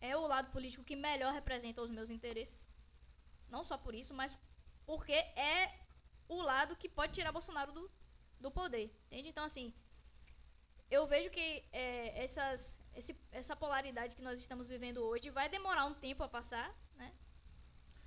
[0.00, 2.68] é o lado político que melhor representa os meus interesses,
[3.50, 4.38] não só por isso, mas
[4.84, 5.70] porque é
[6.28, 7.90] o lado que pode tirar Bolsonaro do,
[8.40, 9.28] do poder, entende?
[9.28, 9.72] Então, assim,
[10.90, 15.84] eu vejo que é, essas, esse, essa polaridade que nós estamos vivendo hoje vai demorar
[15.86, 17.12] um tempo a passar, né?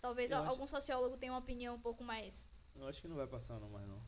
[0.01, 2.51] Talvez Eu al- acho- algum sociólogo tenha uma opinião um pouco mais...
[2.75, 4.01] Eu acho que não vai passar não mais não.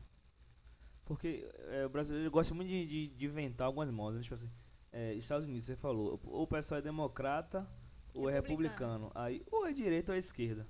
[1.04, 4.16] Porque é, o brasileiro gosta muito de, de, de inventar algumas modas.
[4.18, 4.22] né?
[4.22, 4.50] Tipo assim,
[4.90, 7.68] é, Estados Unidos, você falou, ou o pessoal é democrata
[8.14, 9.08] ou é Republicano.
[9.08, 9.12] republicano.
[9.14, 10.66] Aí, ou é direita ou é esquerda.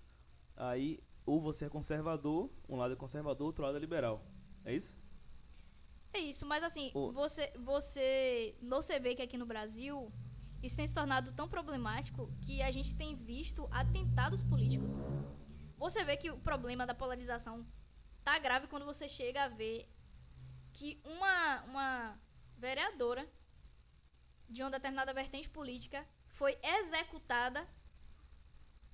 [0.56, 4.24] Aí, ou você é conservador, um lado é conservador, outro lado é liberal.
[4.64, 4.96] É isso?
[6.12, 10.12] É isso, mas assim, O- você, você, você vê que aqui no Brasil
[10.62, 15.02] isso tem se tornado tão problemático que a gente tem visto atentados políticos.
[15.78, 17.66] Você vê que o problema da polarização
[18.24, 19.88] tá grave quando você chega a ver
[20.72, 22.20] que uma, uma
[22.56, 23.28] vereadora
[24.48, 27.66] de uma determinada vertente política foi executada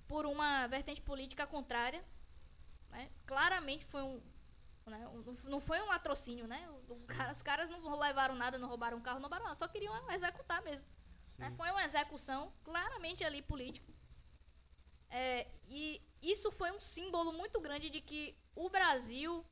[0.09, 2.03] por uma vertente política contrária.
[2.91, 3.11] né?
[3.27, 4.21] Claramente foi um,
[4.87, 5.07] né?
[5.09, 6.61] Um- Não foi um latrocínio, né?
[6.71, 9.55] O- o cara- os caras não levaram nada, não roubaram um carro, não roubaram nada,
[9.63, 10.87] só queriam executar mesmo.
[11.39, 11.53] né?
[11.57, 13.93] Foi uma execução claramente ali política.
[15.11, 19.45] É, e isso foi um símbolo muito grande de que o Brasil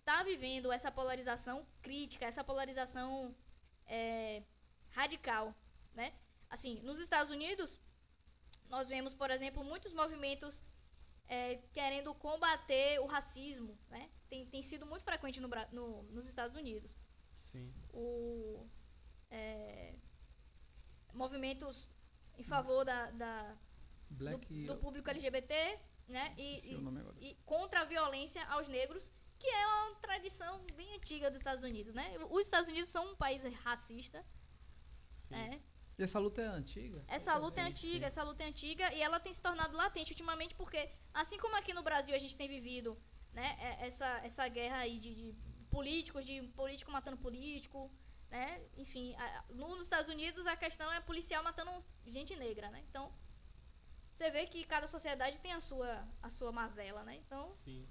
[0.00, 3.34] está vivendo essa polarização crítica, essa polarização
[3.86, 4.42] é,
[4.90, 5.54] radical,
[5.94, 6.12] né?
[6.48, 7.78] Assim, nos Estados Unidos,
[8.70, 10.62] nós vemos, por exemplo, muitos movimentos
[11.28, 14.10] é, querendo combater o racismo, né?
[14.28, 16.96] Tem, tem sido muito frequente no, no- nos Estados Unidos.
[17.50, 17.72] Sim.
[17.92, 18.66] O,
[19.30, 19.94] é,
[21.12, 21.88] movimentos
[22.38, 23.56] em favor da, da-
[24.08, 24.24] do,
[24.66, 25.78] do público LGBT,
[26.08, 26.34] né?
[26.38, 31.38] E, e- e contra a violência aos negros, que é uma tradição bem antiga dos
[31.38, 32.16] Estados Unidos, né?
[32.30, 34.24] Os Estados Unidos são um país racista,
[35.28, 35.34] Sim.
[35.34, 35.60] é,
[36.00, 36.98] E essa luta é antiga?
[37.16, 38.10] essa luta é antiga, sim.
[38.10, 40.80] essa luta é antiga e ela tem se tornado latente ultimamente porque,
[41.12, 42.90] assim como aqui no Brasil a gente tem vivido
[43.38, 45.26] né, é- essa, essa guerra aí de, de
[45.76, 47.78] políticos, de político matando político,
[48.30, 48.46] né?
[48.84, 51.70] Enfim, a- no- nos Estados Unidos a questão é policial matando
[52.16, 52.80] gente negra, né?
[52.88, 53.04] Então,
[54.12, 57.14] você vê que cada sociedade tem a sua, a sua mazela, né?
[57.24, 57.86] Então, Sim.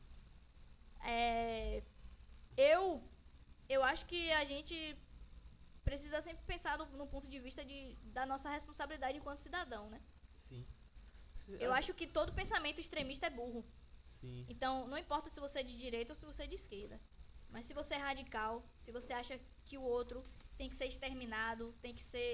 [1.02, 1.84] é,
[2.57, 2.84] eu
[3.76, 4.76] eu acho que a gente
[5.90, 7.80] precisa sempre pensar no, no ponto de vista de,
[8.18, 9.99] da nossa responsabilidade enquanto cidadão, né?
[10.48, 10.61] Sim.
[11.66, 13.61] Eu acho que todo pensamento extremista é burro.
[14.18, 14.45] Sim.
[14.53, 16.98] Então, não importa se você é de direita ou se você é de esquerda.
[17.53, 18.53] Mas se você é radical,
[18.84, 19.36] se você acha
[19.68, 20.20] que o outro
[20.60, 22.34] tem que ser exterminado, tem que ser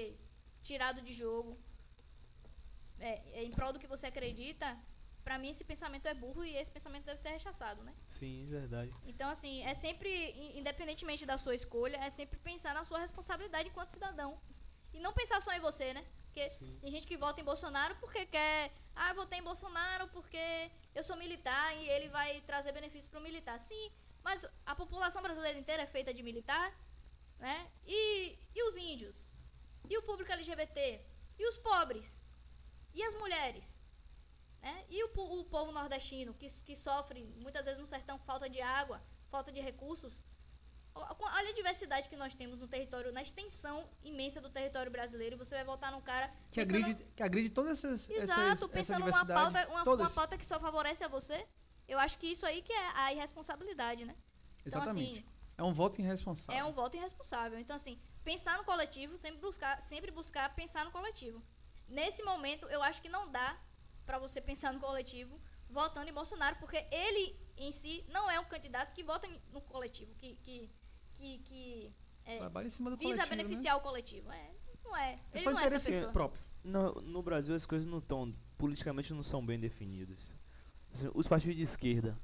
[0.68, 1.52] tirado de jogo,
[3.10, 4.68] é, é em prol do que você acredita,
[5.26, 7.92] pra mim esse pensamento é burro e esse pensamento deve ser rechaçado, né?
[8.18, 8.90] Sim, verdade.
[9.12, 10.08] Então, assim, é sempre,
[10.42, 14.30] in- independentemente da sua escolha, é sempre pensar na sua responsabilidade enquanto cidadão.
[14.94, 16.02] E não pensar só em você, né?
[16.26, 16.78] Porque Sim.
[16.80, 18.70] tem gente que vota em Bolsonaro porque quer.
[18.94, 23.20] Ah, eu votei em Bolsonaro porque eu sou militar e ele vai trazer benefício pro
[23.20, 23.58] militar.
[23.58, 23.84] Sim,
[24.22, 26.68] mas a população brasileira inteira é feita de militar,
[27.46, 27.56] né?
[27.84, 29.16] E, e os índios?
[29.90, 31.04] E o público LGBT?
[31.40, 32.22] E os pobres?
[32.94, 33.66] E as mulheres?
[34.66, 34.84] Né?
[34.90, 35.08] E o,
[35.40, 39.60] o povo nordestino que, que sofre muitas vezes no sertão falta de água, falta de
[39.60, 40.20] recursos?
[40.92, 45.36] Com- Olha a diversidade que nós temos no território, na extensão imensa do território brasileiro,
[45.36, 48.08] e você vai votar num cara Que pensando- agride, que agride todas essas.
[48.10, 51.46] Exato, essas, pensando numa pauta, uma, uma pauta que só favorece a você.
[51.86, 54.16] Eu acho que isso aí que é a irresponsabilidade, né?
[54.64, 55.20] Então, Exatamente.
[55.20, 55.24] assim,
[55.56, 56.60] é um voto irresponsável.
[56.60, 57.56] é um voto irresponsável.
[57.60, 61.40] Então, assim, pensar no coletivo, sempre buscar, sempre buscar pensar no coletivo.
[61.86, 63.56] Nesse momento, eu acho que não dá
[64.06, 65.38] pra você pensar no coletivo
[65.68, 70.14] votando em Bolsonaro, porque ele em si não é um candidato que vota no coletivo,
[70.14, 70.70] que, que,
[71.14, 71.92] que, que
[72.24, 74.30] é, Trabalha em cima do visa coletivo, beneficiar o coletivo.
[74.32, 74.50] É,
[74.84, 75.16] não é.
[75.16, 75.20] Né?
[75.32, 76.12] É Ele só não é essa interesse pessoa.
[76.12, 76.42] próprio.
[76.62, 78.34] No, no Brasil as coisas não estão.
[78.58, 80.34] politicamente não são bem definidas.
[80.92, 82.18] Assim, Os partidos de esquerda.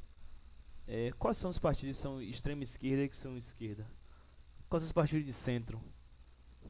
[0.87, 3.87] é, quais são os partidos que são extrema esquerda e que são esquerda?
[4.69, 5.81] Quais são os partidos de centro?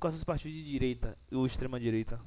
[0.00, 2.20] Quais são os partidos de direita ou extrema direita?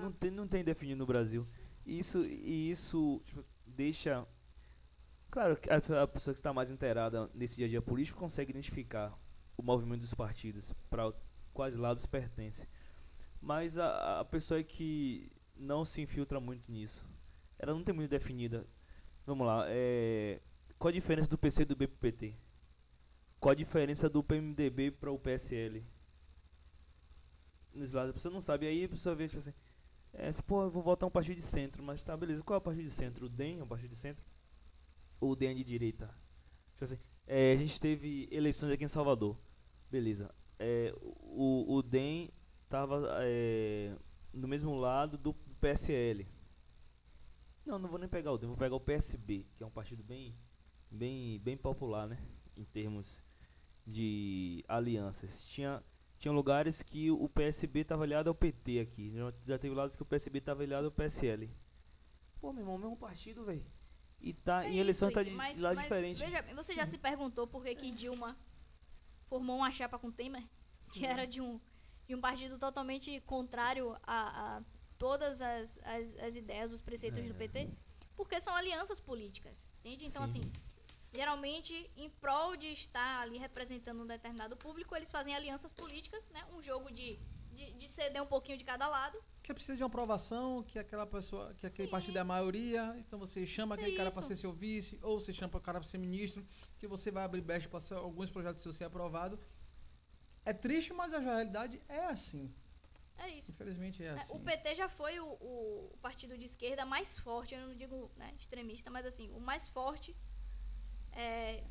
[0.00, 1.44] Não tem, não tem definido no Brasil.
[1.86, 3.22] Isso, e isso
[3.66, 4.26] deixa.
[5.30, 8.50] Claro que a, a pessoa que está mais inteirada nesse dia a dia político consegue
[8.50, 9.18] identificar
[9.56, 11.12] o movimento dos partidos, para
[11.52, 12.66] quais lados pertence.
[13.40, 17.04] Mas a, a pessoa que não se infiltra muito nisso,
[17.58, 18.66] ela não tem muito definida.
[19.26, 20.40] Vamos lá, é,
[20.78, 22.34] qual a diferença do PC do B PT?
[23.40, 25.84] Qual a diferença do PMDB para o PSL?
[27.74, 28.66] Nos lados, a pessoa não sabe.
[28.66, 29.52] Aí a pessoa vê, tipo assim,
[30.12, 32.42] é, se, pô, eu vou votar um partido de centro, mas tá, beleza.
[32.42, 33.26] Qual é o partido de centro?
[33.26, 34.24] O DEM é um partido de centro?
[35.20, 36.14] Ou o DEM é de direita?
[36.72, 39.36] Tipo assim, é, a gente teve eleições aqui em Salvador.
[39.90, 40.34] Beleza.
[40.58, 42.30] É, o, o DEM
[42.68, 43.96] tava é,
[44.32, 46.26] no mesmo lado do PSL.
[47.64, 50.02] Não, não vou nem pegar o DEM, vou pegar o PSB, que é um partido
[50.02, 50.34] bem,
[50.90, 52.18] bem, bem popular, né?
[52.56, 53.22] Em termos
[53.86, 55.46] de alianças.
[55.48, 55.82] Tinha,
[56.18, 59.12] tinha lugares que o PSB estava aliado ao PT aqui.
[59.46, 61.50] Já, teve lados que o PSB estava aliado ao PSL.
[62.40, 63.64] Pô, meu irmão, mesmo partido, velho.
[64.20, 66.18] E tá, É em eleição tá de, mas, lado mas diferente.
[66.18, 68.36] Veja, você já se perguntou por que, que Dilma
[69.26, 70.42] formou uma chapa com Temer?
[70.92, 71.60] Que era de um,
[72.06, 74.62] de um partido totalmente contrário a, a
[74.96, 77.36] todas as, as, as ideias, os preceitos do É.
[77.36, 77.70] PT?
[78.16, 80.04] Porque são alianças políticas, entende?
[80.04, 80.40] Então, Sim.
[80.40, 80.52] assim,
[81.18, 86.42] geralmente, em prol de estar ali representando um determinado público, eles fazem alianças políticas, né?
[86.56, 87.08] Um jogo de,
[87.56, 89.18] de, de ceder um pouquinho de cada lado.
[89.42, 91.94] Que precisa de uma aprovação, que aquela pessoa, que aquele Sim.
[91.96, 95.32] partido é a maioria, então você chama aquele cara para ser seu vice, ou você
[95.32, 96.46] chama o cara para ser ministro,
[96.78, 99.38] que você vai abrir brecha para alguns projetos seus ser aprovado.
[100.44, 102.44] É triste, mas a realidade é assim.
[103.16, 103.50] É isso.
[103.52, 104.36] Infelizmente é É, assim.
[104.36, 108.10] O PT já foi o, o- o partido de esquerda mais forte, eu não digo
[108.16, 110.16] né, extremista, mas assim, o mais forte
[111.18, 111.64] é,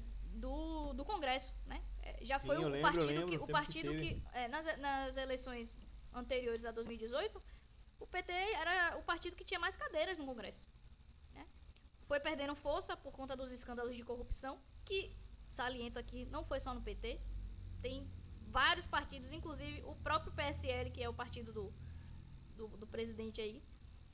[0.44, 1.82] do, do Congresso, né?
[2.04, 4.16] É, já Sim, foi o lembro, partido lembro, que, o que partido teve.
[4.16, 5.76] que, é, nas, nas eleições
[6.14, 7.42] anteriores a 2018,
[8.00, 10.68] o PT era o partido que tinha mais cadeiras no Congresso.
[11.34, 11.48] né?
[12.04, 15.16] Foi perdendo força por conta dos escândalos de corrupção, que
[15.50, 17.20] saliento aqui, não foi só no PT,
[17.82, 18.08] tem
[18.50, 21.74] vários partidos, inclusive o próprio PSL, que é o partido do,
[22.56, 23.64] do, do presidente aí,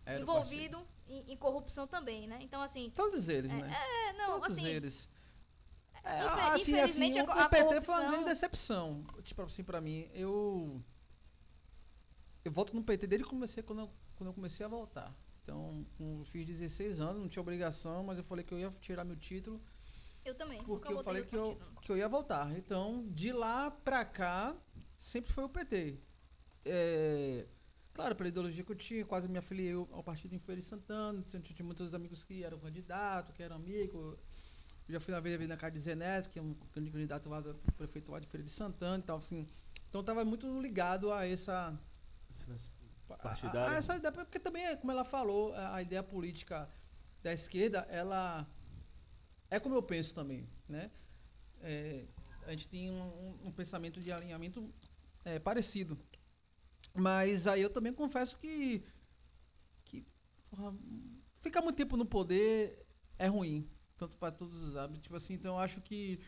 [0.05, 2.37] Era envolvido em, em corrupção também, né?
[2.41, 2.91] Então, assim.
[2.91, 3.71] Todos eles, né?
[3.71, 5.09] é, não, Todos assim, eles.
[6.03, 9.05] É, infe- assim, assim, o, a- o PT foi uma corrupção- grande decepção.
[9.23, 10.81] Tipo assim, pra mim, eu.
[12.43, 15.15] Eu voto no PT desde que comecei, quando eu, quando eu comecei a votar.
[15.41, 19.03] Então, com- fiz 16 anos, não tinha obrigação, mas eu falei que eu ia tirar
[19.05, 19.61] meu título
[20.25, 20.61] eu também.
[20.63, 22.51] porque eu falei que eu, que eu ia voltar.
[22.57, 24.55] Então, de lá pra cá,
[24.97, 25.99] sempre foi o PT.
[26.65, 27.45] É,
[27.93, 31.21] claro, pela ideologia que eu tinha, quase me afiliei ao partido em Feira de Santana.
[31.29, 34.17] Tinha, tinha muitos amigos que eram candidatos, que eram amigos.
[34.87, 37.39] Eu já fui uma vez na casa de Zenés, que é um grande candidato lá
[37.39, 39.47] do prefeito lá de Feira de Santana e tal, assim.
[39.89, 41.79] Então, eu tava muito ligado a essa
[43.09, 43.59] a- Partidário.
[43.59, 46.69] a- a essa ideia, porque também, como ela falou, a a ideia política
[47.21, 48.45] da esquerda, ela
[49.49, 50.91] é como eu penso também, né?
[51.61, 52.05] É,
[52.45, 54.73] a gente tem um, um- um pensamento de alinhamento
[55.23, 55.97] é, parecido.
[56.93, 58.83] Mas aí eu também confesso que.
[59.85, 60.05] que
[60.49, 60.75] porra,
[61.41, 62.85] ficar muito tempo no poder
[63.17, 63.69] é ruim.
[63.97, 65.03] Tanto para todos os hábitos.
[65.03, 66.19] Tipo assim, então eu acho que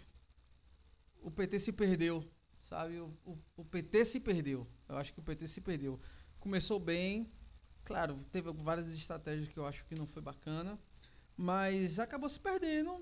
[1.21, 2.23] o PT se perdeu.
[2.61, 2.99] Sabe?
[2.99, 4.67] O, o, o PT se perdeu.
[4.89, 5.99] Eu acho que o PT se perdeu.
[6.39, 7.31] Começou bem.
[7.83, 10.79] Claro, teve várias estratégias que eu acho que não foi bacana.
[11.37, 12.99] Mas acabou se perdendo.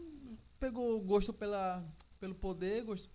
[0.60, 1.86] Pegou gosto pela,
[2.20, 3.10] pelo poder, gosto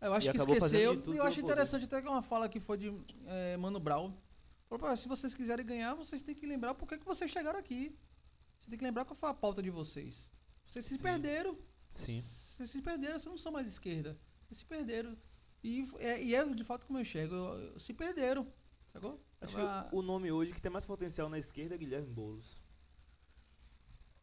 [0.00, 0.94] Eu acho E que esqueceu.
[0.94, 1.40] E eu acho pelo poder.
[1.42, 2.88] interessante até que é uma fala que foi de
[3.26, 4.14] eh, Mano Brown.
[4.68, 7.58] Falou, "Pô, se vocês quiserem ganhar, vocês têm que lembrar por que que vocês chegaram
[7.58, 7.94] aqui.
[8.70, 10.28] Tem que lembrar qual foi a pauta de vocês.
[10.66, 11.02] Vocês se Sim.
[11.02, 11.58] perderam.
[11.92, 12.20] Sim.
[12.20, 14.18] Vocês se perderam, vocês não são mais esquerda.
[14.46, 15.16] Vocês se perderam.
[15.62, 17.34] E é, e é de fato como eu enxergo.
[17.34, 18.46] eu- eu- se perderam.
[18.86, 19.20] Sacou?
[19.40, 22.60] Acho que o nome hoje que tem mais potencial na esquerda é Guilherme Boulos.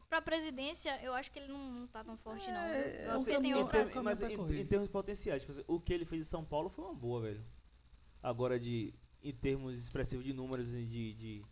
[0.08, 2.60] Pra presidência, eu acho que ele não, não tá tão forte, não.
[2.60, 3.00] É, viu?
[3.10, 3.88] é um Porque tem pra- outras.
[3.92, 6.70] caminho mas em, em termos potenciais, tipo assim, o que ele fez em São Paulo
[6.70, 7.44] foi uma boa, velho.
[8.22, 11.44] Agora, de, em termos expressivos de números e de, de,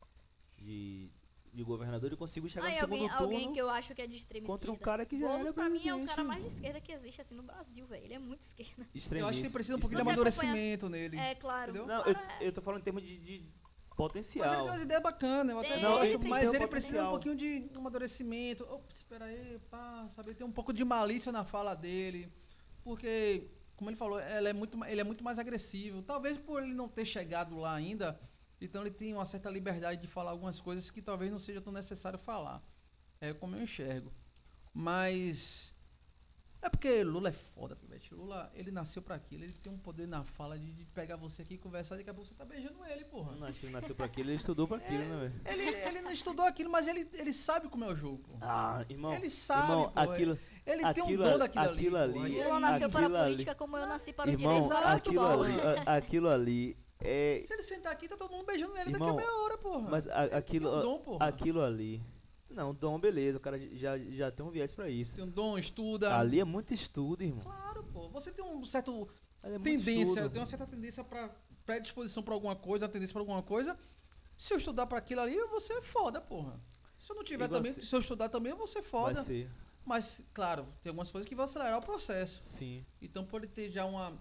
[0.57, 1.13] de,
[1.57, 4.03] de governador, ele conseguiu chegar Aí no segundo alguém, alguém turno que eu acho que
[4.03, 4.91] é de extrema contra um esquerda.
[4.91, 7.21] cara que já Boulos, era pra mim, é o cara mais de esquerda que existe
[7.21, 8.05] assim no Brasil, velho.
[8.05, 8.73] Ele é muito esquerda.
[8.77, 11.17] Eu acho que extremista, ele precisa um pouquinho de amadurecimento nele.
[11.19, 11.71] É, claro.
[11.71, 11.87] Entendeu?
[11.87, 13.49] Não, eu, eu tô falando em termos de, de Mas
[13.89, 14.51] ele potencial.
[14.55, 17.11] tem umas ideias bacanas, eu até ele mas um ele precisa um potencial.
[17.11, 18.65] pouquinho de amadurecimento.
[18.65, 20.35] Ops, espera aí, pá, sabe?
[20.35, 22.31] Tem um pouco de malícia na fala dele.
[22.85, 26.03] Porque, como ele falou, ela é muito, ele é muito mais agressivo.
[26.03, 28.21] Talvez por ele não ter chegado lá ainda,
[28.61, 31.73] então ele tem uma certa liberdade de falar algumas coisas que talvez não seja tão
[31.73, 32.63] necessário falar.
[33.21, 34.13] É como eu enxergo.
[34.73, 35.75] Mas.
[36.63, 38.13] É porque Lula é foda, Pivete.
[38.13, 39.45] Lula, ele nasceu pra aquilo.
[39.45, 42.11] Ele tem um poder na fala de, de pegar você aqui e conversar e daqui
[42.11, 43.37] a pouco você tá beijando ele, porra.
[43.37, 45.41] Não ele nasceu pra aquilo, ele estudou pra aquilo, né, velho?
[45.45, 48.37] Ele, ele não estudou aquilo, mas ele, ele sabe como é o jogo, pô.
[48.41, 49.13] Ah, irmão.
[49.15, 52.19] Ele sabe, irmão, pô, aquilo, Ele tem um aquilo dom daquilo aquilo ali.
[52.19, 54.67] ali- Lula nasceu para a aquilo ali- política como eu nasci para o irmão, direito.
[54.73, 55.53] Exato, aquilo ali,
[55.87, 56.77] aquilo ali
[57.07, 57.43] é.
[57.45, 59.91] Se ele sentar aqui, tá todo mundo beijando ele Irmão, daqui a meia hora, porra.
[59.91, 61.27] Mas a- aquilo, um dom, porra.
[61.27, 62.03] aquilo ali.
[62.51, 65.17] Não, dom, beleza, o cara já, já tem um viés pra isso.
[65.17, 66.17] Tem um dom, estuda.
[66.17, 67.43] Ali é muito estudo, irmão.
[67.43, 68.09] Claro, pô.
[68.11, 69.09] Você tem um certo
[69.43, 70.31] é tendência, estudo.
[70.31, 71.29] tem uma certa tendência pra
[71.67, 73.77] predisposição pra alguma coisa, tendência pra alguma coisa.
[74.37, 76.61] Se eu estudar pra aquilo ali, você é foda, porra.
[76.99, 79.15] Se eu não tiver também, se eu estudar também, eu vou ser foda.
[79.17, 79.51] Vai ser,
[79.85, 82.43] Mas, claro, tem algumas coisas que vão acelerar o processo.
[82.43, 82.85] sim.
[83.03, 84.13] Então, por ele ter já uma.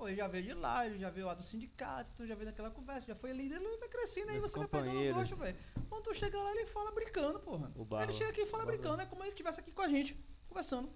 [0.00, 2.46] Pô, ele já veio de lá, ele já veio lá do sindicato, então já veio
[2.46, 5.58] naquela conversa, já foi líder, ele vai crescendo, aí Dos você vai pegando gosto, velho.
[5.90, 7.70] Quando tu chega lá, ele fala brincando, porra.
[7.76, 10.18] O ele chega aqui e fala brincando, é como ele estivesse aqui com a gente,
[10.48, 10.90] conversando.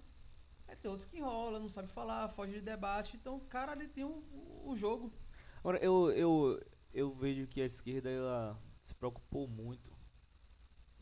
[0.67, 3.15] Aí tem outros que enrola, não sabe falar, foge de debate.
[3.15, 4.23] Então, o cara, ele tem o,
[4.65, 5.13] o jogo.
[5.59, 9.95] Agora, eu, eu, eu vejo que a esquerda ela se preocupou muito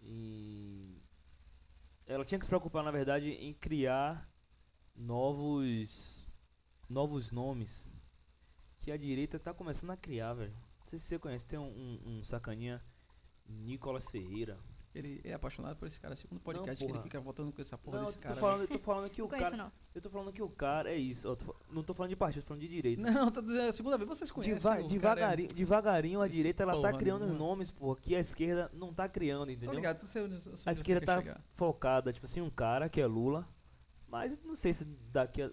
[0.01, 1.01] em.
[2.05, 4.29] Ela tinha que se preocupar, na verdade, em criar
[4.93, 6.27] novos.
[6.89, 7.92] novos nomes
[8.83, 10.51] que a direita tá começando a criar, velho.
[10.51, 11.63] Não sei se você conhece, tem um,
[12.05, 12.81] um, um sacaninha,
[13.47, 14.57] Nicolas Ferreira.
[14.93, 16.15] Ele é apaixonado por esse cara.
[16.15, 18.39] Segundo podcast que ele fica voltando com essa porra não, desse eu tô cara.
[18.39, 19.63] falando, eu tô falando que o Não conheço, cara.
[19.63, 19.71] não.
[19.95, 20.91] Eu tô falando que o cara.
[20.91, 23.01] É isso, ó, tô não tô falando de partido, tô falando de direita.
[23.11, 24.53] Não, tô dizendo, é a segunda vez vocês conhecem.
[24.53, 27.39] Deva- o cara é- devagarinho, devagarinho a Esse direita ela tá porra criando nenhuma.
[27.39, 29.73] nomes, porra, que a esquerda não tá criando, Tô entendeu?
[29.73, 31.41] ligado, tu sei onde A esquerda quer tá chegar.
[31.55, 33.47] focada, tipo assim, um cara que é Lula,
[34.07, 35.51] mas não sei se daqui a,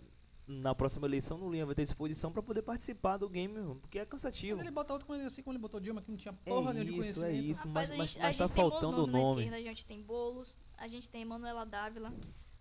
[0.50, 4.04] na próxima eleição o Lula vai ter disposição pra poder participar do game, porque é
[4.04, 4.56] cansativo.
[4.56, 6.50] Mas ele bota outro como ele- assim como ele botou Dilma, que não tinha É
[6.50, 7.50] porra nenhuma de isso, é conhecimento.
[7.58, 9.42] isso, Rapaz, mas, a mas, gente, mas a tá gente tem bons faltando na nome.
[9.42, 9.56] esquerda.
[9.56, 12.12] A gente tem Boulos, a gente tem Manuela Dávila,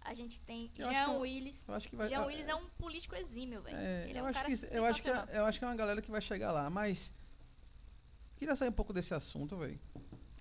[0.02, 1.68] a gente tem Eu Jean que Willis.
[1.68, 2.08] Eu acho que vai.
[2.08, 3.76] Jean ah, Willis é um político exímio, velho.
[3.78, 5.66] é, Ele é eu um acho cara que, eu acho que é- eu acho que
[5.66, 7.12] é uma galera que vai chegar lá, mas
[8.38, 9.80] queria sair um pouco desse assunto, velho.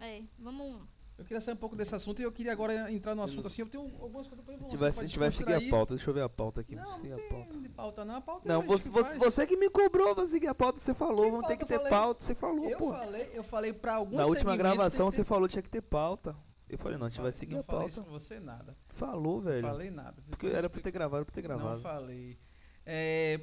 [0.00, 0.82] É, vamos...
[1.18, 3.46] Eu queria sair um pouco desse assunto e eu queria agora entrar no assunto não-
[3.48, 3.62] assim.
[3.62, 5.70] Eu tenho algumas coisas pra A informação gente vai, pra a gente vai seguir a
[5.70, 6.76] pauta, deixa eu ver a pauta aqui.
[6.76, 7.58] Não, não a tem pauta.
[7.58, 8.14] de pauta não.
[8.14, 10.94] A pauta Não, a você, você, você que me cobrou pra seguir a pauta, você
[10.94, 11.90] falou, vamos ter que eu ter falei?
[11.90, 12.92] pauta, você falou, Eu pô.
[12.92, 15.68] falei, eu falei pra alguns Na última gravação que você ter- falou que tinha que
[15.70, 16.36] ter pauta.
[16.68, 17.92] Eu falei, não, a gente vai seguir não a falei pauta.
[17.94, 18.76] isso com você nada.
[18.88, 19.62] Falou, velho.
[19.62, 20.22] Não falei nada.
[20.28, 21.80] Porque Depois era pra ter gravado, pra ter Não gravado.
[21.80, 22.38] falei.
[22.86, 23.40] É,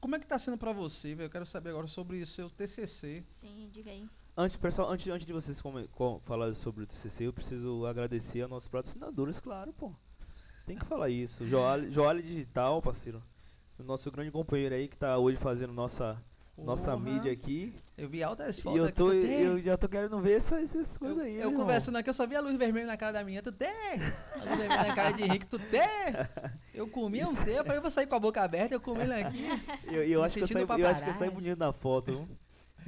[0.00, 1.26] como é que tá sendo pra você, velho?
[1.26, 3.22] Eu quero saber agora sobre o seu TCC.
[3.26, 4.08] Sim, diga aí.
[4.40, 8.40] Antes, pessoal, antes, antes de vocês come, com, falar sobre o TCC, eu preciso agradecer
[8.42, 9.92] a nossos patrocinadores, claro, pô.
[10.64, 11.44] Tem que falar isso.
[11.44, 13.20] Joali, Joali Digital, parceiro.
[13.76, 16.16] O nosso grande companheiro aí que tá hoje fazendo nossa,
[16.56, 17.02] nossa Porra.
[17.02, 17.74] mídia aqui.
[17.96, 18.92] Eu vi altas fotos eu, aqui.
[18.94, 19.40] tô, tu tem?
[19.42, 21.34] eu já tô querendo ver essa- essas Eu, coisas aí.
[21.34, 21.54] eu irmão.
[21.60, 23.42] conversando aqui, eu só vi a luz vermelha na cara da minha.
[23.42, 23.68] Tu tem?
[23.70, 25.80] A luz vermelha na cara de Henrique, tu tem?
[26.72, 29.48] Eu comi um tempo, aí eu vou sair com a boca aberta, eu comi aqui.
[29.86, 32.28] Eu, eu acho que eu saí, eu acho que eu saí bonito na foto.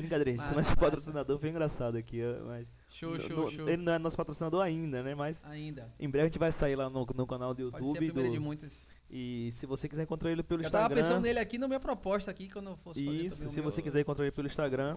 [0.01, 0.39] Brincadeira, gente.
[0.39, 0.81] Massa, Nosso massa.
[0.81, 2.66] patrocinador foi engraçado aqui, mas.
[2.90, 3.68] Show, no- show, no- show.
[3.68, 5.14] Ele não é nosso patrocinador ainda, né?
[5.14, 5.93] Mas Ainda.
[5.98, 8.06] em breve a gente vai sair lá no, no canal do Pode ser a YouTube.
[8.06, 8.89] primeira do- de muitas.
[9.12, 11.02] E se você quiser encontrar ele pelo Eu tava Instagram.
[11.02, 13.82] pensando nele aqui na minha proposta aqui, quando eu fosse fazer Isso, se meu- você
[13.82, 14.97] quiser encontrar ele pelo Instagram,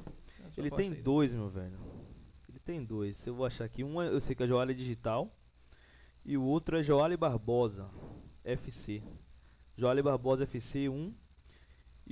[0.58, 1.02] ele tem aí.
[1.02, 1.80] dois, meu velho.
[2.48, 3.26] Ele tem dois.
[3.26, 3.84] Eu vou achar aqui.
[3.84, 5.36] Um é- eu sei que é Joali Digital.
[6.26, 7.90] E o outro é Joali Barbosa
[8.46, 9.02] FC.
[9.76, 11.14] Joali Barbosa FC 1.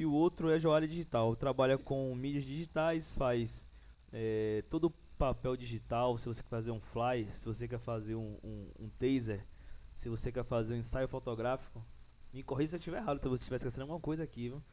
[0.01, 1.35] E o outro é Joali Digital.
[1.35, 3.63] Trabalha com mídias digitais, faz
[4.11, 6.17] eh, todo o papel digital.
[6.17, 9.45] Se você quer fazer um fly, se você quer fazer um, um, um taser,
[9.93, 11.85] se você quer fazer um ensaio fotográfico.
[12.33, 14.63] Me corrija se eu estiver errado, se eu estiver esquecendo alguma coisa aqui, viu?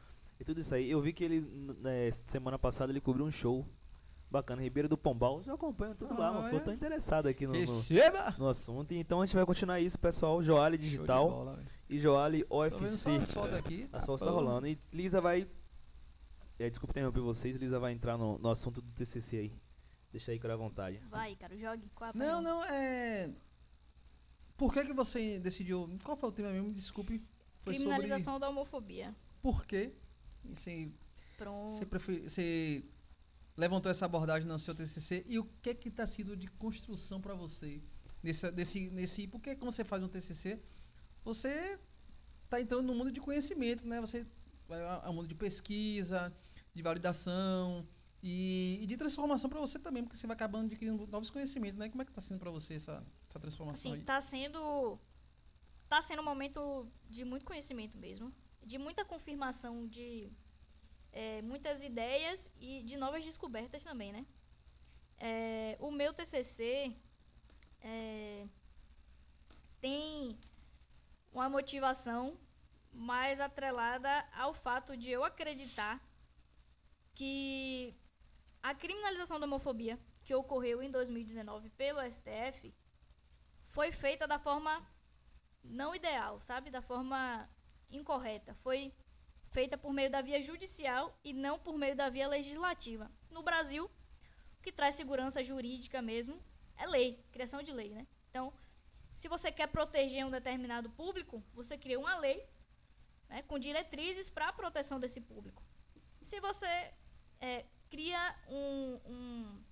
[0.41, 0.91] E tudo isso aí.
[0.91, 1.43] Eu vi que ele,
[1.79, 3.67] né, semana passada, ele cobriu um show
[4.31, 5.43] bacana, Ribeiro do Pombal.
[5.43, 6.57] Já acompanho tudo lá, Ah, mano.
[6.57, 6.75] Eu tô é?
[6.75, 7.59] interessado aqui no, no,
[8.39, 8.93] no assunto.
[8.93, 10.43] Então a gente vai continuar isso, pessoal.
[10.79, 11.69] De Digital bola, velho.
[11.89, 11.99] e
[12.49, 13.11] só OFC.
[13.17, 13.89] as fotos aqui.
[13.93, 14.39] As fotos tá bom.
[14.39, 14.67] rolando.
[14.67, 15.49] E Lisa vai.
[16.59, 19.53] É, desculpa interromper vocês, Lisa vai entrar no, no assunto do TCC aí.
[20.11, 20.99] Deixa aí, cara, à vontade.
[21.11, 21.89] Vai, cara, jogue.
[21.95, 23.31] Qual a Não, não, é.
[24.57, 25.89] Por que, que você decidiu.
[26.03, 26.73] Qual foi o tema mesmo?
[26.75, 27.23] Desculpe.
[27.63, 29.07] Foi Criminalização da homofobia.
[29.07, 29.19] sobre.
[29.43, 29.93] Por quê?
[30.51, 30.93] Assim,
[31.37, 31.71] Pronto.
[31.71, 32.23] você, prefer...
[32.29, 32.83] você
[33.59, 37.35] levantou essa abordagem no seu TCC e o que que tá sido de construção para
[37.35, 37.83] você
[38.23, 40.59] nesse, nesse, nesse porque quando você faz um TCC
[41.25, 41.79] você
[42.49, 44.25] tá entrando no mundo de conhecimento né você
[44.69, 46.33] vai ao mundo de pesquisa
[46.73, 47.87] de validação
[48.23, 51.89] e, e de transformação para você também porque você vai acabando adquirindo novos conhecimentos né
[51.89, 54.05] como é que tá sendo para você essa, essa transformação Assim, aí?
[54.07, 54.99] tá sendo.
[55.89, 58.33] Tá sendo um momento de muito conhecimento mesmo.
[58.63, 60.31] De muita confirmação de
[61.21, 64.25] é, muitas ideias e de novas descobertas também, né?
[65.19, 66.97] É, o meu TCC
[67.81, 68.47] é,
[69.81, 70.39] tem
[71.33, 72.39] uma motivação
[72.93, 76.01] mais atrelada ao fato de eu acreditar
[77.17, 77.97] que
[78.63, 82.73] a criminalização da homofobia que ocorreu em 2019 pelo STF
[83.67, 84.87] foi feita da forma
[85.65, 86.71] não ideal, sabe?
[86.71, 87.51] Da forma
[87.91, 88.55] incorreta.
[88.63, 88.95] Foi
[89.51, 93.11] feita por meio da via judicial e não por meio da via legislativa.
[93.31, 96.43] No Brasil, o que traz segurança jurídica mesmo
[96.77, 98.07] é lei, criação de lei, né?
[98.31, 98.53] Então,
[99.15, 102.47] se você quer proteger um determinado público, você cria uma lei
[103.29, 105.63] né, com diretrizes para a proteção desse público.
[106.23, 106.93] Se você
[107.41, 109.65] é, cria um, um-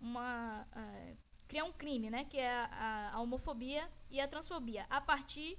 [0.00, 1.16] uma é,
[1.48, 5.58] cria um crime, né, que é a, a- a homofobia e a transfobia, a partir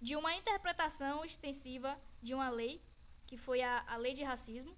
[0.00, 2.74] de uma interpretação extensiva de uma lei,
[3.26, 4.76] que foi a, a lei de racismo,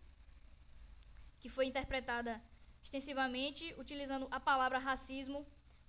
[1.41, 2.43] que foi interpretada
[2.83, 5.47] extensivamente utilizando a palavra racismo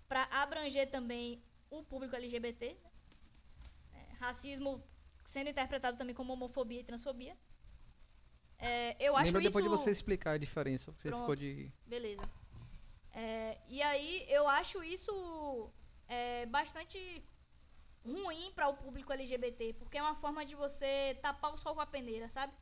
[0.08, 2.78] para abranger também o público LGBT,
[3.94, 4.72] É, racismo
[5.24, 7.36] sendo interpretado também como homofobia e transfobia.
[8.58, 9.74] É, eu acho Lembra depois isso...
[9.74, 11.22] de você explicar a diferença porque você Pronto.
[11.22, 12.30] ficou de Beleza.
[13.12, 15.14] É, e aí eu acho isso
[16.08, 17.00] é, bastante
[18.06, 21.82] ruim para o público LGBT, porque é uma forma de você tapar o sol com
[21.82, 22.54] a peneira, sabe?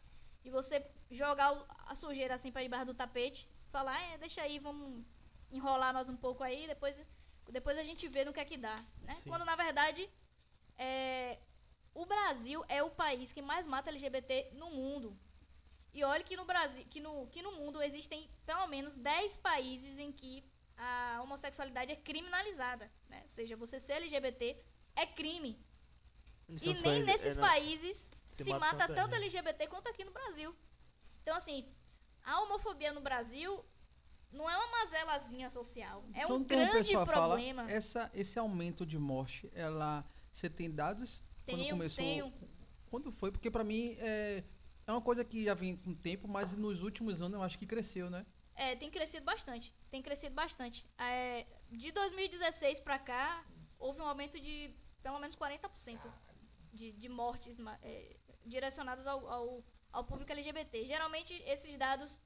[0.44, 1.52] E você jogar
[1.86, 5.06] a sujeira assim para debaixo do tapete, falar, é, deixa aí, vamos
[5.52, 7.06] enrolar nós um pouco aí, depois,
[7.50, 9.16] depois a gente vê no que é que dá, né?
[9.16, 9.30] Sim.
[9.30, 10.10] Quando na verdade
[10.78, 11.40] é,
[11.94, 15.18] o Brasil é o país que mais mata LGBT no mundo.
[15.94, 20.00] E olha que no Brasil, que no, que no mundo existem pelo menos 10 países
[20.00, 20.44] em que
[20.76, 23.20] a homossexualidade é criminalizada, né?
[23.24, 24.58] Ou seja, você ser LGBT
[24.96, 25.60] é crime.
[26.50, 29.26] E nem nesses países se se, mata tanto gente.
[29.26, 30.56] LGBT quanto aqui no Brasil.
[31.22, 31.66] Então, assim,
[32.24, 33.64] a homofobia no Brasil
[34.32, 36.04] não é uma mazelazinha social.
[36.14, 37.72] É Só um grande pessoal fala, problema.
[37.72, 40.04] essa, esse aumento de morte, ela.
[40.32, 41.22] Você tem dados?
[41.46, 42.04] quando Tenho, começou.
[42.04, 42.34] tenho.
[42.90, 43.32] Quando foi?
[43.32, 44.44] Porque pra mim é,
[44.88, 47.66] é uma coisa que já vem com tempo, mas nos últimos anos eu acho que
[47.66, 48.26] cresceu, né?
[48.56, 49.74] É, tem crescido bastante.
[49.90, 50.88] Tem crescido bastante.
[50.98, 53.46] É, de 2016 pra cá,
[53.80, 54.74] houve um aumento de
[55.04, 56.12] pelo menos 40%
[56.74, 60.88] de, de mortes é, direcionadas ao, ao, ao público LGBT.
[60.88, 62.20] Geralmente, esses dados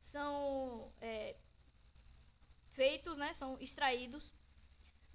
[0.00, 1.36] são é,
[2.70, 4.34] feitos, né, são extraídos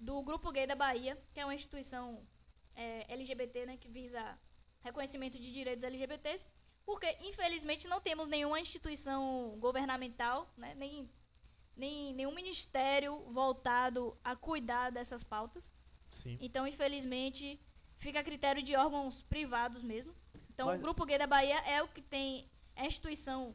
[0.00, 2.26] do Grupo Gay da Bahia, que é uma instituição
[2.74, 4.38] é, LGBT, né, que visa
[4.80, 6.46] reconhecimento de direitos LGBTs,
[6.86, 11.10] porque infelizmente não temos nenhuma instituição governamental, né, nem,
[11.76, 15.72] nem nenhum ministério voltado a cuidar dessas pautas.
[16.10, 16.38] Sim.
[16.40, 17.60] Então, infelizmente,
[17.98, 20.14] fica a critério de órgãos privados mesmo.
[20.50, 23.54] Então, Mas- o Grupo Gay da Bahia é o que tem, é a instituição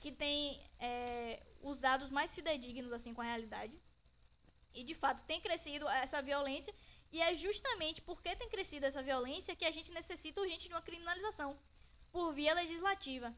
[0.00, 3.78] que tem é, os dados mais fidedignos assim com a realidade.
[4.72, 6.74] E de fato tem crescido essa violência
[7.12, 10.80] e é justamente porque tem crescido essa violência que a gente necessita urgente de uma
[10.82, 11.58] criminalização
[12.12, 13.28] por via legislativa.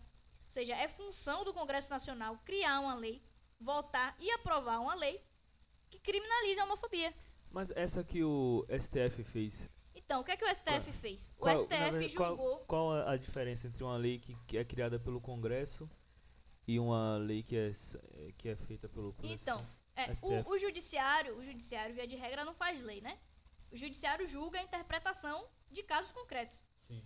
[0.45, 3.23] Ou seja, é função do Congresso Nacional criar uma lei,
[3.59, 5.23] votar e aprovar uma lei
[5.91, 7.15] que criminalize a homofobia.
[7.53, 11.29] Mas essa que o STF fez, Então, o que é que o STF fez?
[11.39, 12.59] O Qual- STF verdade, qual- julgou.
[12.61, 15.89] Qual a a diferença entre uma lei que, que é criada pelo Congresso
[16.67, 17.71] e uma lei que é,
[18.15, 19.59] é- que é feita pelo pelo Então,
[19.95, 23.19] é, o, o judiciário, o judiciário, via de regra, não faz lei, né?
[23.71, 26.65] O judiciário julga a interpretação de casos concretos.
[26.87, 27.03] Sim.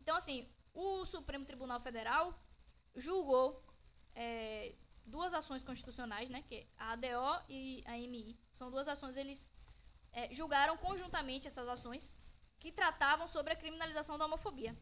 [0.00, 2.38] Então, assim, o Supremo Tribunal Federal
[2.94, 3.62] julgou
[4.14, 4.74] é,
[5.04, 6.42] duas ações constitucionais, né?
[6.42, 8.38] Que a ADO e a MI.
[8.52, 9.50] São duas ações, eles
[10.12, 12.10] é, julgaram conjuntamente essas ações
[12.58, 14.76] que tratavam sobre a criminalização da homofobia.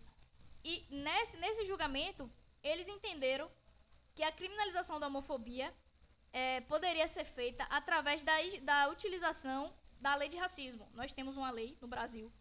[0.64, 2.30] E nesse, nesse julgamento,
[2.62, 3.50] eles entenderam
[4.14, 5.72] que a criminalização da homofobia
[6.32, 8.32] é, poderia ser feita através da,
[8.62, 10.88] da utilização da lei de racismo.
[10.92, 12.32] Nós temos uma lei no Brasil,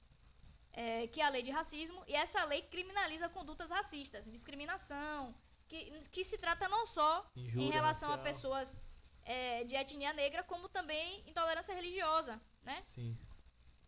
[0.74, 5.36] é, que é a lei de racismo, e essa lei criminaliza condutas racistas, discriminação,
[5.68, 5.80] que,
[6.10, 8.28] que se trata não só em relação a racial.
[8.30, 8.78] pessoas
[9.26, 12.82] é, de etnia negra, como também intolerância religiosa, né?
[12.94, 13.18] Sim.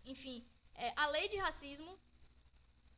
[0.05, 1.99] enfim, é, a lei de racismo,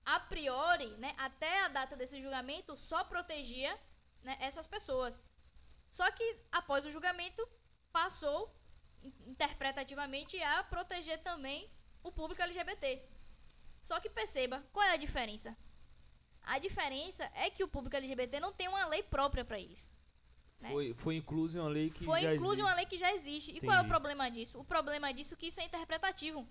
[0.06, 3.78] a priori, né, até a data desse julgamento, só protegia
[4.24, 5.20] né, essas pessoas.
[5.92, 7.48] Só que após o julgamento,
[7.92, 8.56] passou
[9.04, 11.70] in- interpretativamente a proteger também
[12.04, 13.04] o público LGBT.
[13.82, 15.56] Só que perceba, qual é a diferença?
[16.44, 19.90] A diferença é que o público LGBT não tem uma lei própria para eles.
[20.60, 20.70] Né?
[20.72, 22.68] Foi, foi incluso em uma lei que Foi já incluso em existe.
[22.70, 23.52] uma lei que já existe.
[23.52, 23.90] E qual é o Entendi.
[23.90, 24.60] problema disso?
[24.60, 26.48] O problema disso é que isso é interpretativo.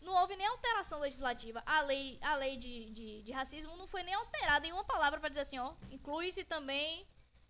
[0.00, 1.62] Não houve nem alteração legislativa.
[1.64, 5.18] A lei, a lei de, de, de racismo não foi nem alterada em uma palavra
[5.18, 7.06] para dizer assim, ó, inclui-se também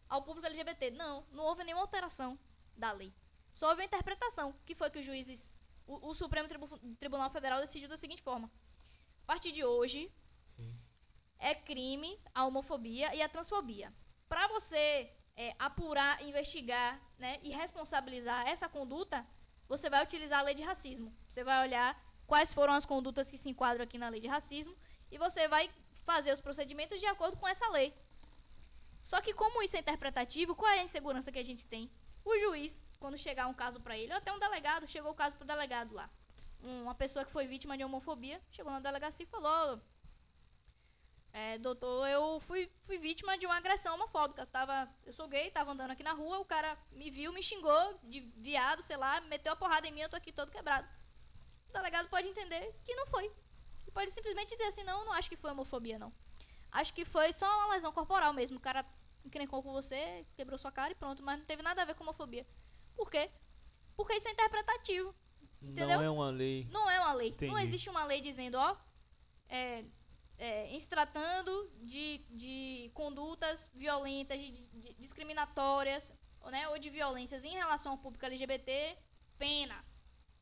[0.08, 0.90] ao público LGBT.
[0.92, 2.38] Não, não houve nenhuma alteração
[2.76, 3.12] da lei.
[3.52, 5.52] Só houve a interpretação, que foi que os juízes,
[5.86, 8.50] o, o Supremo Tribu- Tribunal Federal decidiu da seguinte forma:
[9.22, 10.10] a partir de hoje,
[10.48, 10.76] Sim.
[11.38, 13.92] é crime a homofobia e a transfobia.
[14.28, 19.26] Para você é, apurar, investigar né, e responsabilizar essa conduta,
[19.68, 21.14] você vai utilizar a lei de racismo.
[21.28, 21.90] Você vai olhar
[22.26, 24.76] quais foram as condutas que se enquadram aqui na lei de racismo
[25.10, 25.70] e você vai
[26.04, 27.94] fazer os procedimentos de acordo com essa lei.
[29.02, 31.90] Só que como isso é interpretativo, qual é a insegurança que a gente tem?
[32.24, 35.36] O juiz, quando chegar um caso para ele, ou até um delegado, chegou o caso
[35.36, 36.08] pro delegado lá.
[36.62, 39.78] Uma pessoa que foi vítima de homofobia, chegou na delegacia e falou:
[41.34, 44.42] é, doutor, eu fui, fui vítima de uma agressão homofóbica.
[44.42, 47.42] Eu, tava, eu sou gay, tava andando aqui na rua, o cara me viu, me
[47.42, 50.88] xingou de viado, sei lá, meteu a porrada em mim, eu tô aqui todo quebrado.
[51.68, 53.24] O delegado pode entender que não foi.
[53.24, 56.12] Ele pode simplesmente dizer assim, não, não acho que foi homofobia, não.
[56.70, 58.58] Acho que foi só uma lesão corporal mesmo.
[58.58, 58.86] O cara
[59.24, 62.04] encrencou com você, quebrou sua cara e pronto, mas não teve nada a ver com
[62.04, 62.46] homofobia.
[62.94, 63.28] Por quê?
[63.96, 65.12] Porque isso é interpretativo.
[65.60, 65.98] Entendeu?
[65.98, 66.68] Não é uma lei.
[66.70, 67.30] Não é uma lei.
[67.30, 67.62] Não Entendi.
[67.64, 68.76] existe uma lei dizendo, ó,
[69.48, 69.84] é,
[70.38, 76.12] é, em se tratando de, de condutas violentas, de, de- discriminatórias,
[76.50, 78.96] né, ou de violências em relação ao público LGBT,
[79.38, 79.84] pena,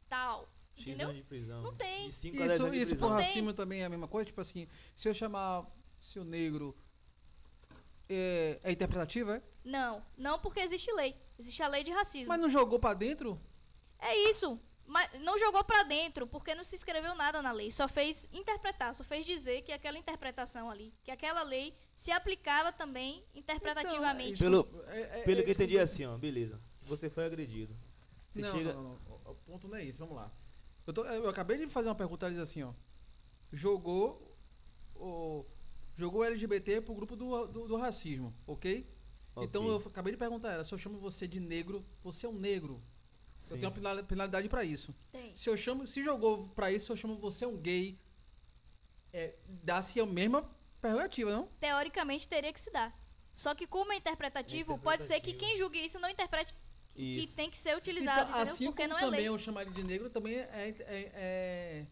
[0.08, 0.48] tal.
[0.74, 1.08] X Entendeu?
[1.08, 1.62] anos de prisão.
[1.62, 2.06] Não tem.
[2.08, 4.24] De 5 a 10 Isso, anos de isso por racismo também é a mesma coisa?
[4.26, 4.66] Tipo assim,
[4.96, 5.66] se eu chamar
[6.00, 6.74] seu negro,
[8.08, 9.42] é, é interpretativa, é?
[9.64, 11.14] Não, não porque existe lei.
[11.38, 12.28] Existe a lei de racismo.
[12.28, 13.40] Mas não jogou pra dentro?
[13.98, 14.58] É isso.
[14.92, 17.70] Mas não jogou pra dentro, porque não se escreveu nada na lei.
[17.70, 22.70] Só fez interpretar, só fez dizer que aquela interpretação ali, que aquela lei se aplicava
[22.72, 24.44] também interpretativamente.
[24.44, 26.60] Então, Pelo- é- é- Pelo é que entendi assim, ó, beleza.
[26.82, 27.74] Você foi agredido.
[28.34, 28.74] Você Não, chega.
[28.74, 29.32] não, não, não.
[29.32, 30.30] O ponto não é isso, vamos lá.
[30.86, 32.74] Eu, tô- eu acabei de fazer uma pergunta, ela diz assim, ó.
[33.50, 34.36] Jogou
[34.94, 35.44] o.
[35.94, 38.86] Jogou LGBT pro grupo do, do, do racismo, ok?
[39.38, 42.28] Então eu acabei de perguntar a ela, se eu chamo você de negro, você é
[42.28, 42.82] um negro.
[43.52, 43.60] Eu sim.
[43.60, 44.94] tenho uma penal- penalidade pra isso.
[45.10, 45.34] Tem.
[45.36, 47.98] Se eu chamo, se jogou pra isso, eu chamo você um gay,
[49.12, 50.48] é, dá-se a mesma
[50.80, 51.46] prerrogativa, não?
[51.60, 52.96] Teoricamente teria que se dar.
[53.34, 56.54] Só que como é interpretativo, É pode ser que quem julgue isso não interprete
[56.94, 57.34] que Isso.
[57.34, 58.52] tem que ser utilizado, Então, entendeu?
[58.52, 59.28] assim Porque como não é também lei.
[59.28, 61.86] eu chamar ele de negro, também é, é- é-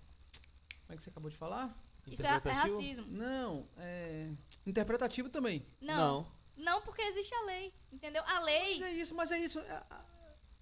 [0.82, 1.74] Como é que você acabou de falar?
[2.06, 3.06] Isso é, é racismo.
[3.06, 4.30] Não, é.
[4.66, 5.64] Interpretativo também.
[5.80, 8.22] Não, não, porque existe a lei, entendeu?
[8.26, 9.60] A lei, Mas é isso, mas é isso.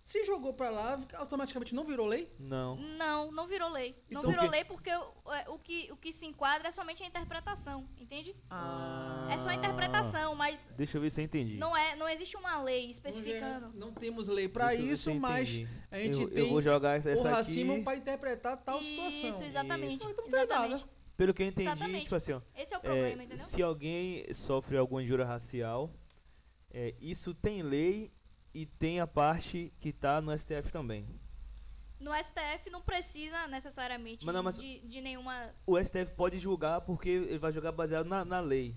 [0.08, 2.32] É, Se jogou pra lá, automaticamente não virou lei?
[2.38, 2.76] Não.
[2.76, 3.94] não, não virou lei.
[4.10, 4.56] Não Então virou o quê?
[4.56, 8.34] lei porque o, é, o que, o que se enquadra é somente a interpretação, entende?
[8.50, 9.28] Ah.
[9.30, 11.56] É só a interpretação, mas Deixa eu ver se eu entendi.
[11.58, 13.72] não, é, não existe uma lei Não, especificando.
[13.74, 15.68] não temos lei pra Deixa isso, mas entendi.
[15.90, 17.82] a gente eu, tem eu vou jogar essa, o racismo aqui.
[17.84, 19.28] pra interpretar tal situação.
[19.28, 19.96] Isso, exatamente.
[19.96, 20.98] Então, então não tem nada.
[21.18, 22.04] Pelo que eu entendi, Exatamente.
[22.04, 22.40] tipo assim, ó.
[22.54, 23.44] Esse é o é, problema, entendeu?
[23.44, 25.92] se alguém sofre alguma injúria racial,
[26.70, 28.12] é, isso tem lei
[28.58, 31.06] e tem a parte que tá no STF também.
[32.00, 35.54] No STF não precisa necessariamente Mas não, mas- de, de nenhuma.
[35.64, 38.76] O STF pode julgar porque ele vai julgar baseado na, na lei.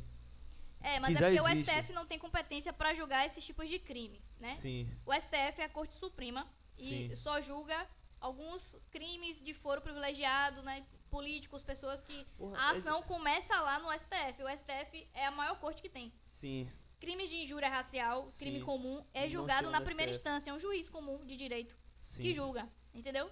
[0.82, 1.70] É, mas que é porque existe.
[1.72, 4.56] o STF não tem competência para julgar esses tipos de crime, né?
[4.56, 4.88] Sim.
[5.06, 6.48] O STF é a Corte Suprema
[6.78, 7.16] e Sim.
[7.16, 7.88] só julga
[8.20, 10.86] alguns crimes de foro privilegiado, né?
[11.10, 14.44] políticos, pessoas que Porra, a é- ação começa lá no STF.
[14.44, 16.12] O STF é a maior corte que tem.
[16.30, 16.70] Sim.
[17.04, 18.66] Crimes de injúria racial, crime Sim.
[18.70, 20.20] comum, é julgado na primeira STF.
[20.20, 20.52] instância.
[20.52, 22.22] É um juiz comum de direito Sim.
[22.24, 22.64] que julga,
[23.00, 23.26] entendeu?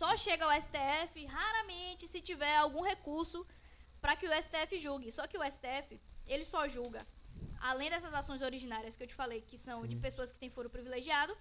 [0.00, 3.46] Só chega ao STF raramente se tiver algum recurso
[4.02, 5.10] para que o STF julgue.
[5.18, 7.06] Só que o STF, ele só julga,
[7.70, 10.00] além dessas ações originárias que eu te falei, que são de Sim.
[10.06, 11.34] pessoas que têm foro privilegiado,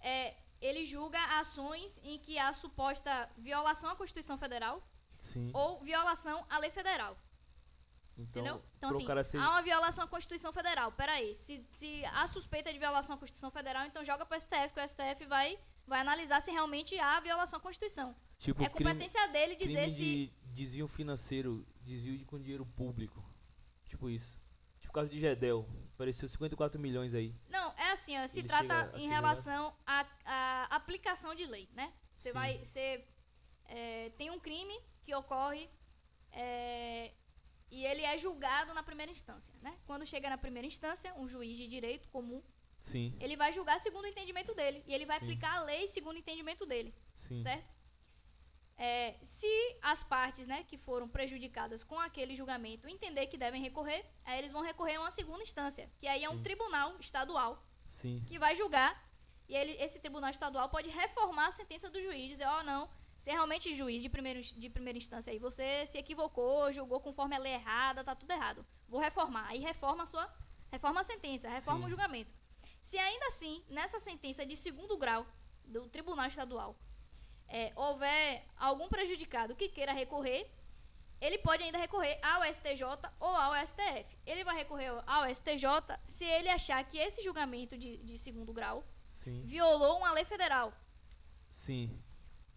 [0.00, 4.82] é, ele julga ações em que há suposta violação à Constituição Federal
[5.20, 5.50] Sim.
[5.54, 7.16] ou violação à lei federal.
[8.18, 8.64] Então, Entendeu?
[8.76, 10.90] Então, assim, ser- há uma violação à Constituição Federal.
[10.92, 14.80] Peraí, se, se há suspeita de violação à Constituição Federal, então joga pro STF, que
[14.80, 18.14] o STF vai, vai analisar se realmente há violação à Constituição.
[18.36, 20.00] tipo, é crime, competência dele dizer crime se.
[20.02, 23.24] de desvio financeiro, desvio de, com dinheiro público.
[23.84, 24.36] Tipo isso.
[24.80, 25.68] Tipo o caso de Gedel.
[25.94, 27.34] Apareceu 54 milhões aí.
[27.48, 31.92] Não, é assim, ó, se Ele trata em relação à à aplicação de lei, né?
[32.16, 32.34] Você Sim.
[32.34, 32.58] vai.
[32.64, 33.04] Você
[33.66, 35.68] é, tem um crime que ocorre
[36.32, 37.12] é,
[37.70, 39.76] e ele é julgado na primeira instância, né?
[39.86, 42.42] Quando chega na primeira instância, um juiz de direito comum,
[42.80, 43.14] Sim.
[43.20, 44.82] ele vai julgar segundo o entendimento dele.
[44.86, 45.26] E ele vai Sim.
[45.26, 46.94] aplicar a lei segundo o entendimento dele.
[47.16, 47.38] Sim.
[47.38, 47.78] certo?
[48.80, 54.06] É, se as partes né, que foram prejudicadas com aquele julgamento entender que devem recorrer,
[54.24, 56.42] aí eles vão recorrer a uma segunda instância, que aí é um Sim.
[56.42, 58.22] tribunal estadual Sim.
[58.24, 59.04] que vai julgar,
[59.48, 62.88] e ele, esse tribunal estadual pode reformar a sentença do juiz, dizer, ó, não,
[63.18, 67.34] se é realmente juiz de, primeiro, de primeira instância aí, você se equivocou, julgou conforme
[67.34, 68.64] a lei errada, tá tudo errado.
[68.88, 69.46] Vou reformar.
[69.48, 70.32] Aí reforma a sua.
[70.70, 71.86] Reforma a sentença, reforma Sim.
[71.86, 72.32] o julgamento.
[72.80, 75.26] Se ainda assim, nessa sentença de segundo grau
[75.64, 76.78] do Tribunal Estadual,
[77.48, 80.48] é, houver algum prejudicado que queira recorrer,
[81.20, 82.84] ele pode ainda recorrer ao STJ
[83.18, 84.16] ou ao STF.
[84.24, 85.66] Ele vai recorrer ao STJ
[86.04, 89.42] se ele achar que esse julgamento de, de segundo grau Sim.
[89.44, 90.72] violou uma lei federal.
[91.50, 92.00] Sim.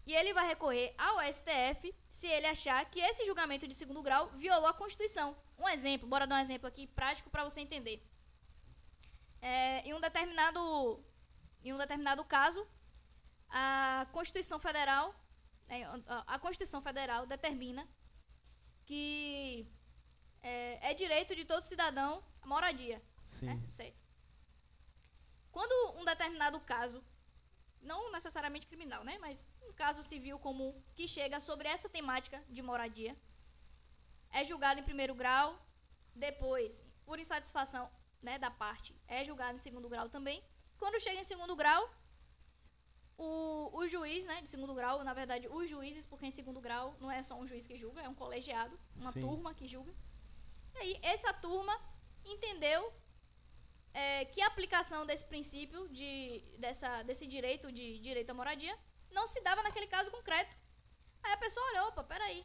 [0.06, 4.28] E ele vai recorrer ao STF se ele achar que esse julgamento de segundo grau
[4.30, 5.36] violou a Constituição.
[5.58, 8.02] Um exemplo, bora dar um exemplo aqui prático para você entender.
[9.40, 11.04] É, em um determinado
[11.64, 12.66] em um determinado caso,
[13.48, 15.14] a Constituição Federal
[15.68, 15.84] né,
[16.26, 17.88] a- Constituição Federal determina
[18.84, 19.64] que
[20.42, 23.46] é, é direito de todo cidadão a moradia Sim.
[23.46, 23.62] né?
[25.52, 27.04] Quando um determinado caso,
[27.80, 29.18] não necessariamente criminal, né?
[29.18, 33.12] Mas um caso civil comum que chega sobre essa temática de moradia,
[34.38, 35.48] é julgado em primeiro grau,
[36.26, 36.72] depois,
[37.06, 37.84] por insatisfação
[38.26, 40.38] né, da parte, é julgado em segundo grau também.
[40.80, 41.82] Quando chega em segundo grau,
[43.16, 43.30] o,
[43.78, 47.10] o juiz, né, de segundo grau, na verdade, os juízes, porque em segundo grau não
[47.10, 49.22] é só um juiz que julga, é um colegiado, uma Sim.
[49.24, 49.92] turma que julga.
[50.74, 51.74] E aí, essa turma
[52.34, 52.80] entendeu
[53.94, 58.76] é, que a aplicação desse princípio de, dessa, desse direito de direito à moradia
[59.12, 60.56] não se dava naquele caso concreto.
[61.22, 62.44] Aí a pessoa olhou, opa, peraí,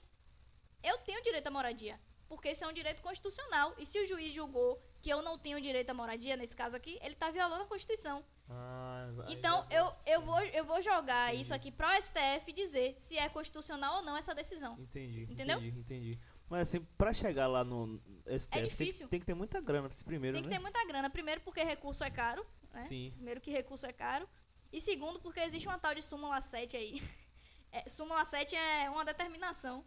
[0.83, 3.73] eu tenho direito à moradia, porque isso é um direito constitucional.
[3.77, 6.99] E se o juiz julgou que eu não tenho direito à moradia, nesse caso aqui,
[7.01, 8.23] ele está violando a Constituição.
[8.49, 11.41] Ah, Então, eu, eu, vou, eu vou jogar Entendi.
[11.41, 14.77] isso aqui para o STF dizer se é constitucional ou não essa decisão.
[14.79, 15.23] Entendi.
[15.29, 15.57] Entendeu?
[15.57, 16.19] Entendi, entendi.
[16.49, 19.07] Mas assim, pra chegar lá no STF, tem- difícil.
[19.09, 20.55] Tem, que ter muita grana pra esse primeiro, Tem que né?
[20.55, 21.09] ter muita grana.
[21.09, 22.45] Primeiro, porque recurso é caro.
[22.73, 22.85] né?
[22.87, 23.11] Sim.
[23.15, 24.27] Primeiro, que recurso é caro.
[24.71, 27.01] E segundo, porque existe uma tal de súmula 7 aí.
[27.69, 29.85] É, súmula 7 é uma determinação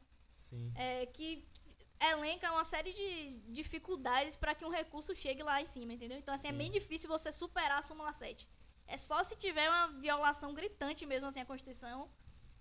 [0.75, 1.49] é, que
[1.99, 6.19] elenca uma série de dificuldades para que um recurso chegue lá em cima, entendeu?
[6.19, 6.59] Então, assim, é Sim.
[6.59, 8.47] bem difícil você superar a súmula 7.
[8.87, 12.11] É só se tiver uma violação gritante mesmo assim à Constituição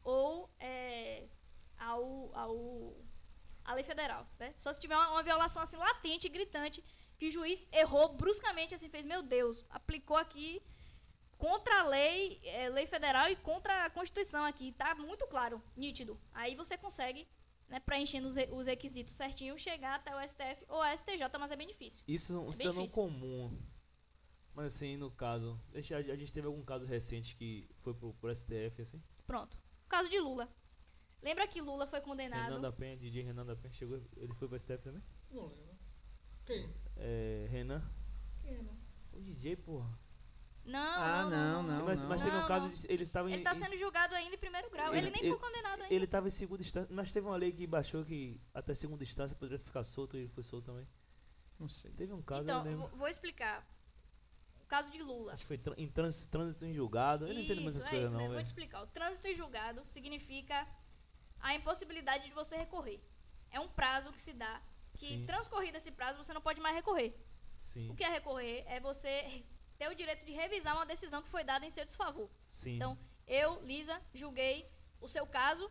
[0.04, 1.28] ou é,
[1.78, 2.96] ao, ao,
[3.64, 4.54] à lei federal, né?
[4.56, 6.84] Só se tiver uma, uma violação assim latente, gritante,
[7.18, 10.62] que o juiz errou bruscamente, assim, fez, meu Deus, aplicou aqui
[11.40, 16.20] contra a lei, é, lei federal e contra a Constituição aqui, tá muito claro, nítido.
[16.34, 17.26] Aí você consegue
[17.70, 21.50] né, preenchendo os, re- os requisitos certinho, chegar até o STF ou a STJ, mas
[21.50, 22.04] é bem difícil.
[22.08, 23.58] Isso um bem cidadão comum.
[24.54, 25.58] Mas assim, no caso.
[25.74, 29.02] A gente teve algum caso recente que foi pro, pro STF, assim.
[29.26, 29.58] Pronto.
[29.86, 30.50] O caso de Lula.
[31.22, 32.50] Lembra que Lula foi condenado?
[32.50, 34.02] Renan da Penha, DJ Renan da Penha, chegou.
[34.18, 35.04] Ele foi pro STF também?
[35.32, 35.78] Não lembro.
[36.46, 36.70] Quem?
[36.98, 37.48] É.
[37.50, 37.90] Renan.
[38.42, 38.74] Quem era?
[39.14, 39.98] O DJ, porra.
[40.66, 41.78] Não, Ah, não, não, não.
[41.80, 41.86] não.
[41.86, 42.72] mas mas teve um caso não.
[42.74, 42.86] de.
[42.92, 43.44] Ele estava Ele em.
[43.44, 44.90] tá em- sendo julgado ainda em primeiro grau.
[44.94, 45.94] Ele, Ele- nem ele- foi condenado ainda.
[45.94, 46.94] Ele estava em segunda instância.
[46.94, 50.30] Mas teve uma lei que baixou que até segunda instância poderia ficar solto e ele
[50.30, 50.88] foi solto também.
[51.60, 51.92] Não sei.
[51.92, 53.66] Teve um caso, então, vou, vou explicar.
[54.62, 55.34] O caso de Lula.
[55.34, 57.26] Acho que foi tran- em trânsito, trânsito em julgado.
[57.26, 58.34] Eu não entendo Isso, essas é coisas isso não, mesmo.
[58.36, 58.84] Vou te explicar.
[58.84, 60.68] O trânsito em julgado significa
[61.40, 63.02] a impossibilidade de você recorrer.
[63.50, 64.62] É um prazo que se dá
[64.94, 65.26] que, Sim.
[65.26, 67.16] transcorrido esse prazo, você não pode mais recorrer.
[67.58, 68.64] Sim, O que é recorrer?
[68.68, 69.44] É você
[69.80, 72.30] ter o direito de revisar uma decisão que foi dada em seu desfavor.
[72.52, 72.76] sim.
[72.76, 72.92] Então,
[73.26, 74.56] eu, Lisa, julguei
[75.00, 75.66] o seu caso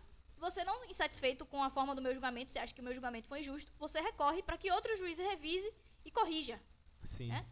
[0.45, 3.29] Você não insatisfeito com a forma do meu julgamento, você acha que o meu julgamento
[3.31, 5.71] foi injusto, você recorre para que outro juiz revise
[6.05, 6.57] e corrija.
[7.05, 7.33] Sim.
[7.33, 7.45] É?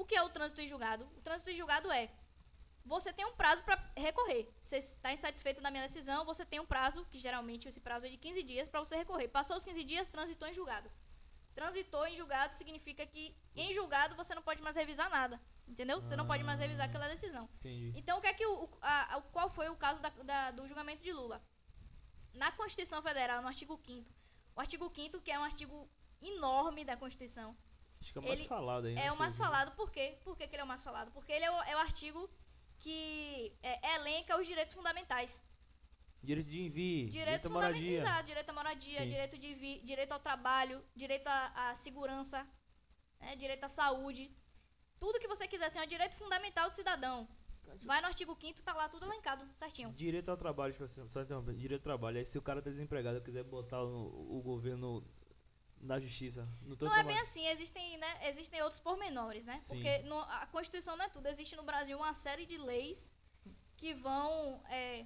[0.00, 1.04] O que é o trânsito em julgado?
[1.18, 2.10] O trânsito em julgado é
[2.84, 4.42] você tem um prazo para recorrer.
[4.60, 8.10] Você está insatisfeito da minha decisão, você tem um prazo, que geralmente esse prazo é
[8.10, 9.28] de 15 dias, para você recorrer.
[9.28, 10.90] Passou os 15 dias, transitou em julgado.
[11.54, 15.40] Transitou em julgado significa que em julgado você não pode mais revisar nada.
[15.68, 16.00] Entendeu?
[16.00, 17.48] Você não pode mais revisar aquela decisão.
[17.60, 17.92] Entendi.
[17.98, 20.66] Então, o que é que o, a- a- qual foi o caso da- da- do
[20.68, 21.42] julgamento de Lula?
[22.34, 24.10] Na Constituição Federal, no artigo 5
[24.54, 25.88] o artigo 5 que é um artigo
[26.20, 27.56] enorme da Constituição,
[28.00, 30.18] Acho que é o mais falado né, é o mais falado, por quê?
[30.24, 31.10] Por que, que ele é o mais falado?
[31.12, 32.28] Porque ele é o, é o artigo
[32.78, 35.42] que é, elenca os direitos fundamentais.
[36.22, 37.98] Direito de envio, Direitos direito à moradia.
[37.98, 39.08] exato, direito à moradia, Sim.
[39.08, 42.46] direito de vi, direito ao trabalho, direito à, à segurança,
[43.20, 44.30] né, direito à saúde.
[45.02, 47.28] Tudo que você quiser, assim, é um direito fundamental do cidadão.
[47.90, 49.90] Vai no artigo 5 tá lá tudo elencado, certinho.
[49.94, 52.18] Direito ao trabalho, tipo assim, só interrompendo, direito ao trabalho.
[52.18, 55.04] Aí se o cara tá desempregado quiser botar o, o governo
[55.80, 59.58] na justiça, não Não é bem assim, existem, né, existem outros pormenores, né?
[59.58, 59.68] Sim.
[59.70, 61.26] Porque no- a Constituição não é tudo.
[61.26, 63.12] Existe no Brasil uma série de leis
[63.76, 65.04] que vão é,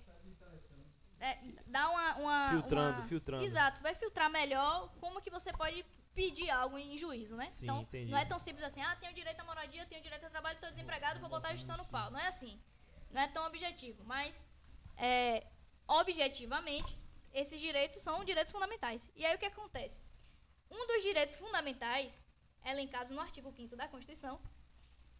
[1.20, 3.44] é, dar uma, uma- Filtrando, uma- filtrando.
[3.44, 5.82] Exato, vai filtrar melhor como que você pode
[6.16, 7.46] pedir algo em juízo, né?
[7.50, 8.10] Sim, então, entendi.
[8.10, 10.70] não é tão simples assim, ah, tenho direito à moradia, tenho direito ao trabalho, estou
[10.70, 12.10] desempregado, vou botar a justiça no pau.
[12.10, 12.58] Não é assim.
[13.12, 14.44] Não é tão objetivo, mas
[14.96, 15.46] é,
[15.86, 16.98] objetivamente,
[17.32, 19.10] esses direitos são direitos fundamentais.
[19.14, 20.00] E aí o que acontece?
[20.70, 22.24] Um dos direitos fundamentais,
[22.64, 24.40] elencados no artigo 5 da Constituição,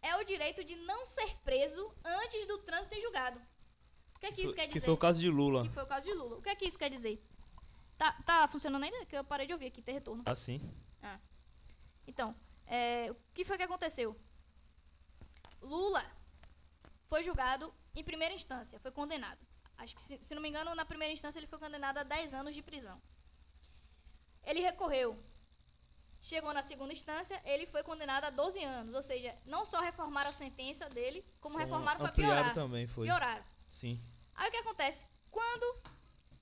[0.01, 3.39] é o direito de não ser preso antes do trânsito em julgado.
[4.15, 4.85] O que é que isso quer Que dizer?
[4.85, 5.61] foi o caso de Lula.
[5.61, 6.37] Que foi o caso de Lula.
[6.37, 7.23] O que é que isso quer dizer?
[7.97, 9.05] Tá, tá funcionando ainda?
[9.05, 10.23] Que eu parei de ouvir aqui, ter retorno.
[10.25, 10.59] Ah, sim.
[12.05, 14.19] Então, é, o que foi que aconteceu?
[15.61, 16.05] Lula
[17.09, 19.39] foi julgado em primeira instância, foi condenado.
[19.77, 22.33] Acho que, se, se não me engano, na primeira instância ele foi condenado a 10
[22.33, 23.01] anos de prisão.
[24.43, 25.21] Ele recorreu.
[26.19, 28.95] Chegou na segunda instância, ele foi condenado a 12 anos.
[28.95, 32.53] Ou seja, não só reformaram a sentença dele, como reformaram para piorar.
[32.53, 33.05] também, foi.
[33.05, 33.45] Pioraram.
[33.69, 34.01] Sim.
[34.33, 35.05] Aí o que acontece?
[35.29, 35.79] Quando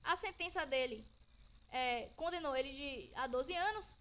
[0.04, 1.06] a sentença dele
[1.70, 3.98] é, condenou ele de, a 12 anos,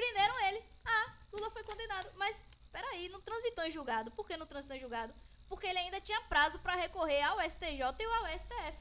[0.00, 0.60] prenderam ele.
[0.84, 2.08] Ah, Lula foi condenado.
[2.22, 2.42] Mas,
[2.72, 4.10] peraí, não transitou em julgado.
[4.12, 5.12] Por que não transitou em julgado?
[5.48, 8.78] Porque ele ainda tinha prazo para recorrer ao STJ e ao STF.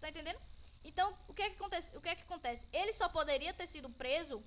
[0.00, 0.40] Tá entendendo?
[0.84, 1.96] Então, o que é que acontece?
[1.96, 2.66] O que é que acontece?
[2.72, 4.42] Ele só poderia ter sido preso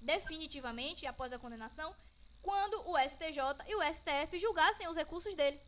[0.00, 1.94] definitivamente após a condenação
[2.42, 5.60] quando o STJ e o STF julgassem os recursos dele.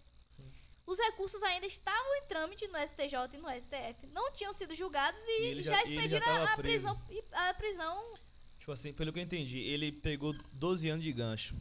[0.87, 4.07] Os recursos ainda estavam em trâmite no STJ e no STF.
[4.07, 6.95] Não tinham sido julgados e, E já, já- expediram a preso.
[6.97, 8.15] prisão, a prisão.
[8.69, 11.57] Tipo assim, pelo que eu entendi, ele pegou 12 anos de gancho.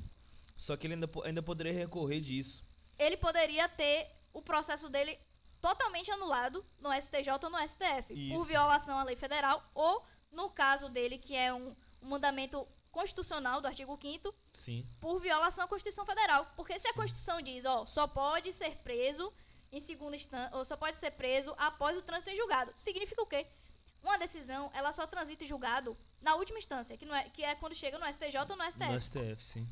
[0.57, 2.65] Só que ele ainda, ainda poderia recorrer disso.
[2.99, 5.17] Ele poderia ter o processo dele
[5.61, 8.43] totalmente anulado no STJ ou no STF por Isso.
[8.43, 13.67] violação à lei federal ou no caso dele que é um, um mandamento constitucional do
[13.67, 14.85] artigo 5 Sim.
[14.99, 16.51] por violação à Constituição Federal.
[16.57, 19.31] Porque se a Constituição diz, ó, só pode ser preso
[19.71, 22.73] em segunda instância, ou só pode ser preso após o trânsito em julgado.
[22.75, 23.47] Significa o quê?
[24.03, 27.56] Uma decisão, ela só transita em julgado na última instância, que, não é, que é
[27.56, 28.88] quando chega no STJ ou no STF.
[28.90, 29.69] No STF, sim.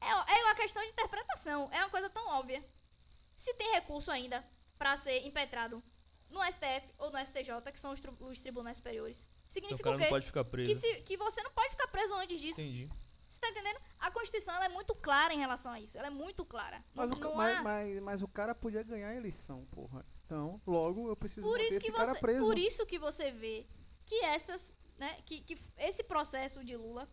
[0.00, 2.64] É, é uma questão de interpretação, é uma coisa tão óbvia.
[3.34, 4.44] Se tem recurso ainda
[4.78, 5.82] para ser impetrado
[6.28, 9.96] no STF ou no STJ, que são os, os tribunais superiores, Então o significa cara
[9.96, 10.22] o quê?
[10.22, 10.70] ficar preso.
[10.70, 12.60] Que, se- que você não pode ficar preso antes disso.
[12.60, 12.90] Entendi.
[13.42, 13.80] Você tá entendendo?
[13.98, 15.98] A Constituição ela é muito clara em relação a isso.
[15.98, 16.78] Ela é muito clara.
[16.94, 19.66] Não, Mas o, ca- não mas, há- mas, mas o cara podia ganhar a eleição,
[19.66, 20.06] porra.
[20.24, 22.44] Então, logo eu preciso por isso esse que cara você, preso.
[22.46, 23.66] por isso que você vê
[24.06, 27.08] que essas, né, que, que esse processo de Lula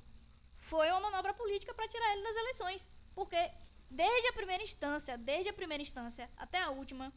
[0.55, 3.51] foi uma manobra política para tirar ele das eleições, porque
[3.89, 7.11] desde a primeira instância, desde a primeira instância até a última,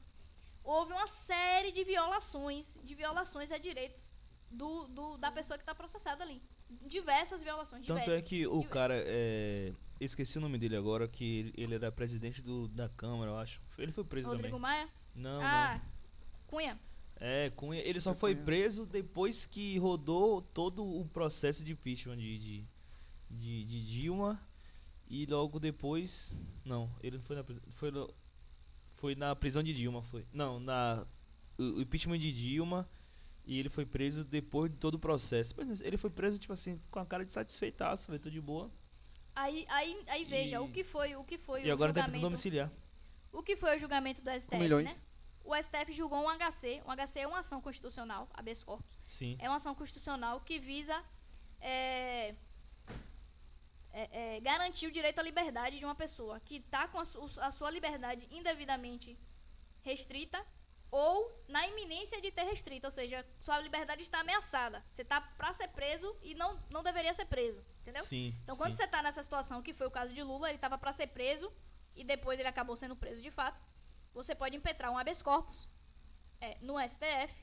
[0.65, 4.11] houve uma série de violações, de violações a direitos
[4.51, 6.43] do, do- da pessoa que está processada ali.
[6.87, 8.27] Diversas violações, Tanto diversas.
[8.27, 8.73] é que o diversas.
[8.73, 9.73] cara, é...
[10.01, 13.61] esqueci o nome dele agora, que ele- era presidente do, da Câmara, eu acho.
[13.79, 14.61] Ele foi preso Rodrigo também.
[14.61, 14.89] Maia?
[15.15, 15.81] Não, ah,
[16.47, 16.75] Cunha.
[16.75, 16.81] não.
[17.25, 18.45] É, Cunha, ele só Foi foi Cunha.
[18.45, 22.67] preso depois que rodou todo o processo de impeachment de, de,
[23.31, 24.41] de, de Dilma.
[25.09, 26.37] E logo depois.
[26.65, 27.63] Não, ele não foi na prisão.
[27.73, 27.91] Foi,
[28.95, 30.25] foi na prisão de Dilma, foi.
[30.33, 31.07] Não, na.
[31.59, 32.89] O, o impeachment de Dilma.
[33.45, 35.55] E ele foi preso depois de todo o processo.
[35.57, 38.71] Mas ele foi preso, tipo assim, com a cara de satisfeitaço, foi tudo de boa.
[39.35, 42.03] Aí, aí, aí veja, E- o que foi, o que foi E o agora tá
[42.05, 42.71] prisão domiciliar.
[43.33, 44.85] O que foi o julgamento do STF, milhões.
[44.87, 44.97] né?
[45.45, 46.83] O STF julgou um HC.
[46.87, 48.97] Um HC é uma ação constitucional, habeas corpus.
[49.07, 49.37] Sim.
[49.41, 51.03] É uma ação constitucional que visa
[51.61, 52.35] é,
[53.93, 57.41] é, é, garantir o direito à liberdade de uma pessoa que está com a, su-
[57.41, 59.19] a sua liberdade indevidamente
[59.83, 60.45] restrita
[60.93, 64.85] ou na iminência de ter restrito, ou seja, sua liberdade está ameaçada.
[64.91, 68.05] Você tá pra ser preso e não, não deveria ser preso, entendeu?
[68.05, 68.37] Sim.
[68.45, 68.77] Então, quando sim.
[68.77, 71.51] você tá nessa situação, que foi o caso de Lula, ele tava pra ser preso
[71.97, 73.63] e depois ele acabou sendo preso de fato,
[74.13, 75.67] você pode impetrar um habeas corpus
[76.43, 77.35] é, no STF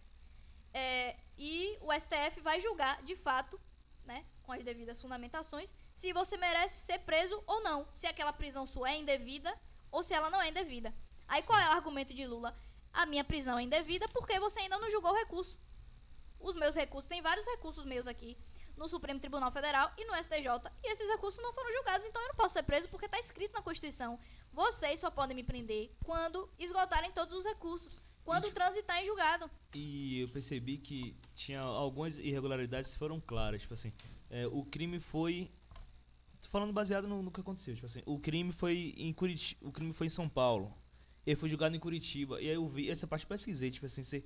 [0.71, 3.59] é, e o STF vai julgar de fato,
[4.05, 8.67] né, com as devidas fundamentações, se você merece ser preso ou não, se aquela prisão
[8.67, 9.51] sua é indevida
[9.91, 10.93] ou se ela não é indevida.
[11.27, 12.55] Aí qual é o argumento de Lula?
[12.93, 15.59] A minha prisão é indevida porque você ainda não julgou o recurso.
[16.39, 18.37] Os meus recursos, tem vários recursos meus aqui
[18.79, 22.29] no Supremo Tribunal Federal e no STJ, e esses recursos não foram julgados, então eu
[22.29, 24.17] não posso ser preso porque está escrito na Constituição.
[24.53, 28.53] Vocês só podem me prender quando esgotarem todos os recursos, quando Isso.
[28.53, 29.51] transitar em julgado.
[29.75, 33.61] E eu percebi que tinha algumas irregularidades que foram claras.
[33.61, 33.91] Tipo assim,
[34.29, 35.51] é, o crime foi.
[36.41, 37.75] Tô falando baseado no, no que aconteceu.
[37.75, 39.67] Tipo assim, o crime foi em Curitiba.
[39.67, 40.73] O crime foi em São Paulo.
[41.29, 42.41] Ele foi julgado em Curitiba.
[42.41, 44.23] E aí eu vi essa parte eu pesquisei, tipo assim, você.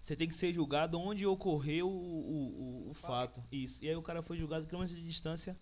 [0.00, 3.42] Você tem que ser julgado onde ocorreu o, o, o- o fato.
[3.52, 3.82] Isso.
[3.84, 5.56] E aí o cara foi julgado quilômetros de distância.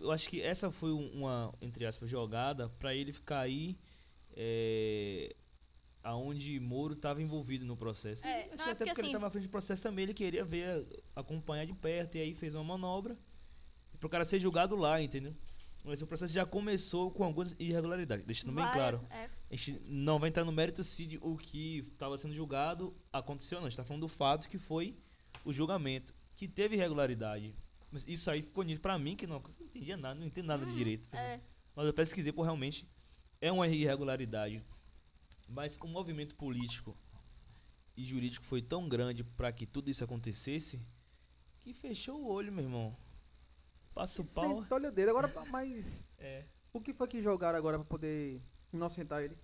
[0.00, 3.78] Eu acho que essa foi um- uma, entre aspas, jogada pra ele ficar aí.
[4.36, 5.34] É,
[6.02, 8.24] aonde Moro estava envolvido no processo.
[8.26, 10.02] É, não, que é até porque porque ele assim- estava à frente do processo também,
[10.04, 13.18] ele queria ver, acompanhar de perto, e aí fez uma manobra
[13.98, 15.34] pro cara ser julgado lá, entendeu?
[15.82, 19.12] Mas o processo já começou com algumas irregularidades, deixando bem Várias- claro.
[19.14, 22.96] é, A gente não vai entrar no mérito se de- o que estava sendo julgado
[23.12, 23.66] aconteceu, não.
[23.66, 24.96] A gente tá falando do fato que foi
[25.44, 27.54] o julgamento, que teve irregularidade.
[27.90, 30.66] Mas isso aí ficou nítido pra mim, que não, não entendia nada, não entendo nada
[30.66, 31.08] de direito.
[31.14, 31.40] é.
[31.74, 32.88] Mas eu pesquisei, por realmente
[33.40, 34.64] é uma irregularidade.
[35.48, 36.96] Mas o movimento político
[37.96, 40.80] e jurídico foi tão grande para que tudo isso acontecesse
[41.60, 42.96] que fechou o olho, meu irmão.
[43.94, 44.62] Passa o pau.
[44.62, 45.10] Sentou-lhe o dedo.
[45.10, 46.44] Agora, mas É.
[46.72, 49.36] o que foi que jogaram agora pra poder inocentar ele?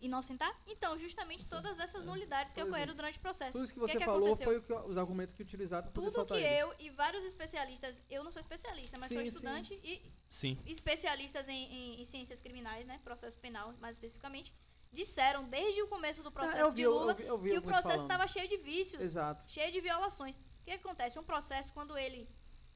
[0.00, 0.54] Inocentar?
[0.64, 3.50] Então, justamente todas essas nulidades que Por ocorreram durante o processo.
[3.52, 4.44] Tudo isso que você que falou aconteceu?
[4.44, 6.46] foi o que- os argumentos que utilizaram poder Tudo que ele.
[6.62, 10.00] eu e vários especialistas, eu não sou especialista, mas sou Sim, estudante e
[10.30, 10.56] Sim.
[10.66, 14.54] especialistas em, em- em ciências criminais, né, processo penal mais especificamente,
[14.92, 17.58] disseram desde o começo do processo Ah, vi, de Lula eu vi- eu vi que
[17.58, 19.50] o processo estava cheio de vícios, Exato.
[19.52, 20.36] cheio de violações.
[20.36, 21.18] O que acontece?
[21.18, 22.28] Um processo, quando ele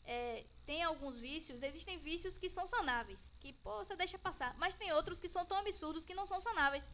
[0.05, 4.74] é, tem alguns vícios, existem vícios que são sanáveis, que pô, você deixa passar, mas
[4.74, 6.91] tem outros que são tão absurdos que não são sanáveis.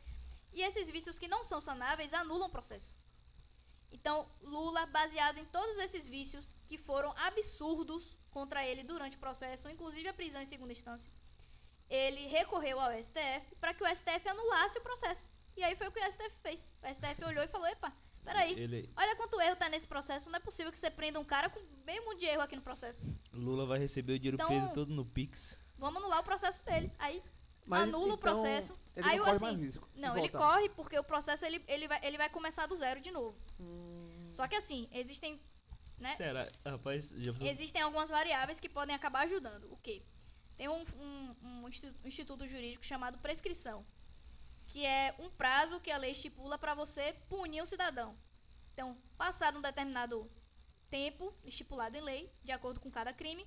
[0.52, 2.94] E esses vícios que não são sanáveis anulam o processo.
[3.90, 9.70] Então, Lula, baseado em todos esses vícios que foram absurdos contra ele durante o processo,
[9.70, 11.10] inclusive a prisão em segunda instância,
[11.88, 15.24] ele recorreu ao STF para que o STF anulasse o processo.
[15.56, 16.70] E aí foi o que o STF fez.
[16.82, 17.92] O STF olhou e falou: epa,
[18.24, 20.28] peraí, Ele, olha quanto erro tá nesse processo.
[20.30, 22.62] Não é possível que você prenda um cara com meio mundo de erro aqui no
[22.62, 23.04] processo.
[23.32, 25.58] Lula vai receber o dinheiro Então- peso todo no Pix.
[25.78, 26.92] Vamos anular o processo dele.
[26.98, 27.22] Aí
[27.64, 28.78] Mas, anula o então, processo.
[28.96, 29.88] Ele aí não o corre assim, mais risco.
[29.94, 33.10] Não, ele corre porque o processo ele, ele, vai, ele vai começar do zero de
[33.10, 33.36] novo.
[33.60, 35.40] Hum, Só que assim, existem,
[35.98, 36.14] né?
[36.16, 36.50] Será?
[36.66, 39.70] Rapaz, já Existem algumas variáveis que podem acabar ajudando.
[39.72, 40.02] O quê?
[40.56, 43.86] Tem um, um- um institu- instituto jurídico chamado prescrição,
[44.68, 48.16] que é um prazo que a lei estipula para você punir o cidadão.
[48.74, 50.30] Então, passado um determinado
[50.90, 53.44] tempo estipulado em lei, de acordo com cada crime,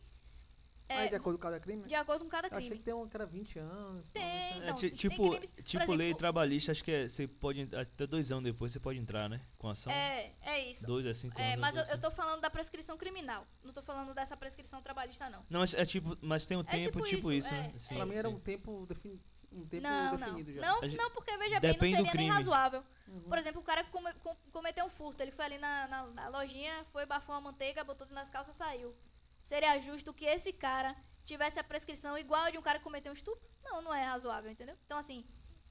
[0.90, 1.84] Aí, é, de acordo com cada crime?
[1.88, 2.80] de acordo com cada Eu achei crime.
[2.80, 4.10] que tem um que era 20 anos.
[4.10, 4.50] Tem, né?
[4.52, 7.70] É, então, ti- tem tipo, crimes- tipo lei exemplo, trabalhista, acho que é, você pode
[7.74, 9.40] até dois anos depois você pode entrar, né?
[9.58, 9.90] Com ação.
[9.94, 10.86] É, é isso.
[10.86, 11.62] Dois a cinco É, anos.
[11.62, 13.48] mas eu, eu tô falando da prescrição criminal.
[13.64, 15.46] Não tô falando dessa prescrição trabalhista, não.
[15.50, 17.72] Não, mas é tipo, mas tem um É tempo tipo tipo, isso, isso, é, né?
[17.74, 19.18] é Sim, Pra mim era um tempo, defini
[19.52, 20.28] um tempo não, não.
[20.28, 20.62] definido já.
[20.62, 22.84] Não, gente- não, porque veja bem, não Depende seria nem razoável.
[23.08, 23.22] Uhum.
[23.30, 26.08] Por exemplo, o cara que come- com- cometeu um furto, ele foi ali na, na-
[26.08, 28.96] na lojinha, foi, bafou a manteiga, botou tudo nas calças e saiu.
[29.42, 33.12] Seria justo que esse cara tivesse a prescrição igual a de um cara que cometeu
[33.12, 33.46] um estupro?
[33.64, 34.78] Não, não é razoável, entendeu?
[34.86, 35.26] Então, assim,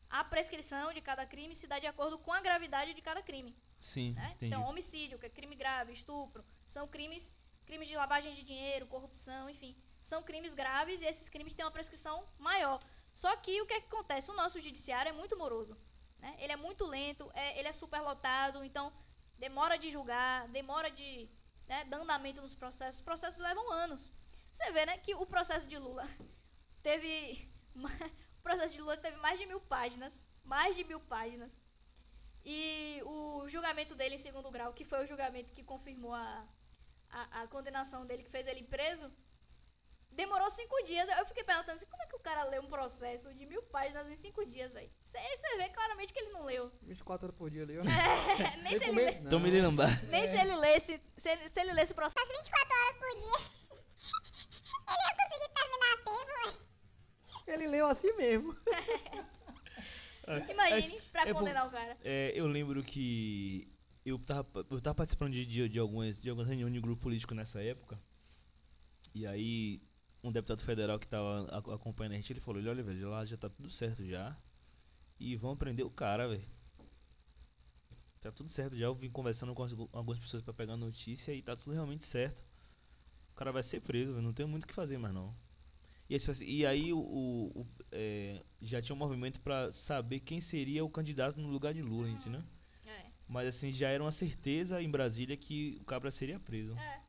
[0.09, 3.57] a prescrição de cada crime se dá de acordo com a gravidade de cada crime.
[3.79, 4.37] Sim, né?
[4.43, 7.33] Então, homicídio, que é crime grave, estupro, são crimes,
[7.65, 9.75] crimes de lavagem de dinheiro, corrupção, enfim.
[10.03, 12.81] São crimes graves e esses crimes têm uma prescrição maior.
[13.13, 14.31] Só que o que, é que acontece?
[14.31, 15.77] O nosso judiciário é muito moroso.
[16.19, 16.37] Né?
[16.39, 18.93] Ele é muito lento, é- ele é superlotado, então
[19.39, 21.29] demora de julgar, demora de
[21.67, 22.97] né, andamento nos processos.
[22.97, 24.13] Os processos levam anos.
[24.53, 26.05] Você vê, né, que o processo de Lula
[26.83, 27.49] teve.
[28.39, 30.27] o processo de Lula teve mais de mil páginas.
[30.45, 31.53] Mais de mil páginas.
[32.45, 36.49] E o julgamento dele em segundo grau, que foi o julgamento que confirmou a,
[37.11, 39.13] a, a condenação dele, que fez ele preso,
[40.21, 41.09] demorou cinco dias.
[41.19, 44.09] Eu fiquei perguntando assim, como é que o cara lê um processo de mil páginas
[44.09, 44.91] em cinco dias, velho?
[45.05, 45.19] Você
[45.57, 46.71] vê claramente que ele não leu.
[46.83, 47.83] 24 horas por dia ali, ó.
[47.83, 50.03] É, nem, se ele, lê- Então me lembrar.
[50.05, 51.01] nem se ele lesse.
[51.17, 52.27] Se ele, se ele lesse o processo.
[52.27, 53.61] 24 horas por dia.
[54.91, 57.55] Ele ia conseguir terminar a tempo, velho.
[57.55, 58.57] Ele leu assim mesmo.
[60.51, 61.97] Imagine, pra é por- condenar o cara.
[62.03, 63.69] É, eu lembro que
[64.05, 67.35] eu tava, eu tava participando de, de, de algumas, de algumas reuniões de grupo político
[67.35, 68.01] nessa época.
[69.15, 69.83] E aí,
[70.23, 73.37] um deputado federal que tava a- acompanhando a gente, ele falou, olha, velho, lá já
[73.37, 74.37] tá tudo certo já.
[75.19, 76.45] E vão prender o cara, velho.
[78.21, 78.87] Tá tudo certo já.
[78.87, 82.45] Eu vim conversando com as- algumas pessoas pra pegar notícia e tá tudo realmente certo.
[83.33, 84.23] O cara vai ser preso, velho.
[84.23, 85.35] Não tem muito o que fazer mais não.
[86.09, 90.21] E, esse- assim, e aí o, o- o- é, já tinha um movimento pra saber
[90.21, 92.43] quem seria o candidato no lugar de Lula, entendeu?
[92.85, 93.07] É.
[93.27, 96.75] Mas assim, já era uma certeza em Brasília que o cabra seria preso.
[96.77, 97.01] É.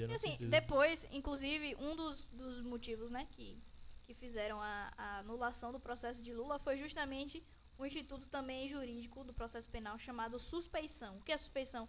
[0.00, 0.50] E assim, certeza.
[0.50, 3.62] depois, inclusive, um dos, dos motivos, né, que,
[4.04, 7.44] que fizeram a, a anulação do processo de Lula foi justamente
[7.78, 11.18] o instituto também jurídico do processo penal chamado suspeição.
[11.18, 11.88] O que é suspeição?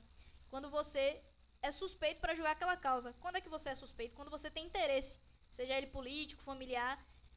[0.50, 1.22] Quando você
[1.62, 3.14] é suspeito para julgar aquela causa.
[3.20, 4.16] Quando é que você é suspeito?
[4.16, 5.20] Quando você tem interesse,
[5.52, 6.94] seja ele político, familiar.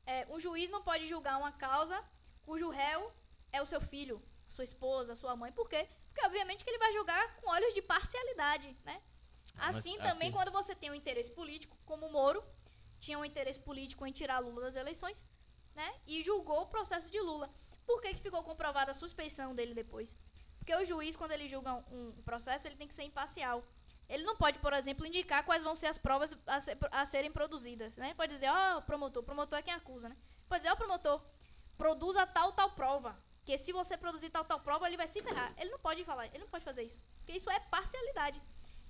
[0.07, 2.02] É, o juiz não pode julgar uma causa
[2.42, 3.12] cujo réu
[3.52, 5.52] é o seu filho, sua esposa, sua mãe.
[5.52, 5.89] Por quê?
[6.08, 9.00] Porque obviamente que ele vai julgar com olhos de parcialidade, né?
[9.61, 12.43] Ah, mas Assim também aqui- quando você tem um interesse político, como o Moro
[12.99, 15.27] tinha um interesse político em tirar Lula das eleições,
[15.75, 15.89] né?
[16.07, 17.49] E julgou o processo de Lula.
[17.87, 20.17] Por que, que ficou comprovada a suspeição dele depois?
[20.59, 23.65] Porque o juiz, quando ele julga um, um processo, ele tem que ser imparcial.
[24.09, 27.31] Ele não pode, por exemplo, indicar quais vão ser as provas a, ser- a serem
[27.33, 28.13] produzidas, né?
[28.15, 30.17] Pode dizer, ó, promotor, promotor é quem acusa, né?
[30.49, 31.23] Pode dizer, ó, promotor,
[31.79, 33.17] produza tal, tal prova.
[33.45, 35.55] Que se você produzir tal, tal prova, ele vai se ferrar.
[35.57, 37.03] Ele não pode falar, ele não pode fazer isso.
[37.19, 38.41] Porque isso é parcialidade.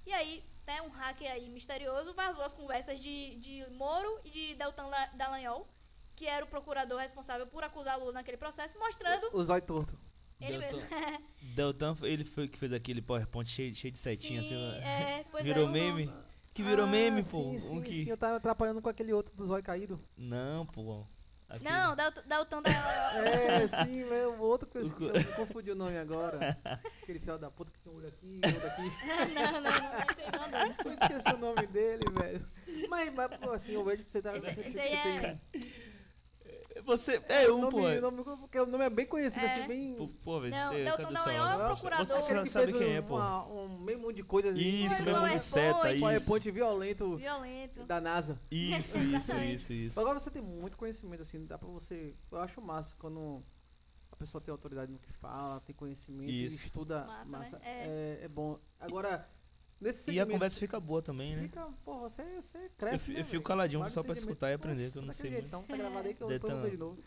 [0.07, 4.55] E aí, né, um hacker aí misterioso vazou as conversas de, de Moro e de
[4.55, 5.69] Deltan La- Dallagnol,
[6.17, 9.99] que era o procurador responsável por acusar Lula naquele processo, mostrando O zóio torto.
[10.41, 10.91] ele Deltan, mesmo.
[11.55, 15.45] Deltan, ele foi que fez aquele PowerPoint cheio, cheio de setinha, Sim, assim, é, pois
[15.45, 15.73] Virou é.
[15.73, 16.12] meme?
[16.53, 17.43] Que virou Ah, meme, pô.
[17.43, 18.05] Sim, um que...
[18.05, 20.01] sim, eu tava atrapalhando com aquele outro do zóio caído.
[20.17, 21.07] Não, pô.
[21.51, 23.25] Aquele- Não, Deltan Dallagnol.
[23.27, 24.89] É, sim, é o outro que eu,
[25.37, 26.57] confundi o nome agora.
[27.03, 28.83] Aquele filho da puta que tem um olho aqui, olho aqui.
[29.35, 30.67] não, não, não, não dá.
[30.85, 32.47] Eu esqueci o nome dele, velho.
[32.89, 34.37] Mas, mas pô, assim, eu vejo que você tá.
[34.37, 35.20] Esse- esse você aí é-
[35.53, 35.61] tem-
[36.85, 38.01] Você é o um, nome, pô.
[38.01, 39.55] nome, porque o nome é bem conhecido, É.
[39.55, 39.95] assim, bem.
[39.97, 40.53] Pô, Pô, velho.
[40.55, 41.53] Não, é, Deltan cadê o Dallagnol celular?
[41.53, 42.07] é o procurador.
[42.07, 43.17] Você que sabe quem é, um- pô.
[43.17, 44.57] uma- um meio monte de coisas.
[44.57, 46.05] Isso, Não, mesmo não de é seta, isso.
[46.05, 47.85] PowerPoint violento Violento.
[47.85, 48.41] da NASA.
[48.51, 50.01] Isso, isso, isso, isso.
[50.01, 52.15] Agora você tem muito conhecimento, assim, dá pra você.
[52.31, 53.43] Eu acho massa quando
[54.13, 57.05] a pessoa tem autoridade no que fala, tem conhecimento e estuda.
[57.05, 57.61] Massa, né?
[57.63, 58.21] É.
[58.23, 58.59] é bom.
[58.79, 59.29] Agora,
[59.81, 61.42] nesse E a conversa fica boa também, né?
[61.42, 63.05] Fica, pô, você, você Eu, cresce.
[63.07, 65.23] fi- né, eu fico caladinho só pra escutar e aprender, Pô, que eu não daquele
[65.28, 65.47] sei muito.
[65.47, 67.02] Então, tá gravado aí que eu eu ver de novo.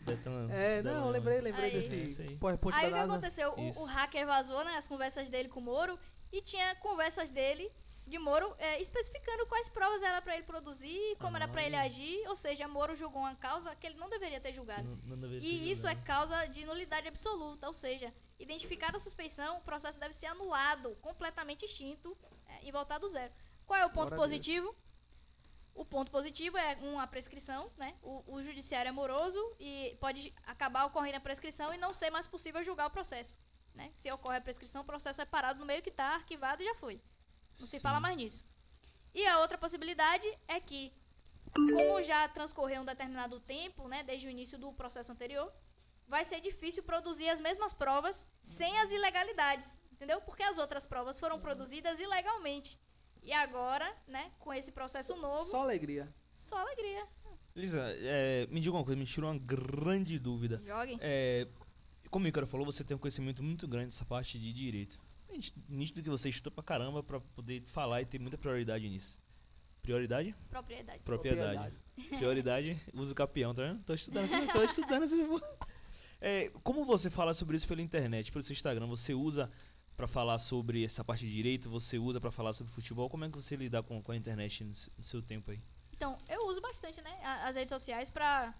[0.52, 1.76] É, não, eu lembrei, lembrei Aí.
[1.76, 2.36] É, isso desse aí.
[2.36, 3.54] PowerPoint Aí o que aconteceu?
[3.56, 5.98] O, o hacker vazou né, as conversas dele com o Moro
[6.32, 7.70] e tinha conversas dele,
[8.06, 11.82] de Moro, é, especificando quais provas era pra ele produzir, como era pra ele Ah.
[11.82, 12.22] agir.
[12.28, 14.82] Ou seja, Moro julgou uma causa que ele não deveria ter julgado.
[14.82, 16.06] Não- não deveria ter E isso é julgado.
[16.06, 21.64] causa de nulidade absoluta, ou seja, identificada a suspeição, o processo deve ser anulado, completamente
[21.64, 23.32] extinto é, e voltar do zero.
[23.66, 24.30] Qual é o ponto Glória a Deus.
[24.30, 24.76] positivo?
[25.74, 27.94] O ponto positivo é uma prescrição, né?
[28.02, 32.26] O, o judiciário é moroso e pode acabar ocorrendo a prescrição e não ser mais
[32.26, 33.36] possível julgar o processo.
[33.74, 33.92] Né?
[33.96, 36.74] Se ocorre a prescrição, o processo é parado no meio que está arquivado e já
[36.76, 37.00] foi.
[37.58, 37.80] Não se Sim.
[37.80, 38.44] fala mais nisso.
[39.12, 40.92] E a outra possibilidade é que,
[41.52, 45.52] como já transcorreu um determinado tempo, né, desde o início do processo anterior,
[46.06, 50.20] vai ser difícil produzir as mesmas provas sem as ilegalidades, entendeu?
[50.20, 52.78] Porque as outras provas foram produzidas ilegalmente.
[53.22, 56.14] E agora, né, com esse processo novo, Só alegria.
[56.34, 57.08] só alegria.
[57.56, 60.60] Lisa, é, me diga uma coisa, me tirou uma grande dúvida.
[60.66, 60.98] Joguem.
[61.00, 61.48] É,
[62.10, 65.00] como o Icaro falou, você tem um conhecimento muito grande dessa parte de direito.
[65.68, 69.16] Nítido que você estudou pra caramba pra poder falar e ter muita prioridade nisso.
[69.82, 70.34] Prioridade?
[70.50, 71.02] Propriedade.
[71.02, 71.74] Propriedade.
[72.18, 73.82] Prioridade, uso capião, tá vendo?
[73.84, 75.16] Tô estudando, tô estudando esse
[76.20, 78.86] é, Como você fala sobre isso pela internet, pelo seu Instagram?
[78.86, 79.50] Você usa
[79.96, 81.68] pra falar sobre essa parte de direito?
[81.70, 83.08] Você usa pra falar sobre futebol?
[83.08, 85.60] Como é que você lida com, com a internet no, seu tempo aí?
[85.92, 88.52] Então, eu uso bastante, né, a- as redes sociais pra,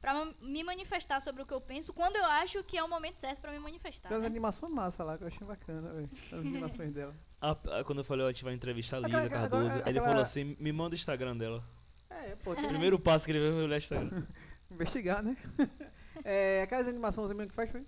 [0.00, 2.88] pra ma- me manifestar sobre o que eu penso quando eu acho que é o
[2.88, 4.08] momento certo pra me manifestar.
[4.08, 4.28] Tem umas né?
[4.28, 6.08] animações massa lá que eu achei bacana, velho.
[6.12, 7.14] As animações dela.
[7.42, 10.06] Ah, quando eu falei, ó, a gente vai entrevistar a Lisa agora- Cardoso, ele aquela-
[10.08, 11.64] falou assim, me manda o Instagram dela.
[12.10, 14.26] É, pô, tem Primeiro passo que ele veio foi olhar o Instagram.
[14.70, 15.34] investigar, né?
[16.22, 17.82] é, aquelas animações mesmo que faz, foi?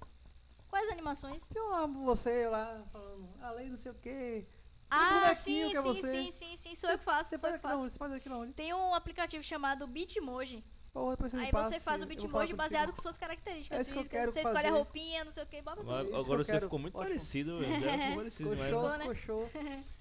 [0.72, 1.46] Quais animações?
[1.48, 4.46] Tem lá você lá falando, além não sei o quê.
[4.90, 6.10] Ah, sim, que é sim, você.
[6.22, 7.82] sim, sim, sim, sou eu que faço, Você sou eu faz que aqui faço.
[7.82, 8.50] não, você faz aqui não.
[8.52, 10.64] Tem um aplicativo chamado Bitmoji.
[10.94, 12.56] Você Aí passa, você faz o eu Bitmoji contigo.
[12.56, 14.18] baseado com suas características É isso que eu físicas.
[14.20, 14.74] quero Você escolhe a fazer.
[14.74, 15.90] roupinha, não sei o que, bota tudo.
[15.90, 16.66] Agora, que agora eu você quero.
[16.66, 17.08] ficou muito Ótimo.
[17.08, 17.72] parecido, velho.
[17.74, 18.98] Ela ficou parecido Ficou né?
[18.98, 19.50] ficou show.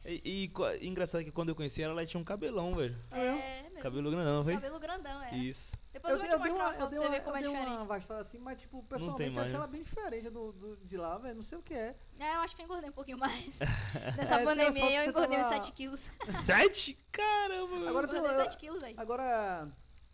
[0.05, 2.97] E, e co- engraçado que quando eu conheci ela, ela tinha um cabelão, velho.
[3.11, 3.79] É, mesmo.
[3.79, 4.57] Cabelo grandão, velho.
[4.57, 5.35] Cabelo grandão, é.
[5.37, 5.73] Isso.
[5.93, 7.21] Depois Depois eu, vou te mostrar uma, uma foto eu pra dei você uma, ver
[7.23, 7.87] como eu é dei uma diferente.
[7.87, 9.57] vastada assim, mas tipo, pessoalmente eu mais, achei né?
[9.57, 11.35] ela bem diferente do, do- de lá, velho.
[11.35, 11.95] Não sei o que é.
[12.17, 13.59] É, eu acho que eu engordei um pouquinho mais.
[14.17, 16.09] Nessa É, pandemia eu engordei uns tava- 7 quilos.
[16.25, 16.93] Sete?
[17.11, 17.89] Caramba!
[17.89, 18.93] Agora, tem engordei uma- 7 quilos aí.
[18.97, 19.69] agora,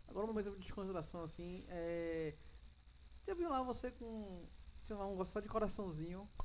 [0.08, 2.34] agora um momento de desconsideração assim, é...
[3.26, 4.46] Já viu lá você com,
[4.82, 6.44] sei lá, um gosto só de coraçãozinho, um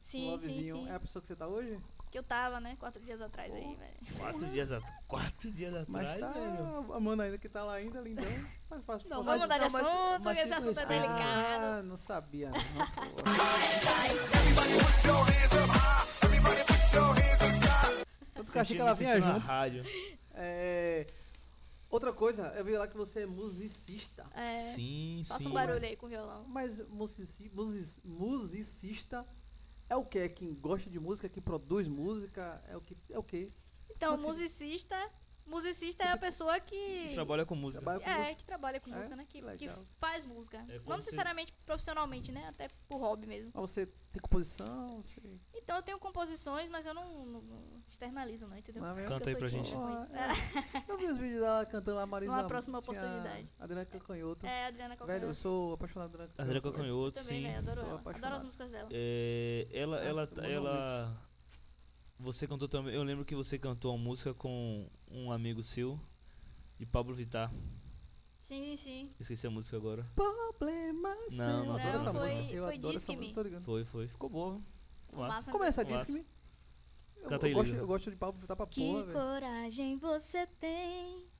[0.00, 0.88] Sim, sim, lovezinho, sim.
[0.88, 1.78] é a pessoa que você tá hoje?
[2.12, 2.76] Que eu tava, né?
[2.78, 4.18] Quatro dias atrás aí, velho.
[4.18, 4.84] Quatro dias, at...
[5.08, 6.92] Quatro dias Mas atrás, tá velho.
[6.92, 8.24] amando ainda que tá lá ainda, lindão.
[8.68, 11.02] Mas fácil Não, Vamos mas- mudar de mas- assunto, mas que esse assunto é respeito.
[11.08, 11.64] delicado.
[11.64, 12.60] Ah, não sabia não,
[18.54, 19.38] eu achei que ela vinha junto.
[19.38, 19.82] rádio.
[20.34, 21.06] É...
[21.90, 24.24] Outra coisa, eu vi lá que você é musicista.
[24.34, 25.48] É, Sim, faça sim.
[25.48, 26.44] um barulho aí com o violão.
[26.48, 29.26] Mas musici, music- musicista
[29.92, 30.18] é o que?
[30.18, 32.62] É quem gosta de música, que produz música?
[32.68, 32.96] É o que?
[33.10, 33.52] É o quê?
[33.90, 34.42] Então, Como assim?
[34.42, 35.10] musicista.
[35.44, 37.10] Musicista é a pessoa que.
[37.14, 37.82] Trabalha com música.
[37.82, 38.34] Trabalha com É, música?
[38.36, 38.96] que trabalha com É?
[38.96, 39.26] música, né?
[39.28, 40.58] Que, Que que faz música.
[40.68, 42.46] É Não necessariamente profissionalmente, né?
[42.48, 43.50] Até por hobby mesmo.
[43.52, 45.02] Mas você tem composição?
[45.02, 45.20] Você...
[45.54, 48.82] Então eu tenho composições, mas eu não, não- não externalizo, não, entendeu?
[48.82, 49.06] Não é?
[49.06, 49.72] Canta aí eu pra gente.
[49.74, 50.82] Ah, é.
[50.90, 52.32] Eu vi os vídeos dela cantando lá Marisa.
[52.32, 53.52] Numa próxima oportunidade.
[53.60, 54.46] Adriana Canhoto.
[54.46, 56.76] É, Adriana Velho, eu sou apaixonado por Adriana André Canhoto.
[56.78, 57.46] Cocanhoto, Também, sim.
[57.46, 58.00] velho, adoro Sou ela.
[58.00, 58.24] apaixonado.
[58.24, 58.88] Adoro as músicas dela.
[58.92, 61.22] É, ela, É, ela, eu vou ela.
[62.18, 62.94] Você cantou também.
[62.94, 65.98] Eu lembro que você cantou uma música com um amigo seu,
[66.78, 67.52] de Pablo Vittar.
[68.40, 69.10] Sim, sim.
[69.20, 70.06] Esqueci a música agora.
[70.14, 72.52] Problema Não, não, Eu adoro essa foi- música.
[72.54, 73.60] Eu foi adoro essa Disque música, Me.
[73.60, 74.08] Foi, foi.
[74.08, 74.60] Ficou boa.
[75.12, 75.34] Massa.
[75.36, 75.52] Massa.
[75.52, 75.96] Começa, Massa.
[75.96, 76.26] Disque Me.
[77.22, 79.18] Eu, Canta aí, eu, gosto, eu gosto de Pablo Vittar pra Que porra, velho.
[79.18, 81.31] coragem você tem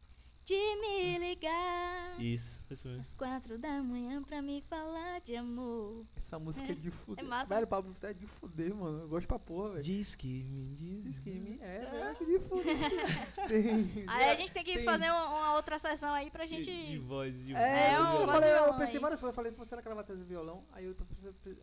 [0.45, 3.01] de me ligar Isso, isso mesmo.
[3.01, 6.05] às quatro da manhã pra me falar de amor.
[6.17, 7.25] Essa música é de fuder.
[7.25, 7.55] massa.
[7.55, 9.03] Velho, Pablo Vittar é de fuder, mano.
[9.03, 9.83] Eu gosto pra porra, velho.
[9.85, 11.05] Diz que me diz.
[11.05, 12.67] Disque Me é, acho de fuder.
[13.49, 16.57] Tem- Aí a gente tem que tem- fazer uma, uma outra sessão aí pra De,
[16.57, 16.99] de gente.
[16.99, 18.99] voz de É, É, eu, um eu, voz falei, eu pensei aí.
[18.99, 19.33] várias coisas.
[19.33, 20.65] Eu falei, pô, será que ela vai trazer violão?
[20.73, 20.97] Aí eu,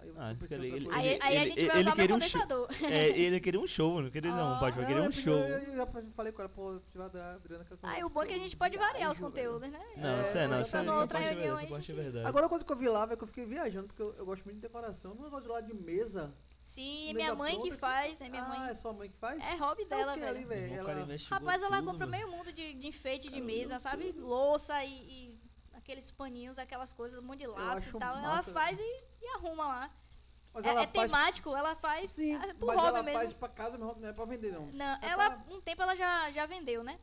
[0.02, 0.98] aí eu Ah, que ele- ele- coisa.
[1.00, 2.42] Aí, ele- aí a ele- gente vai ele usar meu queria um show.
[2.42, 2.92] condensador.
[2.92, 5.34] É, ele queria um show, não queria não, Ah, Pode, Não, queria um eu- show.
[5.38, 5.86] Eu, já
[6.16, 8.56] falei com ela, pô, da Adriana que eu Aí o bom é que a gente
[8.56, 9.82] pode variar os viajo, conteúdos, né?
[9.98, 12.26] Não, É, isso é, não, eu isso é, outra é reunião aí, é gente- verdade.
[12.28, 14.26] Agora, uma coisa que eu vi lá, velho, que eu fiquei viajando, porque eu, eu
[14.26, 15.14] gosto muito de decoração.
[15.16, 16.34] Não gosto de lá de mesa.
[16.64, 18.70] Sim, Mesa minha mãe que pronta, faz, é minha ah, mãe.
[18.70, 19.42] é sua mãe que faz?
[19.44, 20.86] É hobby É dela, que ali, velho.
[20.86, 21.16] cara Ela...
[21.30, 24.12] Rapaz, ela tudo, compra meio mundo de, de enfeite de mesa, sabe?
[24.12, 25.40] Louça e, e
[25.74, 28.18] aqueles paninhos, aquelas coisas, um monte de laço e tal.
[28.18, 29.92] Ela massa, faz e, e arruma lá.
[30.54, 33.20] Mas É, ela é temático, ela faz Sim, ah, por mas hobby ela mesmo.
[33.20, 34.66] faz pra casa, mas não é pra vender, não.
[34.74, 37.00] Não, É ela, pra- um tempo ela já, já vendeu, né?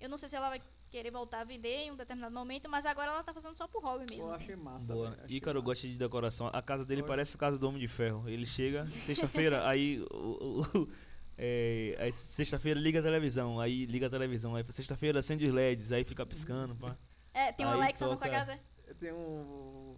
[0.00, 0.62] Eu não sei se ela vai
[0.96, 3.82] querer voltar a vender em um determinado momento, mas agora ela tá fazendo só por
[3.82, 4.24] hobby mesmo.
[4.24, 4.44] Eu assim.
[4.44, 4.94] achei massa.
[4.94, 5.18] Boa.
[5.22, 5.64] achei Ícaro massa.
[5.66, 6.50] gosta de decoração.
[6.50, 8.26] A casa dele parece a casa do Homem de Ferro.
[8.26, 10.00] Ele chega, sexta-feira, aí.
[10.10, 10.88] o- o-
[11.36, 15.92] é, aí sexta-feira liga a televisão, aí liga a televisão, aí sexta-feira acende os LEDs,
[15.92, 16.96] aí fica piscando, pá.
[17.34, 18.58] É, tem uma Aí Alexa na nossa toca- casa?
[18.86, 19.96] Eu tenho um...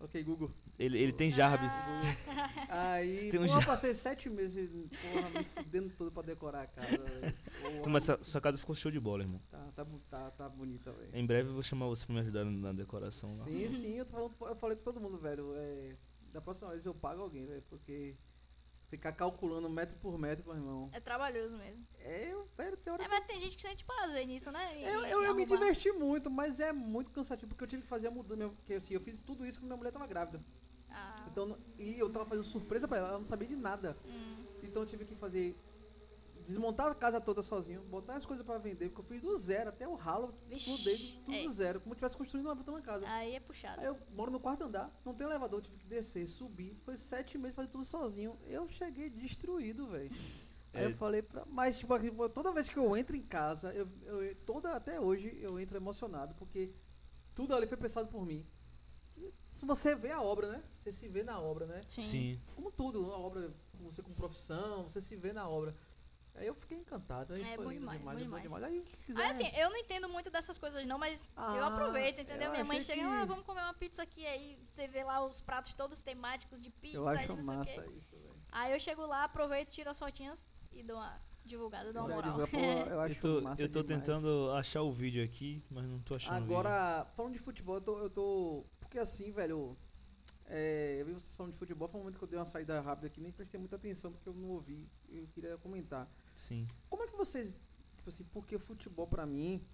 [0.00, 0.50] Ok, Google.
[0.80, 1.70] Ele, ele tem Jarvis.
[2.70, 4.70] Ah, Aí, tem um ja- eu passei sete meses,
[5.02, 7.34] porra, me fudendo todo pra decorar a casa.
[7.60, 9.42] Porra, Mas sua, sua casa ficou show de bola, irmão.
[9.50, 11.10] Tá, tá, tá, tá bonita, velho.
[11.14, 13.44] Em breve eu vou chamar você pra me ajudar na decoração lá.
[13.44, 15.52] Sim, sim, eu, tô falando, eu falei com todo mundo, velho.
[15.56, 15.96] É,
[16.32, 18.16] da próxima vez eu pago alguém, velho, porque
[18.88, 20.90] ficar calculando metro por metro, meu irmão.
[20.94, 21.86] é trabalhoso mesmo.
[21.98, 24.78] É, eu, velho, tem hora É, mas tem gente que sente prazer nisso, né?
[24.78, 27.88] Em- Eu, eu, eu me diverti muito, mas é muito cansativo, porque eu tive que
[27.88, 28.48] fazer a mudança.
[28.56, 30.42] Porque assim, eu fiz tudo isso quando minha mulher tava grávida.
[30.90, 33.96] Ah, Então, e eu tava fazendo surpresa pra ela, ela não sabia de nada.
[34.06, 34.44] hum.
[34.62, 35.56] Então eu tive que fazer.
[36.46, 39.68] Desmontar a casa toda sozinho, botar as coisas pra vender, porque eu fiz do zero
[39.68, 41.42] até o ralo, Vixe, tudo é.
[41.44, 43.06] do zero, como se tivesse construindo uma puta casa.
[43.08, 43.78] Aí é puxado.
[43.80, 46.74] Aí eu moro no quarto andar, não tem elevador, tive que descer, subir.
[46.84, 48.36] Foi sete meses fazer tudo sozinho.
[48.46, 50.10] Eu cheguei destruído, velho.
[50.72, 50.86] Aí É.
[50.86, 51.44] eu falei pra.
[51.46, 55.36] Mas, tipo, assim, toda vez que eu entro em casa, eu, eu- toda, até hoje,
[55.40, 56.70] eu entro emocionado, porque
[57.34, 58.46] tudo ali foi pensado por mim.
[59.60, 60.62] Se você vê a obra, né?
[60.74, 61.82] Você se vê na obra, né?
[61.86, 62.40] Sim.
[62.56, 65.76] Como tudo, a obra, você com profissão, você se vê na obra.
[66.34, 67.34] Aí eu fiquei encantado.
[67.34, 68.64] Aí É, foi bom lindo demais, bom é demais.
[68.64, 71.66] Aí, se quiser, Ah, assim, eu não entendo muito dessas coisas não, mas eu Ah,
[71.66, 72.46] aproveito, entendeu?
[72.46, 75.22] eu Minha mãe chega, que- ah, vamos comer uma pizza aqui, aí você vê lá
[75.26, 77.90] os pratos todos temáticos de pizza eu e acho não sei o massa quê.
[77.98, 78.16] isso.
[78.50, 82.48] Aí eu chego lá, aproveito, tiro as fotinhas e dou uma divulgada, dou uma moral.
[82.48, 82.56] pô,
[82.90, 84.00] eu acho Eu tô, massa eu tô demais.
[84.00, 86.54] tentando achar o vídeo aqui, mas não tô achando o vídeo.
[86.54, 88.64] Agora, falando de futebol, eu tô, eu tô.
[88.90, 89.76] Porque assim, velho.
[90.46, 92.80] é, eu vi vocês falando de futebol, foi um momento que eu dei uma saída
[92.80, 94.90] rápida aqui, nem prestei muita atenção porque eu não ouvi.
[95.08, 96.10] Eu queria comentar.
[96.34, 96.66] Sim.
[96.88, 97.56] Como é que vocês.
[97.96, 99.64] Tipo assim, porque futebol pra mim.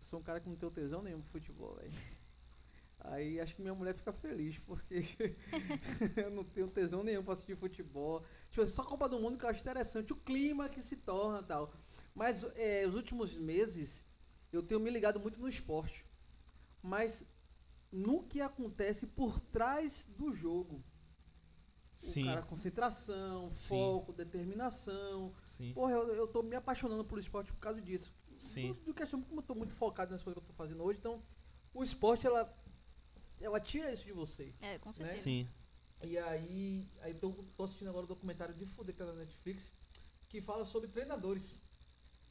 [0.00, 1.90] Eu sou um cara que não tem tesão nenhum pro futebol, velho.
[3.00, 5.06] Aí acho que minha mulher fica feliz, porque
[6.14, 8.22] eu não tenho tesão nenhum pra assistir futebol.
[8.50, 11.40] Tipo assim, só Copa do Mundo que eu acho interessante, o clima que se torna
[11.40, 11.72] e tal.
[12.14, 14.04] Mas é, os últimos meses
[14.52, 16.04] eu tenho me ligado muito no esporte.
[16.82, 17.24] mas
[17.90, 20.82] no que acontece por trás do jogo.
[21.96, 23.76] Sim, O cara, concentração, Sim.
[23.76, 25.34] foco, determinação.
[25.46, 28.14] sim, Porra, eu, eu tô me apaixonando por esporte por causa disso.
[28.38, 28.72] Sim.
[28.72, 30.98] Do, do questão, como eu tô muito focado nas coisas que eu tô fazendo hoje,
[31.00, 31.20] então
[31.74, 32.56] o esporte, ela,
[33.40, 34.54] ela tira isso de você.
[34.60, 35.18] É, com certeza.
[35.18, 35.48] sim.
[36.02, 39.72] E aí, aí tô, tô assistindo agora o documentário de Fuder que tá na Netflix,
[40.28, 41.60] que fala sobre treinadores.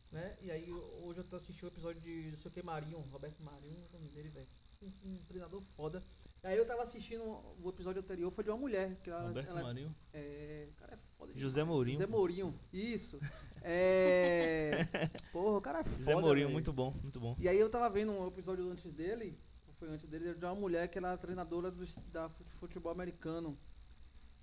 [0.10, 0.38] Né?
[0.42, 3.44] E aí hoje eu tô assistindo o episódio de não sei o que Marinho, Roberto
[3.44, 4.48] Marinho, o nome dele, velho.
[4.82, 6.04] Um, um treinador foda.
[6.44, 8.96] Aí eu tava assistindo o episódio anterior, foi de uma mulher.
[9.04, 9.94] Que ela, Roberto ela, Marinho.
[10.14, 11.76] É, o cara é foda José demais.
[11.76, 12.00] Mourinho.
[12.00, 13.20] José Mourinho, isso.
[13.62, 14.82] É.
[15.34, 16.04] Porra, o cara é foda.
[16.04, 16.54] Zé Mourinho, velho.
[16.54, 17.36] muito bom, muito bom.
[17.40, 19.38] E aí eu tava vendo um episódio antes dele,
[19.80, 23.58] foi antes dele, de uma mulher que era treinadora do, da fut- futebol americano.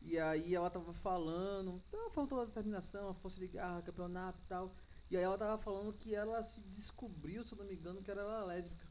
[0.03, 4.39] E aí ela tava falando, tava falando toda a determinação, a força de garra, campeonato
[4.43, 4.75] e tal.
[5.11, 8.11] E aí ela tava falando que ela se descobriu, se eu não me engano, que
[8.11, 8.84] ela era lésbica.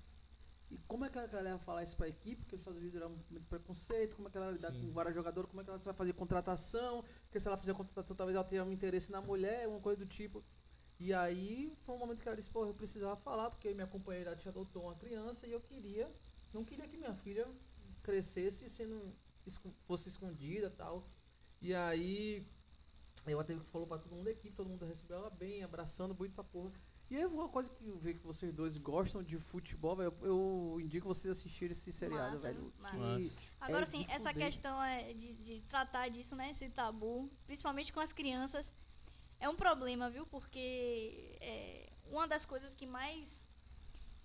[0.71, 2.41] E como é que ela ia falar isso pra equipe?
[2.41, 5.49] Porque os Estados Unidos era muito preconceito, como é que ela lidar com vários jogadores,
[5.49, 8.63] como é que ela vai fazer contratação, porque se ela fizer contratação talvez ela tenha
[8.63, 10.43] um interesse na mulher, uma coisa do tipo.
[10.99, 14.35] E aí foi um momento que ela disse, pô, eu precisava falar, porque minha companheira
[14.35, 16.09] tinha adotou uma criança e eu queria,
[16.53, 17.47] não queria que minha filha
[18.01, 19.13] crescesse sendo
[19.85, 21.07] fosse escondida e tal.
[21.61, 22.47] E aí
[23.45, 26.35] teve que falou pra todo mundo da equipe, todo mundo recebeu ela bem, abraçando, bonito
[26.35, 26.71] pra porra.
[27.13, 30.79] E aí uma coisa que eu vejo que vocês dois gostam de futebol, velho, eu,
[30.81, 32.73] indico vocês assistirem esse seriado, Massa, velho.
[32.79, 32.97] Massa.
[32.97, 33.35] que Massa.
[33.61, 34.47] Agora é sim, essa fuder.
[34.47, 36.49] questão é de, de tratar disso, né?
[36.49, 38.73] Esse tabu, principalmente com as crianças,
[39.39, 40.25] é um problema, viu?
[40.25, 43.47] Porque é, uma das coisas que mais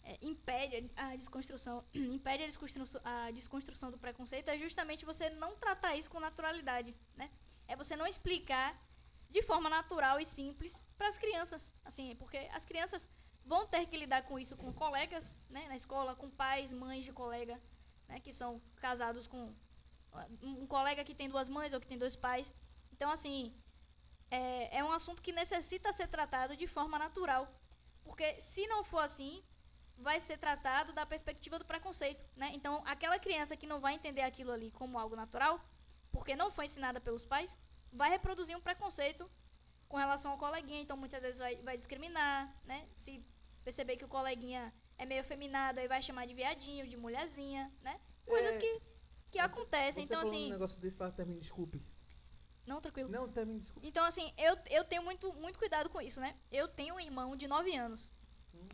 [0.02, 5.54] é, impede a desconstrução, impede a desconstrução, a desconstrução do preconceito é justamente você não
[5.56, 7.30] tratar isso com naturalidade, né?
[7.66, 8.74] É você não explicar
[9.28, 13.08] de forma natural e simples para as crianças, assim, porque as crianças
[13.44, 17.12] vão ter que lidar com isso com colegas, né, na escola, com pais, mães de
[17.12, 17.60] colega,
[18.08, 19.54] né, que são casados com
[20.42, 22.52] um colega que tem duas mães ou que tem dois pais.
[22.92, 23.54] Então, assim,
[24.30, 27.48] é, é um assunto que necessita ser tratado de forma natural,
[28.02, 29.42] porque se não for assim,
[29.96, 32.50] vai ser tratado da perspectiva do preconceito, né?
[32.54, 35.58] Então, aquela criança que não vai entender aquilo ali como algo natural,
[36.12, 37.58] porque não foi ensinada pelos pais,
[37.92, 39.30] vai reproduzir um preconceito
[39.88, 42.88] com relação ao coleguinha, então muitas vezes vai, vai discriminar, né?
[42.94, 43.24] Se
[43.64, 47.98] perceber que o coleguinha é meio afeminado, aí vai chamar de viadinho, de mulherzinha, né?
[48.26, 48.80] Coisas É, que,
[49.30, 50.06] que você- acontecem.
[50.06, 50.50] Você Então, falou um assim.
[50.50, 51.82] negócio desse lá, termine, desculpe.
[52.66, 53.08] Não, tranquilo.
[53.08, 53.88] Não, termine, desculpe.
[53.88, 56.36] Então, assim, eu, eu tenho muito, muito cuidado com isso, né?
[56.52, 58.12] Eu tenho um irmão de 9 anos.
[58.54, 58.68] Hum.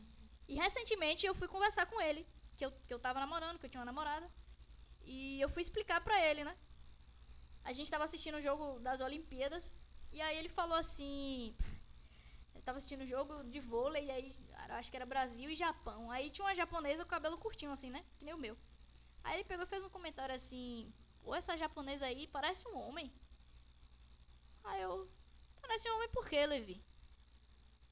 [0.49, 2.27] E recentemente eu fui conversar com ele,
[2.57, 4.29] que eu, que eu tava namorando, que eu tinha uma namorada.
[5.03, 6.57] E eu fui explicar pra ele, né?
[7.65, 9.73] A gente tava assistindo o jogo das Olimpíadas.
[10.13, 11.57] E aí ele falou assim.
[12.55, 14.37] Eu tava assistindo o jogo de vôlei, e aí
[14.79, 16.11] acho que era Brasil e Japão.
[16.11, 18.05] Aí tinha uma japonesa com cabelo curtinho, assim, né?
[18.17, 18.57] Que nem o meu.
[19.25, 23.13] Aí ele pegou e fez um comentário assim: Pô, essa japonesa aí parece um homem.
[24.63, 25.11] Aí eu.
[25.61, 26.85] Parece um homem por quê, Levi?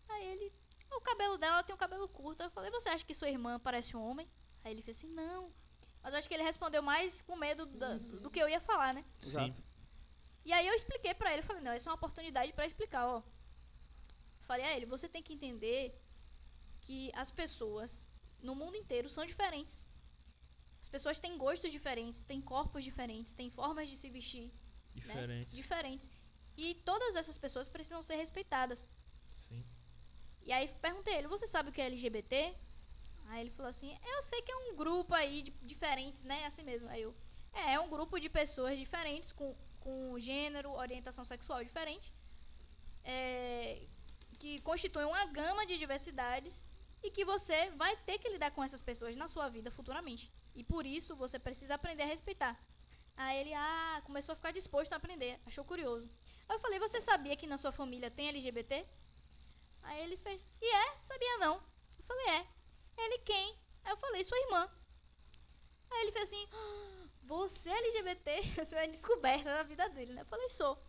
[0.09, 0.52] Aí ele.
[0.91, 2.42] O cabelo dela tem um cabelo curto.
[2.42, 4.28] Eu falei, você acha que sua irmã parece um homem?
[4.62, 5.52] Aí ele fez assim, não.
[6.02, 8.92] Mas eu acho que ele respondeu mais com medo da- do que eu ia falar,
[8.94, 9.05] né?
[9.20, 9.55] Sim.
[10.44, 13.22] E aí eu expliquei pra ele, falei, não, essa é uma oportunidade pra explicar, ó.
[14.42, 15.97] Falei a ele, você tem que entender
[16.81, 18.05] que as pessoas
[18.40, 19.84] no mundo inteiro são diferentes.
[20.81, 24.52] As pessoas têm gostos diferentes, têm corpos diferentes, têm formas de se vestir
[24.92, 25.55] Diferentes.
[25.55, 26.10] diferentes.
[26.56, 28.84] E todas essas pessoas precisam ser respeitadas.
[29.36, 29.64] Sim.
[30.42, 32.52] E aí perguntei ele, você sabe o que é LGBT?
[33.33, 36.44] Aí ele falou assim, eu sei que é um grupo aí de diferentes, né?
[36.49, 36.86] Assim mesmo.
[36.91, 37.15] Aí eu,
[37.55, 39.49] é, é um grupo de pessoas diferentes, com,
[39.81, 42.12] com gênero, orientação sexual diferente,
[43.02, 43.86] é,
[44.39, 46.62] que constituem uma gama de diversidades
[47.02, 50.31] e que você vai ter que lidar com essas pessoas na sua vida futuramente.
[50.55, 52.55] E por isso você precisa aprender a respeitar.
[53.17, 56.07] Aí ele, ah, começou a ficar disposto a aprender, achou curioso.
[56.47, 58.86] Aí eu falei, você sabia que na sua família tem LGBT?
[59.85, 60.97] Aí ele fez, e é?
[61.01, 61.55] Sabia não.
[61.99, 62.61] Eu falei, é.
[62.97, 63.59] Ele quem?
[63.85, 64.69] Aí eu falei, sua irmã.
[65.91, 68.41] Aí ele fez assim, "Ah, você é LGBT?
[68.62, 70.23] Isso é descoberta da vida dele, né?
[70.23, 70.83] Eu falei, sou.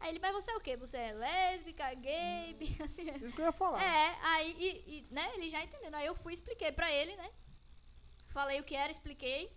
[0.00, 0.76] Aí ele, mas você é o quê?
[0.76, 3.06] Você é lésbica, gay, bi- assim.
[3.08, 3.82] Isso que eu ia falar.
[3.82, 5.94] É, aí, e, e, né, ele já entendendo.
[5.94, 7.30] Aí eu fui, expliquei pra ele, né?
[8.26, 9.56] Falei o que era, expliquei.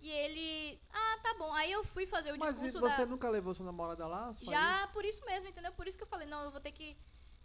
[0.00, 1.52] E ele, ah, tá bom.
[1.54, 3.06] Aí eu fui fazer o Mas discurso você da...
[3.06, 4.32] nunca levou sua namorada lá?
[4.42, 5.72] Já por isso mesmo, entendeu?
[5.72, 6.96] Por isso que eu falei, não, eu vou ter que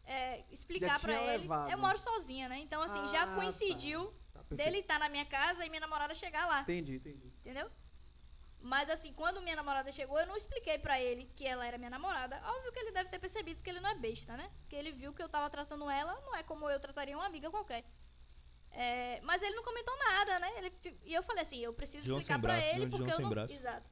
[0.05, 1.41] é, explicar Já pra tinha ele.
[1.43, 1.71] levado.
[1.71, 2.57] Eu moro sozinha, né?
[2.59, 3.35] Então, assim, já Ah, tá.
[3.35, 4.55] coincidiu Tá, perfeito.
[4.57, 7.27] dele estar na minha casa e minha namorada chegar lá, Entendi, entendi.
[7.41, 7.69] entendeu?
[8.65, 11.89] Mas assim, quando minha namorada chegou, eu não expliquei pra ele que ela era minha
[11.89, 12.41] namorada.
[12.45, 14.49] Óbvio que ele deve ter percebido que ele não é besta, né?
[14.61, 17.49] Porque ele viu que eu tava tratando ela, não é como eu trataria uma amiga
[17.51, 17.83] qualquer.
[18.71, 20.39] É, mas ele não comentou nada.
[20.39, 20.51] né?
[20.57, 20.73] Ele,
[21.03, 23.29] e eu falei assim, eu preciso João explicar braço, ele porque João eu sem não...
[23.29, 23.53] braço.
[23.53, 23.89] Exato.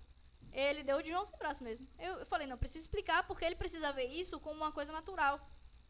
[0.54, 1.88] Ele deu de João sem braço mesmo.
[2.00, 5.40] Eu, eu falei, não, preciso explicar porque ele precisa ver isso como uma coisa natural.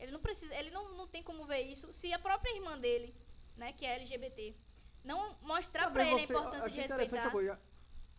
[0.02, 3.16] Ele não precisa, ele não, não tem como ver isso se a própria irmã dele,
[3.56, 4.56] né, que é LGBT,
[5.04, 7.22] não mostrar pra ele a importância de respeitar.
[7.24, 7.62] uma coisa.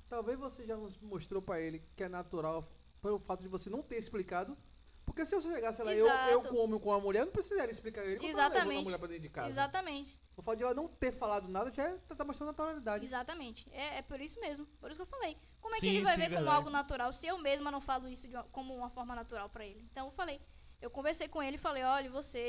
[0.09, 2.71] Talvez você já nos mostrou pra ele que é natural
[3.01, 4.57] pelo fato de você não ter explicado.
[5.05, 7.33] Porque se eu chegasse lá, eu, eu com homem ou com a mulher, eu não
[7.33, 8.79] precisaria explicar ele como Exatamente.
[8.79, 9.49] a mulher pra dentro de casa.
[9.49, 10.17] Exatamente.
[10.37, 13.05] O fato de ela não ter falado nada já é- tá mostrando naturalidade.
[13.05, 13.69] Exatamente.
[13.73, 14.65] É, é por isso mesmo.
[14.81, 15.37] Por isso que eu falei.
[15.61, 16.57] Como é Sim, que ele vai sim, ver como verdade.
[16.57, 19.67] algo natural se eu mesma não falo isso de uma- como uma forma natural pra
[19.67, 19.81] ele?
[19.91, 20.41] Então eu falei.
[20.85, 22.43] Eu conversei com ele e falei: olha, você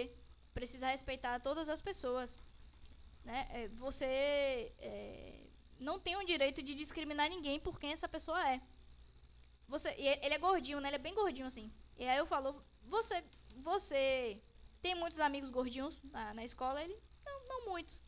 [0.58, 2.40] precisa respeitar todas as pessoas.
[3.24, 3.40] Né?
[3.58, 4.06] É, Você
[4.92, 5.48] é,
[5.80, 8.60] não tem o direito de discriminar ninguém por quem essa pessoa é.
[9.68, 10.90] Você, ele é gordinho, né?
[10.90, 11.72] Ele é bem gordinho assim.
[11.98, 12.50] E aí eu falo:
[12.96, 13.24] você,
[13.70, 14.42] você
[14.82, 16.82] tem muitos amigos gordinhos na, na escola?
[16.84, 18.02] Ele: não, não muitos.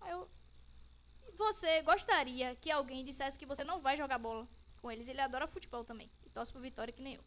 [0.00, 0.30] Aí eu,
[1.34, 4.48] você gostaria que alguém dissesse que você não vai jogar bola
[4.80, 5.08] com eles?
[5.08, 6.10] Ele adora futebol também.
[6.24, 7.24] E torce pro Vitória que nem eu.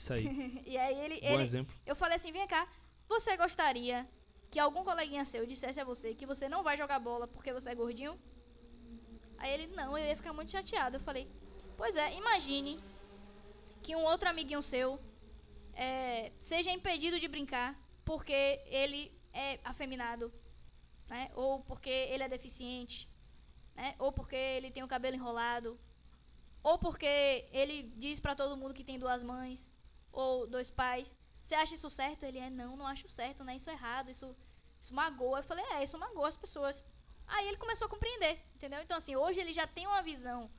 [0.00, 0.24] Isso aí.
[0.72, 1.74] e aí ele, Bom ele exemplo.
[1.84, 2.66] eu falei assim, vem cá,
[3.06, 3.98] você gostaria
[4.50, 7.68] que algum coleguinha seu dissesse a você que você não vai jogar bola porque você
[7.70, 8.14] é gordinho?
[9.36, 10.96] Aí ele, não, eu ia ficar muito chateado.
[10.96, 11.24] Eu falei,
[11.76, 12.72] pois é, imagine
[13.82, 14.88] que um outro amiguinho seu
[15.74, 17.70] é, seja impedido de brincar
[18.02, 18.40] porque
[18.80, 19.02] ele
[19.34, 20.32] é afeminado,
[21.08, 21.30] né?
[21.34, 22.98] Ou porque ele é deficiente,
[23.74, 23.94] né?
[23.98, 25.78] Ou porque ele tem o cabelo enrolado,
[26.62, 29.70] ou porque ele diz pra todo mundo que tem duas mães
[30.12, 31.18] ou dois pais.
[31.42, 32.24] Você acha isso certo?
[32.24, 33.56] Ele é, não, não acho certo, né?
[33.56, 34.36] Isso é errado, isso,
[34.78, 35.38] isso magoa.
[35.38, 36.84] Eu falei, é, isso magoa as pessoas.
[37.26, 38.80] Aí ele começou a compreender, entendeu?
[38.82, 40.50] Então, assim, hoje ele já tem uma visão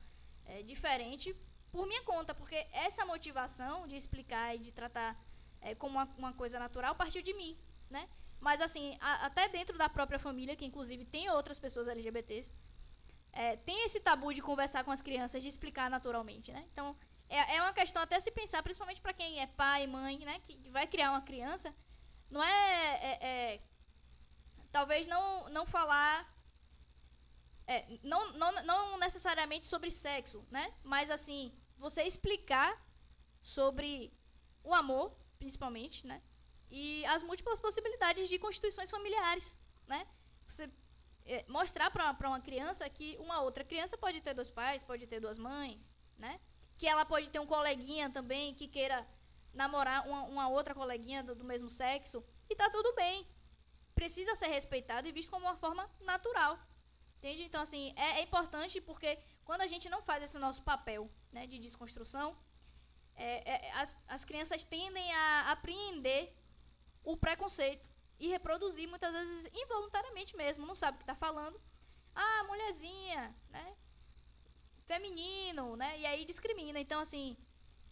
[0.44, 1.34] é, diferente
[1.70, 5.18] por minha conta, porque essa motivação de explicar e de tratar
[5.60, 7.56] é, como uma, uma coisa natural partiu de mim,
[7.90, 8.08] né?
[8.40, 12.50] Mas, assim, a- até dentro da própria família, que inclusive tem outras pessoas LGBTs,
[13.32, 16.64] é, tem esse tabu de conversar com as crianças, de explicar naturalmente, né?
[16.72, 16.96] Então,
[17.38, 20.38] é, é uma questão até se pensar, principalmente para quem é pai, mãe, né?
[20.46, 21.74] Que, vai criar uma criança,
[22.30, 22.58] não é,
[23.10, 23.60] é- é-
[24.76, 26.14] talvez não, não falar,
[27.66, 30.64] é, não, não, não necessariamente sobre sexo, né?
[30.82, 31.40] Mas assim,
[31.78, 32.70] você explicar
[33.42, 34.12] sobre
[34.62, 35.06] o amor,
[35.38, 36.22] principalmente, né?
[36.70, 40.06] E as múltiplas possibilidades de constituições familiares, né?
[40.46, 40.70] Você
[41.24, 45.20] é, mostrar para uma criança que uma outra criança pode ter dois pais, pode ter
[45.20, 46.40] duas mães, né?
[46.82, 48.96] Que ela pode ter um coleguinha também que queira
[49.60, 52.18] namorar uma, uma outra coleguinha do, do mesmo sexo
[52.50, 53.16] e tá tudo bem.
[53.94, 56.58] Precisa ser respeitado e visto como uma forma natural.
[57.18, 57.44] Entende?
[57.44, 59.10] Então, assim, é, é importante porque
[59.44, 62.36] quando a gente não faz esse nosso papel né, de desconstrução,
[63.14, 66.34] é, é, as, as crianças tendem a apreender
[67.04, 67.88] o preconceito
[68.18, 71.62] e reproduzir muitas vezes involuntariamente mesmo, não sabe o que está falando.
[72.12, 73.76] Ah, mulherzinha, né?
[74.92, 75.98] Feminino, né?
[75.98, 76.78] E aí discrimina.
[76.78, 77.34] Então, assim,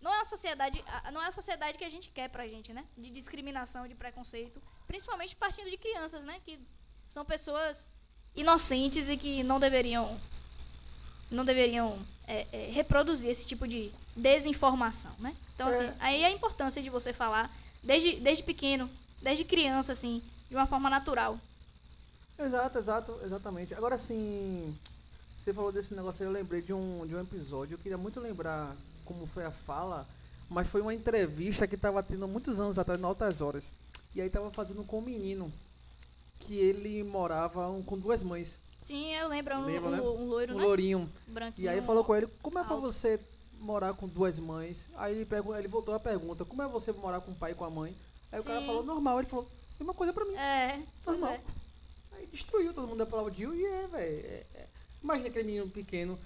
[0.02, 2.84] não é a sociedade, não é a sociedade que a gente quer pra gente, né?
[2.96, 6.36] De discriminação, de preconceito, principalmente partindo de crianças, né?
[6.44, 6.60] Que
[7.08, 7.88] são pessoas
[8.36, 10.20] inocentes e que não deveriam
[11.30, 15.34] não deveriam é, é, reproduzir esse tipo de desinformação, né?
[15.54, 15.94] Então, assim, É.
[16.00, 17.50] aí a importância de você falar
[17.82, 18.90] desde, desde pequeno,
[19.22, 20.20] desde criança, assim,
[20.50, 21.38] de uma forma natural.
[22.38, 23.74] Exato, exato, exatamente.
[23.74, 24.76] Agora sim,
[25.42, 27.74] você falou desse negócio aí, eu lembrei de um, de um episódio.
[27.74, 30.06] Eu queria muito lembrar como foi a fala,
[30.48, 33.72] mas foi uma entrevista que tava tendo muitos anos atrás, em altas horas.
[34.14, 35.52] E aí tava fazendo com um menino
[36.40, 40.00] que ele morava um- com duas mães, Sim, eu lembro, um, Lembra, um, né?
[40.00, 40.64] um loiro, um né?
[40.64, 41.12] lourinho.
[41.28, 41.66] Branquinho.
[41.66, 42.90] E aí falou com ele, como é pra alto.
[42.90, 43.20] você
[43.60, 44.86] morar com duas mães?
[44.96, 47.54] Aí ele, pergun- ele voltou a pergunta, como é você morar com o pai e
[47.54, 47.94] com a mãe?
[48.32, 48.66] Aí o cara Sim.
[48.66, 49.18] falou, normal.
[49.18, 49.46] Ele falou,
[49.78, 50.34] mesma coisa pra mim.
[50.34, 51.30] É, Normal.
[51.30, 51.40] é.
[52.12, 54.26] Aí destruiu, todo mundo aplaudiu e é, velho.
[54.26, 54.46] é.
[55.02, 56.18] Imagina aquele menino pequeno,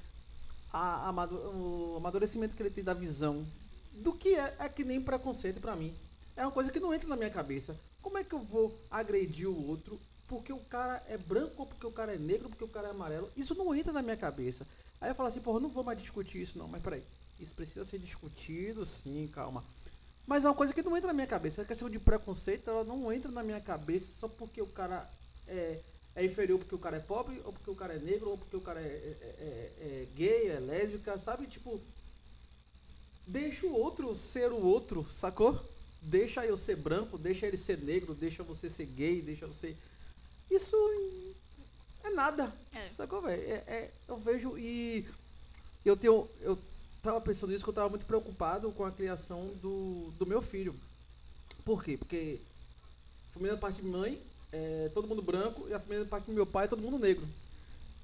[0.73, 3.47] a, amado- o amadurecimento que ele tem da visão
[3.93, 5.95] do que é, é que nem preconceito pra mim.
[6.37, 7.77] É uma coisa que não entra na minha cabeça.
[8.03, 11.87] Como é que eu vou agredir o outro porque o cara é branco, ou porque
[11.87, 13.31] o cara é negro, porque o cara é amarelo?
[13.37, 14.67] Isso não entra na minha cabeça.
[15.01, 17.03] Aí eu falo assim, porra, não vou mais discutir isso não, mas peraí.
[17.39, 19.63] Isso precisa ser discutido, sim, calma.
[20.27, 21.63] Mas é uma coisa que não entra na minha cabeça.
[21.63, 25.09] A questão de preconceito, ela não entra na minha cabeça só porque o cara
[25.47, 25.81] é,
[26.17, 28.57] é inferior porque o cara é pobre, ou porque o cara é negro, ou porque
[28.57, 31.47] o cara é, é- é- é gay, é lésbica, sabe?
[31.47, 31.81] Tipo,
[33.27, 35.61] deixa o outro ser o outro, sacou?
[36.03, 39.75] Deixa eu ser branco, deixa ele ser negro, deixa você ser gay, deixa você.
[40.51, 40.77] Isso
[42.05, 42.53] é nada.
[42.75, 42.89] É.
[42.91, 43.43] Sacou, velho?
[43.43, 45.07] É, é- eu vejo e
[45.85, 46.29] eu tenho.
[46.43, 46.59] Eu
[47.03, 50.75] tava pensando nisso que eu tava muito preocupado com a criação do, do meu filho.
[51.65, 51.97] Por quê?
[51.97, 52.41] Porque
[53.33, 54.21] família da parte de mãe
[54.55, 57.27] é todo mundo branco e a da parte do meu pai é todo mundo negro.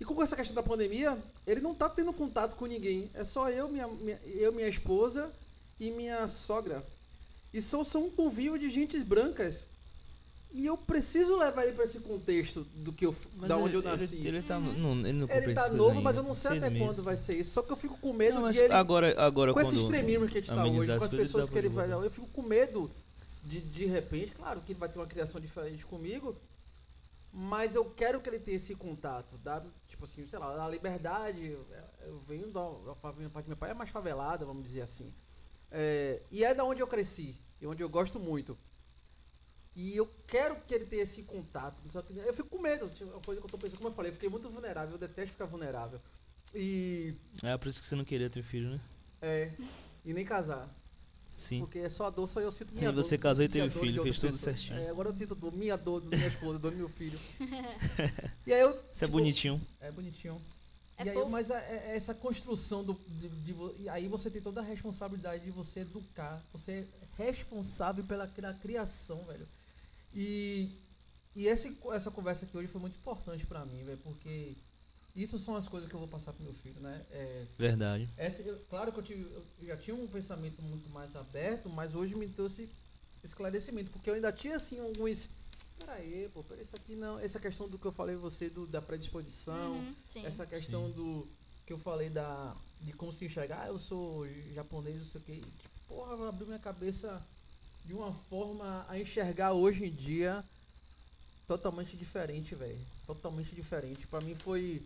[0.00, 3.08] E com essa questão da pandemia, ele não tá tendo contato com ninguém.
[3.14, 5.30] É só eu, minha, minha- eu, minha esposa
[5.78, 6.82] e minha sogra.
[7.52, 9.66] E são, são um convívio de gentes brancas.
[10.52, 13.74] E eu preciso levar ele para esse contexto do que eu, Mas da ele, onde
[13.74, 14.16] eu ele- nasci.
[14.16, 16.28] Ele, Ele, tá, não, ele não compreende tá novo, coisas mas eu ainda.
[16.28, 16.86] não sei até meses.
[16.88, 17.50] quando vai ser isso.
[17.52, 20.38] Só que eu fico com medo Não, de ele agora, agora com esse extremismo que
[20.38, 21.92] a gente tá hoje, com as pessoas que ele vai.
[21.92, 22.90] Eu fico com medo
[23.42, 26.36] de, de repente, claro que ele vai ter uma criação diferente comigo,
[27.32, 31.44] mas eu quero que ele tenha esse contato, dá, tipo assim, sei lá, a liberdade,
[31.46, 31.66] eu-
[32.02, 35.12] eu venho da, da parte do meu pai é mais favelada, vamos dizer assim.
[35.70, 38.58] É, e é da onde eu cresci, e onde eu gosto muito.
[39.76, 41.80] E eu quero que ele tenha esse contato.
[42.26, 44.10] Eu fico com medo, tipo, é uma coisa que eu tô pensando, como eu falei,
[44.10, 46.00] eu fiquei muito vulnerável, eu detesto ficar vulnerável.
[46.52, 47.14] E.
[47.42, 48.80] É por isso que você não queria ter filho, né?
[49.22, 49.52] É.
[50.04, 50.68] E nem casar.
[51.40, 51.60] Sim.
[51.60, 53.02] Porque é só a dor, só eu sinto Sim, minha dor.
[53.02, 54.54] você não casou e a teve filho, de fez tudo pessoa.
[54.56, 54.78] certinho.
[54.78, 57.18] É, agora eu sinto dor, minha dor, da minha esposa, dor do meu filho.
[58.46, 58.70] e aí eu.
[58.92, 59.60] Isso é tipo, bonitinho.
[59.80, 60.40] É bonitinho.
[60.98, 61.30] É e aí, fofo.
[61.30, 61.54] mas é,
[61.92, 62.92] é essa construção do.
[63.08, 66.42] De, de vo- e aí você tem toda a responsabilidade de você educar.
[66.52, 66.86] Você
[67.18, 69.48] é responsável pela cri- criação, velho.
[70.14, 70.68] E.
[71.34, 74.56] E esse, essa conversa aqui hoje foi muito importante pra mim, velho, porque
[75.14, 77.04] isso são as coisas que eu vou passar pro meu filho, né?
[77.10, 78.08] É, Verdade.
[78.16, 81.94] essa, eu- claro que eu, tive, eu já tinha um pensamento muito mais aberto, mas
[81.94, 82.68] hoje me trouxe
[83.24, 85.28] esclarecimento, porque eu ainda tinha assim alguns.
[85.78, 87.18] Peraí, pô, peraí, isso aqui não.
[87.18, 90.24] Essa questão do que eu falei pra você, do, da predisposição, Uhum, sim.
[90.26, 91.26] essa questão do.
[91.66, 92.54] que eu falei da.
[92.80, 95.36] de como se enxergar, ah, eu sou japonês, não sei o que.
[95.40, 97.22] Tipo, porra, abriu minha cabeça
[97.84, 100.44] de uma forma a enxergar hoje em dia
[101.46, 102.78] totalmente diferente, velho.
[103.06, 104.06] Totalmente diferente.
[104.06, 104.82] Pra mim foi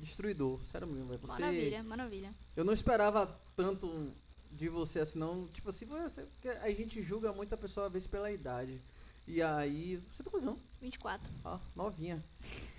[0.00, 1.20] destruidor, sério mesmo, velho.
[1.20, 2.34] Você- Maravilha, maravilha.
[2.56, 4.12] eu não esperava tanto
[4.50, 5.46] de você assim, não.
[5.48, 8.80] Tipo assim, você, porque a gente julga muito a pessoa às vezes pela idade.
[9.26, 10.02] E aí.
[10.12, 11.30] Você tá cuzão, 24.
[11.44, 12.22] ó, novinha.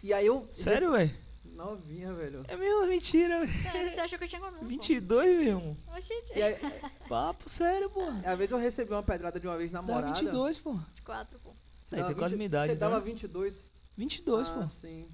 [0.04, 0.48] E aí eu.
[0.52, 1.12] Sério, velho?
[1.46, 2.44] Novinha, velho.
[2.48, 3.62] É meu, mentira, velho.
[3.72, 4.68] Sério, você achou que eu tinha quantos anos?
[4.68, 4.70] pô?
[4.70, 5.78] 22, meu irmão.
[5.96, 6.32] Oxente.
[6.36, 6.56] E aí,
[7.10, 8.02] Papo sério, pô.
[8.04, 10.14] às vezes eu recebi uma pedrada de uma vez Dá namorada.
[10.20, 10.74] 22, pô.
[10.96, 11.52] 24, pô.
[11.86, 13.06] Você Aí dava tem quase 20 minha idade, Você dava então.
[13.06, 13.70] 22.
[13.98, 14.68] 22, ah, pô.
[14.68, 15.08] sim.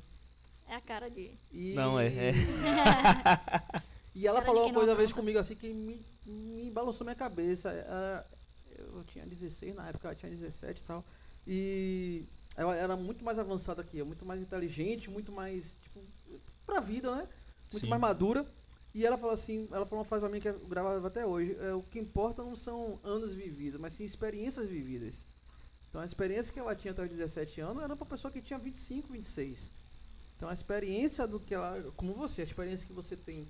[0.67, 1.37] É a cara de.
[1.51, 1.73] E...
[1.73, 2.31] Não, é- é.
[4.13, 7.15] e ela Cara falou uma coisa uma vez comigo assim que me, me balançou minha
[7.15, 7.69] cabeça.
[7.69, 8.27] Ela-
[8.77, 11.03] eu tinha 16 na época, ela tinha 17 e tal.
[11.47, 16.01] E ela era muito mais avançada que eu, muito mais inteligente, muito mais, tipo,
[16.65, 17.27] pra vida, né?
[17.71, 17.89] Muito Sim.
[17.89, 18.45] mais madura.
[18.93, 21.55] E ela falou assim, ela falou uma frase pra mim que eu gravava até hoje.
[21.59, 25.25] É, o que importa não são anos vividos, mas sim experiências vividas.
[25.89, 28.59] Então a experiência que ela tinha até os 17 anos era pra pessoa que tinha
[28.59, 29.71] 25, 26.
[30.37, 31.91] Então a experiência do que ela.
[31.97, 33.49] Como você, a experiência que você tem,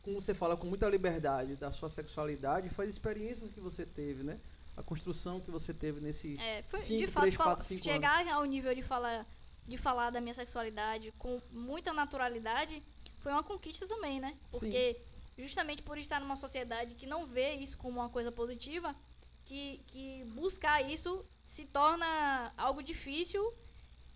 [0.00, 4.22] como você fala com muita liberdade da sua sexualidade, foi as experiências que você teve,
[4.22, 4.38] né?
[4.76, 6.40] A construção que você teve nesse.
[6.40, 9.26] É, foi Cinco, de fato três, quatro, cinco chegar ao nível de falar
[9.66, 12.82] de falar da minha sexualidade com muita naturalidade
[13.18, 14.36] foi uma conquista também, né?
[14.50, 15.00] Porque
[15.36, 18.94] justamente por estar numa sociedade que não vê isso como uma coisa positiva,
[19.44, 23.52] que, que buscar isso se torna algo difícil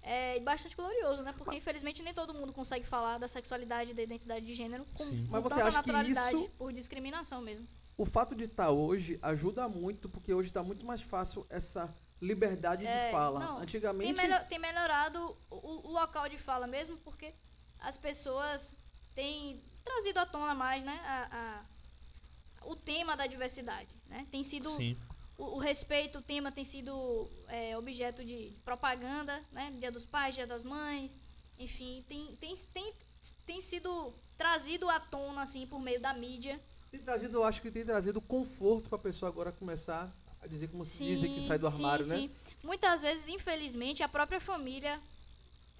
[0.05, 1.33] é, bastante glorioso, né?
[1.37, 5.03] Porque infelizmente nem todo mundo consegue falar da sexualidade e da identidade de gênero com,
[5.05, 5.25] Sim.
[5.27, 7.67] com Mas você tanta acha que naturalidade isso- por discriminação mesmo.
[7.97, 12.85] O fato de estar hoje ajuda muito, porque hoje está muito mais fácil essa liberdade
[12.87, 13.41] É, de fala.
[13.41, 14.05] não, Antigamente.
[14.07, 17.33] Tem, melhor- tem melhorado o, o local de fala mesmo, porque
[17.79, 18.75] as pessoas
[19.15, 21.29] têm trazido à tona mais, né, a,
[21.63, 21.65] a-
[22.67, 24.27] o tema da diversidade, né?
[24.31, 24.97] Tem sido Sim.
[25.37, 29.73] O, o respeito, o tema tem sido é, objeto de propaganda, né?
[29.79, 31.19] Dia dos Pais, Dia das Mães,
[31.59, 32.93] enfim, tem, tem, tem,
[33.47, 36.61] tem sido trazido à tona assim por meio da mídia.
[36.91, 40.69] Tem trazido, eu acho que tem trazido conforto para a pessoa agora começar a dizer
[40.69, 42.31] como se dizem que sai do armário, né?
[42.63, 45.01] Muitas vezes, infelizmente, a própria família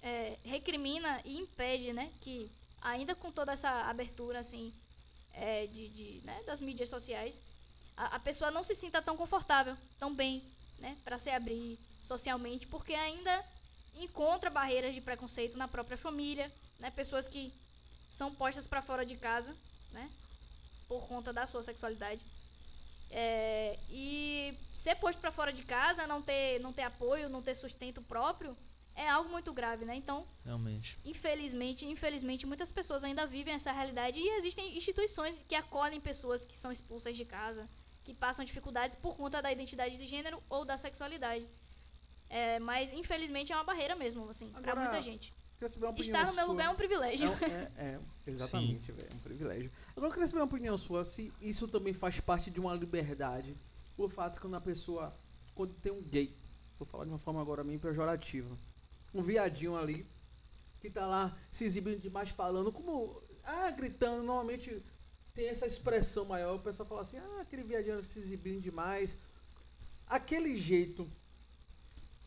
[0.01, 2.11] é, recrimina e impede, né?
[2.19, 2.51] Que
[2.81, 4.73] ainda com toda essa abertura, assim,
[5.33, 7.41] é, de, de, né, das mídias sociais,
[7.97, 10.43] a, a pessoa não se sinta tão confortável, tão bem,
[10.79, 10.97] né?
[11.03, 13.43] Para se abrir socialmente, porque ainda
[13.95, 16.91] encontra barreiras de preconceito na própria família, né?
[16.91, 17.53] Pessoas que
[18.09, 19.55] são postas para fora de casa,
[19.91, 20.09] né?
[20.87, 22.23] Por conta da sua sexualidade.
[23.09, 27.55] É, e ser posto para fora de casa, não ter, não ter apoio, não ter
[27.55, 28.57] sustento próprio,
[28.95, 29.95] é algo muito grave, né?
[29.95, 30.99] Então, Realmente.
[31.03, 36.57] infelizmente, infelizmente, muitas pessoas ainda vivem essa realidade e existem instituições que acolhem pessoas que
[36.57, 37.69] são expulsas de casa,
[38.05, 41.49] que passam dificuldades por conta da identidade de gênero ou da sexualidade.
[42.29, 45.33] É, mas, infelizmente, é uma barreira mesmo, assim, para muita gente.
[45.97, 46.51] Estar no meu sua.
[46.51, 47.27] lugar é um privilégio.
[47.27, 49.09] É, um- é, é, exatamente, velho.
[49.11, 49.71] É um privilégio.
[49.95, 53.57] Agora eu queria saber uma opinião sua, se isso também faz parte de uma liberdade.
[53.97, 55.15] O fato que quando a pessoa.
[55.55, 56.35] Quando tem um gay,
[56.77, 58.55] vou falar de uma forma agora meio pejorativa.
[59.13, 60.05] Um viadinho ali,
[60.81, 64.83] que tá lá se exibindo demais falando, como ah, gritando, normalmente
[65.35, 69.15] tem essa expressão maior, o pessoal fala assim, ah, aquele viajante se exibindo demais.
[70.07, 71.07] Aquele jeito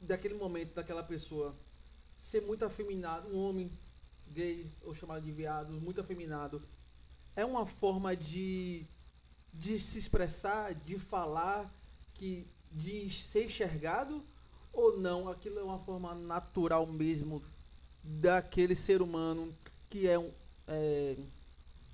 [0.00, 1.56] daquele momento daquela pessoa
[2.18, 3.72] ser muito afeminado, um homem
[4.28, 6.62] gay ou chamado de viado, muito afeminado,
[7.34, 8.84] é uma forma de
[9.50, 11.72] de se expressar, de falar,
[12.14, 14.22] que de ser enxergado
[14.72, 15.28] ou não?
[15.28, 17.42] Aquilo é uma forma natural mesmo
[18.04, 19.52] daquele ser humano
[19.88, 20.30] que é um
[20.66, 21.16] é,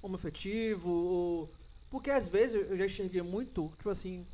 [0.07, 1.51] homoafetivo ou
[1.91, 4.27] porque às vezes eu já enxerguei muito, tipo assim,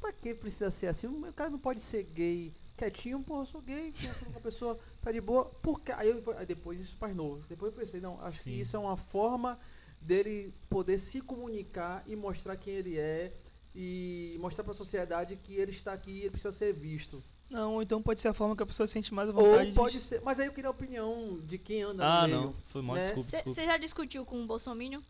[0.00, 1.06] pra que precisa ser assim?
[1.06, 3.92] O cara não pode ser gay quietinho, pô, eu sou gay,
[4.28, 5.44] uma pessoa tá de boa.
[5.62, 7.44] Porque aí, eu, aí depois isso faz novo.
[7.48, 8.50] Depois eu pensei, não, acho Sim.
[8.50, 9.58] que isso é uma forma
[10.00, 13.32] dele poder se comunicar e mostrar quem ele é
[13.74, 17.22] e mostrar para a sociedade que ele está aqui e ele precisa ser visto.
[17.50, 19.72] Não, ou então pode ser a forma que a pessoa sente mais à Ou vontade
[19.72, 20.00] pode de...
[20.00, 22.40] ser, mas aí eu queria a opinião de quem anda Ah, no meio.
[22.46, 22.54] não.
[22.66, 23.02] Foi mal, né?
[23.02, 23.48] desculpa.
[23.50, 25.00] Você já discutiu com um bolsominion?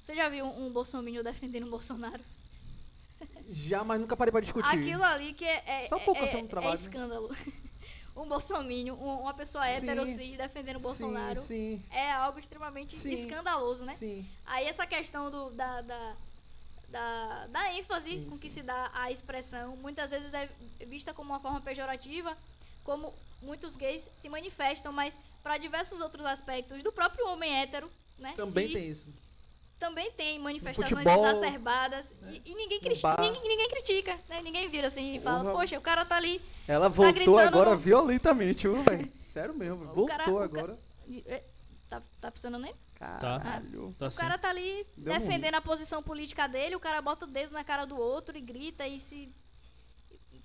[0.00, 2.22] Você já viu um, um bolsominion defendendo o Bolsonaro?
[3.48, 4.66] Já, mas nunca parei para discutir.
[4.68, 6.80] Aquilo ali que é, é, Só um pouco é, no é trabalho, né?
[6.80, 7.30] escândalo.
[8.16, 10.16] um bolsominion, um- uma pessoa hétero Sim.
[10.16, 13.10] cis defendendo o Bolsonaro Sim, é algo extremamente Sim.
[13.12, 13.94] escandaloso, né?
[13.94, 14.26] sim, sim.
[14.44, 16.16] Aí essa questão do, da, da,
[16.94, 20.48] da, da ênfase Sim, com que se dá a expressão, muitas vezes é
[20.86, 22.36] vista como uma forma pejorativa,
[22.84, 28.32] como muitos gays se manifestam, mas para diversos outros aspectos do próprio homem hétero, né?
[28.36, 29.08] Também cis, tem isso.
[29.78, 34.40] também tem manifestações futebol, exacerbadas e, e ninguém, cri- ninguém, ninguém critica, né?
[34.40, 36.40] Ninguém vira assim e fala, poxa, o cara tá ali.
[36.68, 39.12] Ela voltou gritando agora no- violentamente, viu, velho?
[39.32, 40.78] Sério mesmo, O voltou cara- ca- agora.
[41.08, 41.42] e-
[41.90, 42.74] Tá, tá funcionando aí?
[43.20, 43.94] Caralho.
[43.98, 47.24] Tá O cara tá ali Deu um defendendo a posição política dele, o cara bota
[47.24, 49.32] o dedo na cara do outro e grita e se.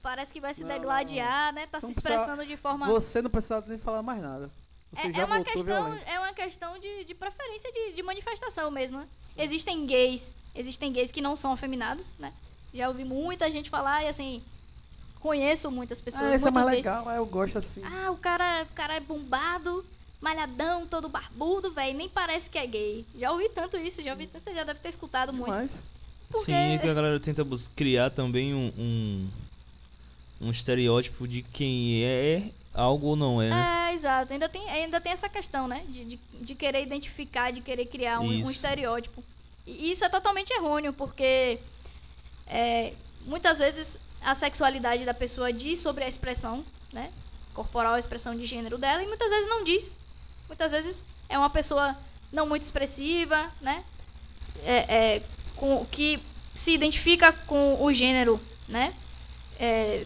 [0.02, 1.68] Parece que vai se Não, degladiar, né?
[1.68, 2.88] Tá Não se precisa- expressando de forma.
[2.88, 4.50] Você não precisava nem falar mais nada.
[4.96, 6.10] É, é uma questão, violento.
[6.10, 9.08] é uma questão de, de preferência de, de manifestação mesmo, né?
[9.38, 12.34] Existem gays, existem gays que não são afeminados, né?
[12.74, 14.44] Já ouvi muita gente falar e assim,
[15.20, 16.78] conheço muitas pessoas, Ah, esse é mais gays.
[16.78, 17.84] legal, ah, eu gosto assim.
[17.84, 19.86] Ah, o cara, o cara é bombado,
[20.22, 23.06] malhadão, todo barbudo, velho, nem parece que é gay.
[23.18, 25.46] Já ouvi tanto isso, já ouvi tanto, você já deve ter escutado muito.
[25.46, 25.72] Demais.
[26.30, 29.30] porque- Sim, é que a galera tenta criar também um, um,
[30.42, 33.90] um estereótipo de quem é algo ou não é, né?
[33.90, 34.32] É, exato.
[34.34, 35.84] Ainda tem, ainda tem essa questão, né?
[35.90, 39.24] De, de, de querer identificar, de querer criar um, um estereótipo.
[39.66, 41.60] E isso é totalmente errôneo, porque
[42.48, 42.94] é,
[43.26, 47.12] muitas vezes a sexualidade da pessoa diz sobre a expressão, né?
[47.54, 49.96] Corporal, a expressão de gênero dela, e muitas vezes não diz.
[50.50, 51.96] Muitas vezes é uma pessoa
[52.34, 53.84] não muito expressiva, né?
[54.66, 55.22] É, é,
[55.56, 56.20] com, que
[56.56, 58.94] se identifica com o gênero, né?
[59.60, 60.06] É,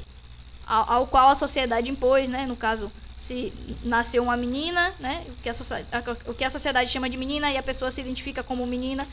[0.67, 2.45] ao, ao qual a sociedade impôs, né?
[2.45, 5.23] No caso, se nasceu uma menina, né?
[5.29, 8.01] O que, a a- o que a sociedade chama de menina e a pessoa se
[8.01, 9.07] identifica como menina,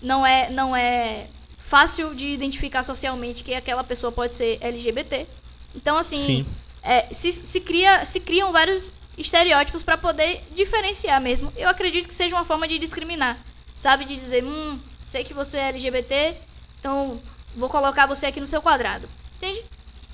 [0.00, 1.26] não é, não é
[1.58, 5.26] fácil de identificar socialmente que aquela pessoa pode ser LGBT.
[5.74, 6.46] Então, assim, Sim.
[6.82, 11.52] é, se, se, cria, se criam vários estereótipos para poder diferenciar mesmo.
[11.56, 13.38] Eu acredito que seja uma forma de discriminar,
[13.76, 14.04] sabe?
[14.04, 16.36] De dizer, hum, sei que você é LGBT,
[16.78, 17.22] então
[17.54, 19.08] vou colocar você aqui no seu quadrado.
[19.36, 19.64] Entende?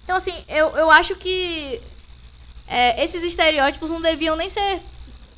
[0.04, 1.82] Então, assim, eu, eu acho que
[2.66, 4.82] é, esses estereótipos não deviam nem ser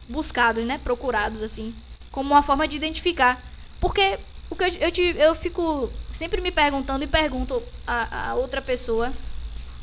[0.09, 0.79] buscados, né?
[0.79, 1.75] Procurados, assim,
[2.11, 3.43] como uma forma de identificar.
[3.81, 4.19] Porque
[4.51, 8.63] o que eu, eu, te- eu fico sempre me perguntando e pergunto a, a outra
[8.63, 9.13] pessoa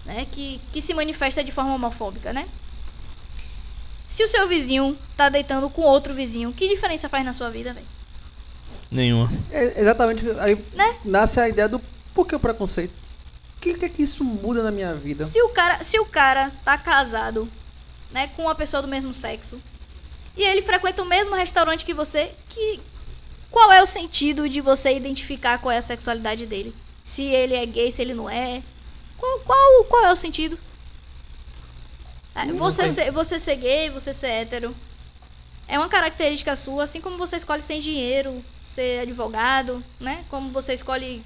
[0.05, 2.47] né, que, que se manifesta de forma homofóbica, né?
[4.13, 7.73] Se o seu vizinho tá deitando com outro vizinho, que diferença faz na sua vida,
[7.73, 7.87] velho?
[8.91, 9.27] Nenhuma.
[9.49, 10.97] É, exatamente, aí Né?
[11.03, 11.81] nasce a ideia do
[12.13, 12.93] por que o preconceito?
[13.57, 15.25] O que, que é que isso muda na minha vida?
[15.25, 17.49] Se o cara, se o cara tá casado,
[18.11, 19.59] né, com uma pessoa do mesmo sexo,
[20.37, 22.81] e ele frequenta o mesmo restaurante que você, que
[23.49, 26.75] qual é o sentido de você identificar qual é a sexualidade dele?
[27.03, 28.61] Se ele é gay, se ele não é?
[29.17, 30.55] Qual, qual, qual é o sentido?
[32.35, 34.75] É, Você ser, você ser gay, você ser hétero,
[35.67, 40.23] é uma característica sua, assim como você escolhe ser engenheiro, ser advogado, né?
[40.29, 41.23] Como você escolhe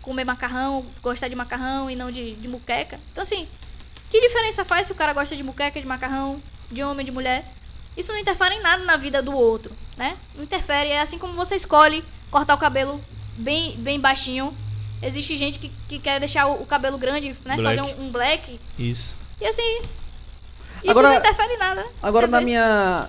[0.00, 3.00] comer macarrão, gostar de macarrão e não de, de muqueca.
[3.12, 3.48] Então, assim,
[4.10, 7.44] que diferença faz se o cara gosta de muqueca, de macarrão, de homem, de mulher?
[7.96, 10.16] Isso não interfere em nada na vida do outro, né?
[10.34, 10.90] Não interfere.
[10.90, 13.00] É assim como você escolhe cortar o cabelo
[13.36, 14.54] bem, bem baixinho.
[15.00, 17.56] Existe gente que, que quer deixar o, o cabelo grande, né?
[17.56, 17.62] Black.
[17.62, 18.58] Fazer um, um black.
[18.78, 19.20] Isso.
[19.40, 19.82] E assim.
[20.84, 21.86] Isso Agora- não interfere em nada.
[22.02, 23.08] Agora na minha.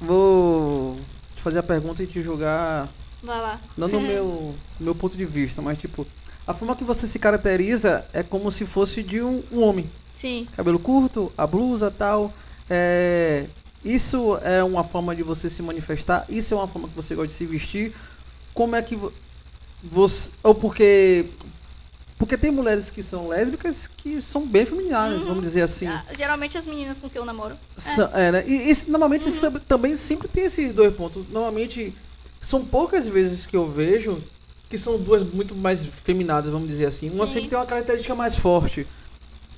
[0.00, 0.96] Vou
[1.36, 2.88] te fazer a pergunta e te julgar
[3.22, 3.60] Vai lá.
[3.76, 6.06] não no meu, meu ponto de vista, mas tipo,
[6.46, 9.88] a forma que você se caracteriza é como se fosse de um, um homem.
[10.14, 10.46] Sim.
[10.56, 12.32] Cabelo curto, a blusa tal.
[12.68, 13.46] É,
[13.84, 16.24] Isso é uma forma de você se manifestar?
[16.28, 17.94] Isso é uma forma que você gosta de se vestir?
[18.54, 19.12] Como é que vo-
[19.82, 20.30] você.
[20.42, 21.26] Ou porque.
[22.22, 25.26] Porque tem mulheres que são lésbicas que são bem femininas, Uhum.
[25.26, 25.88] vamos dizer assim.
[25.88, 27.56] Ah, Geralmente as meninas com que eu namoro.
[27.76, 28.44] Sa- É, né?
[28.46, 31.24] E, e normalmente sempre- também sempre tem esses dois pontos.
[31.30, 31.92] Normalmente
[32.40, 34.22] são poucas vezes que eu vejo
[34.70, 37.10] que são duas muito mais feminadas, vamos dizer assim.
[37.10, 37.32] Uma Sim.
[37.32, 38.86] sempre tem uma característica mais forte.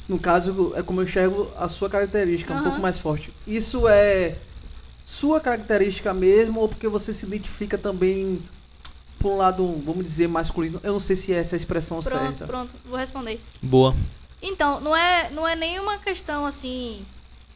[0.09, 2.65] No caso, é como eu enxergo a sua característica, um Aham.
[2.65, 3.31] pouco mais forte.
[3.47, 4.37] Isso é
[5.05, 8.41] sua característica mesmo ou porque você se identifica também
[9.25, 10.79] por um lado, vamos dizer, masculino?
[10.83, 12.47] Eu não sei se é essa a expressão Pronto, certa.
[12.47, 13.41] pronto, vou responder.
[13.63, 13.97] Boa.
[14.43, 17.03] Então, não é, não é nenhuma questão assim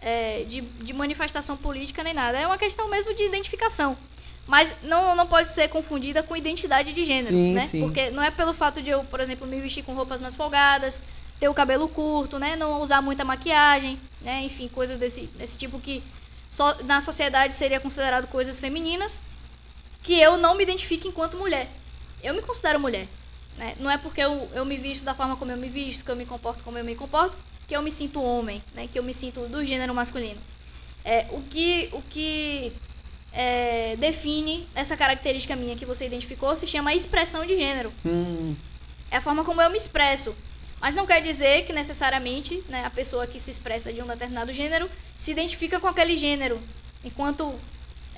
[0.00, 2.38] é, de, de manifestação política nem nada.
[2.38, 3.98] É uma questão mesmo de identificação.
[4.46, 7.66] Mas não, não pode ser confundida com identidade de gênero, Sim, né?
[7.66, 7.80] sim.
[7.82, 11.02] Porque não é pelo fato de eu, por exemplo, me vestir com roupas mais folgadas,
[11.38, 12.56] ter o cabelo curto, né?
[12.56, 14.42] Não usar muita maquiagem, né?
[14.42, 16.02] Enfim, coisas desse, desse tipo que
[16.48, 19.20] só na sociedade seria considerado coisas femininas,
[20.02, 21.68] que eu não me identifique enquanto mulher.
[22.22, 23.08] Eu me considero mulher.
[23.56, 23.74] Né?
[23.80, 26.16] Não é porque eu, eu me visto da forma como eu me visto, que eu
[26.16, 27.36] me comporto como eu me comporto,
[27.66, 28.88] que eu me sinto homem, né?
[28.90, 30.40] que eu me sinto do gênero masculino.
[31.04, 32.72] É, o que, o que
[33.32, 37.92] é, define essa característica minha que você identificou se chama expressão de gênero.
[38.04, 38.54] Hum,
[39.10, 40.34] É a forma como eu me expresso.
[40.80, 44.52] Mas não quer dizer que necessariamente né, a pessoa que se expressa de um determinado
[44.52, 46.60] gênero se identifica com aquele gênero,
[47.04, 47.58] enquanto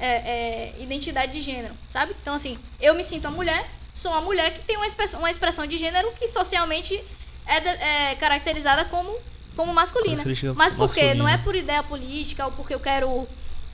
[0.01, 2.15] é, é, identidade de gênero, sabe?
[2.21, 5.31] Então, assim, eu me sinto a mulher, sou uma mulher que tem uma expressão, uma
[5.31, 6.99] expressão de gênero que socialmente
[7.47, 9.15] é, de- é caracterizada como,
[9.55, 10.23] como masculina.
[10.57, 11.15] Mas por quê?
[11.15, 13.29] Não é por ideia política ou porque eu quero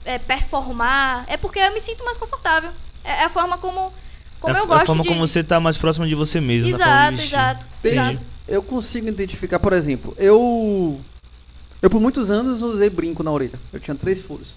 [0.05, 2.71] é, performar, é porque eu me sinto mais confortável.
[3.05, 3.93] É, é a forma como,
[4.41, 5.09] como é a, eu a gosto forma de...
[5.09, 6.71] como você tá mais próximo de você mesmo.
[6.71, 8.21] na forma Exato, de exato, exato.
[8.49, 11.01] Eu consigo identificar, por exemplo, eu.
[11.83, 13.59] Eu por muitos anos usei brinco na orelha.
[13.73, 14.55] Eu tinha três furos.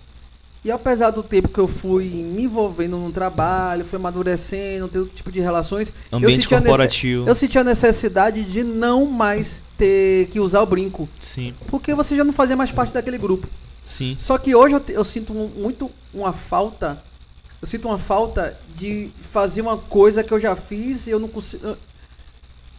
[0.64, 5.16] E apesar do tempo que eu fui me envolvendo no trabalho, fui amadurecendo, ter outro
[5.16, 7.28] tipo de relações, Ambiente sentia nesse- corporativo.
[7.30, 11.08] eu senti a necessidade de não mais ter que usar o brinco.
[11.20, 13.48] Sim, Porque você já não fazia mais parte daquele grupo.
[13.84, 14.18] sim.
[14.20, 17.02] Só que hoje eu, eu sinto mu- muito uma falta.
[17.62, 21.30] Eu sinto uma falta de fazer uma coisa que eu já fiz e eu não
[21.30, 21.66] consigo.
[21.68, 21.78] eu-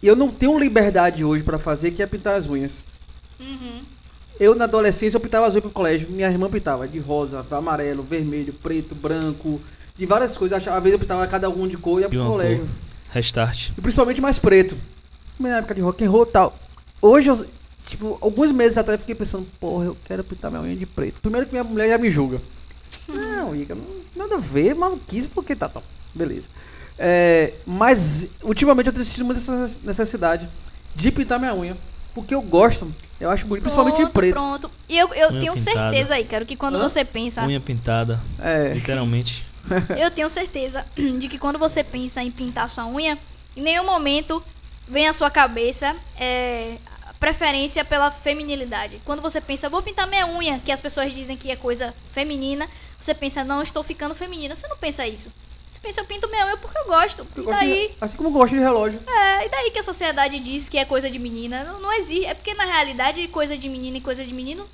[0.03, 2.85] E eu não tenho liberdade hoje pra fazer, que é pintar as unhas.
[3.39, 3.81] Uhum.
[4.41, 6.09] Eu na adolescência eu pintava unhas pro colégio.
[6.11, 9.61] Minha irmã pintava de rosa, amarelo, vermelho, preto, branco,
[9.99, 10.67] de várias coisas.
[10.67, 12.67] Às vezes eu pintava cada um de cor e ia pro colégio.
[13.11, 13.73] Restart.
[13.77, 14.75] E principalmente mais preto.
[15.39, 16.59] Na época de rock and roll e tal.
[17.03, 17.47] Hoje eu,
[17.87, 21.21] tipo, alguns meses atrás eu fiquei pensando, porra, eu quero pintar minha unha de preto.
[21.21, 22.41] Primeiro que minha mulher já me julga.
[23.09, 23.85] Não, Ica, não,
[24.17, 25.83] nada a ver, maluquice, porque tá, tá,
[26.15, 26.49] beleza.
[26.99, 30.49] É, mas ultimamente eu tenho sentido muita essa necessidade
[30.95, 31.77] de pintar minha unha.
[32.15, 34.33] Porque eu gosto, eu acho bonito, principalmente em Pronto, preto.
[34.35, 34.71] Pronto.
[34.89, 35.81] E eu, eu Unha tenho pintada.
[35.91, 36.83] certeza aí, cara, que quando Hã?
[36.83, 37.45] você pensa.
[37.47, 39.47] Unha pintada, É, literalmente.
[39.99, 43.17] Eu tenho certeza de que quando você pensa em pintar sua unha,
[43.57, 44.43] em nenhum momento
[44.89, 49.01] vem à sua cabeça é, a preferência pela feminilidade.
[49.05, 52.67] Quando você pensa, vou pintar minha unha, que as pessoas dizem que é coisa feminina,
[53.01, 54.55] você pensa, não, estou ficando feminina.
[54.55, 55.31] Você não pensa isso.
[55.71, 57.21] Você pensa, eu pinto minha unha porque eu gosto.
[57.21, 59.01] eu E gosto de- daí, assim como eu gosto de relógio.
[59.07, 61.63] é, e daí que a sociedade diz que é coisa de menina?
[61.63, 62.27] Não, não existe.
[62.27, 64.69] É porque na realidade coisa de menina e coisa de menino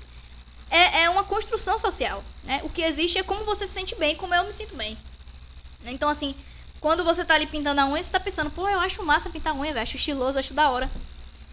[0.71, 2.23] é, é uma construção social.
[2.43, 2.61] Né?
[2.63, 4.97] O que existe é como você se sente bem, como eu me sinto bem.
[5.85, 6.33] Então, assim,
[6.81, 9.53] quando você tá ali pintando a unha, você tá pensando, pô, eu acho massa pintar
[9.55, 10.89] unha, velho, acho estiloso, acho da hora.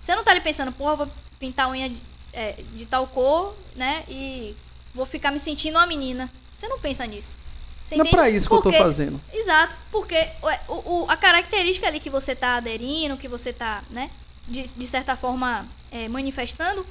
[0.00, 1.08] Você não tá ali pensando, pô, eu vou
[1.38, 2.00] pintar a unha de,
[2.32, 4.04] é, de tal cor, né?
[4.08, 4.56] E
[4.94, 6.30] vou ficar me sentindo uma menina.
[6.56, 7.36] Você não pensa nisso.
[7.84, 9.20] Você Não é pra isso que eu tô Porque- fazendo.
[9.32, 13.82] Exato, porque ué, o, o- a característica ali que você tá aderindo, que você tá,
[13.90, 14.10] né,
[14.48, 16.86] de, de certa forma é, manifestando,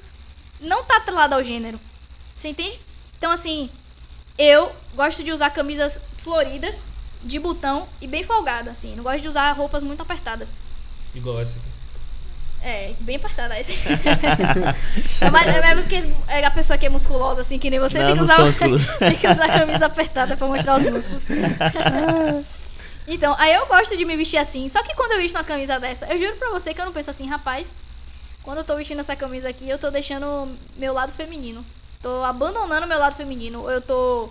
[0.60, 1.80] não tá atrelada ao gênero.
[2.36, 2.80] Você entende?
[3.18, 3.70] Então, assim,
[4.38, 6.84] eu gosto de usar camisas floridas,
[7.24, 8.96] de botão e bem folgada, assim.
[8.96, 10.54] Não gosto de usar roupas muito apertadas.
[11.16, 11.60] Igual essa.
[12.66, 13.74] É, bem apertada essa.
[15.20, 18.08] é mais, mais porque é a pessoa que é musculosa, assim, que nem você, Não,
[18.08, 18.38] tem, que usar,
[19.00, 21.28] tem que usar camisa apertada pra mostrar os músculos.
[23.06, 24.70] então, aí eu gosto de me vestir assim.
[24.70, 26.94] Só que quando eu visto uma camisa dessa, eu juro pra você que eu não
[26.94, 27.76] penso assim, rapaz,
[28.44, 31.66] quando eu tô vestindo essa camisa aqui, eu tô deixando meu lado feminino.
[32.02, 33.70] Tô abandonando meu lado feminino.
[33.70, 34.30] Eu tô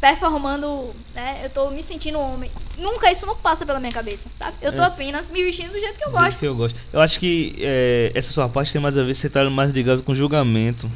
[0.00, 1.40] performando, né?
[1.44, 2.50] Eu tô me sentindo homem.
[2.78, 4.56] Nunca isso não passa pela minha cabeça, sabe?
[4.62, 4.86] Eu tô É.
[4.86, 6.38] apenas me vestindo do jeito que eu Do jeito gosto.
[6.38, 6.80] que eu gosto.
[6.92, 10.02] Eu acho que é, essa sua parte tem mais a ver, você tá mais ligado
[10.02, 10.88] com julgamento.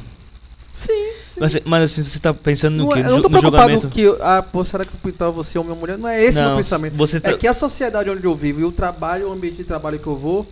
[0.73, 0.87] Sim,
[1.27, 1.39] sim.
[1.39, 2.99] Mas, mas assim, você tá pensando no Não quê?
[2.99, 3.89] é- No, eu não tô no preocupado julgamento?
[3.89, 5.97] que, ah, pô, será que eu pintar você ou minha mulher?
[5.97, 6.95] Não é esse o meu Não, pensamento.
[6.95, 7.31] Você tá...
[7.31, 10.07] É que a sociedade onde eu vivo e o trabalho, o ambiente de trabalho que
[10.07, 10.47] eu vou,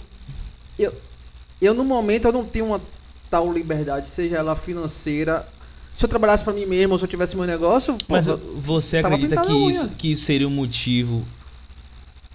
[0.78, 0.94] eu,
[1.62, 2.82] eu no momento eu não tenho uma
[3.30, 5.48] tal liberdade, seja ela financeira.
[6.02, 8.98] Se eu trabalhasse pra mim mesmo, ou se eu tivesse meu negócio, Mas porra, você
[8.98, 11.24] acredita que a isso, que isso seria um motivo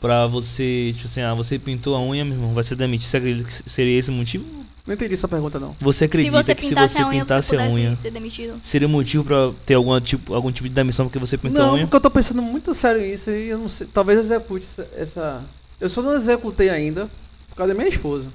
[0.00, 3.08] pra você, tipo assim, ah, você pintou a unha, meu irmão, vai ser demitido.
[3.08, 4.44] Você acredita que seria esse o motivo?
[4.86, 5.74] não entendi sua pergunta, não.
[5.80, 8.10] Você Se acredita você que se pintasse você a unha, pintasse você a unha, ser
[8.12, 8.54] demitido.
[8.62, 11.66] seria um motivo pra ter algum tipo, algum tipo de demissão porque você pintou a
[11.66, 11.86] Não, unha?
[11.86, 13.88] porque eu tô pensando muito sério nisso e eu não sei.
[13.92, 15.44] Talvez eu execute essa- essa.
[15.80, 17.08] Eu só não executei ainda
[17.48, 18.26] por causa da minha esposa.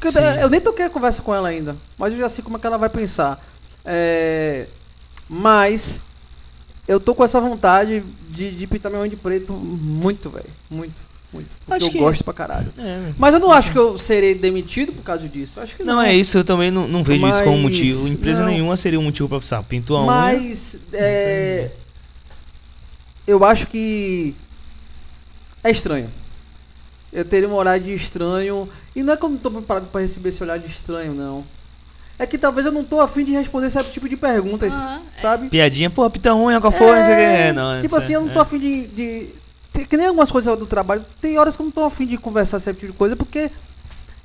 [0.00, 1.76] Porque eu, eu nem toquei a conversa com ela ainda.
[1.98, 3.44] Mas eu já sei como é que ela vai pensar.
[3.90, 4.66] É,
[5.28, 5.98] mas
[6.86, 10.44] eu tô com essa vontade de, de pintar minha unha de preto muito, velho.
[10.70, 10.94] Muito,
[11.32, 11.48] muito.
[11.64, 12.70] Porque Acho eu que- gosto pra caralho.
[12.78, 13.12] É.
[13.16, 15.58] Mas eu não acho que eu serei demitido por causa disso.
[15.58, 15.94] Acho que não.
[15.96, 18.06] Não, é isso, eu também não, não vejo isso como Mas, motivo.
[18.08, 18.50] Empresa não.
[18.50, 20.06] nenhuma seria um motivo pra pensar, pintou a unha.
[20.10, 21.70] Mas é,
[23.26, 24.34] eu acho que
[25.64, 26.10] é estranho.
[27.10, 28.68] Eu teria um olhar de estranho.
[28.94, 31.42] E não é que eu tô preparado pra receber esse olhar de estranho, não.
[32.18, 35.00] É que talvez eu não tô afim de responder esse tipo de perguntas, Aham.
[35.20, 35.48] sabe?
[35.48, 36.86] Piadinha, pô, pinta a unha, qual foi?
[36.96, 37.22] Não sei o que.
[37.22, 38.42] É, não, tipo isso assim, é- eu não tô é.
[38.42, 38.86] afim de.
[38.88, 39.28] de
[39.72, 42.16] tem- que nem algumas coisas do trabalho, tem horas que eu não tô afim de
[42.16, 43.50] conversar esse tipo de coisa, porque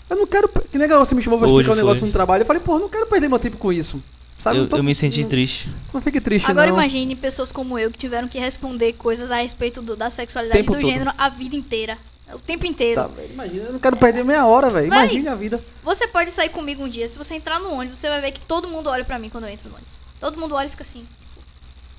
[0.09, 0.49] eu não quero.
[0.72, 2.07] Que nem que você me chamou pra Hoje explicar um negócio foi.
[2.07, 2.41] no trabalho.
[2.41, 4.01] Eu falei, pô, eu não quero perder meu tempo com isso.
[4.39, 4.57] Sabe?
[4.57, 5.69] Eu, tô- eu me senti não, triste.
[5.93, 6.77] Não fique triste, Agora não.
[6.77, 10.63] imagine pessoas como eu que tiveram que responder coisas a respeito do- da sexualidade e
[10.63, 10.91] Tempo do todo.
[10.91, 11.97] gênero a vida inteira.
[12.35, 13.01] O tempo inteiro.
[13.01, 14.89] Tá, velho, imagina, eu não quero perder meia hora, velho.
[14.89, 15.05] Vai.
[15.05, 15.63] Imagine a vida.
[15.83, 18.41] Você pode sair comigo um dia, se você entrar no ônibus, você vai ver que
[18.41, 19.93] todo mundo olha pra mim quando eu entro no ônibus.
[20.19, 21.05] Todo mundo olha e fica assim.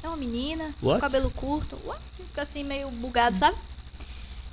[0.03, 1.79] É uma menina, com cabelo curto.
[1.85, 2.01] What?
[2.17, 3.57] Fica assim meio bugado, sabe?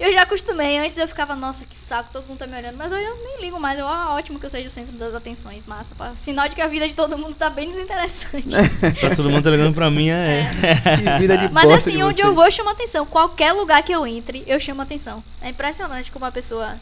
[0.01, 2.91] Eu já acostumei, antes eu ficava, nossa, que saco, todo mundo tá me olhando, mas
[2.91, 3.77] hoje eu nem ligo mais.
[3.77, 5.93] Eu, ah, ótimo que eu seja o centro das atenções, massa.
[5.93, 6.13] pá.
[6.15, 8.49] Sinal de que a vida de todo mundo tá bem desinteressante.
[8.99, 10.49] Tá todo mundo ligando pra mim, é.
[10.97, 13.05] Que vida de Mas assim, de onde eu vou, eu chamo atenção.
[13.05, 15.23] Qualquer lugar que eu entre, eu chamo atenção.
[15.39, 16.79] É impressionante como a pessoa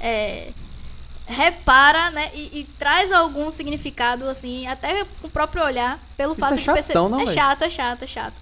[0.00, 0.48] é,
[1.28, 2.32] repara, né?
[2.34, 6.56] E, e traz algum significado, assim, até com o próprio olhar, pelo Isso fato é
[6.56, 6.98] de perceber.
[6.98, 7.34] é véi?
[7.34, 8.34] chato, é chato, é chato.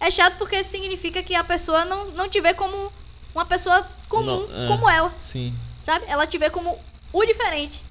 [0.00, 2.90] É chato porque significa que a pessoa não, não te vê como
[3.34, 4.68] uma pessoa comum, Não, é.
[4.68, 5.54] como ela, Sim.
[5.82, 6.04] sabe?
[6.08, 6.78] Ela te vê como
[7.12, 7.84] o diferente.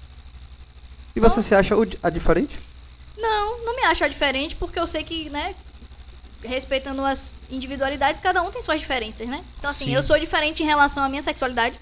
[1.14, 2.58] E você se acha a diferente?
[3.16, 5.54] Não, não me acho a diferente, porque eu sei que, né,
[6.42, 9.44] respeitando as individualidades, cada um tem suas diferenças, né?
[9.58, 9.94] Então, assim, Sim.
[9.94, 11.78] eu sou diferente em relação à minha sexualidade.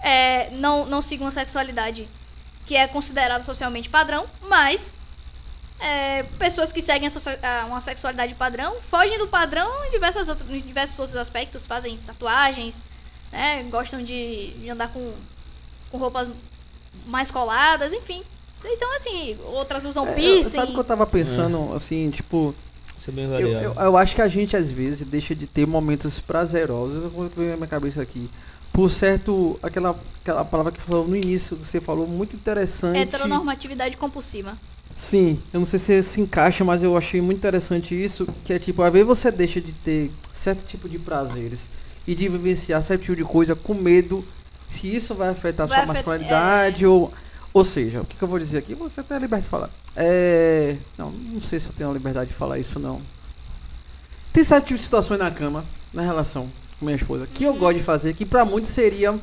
[0.00, 2.08] É, não, não sigo uma sexualidade
[2.66, 4.92] que é considerada socialmente padrão, mas
[5.82, 7.08] é, pessoas que seguem
[7.42, 11.96] a uma sexualidade padrão fogem do padrão em, diversas outras, em diversos outros aspectos, fazem
[12.06, 12.84] tatuagens,
[13.32, 15.12] né, gostam de, de andar com,
[15.90, 16.28] com roupas
[17.06, 18.22] mais coladas, enfim.
[18.64, 20.50] Então, assim, outras usam É, eu- piercing.
[20.50, 22.54] sabe o que eu tava pensando, assim, tipo...
[22.96, 25.66] Isso é bem Eu, eu, eu acho que a gente, às vezes, deixa de ter
[25.66, 27.02] momentos prazerosos.
[27.02, 28.30] Eu vou ver na minha cabeça aqui.
[28.72, 32.96] Por certo, aquela, aquela palavra que falou no início, que você falou, muito interessante.
[33.00, 34.56] Heteronormatividade compulsiva.
[35.02, 38.58] Sim, eu não sei se se encaixa, mas eu achei muito interessante isso, que é
[38.58, 41.68] tipo, às vezes você deixa de ter certo tipo de prazeres
[42.06, 44.24] e de vivenciar certo tipo de coisa com medo
[44.68, 47.12] se isso vai afetar Vai sua afet- masculinidade ou...
[47.52, 48.74] Ou seja, o que, que eu vou dizer aqui?
[48.74, 49.68] Você tem a liberdade de falar.
[49.94, 50.76] É...
[50.96, 53.02] Não, não sei se eu tenho a liberdade de falar isso, não.
[54.32, 56.48] Tem certo tipo de situações na cama, na relação
[56.78, 59.18] com minha esposa, que eu gosto de fazer, que pra muitos seria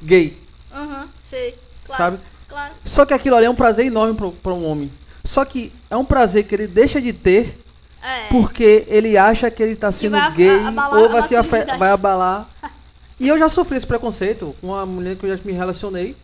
[0.00, 0.38] gay,
[0.72, 1.54] Aham, sei.
[1.86, 2.18] Claro, sabe?
[2.48, 2.74] claro.
[2.84, 4.90] Só que aquilo ali é um prazer enorme pro- pra um homem.
[5.24, 7.58] Só que é um prazer que ele deixa de ter
[8.02, 8.28] É.
[8.28, 11.34] porque ele acha que ele tá sendo gay abalar ou vai, se
[11.78, 12.48] vai abalar.
[13.18, 16.16] E eu já sofri esse preconceito com uma mulher que eu já me relacionei.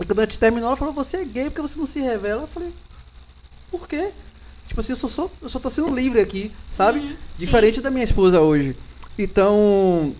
[0.00, 2.42] E quando a gente terminou, ela falou, você é gay porque você não se revela.
[2.42, 2.72] Eu falei,
[3.70, 4.08] por quê?
[4.66, 7.00] Tipo assim, eu só, sou, eu só tô sendo livre aqui, sabe?
[7.00, 8.74] Uhum, Diferente da minha esposa hoje.
[9.18, 10.14] Então.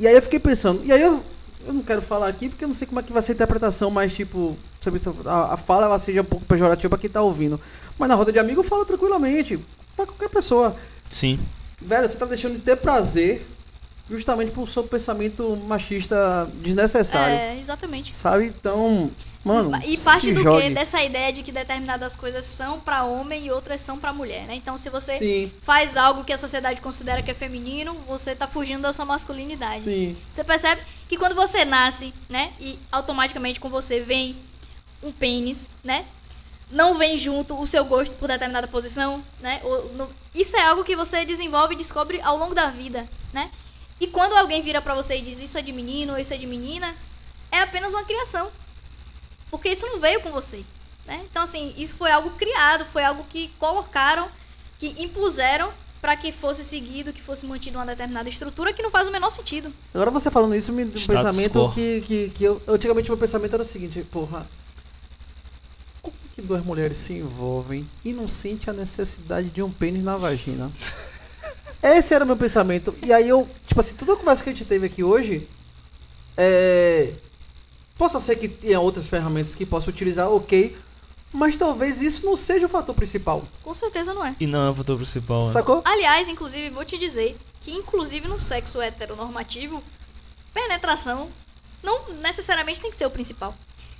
[0.00, 0.82] E aí eu fiquei pensando.
[0.84, 1.22] E aí eu,
[1.66, 3.34] eu não quero falar aqui porque eu não sei como é que vai ser a
[3.34, 7.20] interpretação, mas tipo, sabe, a, a fala ela seja um pouco pejorativa pra quem tá
[7.20, 7.60] ouvindo.
[7.98, 9.58] Mas na roda de amigo eu falo tranquilamente.
[9.96, 10.76] Pra qualquer pessoa.
[11.08, 11.38] Sim.
[11.80, 13.46] Velho, você tá deixando de ter prazer
[14.10, 17.36] justamente por seu pensamento machista desnecessário.
[17.36, 18.14] É, exatamente.
[18.14, 18.46] Sabe?
[18.46, 19.10] Então.
[19.44, 19.78] Mano.
[19.84, 20.62] e parte se do jogue.
[20.62, 20.70] que?
[20.70, 24.54] Dessa ideia de que determinadas coisas são pra homem e outras são pra mulher, né?
[24.54, 28.48] Então, se você Sim, faz algo que a sociedade considera que é feminino, você tá
[28.48, 29.82] fugindo da sua masculinidade.
[29.82, 30.16] sim.
[30.30, 30.80] Você percebe
[31.14, 34.36] que quando você nasce, né, e automaticamente com você vem
[35.00, 36.04] um pênis, né?
[36.68, 39.60] Não vem junto o seu gosto por determinada posição, né?
[39.62, 43.48] ou no- isso é algo que você desenvolve e descobre ao longo da vida, né?
[44.00, 46.36] E quando alguém vira pra você e diz isso é de menino ou isso é
[46.36, 46.92] de menina,
[47.52, 48.50] é apenas uma criação.
[49.52, 50.64] Porque isso não veio com você,
[51.06, 51.20] né?
[51.30, 54.28] Então assim, isso foi algo criado, foi algo que colocaram,
[54.80, 55.72] que impuseram
[56.04, 59.30] para que fosse seguido, que fosse mantido uma determinada estrutura que não faz o menor
[59.30, 59.72] sentido.
[59.94, 63.54] Agora você falando isso, me deu um pensamento que, que, que eu, antigamente meu pensamento
[63.54, 64.46] era o seguinte, porra.
[66.02, 70.14] co- que duas mulheres se envolvem e não sente a necessidade de um pênis na
[70.18, 70.70] vagina?
[71.82, 72.94] Esse era o meu pensamento.
[73.02, 75.48] E aí eu, tipo assim, toda a conversa que a gente teve aqui hoje,
[76.36, 77.12] é.
[77.96, 80.76] Possa ser que tenha outras ferramentas que possa utilizar, ok.
[81.36, 83.42] Mas talvez isso não seja o fator principal.
[83.60, 84.36] Com certeza não é.
[84.38, 85.52] E não é o fator principal, né?
[85.52, 85.82] Sacou?
[85.84, 89.82] Aliás, inclusive, vou te dizer que, inclusive no sexo heteronormativo,
[90.54, 91.28] penetração
[91.82, 93.52] não necessariamente tem que ser o principal.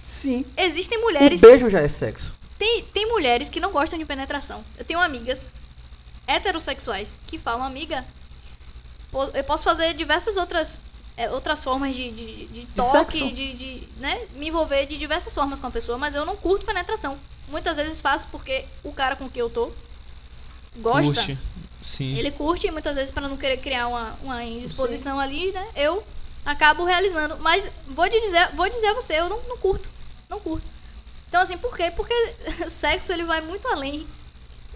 [0.04, 0.46] Sim.
[0.56, 1.40] Existem O mulheres.
[1.40, 2.32] beijo já é sexo.
[2.56, 4.64] Tem, tem mulheres que não gostam de penetração.
[4.78, 5.52] Eu tenho amigas
[6.28, 8.04] heterossexuais que falam, amiga,
[9.34, 10.78] eu posso fazer diversas outras
[11.16, 15.60] é, outras formas de, de, de toque, de, de né, me envolver de diversas formas
[15.60, 17.16] com a pessoa, mas eu não curto penetração.
[17.48, 19.70] Muitas vezes faço porque o cara com quem eu tô
[20.78, 21.14] gosta.
[21.14, 21.38] Curte.
[21.80, 22.16] Sim.
[22.16, 25.66] Ele curte e muitas vezes para não querer criar uma, uma indisposição ali, né?
[25.76, 26.02] Eu
[26.44, 27.36] acabo realizando.
[27.40, 29.88] Mas vou te dizer, vou dizer a você, eu não, não curto.
[30.28, 30.66] Não curto.
[31.28, 31.92] Então assim, por quê?
[31.94, 32.14] Porque
[32.68, 34.06] sexo ele vai muito além.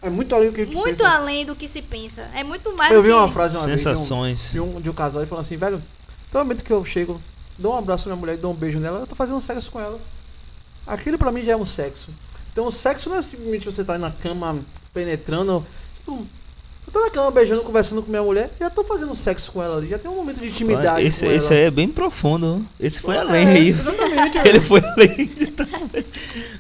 [0.00, 2.31] É muito além do que Muito além do que se pensa.
[2.34, 3.15] É muito mais Eu do vi que...
[3.15, 4.52] uma frase uma vez de um- Sensações.
[4.52, 5.83] de um, de um casal e falando assim, velho,
[6.31, 7.20] todo momento que eu chego,
[7.58, 9.70] dou um abraço na minha mulher e dou um beijo nela, eu tô fazendo sexo
[9.70, 9.98] com ela.
[10.86, 12.10] Aquilo pra mim já é um sexo.
[12.52, 14.58] Então o sexo não é simplesmente você tá na cama
[14.92, 15.65] penetrando.
[15.97, 16.26] Tipo,
[16.86, 19.76] eu tô na cama beijando, conversando com minha mulher, já tô fazendo sexo com ela
[19.76, 21.07] ali, já tem um momento de intimidade.
[21.07, 22.65] esse, esse aí é bem profundo.
[22.81, 23.68] Esse foi É, além aí.
[23.68, 24.39] Exatamente.
[24.48, 25.26] Ele foi além.
[25.28, 26.07] Tá conver-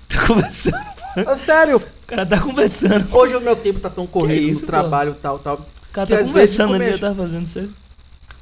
[0.08, 0.98] tá conversando.
[1.16, 3.16] É sério, O cara tá conversando.
[3.16, 4.72] hoje o meu tempo tá tão corrido isso, no pô?
[4.72, 5.54] trabalho tal, tal.
[5.56, 7.70] O cara tá às vezes conversando ali, eu tava fazendo aí.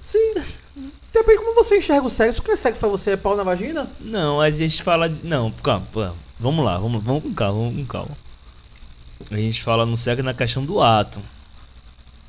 [0.02, 0.34] Sim.
[1.18, 2.40] Depende como você enxerga o sexo.
[2.40, 3.12] O que é sexo pra você?
[3.12, 3.88] É pau na vagina?
[4.00, 5.24] Não, a gente fala de.
[5.26, 6.14] Não, calma, calma.
[6.38, 8.10] Vamos lá, vamos, vamos com calma, vamos com calma.
[9.30, 11.20] A gente fala no sexo na questão do ato.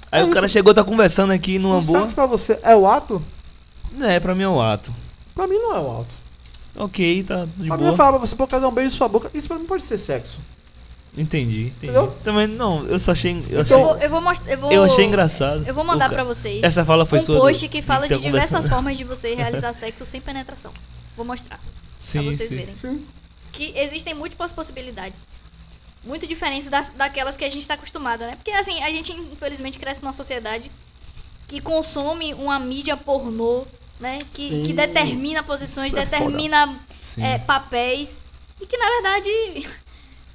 [0.09, 0.53] Aí É o cara isso.
[0.53, 1.99] chegou, tá conversando aqui numa o boa.
[1.99, 3.21] sexo pra você é o ato?
[4.01, 4.93] É, pra mim é o ato.
[5.35, 6.15] Pra mim não é o ato.
[6.77, 7.91] Ok, tá de Pra mim boa.
[7.91, 9.29] eu falo pra você colocar dar um beijo na sua boca.
[9.33, 10.39] Isso pra mim pode ser sexo.
[11.17, 11.67] Entendi, entendi.
[11.91, 12.11] Entendeu?
[12.23, 13.31] Também não, eu só achei.
[13.49, 14.51] Eu, Eu achei, vou, eu vou mostrar.
[14.51, 15.65] Eu, vou, eu achei engraçado.
[15.67, 17.35] Eu vou mandar pra vocês Essa fala foi um sua.
[17.35, 20.71] do- post que fala de diversas formas de você realizar sexo sem penetração.
[21.15, 22.55] Vou mostrar pra Sim, vocês sim.
[22.57, 22.75] verem.
[22.79, 23.05] Sim.
[23.51, 25.21] que existem múltiplas possibilidades.
[26.03, 28.35] Muito diferentes das, daquelas que a gente está acostumada, né?
[28.35, 30.71] Porque, assim, a gente, infelizmente, cresce numa sociedade
[31.47, 33.65] que consome uma mídia pornô,
[33.99, 34.19] né?
[34.31, 36.77] Que, que determina posições, Isso é determina
[37.17, 38.19] é, papéis.
[38.61, 39.67] E que, na verdade,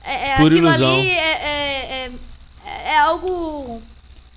[0.04, 0.94] é, é, Por aquilo ilusão.
[0.94, 2.10] ali é, é,
[2.66, 3.82] é, é algo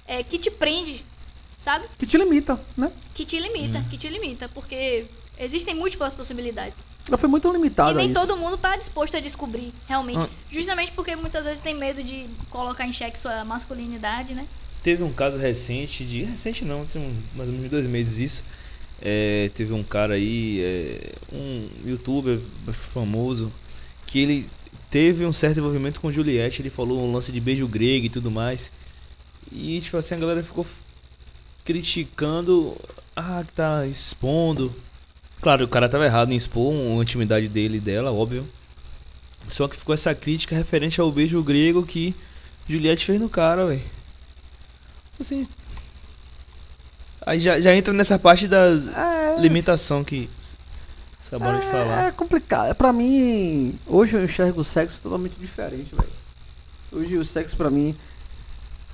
[0.07, 1.03] é, que te prende,
[1.59, 1.85] sabe?
[1.97, 2.91] Que te limita, né?
[3.13, 3.83] Que te limita, Hum.
[3.89, 4.49] que te limita.
[4.49, 5.05] Porque
[5.39, 6.83] existem múltiplas possibilidades.
[7.07, 7.91] Ela foi muito limitada.
[7.91, 8.13] E nem isso.
[8.19, 10.25] todo mundo tá disposto a descobrir, realmente.
[10.25, 10.29] Ah.
[10.51, 14.47] Justamente porque muitas vezes tem medo de colocar em xeque sua masculinidade, né?
[14.81, 16.23] Teve um caso recente de.
[16.23, 18.43] Recente não, tem um- mais ou menos dois meses isso.
[19.01, 22.39] É, teve um cara aí, é, um youtuber
[22.71, 23.51] famoso,
[24.07, 24.49] que ele
[24.89, 26.61] teve um certo envolvimento com Juliette.
[26.61, 28.71] Ele falou um lance de beijo grego e tudo mais.
[29.51, 30.65] E tipo assim, a galera ficou
[31.63, 32.75] criticando.
[33.15, 34.73] Ah, que tá expondo.
[35.41, 38.47] Claro, o cara tava errado em expor uma intimidade dele e dela, óbvio.
[39.47, 42.15] Só que ficou essa crítica referente ao beijo grego que
[42.67, 43.81] Juliette fez no cara, velho.
[45.19, 45.47] Assim.
[47.25, 50.29] Aí já, já entra nessa parte da É, limitação que
[51.27, 52.07] acabou de falar.
[52.07, 52.75] É complicado.
[52.75, 56.09] Pra mim, hoje eu enxergo o sexo totalmente diferente, velho.
[56.91, 57.95] Hoje o sexo pra mim.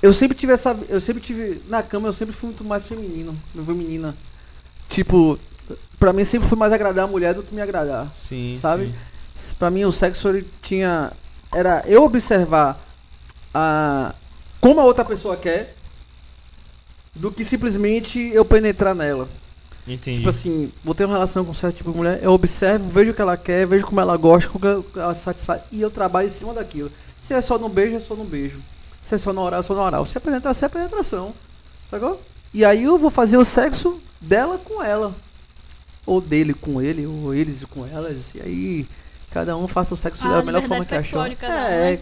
[0.01, 0.77] Eu sempre tive essa.
[0.90, 1.61] Eu sempre tive.
[1.68, 3.38] Na cama eu sempre fui muito mais feminino.
[3.53, 4.16] Feminina.
[4.90, 5.38] Tipo,
[6.00, 8.11] pra mim sempre foi mais agradar a mulher do que me agradar.
[8.14, 8.93] Sim, sabe?
[9.35, 9.56] sim.
[9.60, 11.11] Pra mim o sexo ele tinha.
[11.53, 12.80] Era eu observar
[13.53, 14.16] a.
[14.60, 15.76] Como a outra pessoa quer.
[17.14, 19.27] Do que simplesmente eu penetrar nela.
[19.88, 20.18] Entendi.
[20.19, 23.14] Tipo assim, vou ter uma relação com certo tipo de mulher, eu observo, vejo o
[23.14, 26.32] que ela quer, vejo como ela gosta, como ela se satisfaz, e eu trabalho em
[26.32, 26.92] cima daquilo.
[27.19, 28.60] Se é só no beijo, é só no beijo.
[29.03, 30.06] Se é só no oral, é só no oral.
[30.06, 31.34] Se é penetração, é penetração.
[31.90, 32.22] Sacou?
[32.53, 35.16] E aí eu vou fazer o sexo dela com ela.
[36.06, 38.34] Ou dele com ele, ou eles com elas.
[38.35, 38.88] E aí
[39.32, 41.19] cada um faça o sexo Ah, da melhor forma que achou.
[41.22, 42.00] sexual de cada um, é, né?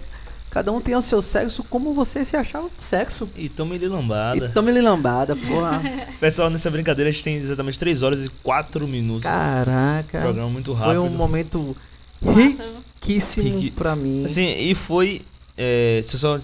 [0.49, 3.29] Cada um tem o seu sexo como você se achar o sexo.
[3.35, 4.45] E toma ele lambada.
[4.45, 5.81] E tome ele lambada, porra.
[6.19, 9.23] Pessoal, nessa brincadeira a gente tem exatamente 3 horas e 4 minutos.
[9.23, 10.19] Caraca.
[10.21, 11.03] Programa muito Foi rápido.
[11.03, 11.75] um momento
[12.21, 14.25] riquíssimo Riqui- pra mim.
[14.25, 15.21] Assim, e foi.
[15.57, 16.39] É, se eu só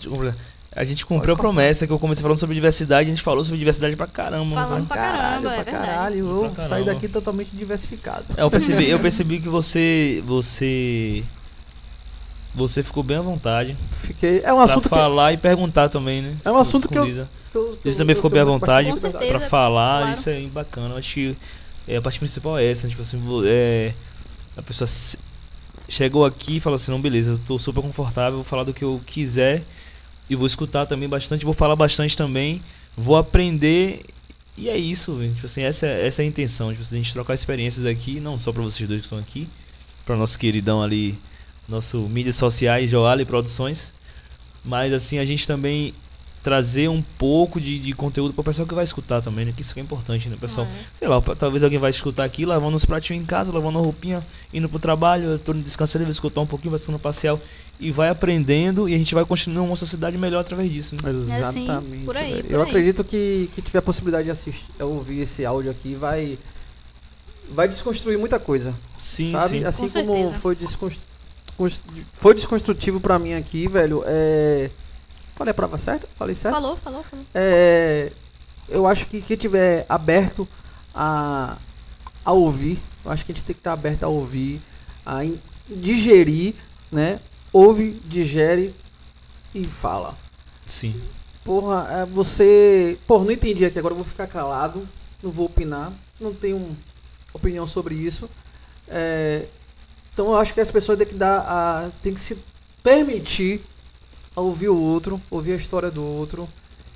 [0.78, 3.58] a gente cumpriu a promessa que eu comecei falando sobre diversidade, a gente falou sobre
[3.58, 4.56] diversidade pra caramba.
[4.56, 4.86] Falando né?
[4.90, 6.18] pra caramba, é pra caralho.
[6.44, 6.94] Eu Pra saí caramba.
[6.94, 8.26] daqui totalmente diversificado.
[8.36, 10.22] É, eu percebi, eu percebi que você.
[10.26, 11.24] Você.
[12.56, 14.40] Você ficou bem à vontade Fiquei.
[14.44, 16.38] É um pra assunto que, falar e perguntar também, né?
[16.46, 17.30] É um assunto que eu- Lisa.
[17.52, 18.90] que eu- que eu- também eu ficou bem à vontade
[19.28, 20.14] pra falar, claro.
[20.14, 20.90] isso é bacana.
[20.94, 21.38] Eu acho que
[21.88, 23.94] é, a parte principal é essa, tipo assim, é,
[24.56, 24.88] a pessoa
[25.88, 28.84] chegou aqui e falou assim, não, beleza, eu tô super confortável, vou falar do que
[28.84, 29.62] eu quiser
[30.30, 32.62] e vou escutar também bastante, vou falar bastante também,
[32.98, 34.04] vou aprender
[34.58, 35.34] e é isso, velho.
[35.34, 38.20] tipo assim, essa, é- essa é a intenção, tipo, assim, a gente trocar experiências aqui,
[38.20, 39.48] não só pra vocês dois que estão aqui,
[40.06, 41.18] pra nosso queridão ali,
[41.68, 43.94] nosso mídias sociais, Joali Produções,
[44.64, 45.94] mas assim, a gente também
[46.46, 49.52] trazer um pouco de, de conteúdo para o pessoal que vai escutar também, né?
[49.52, 50.38] Que isso que é importante, né?
[50.40, 53.82] Pessoal, sei lá, talvez alguém vai escutar aqui, lavando os pratinhos em casa, lavando a
[53.82, 57.42] roupinha, indo pro trabalho, eu tô descansando, vai escutar um pouquinho, vai no parcial
[57.80, 61.10] e vai aprendendo e a gente vai construindo uma sociedade melhor através disso, né?
[61.42, 62.06] assim, Exatamente.
[62.06, 62.70] por aí, por eu aí.
[62.70, 66.38] acredito que, que tiver a possibilidade de assistir, ouvir esse áudio aqui vai
[67.52, 69.50] vai desconstruir muita coisa, Sim, sabe?
[69.50, 69.64] sim.
[69.64, 70.36] Assim Com como certeza.
[70.40, 71.02] foi desconstru...
[72.14, 74.04] foi desconstrutivo pra mim aqui, velho.
[74.06, 74.70] É...
[75.36, 76.08] Falei a prova certa?
[76.18, 76.56] Falei certo?
[76.56, 77.26] Falou, falou, falou.
[77.34, 78.12] É,
[78.70, 80.48] eu acho que quem tiver aberto
[80.94, 81.58] a,
[82.24, 84.62] a ouvir, eu acho que a gente tem que estar aberto a ouvir,
[85.06, 86.56] a in- digerir,
[86.92, 87.20] né?
[87.52, 88.74] Ouve, digere
[89.54, 90.18] e fala.
[90.66, 91.02] Sim.
[91.44, 92.98] Porra, é, você.
[93.06, 94.88] Porra, não entendi aqui, agora eu vou ficar calado,
[95.22, 96.76] não vou opinar, não tenho
[97.34, 98.30] opinião sobre isso.
[98.88, 99.46] É,
[100.16, 101.90] então eu acho que as pessoas têm que dar a.
[102.02, 102.38] tem que se
[102.82, 103.62] permitir
[104.34, 106.48] ouvir o outro, ouvir a história do outro.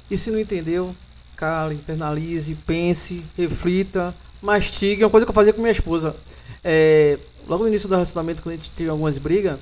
[0.10, 0.96] E se não entendeu,
[1.36, 5.04] cale, internalize, pense, reflita, mastigue.
[5.04, 6.16] É uma coisa que eu fazia com minha esposa.
[6.64, 9.60] É, logo no início do relacionamento, quando a gente tinha algumas brigas,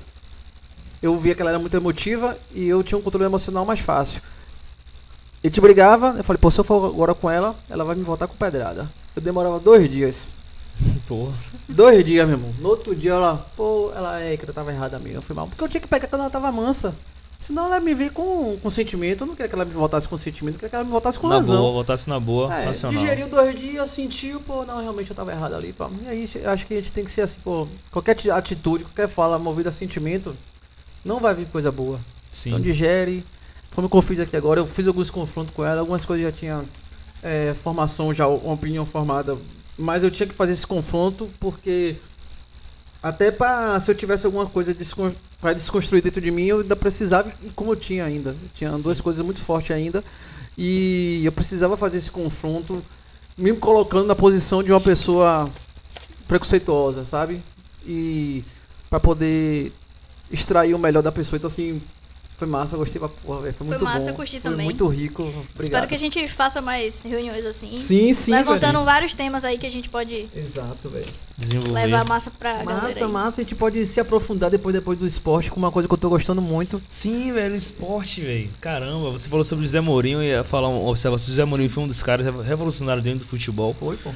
[1.02, 4.22] eu via que ela era muito emotiva e eu tinha um controle emocional mais fácil.
[5.42, 8.04] A gente brigava, eu falei, pô, se eu for agora com ela, ela vai me
[8.04, 8.88] voltar com pedrada.
[9.16, 10.37] Eu demorava dois dias.
[11.06, 11.32] Porra.
[11.68, 12.54] Dois dias, meu irmão.
[12.60, 15.18] No outro dia ela, pô, ela é que eu tava errada mesmo.
[15.18, 15.46] Eu fui mal.
[15.46, 16.94] Porque eu tinha que pegar quando ela tava mansa.
[17.46, 19.22] Senão ela me ver com, com sentimento.
[19.22, 21.18] Eu não queria que ela me voltasse com sentimento, eu queria que ela me voltasse
[21.18, 21.56] com na razão.
[21.56, 23.00] boa, voltasse na boa, É, nacional.
[23.00, 25.72] digeriu dois dias, sentiu, pô, não, realmente eu tava errado ali.
[25.72, 25.88] Pô.
[26.04, 28.84] E aí, eu acho que a gente tem que ser assim, pô, qualquer ati- atitude,
[28.84, 30.34] qualquer fala movida a sentimento,
[31.04, 31.96] não vai vir coisa boa.
[32.44, 32.60] Então Sim.
[32.60, 33.24] digere.
[33.74, 36.64] Como eu fiz aqui agora, eu fiz alguns confrontos com ela, algumas coisas já tinha
[37.22, 39.36] é, formação, já uma opinião formada,
[39.78, 41.96] mas eu tinha que fazer esse confronto porque
[43.02, 46.74] até pra se eu tivesse alguma coisa descon pra desconstruir dentro de mim, eu ainda
[46.74, 50.02] precisava, e como eu tinha ainda, eu tinha duas coisas muito fortes ainda,
[50.56, 52.82] e eu precisava fazer esse confronto,
[53.36, 55.48] me colocando na posição de uma pessoa
[56.26, 57.40] preconceituosa, sabe?
[57.86, 58.42] E
[58.90, 59.72] pra poder
[60.30, 61.36] extrair o melhor da pessoa.
[61.36, 61.80] Então, assim,
[62.38, 63.54] foi massa, eu gostei pra porra, velho.
[63.54, 64.10] Foi muito massa, bom.
[64.10, 64.64] eu curti foi também.
[64.66, 65.22] muito rico.
[65.24, 65.60] Obrigado.
[65.60, 67.76] Espero que a gente faça mais reuniões assim.
[67.78, 68.84] Sim, sim, levantando velho.
[68.84, 71.08] vários temas aí que a gente pode Exato, velho.
[71.36, 71.72] Desenvolver.
[71.72, 73.40] levar massa pra galera Massa, massa.
[73.40, 76.08] A gente pode se aprofundar depois, depois do esporte com uma coisa que eu tô
[76.08, 76.80] gostando muito.
[76.86, 78.50] Sim, velho, esporte, velho.
[78.60, 81.26] Caramba, você falou sobre o José Mourinho, eu ia falar uma observação.
[81.26, 83.74] O José Mourinho foi um dos caras revolucionários dentro do futebol.
[83.74, 84.10] Foi, pô.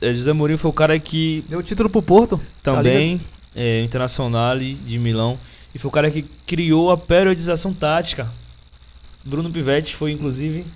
[0.00, 2.38] Eh, José Mourinho foi o cara que Deu título pro Porto.
[2.62, 3.18] também
[3.54, 5.38] é internacional de Milão
[5.78, 8.28] e foi o cara que criou a periodização tática.
[9.24, 10.66] Bruno Pivetti foi inclusive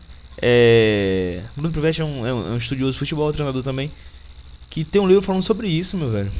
[0.40, 1.42] é...
[1.56, 3.90] Bruno Pivetti é um, é um- é estudioso de futebol, treinador também,
[4.70, 6.31] que tem um livro falando sobre isso, meu velho.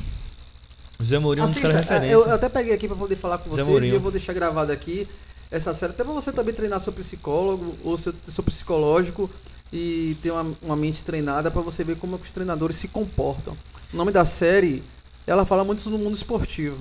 [0.99, 2.25] José Mourinho é um dos Assista, caras é, referência.
[2.25, 4.33] Eu, eu até peguei aqui pra poder falar com Zé vocês e eu vou deixar
[4.33, 5.07] gravado aqui
[5.51, 9.29] essa série, até pra você também treinar seu psicólogo ou seu, seu psicológico
[9.73, 12.89] e ter uma, uma mente treinada pra você ver como é que os treinadores se
[12.89, 13.57] comportam.
[13.93, 14.83] O nome da série,
[15.27, 16.79] ela fala muito no mundo esportivo.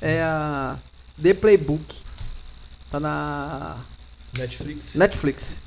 [0.00, 0.76] É a
[1.20, 1.84] The Playbook.
[2.90, 3.78] Tá na
[4.36, 4.94] Netflix.
[4.94, 5.58] Netflix.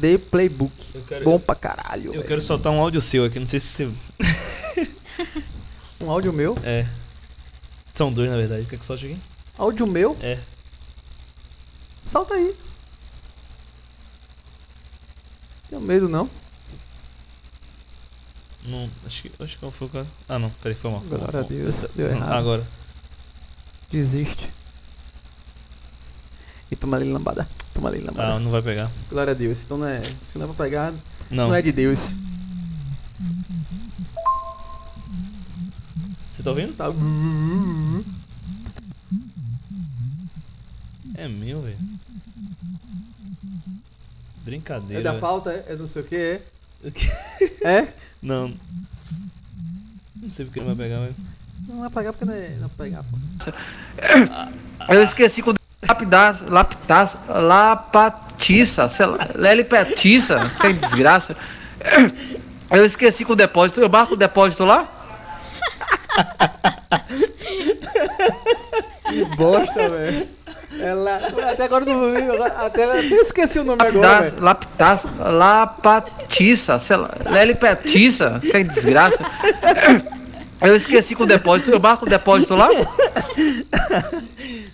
[0.00, 0.72] The Playbook.
[1.08, 2.06] Quero, Bom pra caralho.
[2.08, 2.24] eu velho.
[2.26, 3.92] quero soltar um áudio seu aqui, não sei se você.
[6.00, 6.56] Um áudio meu.
[6.62, 6.86] É.
[7.92, 8.64] São dois, na verdade.
[8.66, 9.18] Quer que solte aqui?
[9.58, 10.16] Áudio meu.
[10.20, 10.38] É.
[12.06, 12.54] Salta aí.
[15.68, 16.30] Tenho medo não.
[18.64, 19.88] Não, acho que, acho que eu fui.
[19.88, 21.00] com a- Ah, não, peraí, foi mal.
[21.00, 21.56] foi Glória a foi.
[21.56, 22.32] Deus, deu errado.
[22.32, 22.66] Agora.
[23.90, 24.48] Desiste.
[26.70, 27.48] E toma ali lambada.
[27.74, 28.34] Toma ali lambada.
[28.34, 28.90] Ah, não vai pegar.
[29.08, 29.62] Glória a Deus.
[29.62, 30.00] Então não é.
[30.02, 30.92] Se não é pra pegar,
[31.30, 31.48] Não.
[31.48, 32.14] não, é de Deus.
[36.30, 36.74] Você tá ouvindo?
[36.74, 36.86] Tá.
[41.14, 41.76] É meu, velho.
[41.76, 41.98] É
[44.44, 45.02] Brincadeira.
[45.02, 45.20] da velho.
[45.20, 45.64] pauta, é?
[45.68, 46.42] É não sei o que, é?
[47.62, 47.88] É?
[48.22, 48.54] Não.
[50.16, 51.14] Não sei porque não vai pegar, mas.
[51.66, 52.50] Não vai pegar porque não é.
[52.60, 53.16] Não vai pegar, pô.
[54.92, 61.36] Eu esqueci quando lapidar, lapidar, lapatiça, sei lá, lelipetiça, tem desgraça.
[62.70, 64.86] Eu esqueci com o depósito, eu marco o depósito lá?
[69.08, 70.28] Que bosta, velho.
[70.80, 71.16] Ela.
[71.50, 74.42] Até agora eu não agora- Até, até esqueci o nome agora, velho.
[74.42, 79.18] Lapidar, lapidar, lapatiça, sei lá, lelipetiça, tem desgraça.
[80.60, 82.68] Eu esqueci com o depósito, eu marco o depósito lá?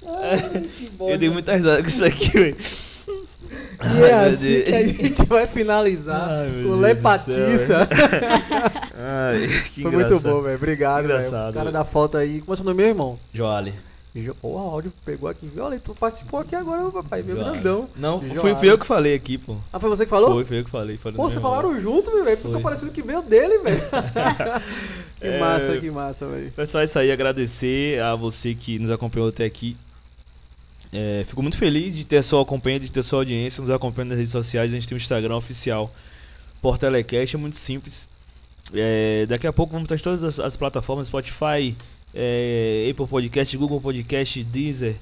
[0.99, 1.33] bom, Eu dei né?
[1.35, 2.57] muita risada com isso aqui, velho.
[3.97, 7.03] E é Ai, assim que a gente vai finalizar Ai, o Deus Lê do céu,
[7.03, 7.89] Patiça.
[8.99, 10.57] Ai, que Foi muito bom, velho.
[10.57, 11.29] Obrigado, velho.
[11.51, 12.41] O cara da foto aí.
[12.41, 13.19] Como é seu nome, meu irmão?
[13.33, 13.75] Joali.
[14.17, 15.51] Jo- Pô, o áudio pegou aqui.
[15.59, 17.23] Olha, tu participou aqui agora, meu papai.
[17.23, 17.89] Meu grandão.
[17.97, 19.57] Não, fui, fui eu que falei aqui, pô.
[19.73, 20.31] Ah, foi você que falou?
[20.35, 20.97] Foi, foi eu que falei.
[20.97, 21.51] Pô, vocês irmão.
[21.51, 22.37] falaram junto, velho.
[22.37, 23.81] Ficou parecendo que veio dele, velho.
[25.21, 25.41] que É.
[25.41, 26.53] massa, que massa, velho.
[26.53, 27.11] Pessoal, é isso aí.
[27.11, 29.77] Agradecer a você que nos acompanhou até aqui.
[30.97, 34.19] É, fico muito feliz de ter sua companhia, de ter sua audiência, nos acompanhando nas
[34.19, 34.71] redes sociais.
[34.71, 35.93] A gente tem um Instagram oficial,
[36.63, 38.07] Portelecast, é muito simples.
[38.73, 41.77] É, daqui a pouco vamos estar em todas as, as plataformas, Spotify,
[42.15, 44.95] é, Apple Podcast, Google Podcast, Deezer,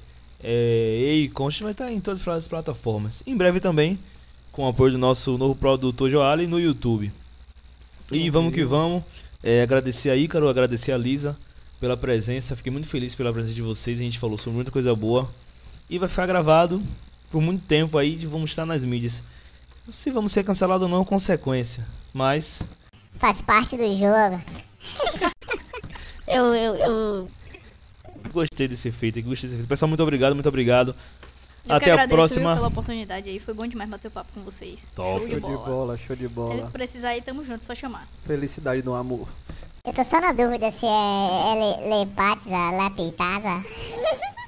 [0.43, 3.23] é, a gente vai estar em todas as plataformas.
[3.27, 3.99] Em breve também,
[4.51, 7.13] com o apoio do nosso novo produtor Joali no YouTube.
[8.11, 9.05] E vamos que vamos.
[9.43, 11.37] É, agradecer a Ícaro, agradecer a Lisa
[11.81, 12.57] pela presença.
[12.57, 13.99] Fiquei muito feliz pela presença de vocês.
[14.01, 15.31] A gente falou sobre muita coisa boa.
[15.93, 16.83] E vai ficar gravado
[17.31, 18.15] por muito tempo aí.
[18.15, 19.23] e Vamos estar nas mídias.
[19.91, 21.87] Se vamos ser cancelados ou não, consequência.
[22.15, 22.61] Mas
[23.17, 24.41] Faz parte do jogo.
[26.27, 27.31] eu, eu, eu.
[28.33, 29.29] gostei desse efeito aqui.
[29.29, 29.69] Gostei desse efeito.
[29.69, 30.97] Pessoal, muito obrigado, muito obrigado.
[31.69, 32.55] Eu Até que a agradeço viu, próxima.
[32.55, 33.39] pela oportunidade aí.
[33.39, 34.89] Foi bom demais bater o papo com vocês.
[34.95, 35.21] Top.
[35.21, 35.99] Show de Show de bola.
[35.99, 36.67] show de bola.
[36.69, 38.09] que precisar aí, tamo junto, só chamar.
[38.25, 39.29] Felicidade no amor.
[39.85, 41.55] Eu tô só na dúvida se é, é
[41.85, 43.63] le, lepatza, lapitasa.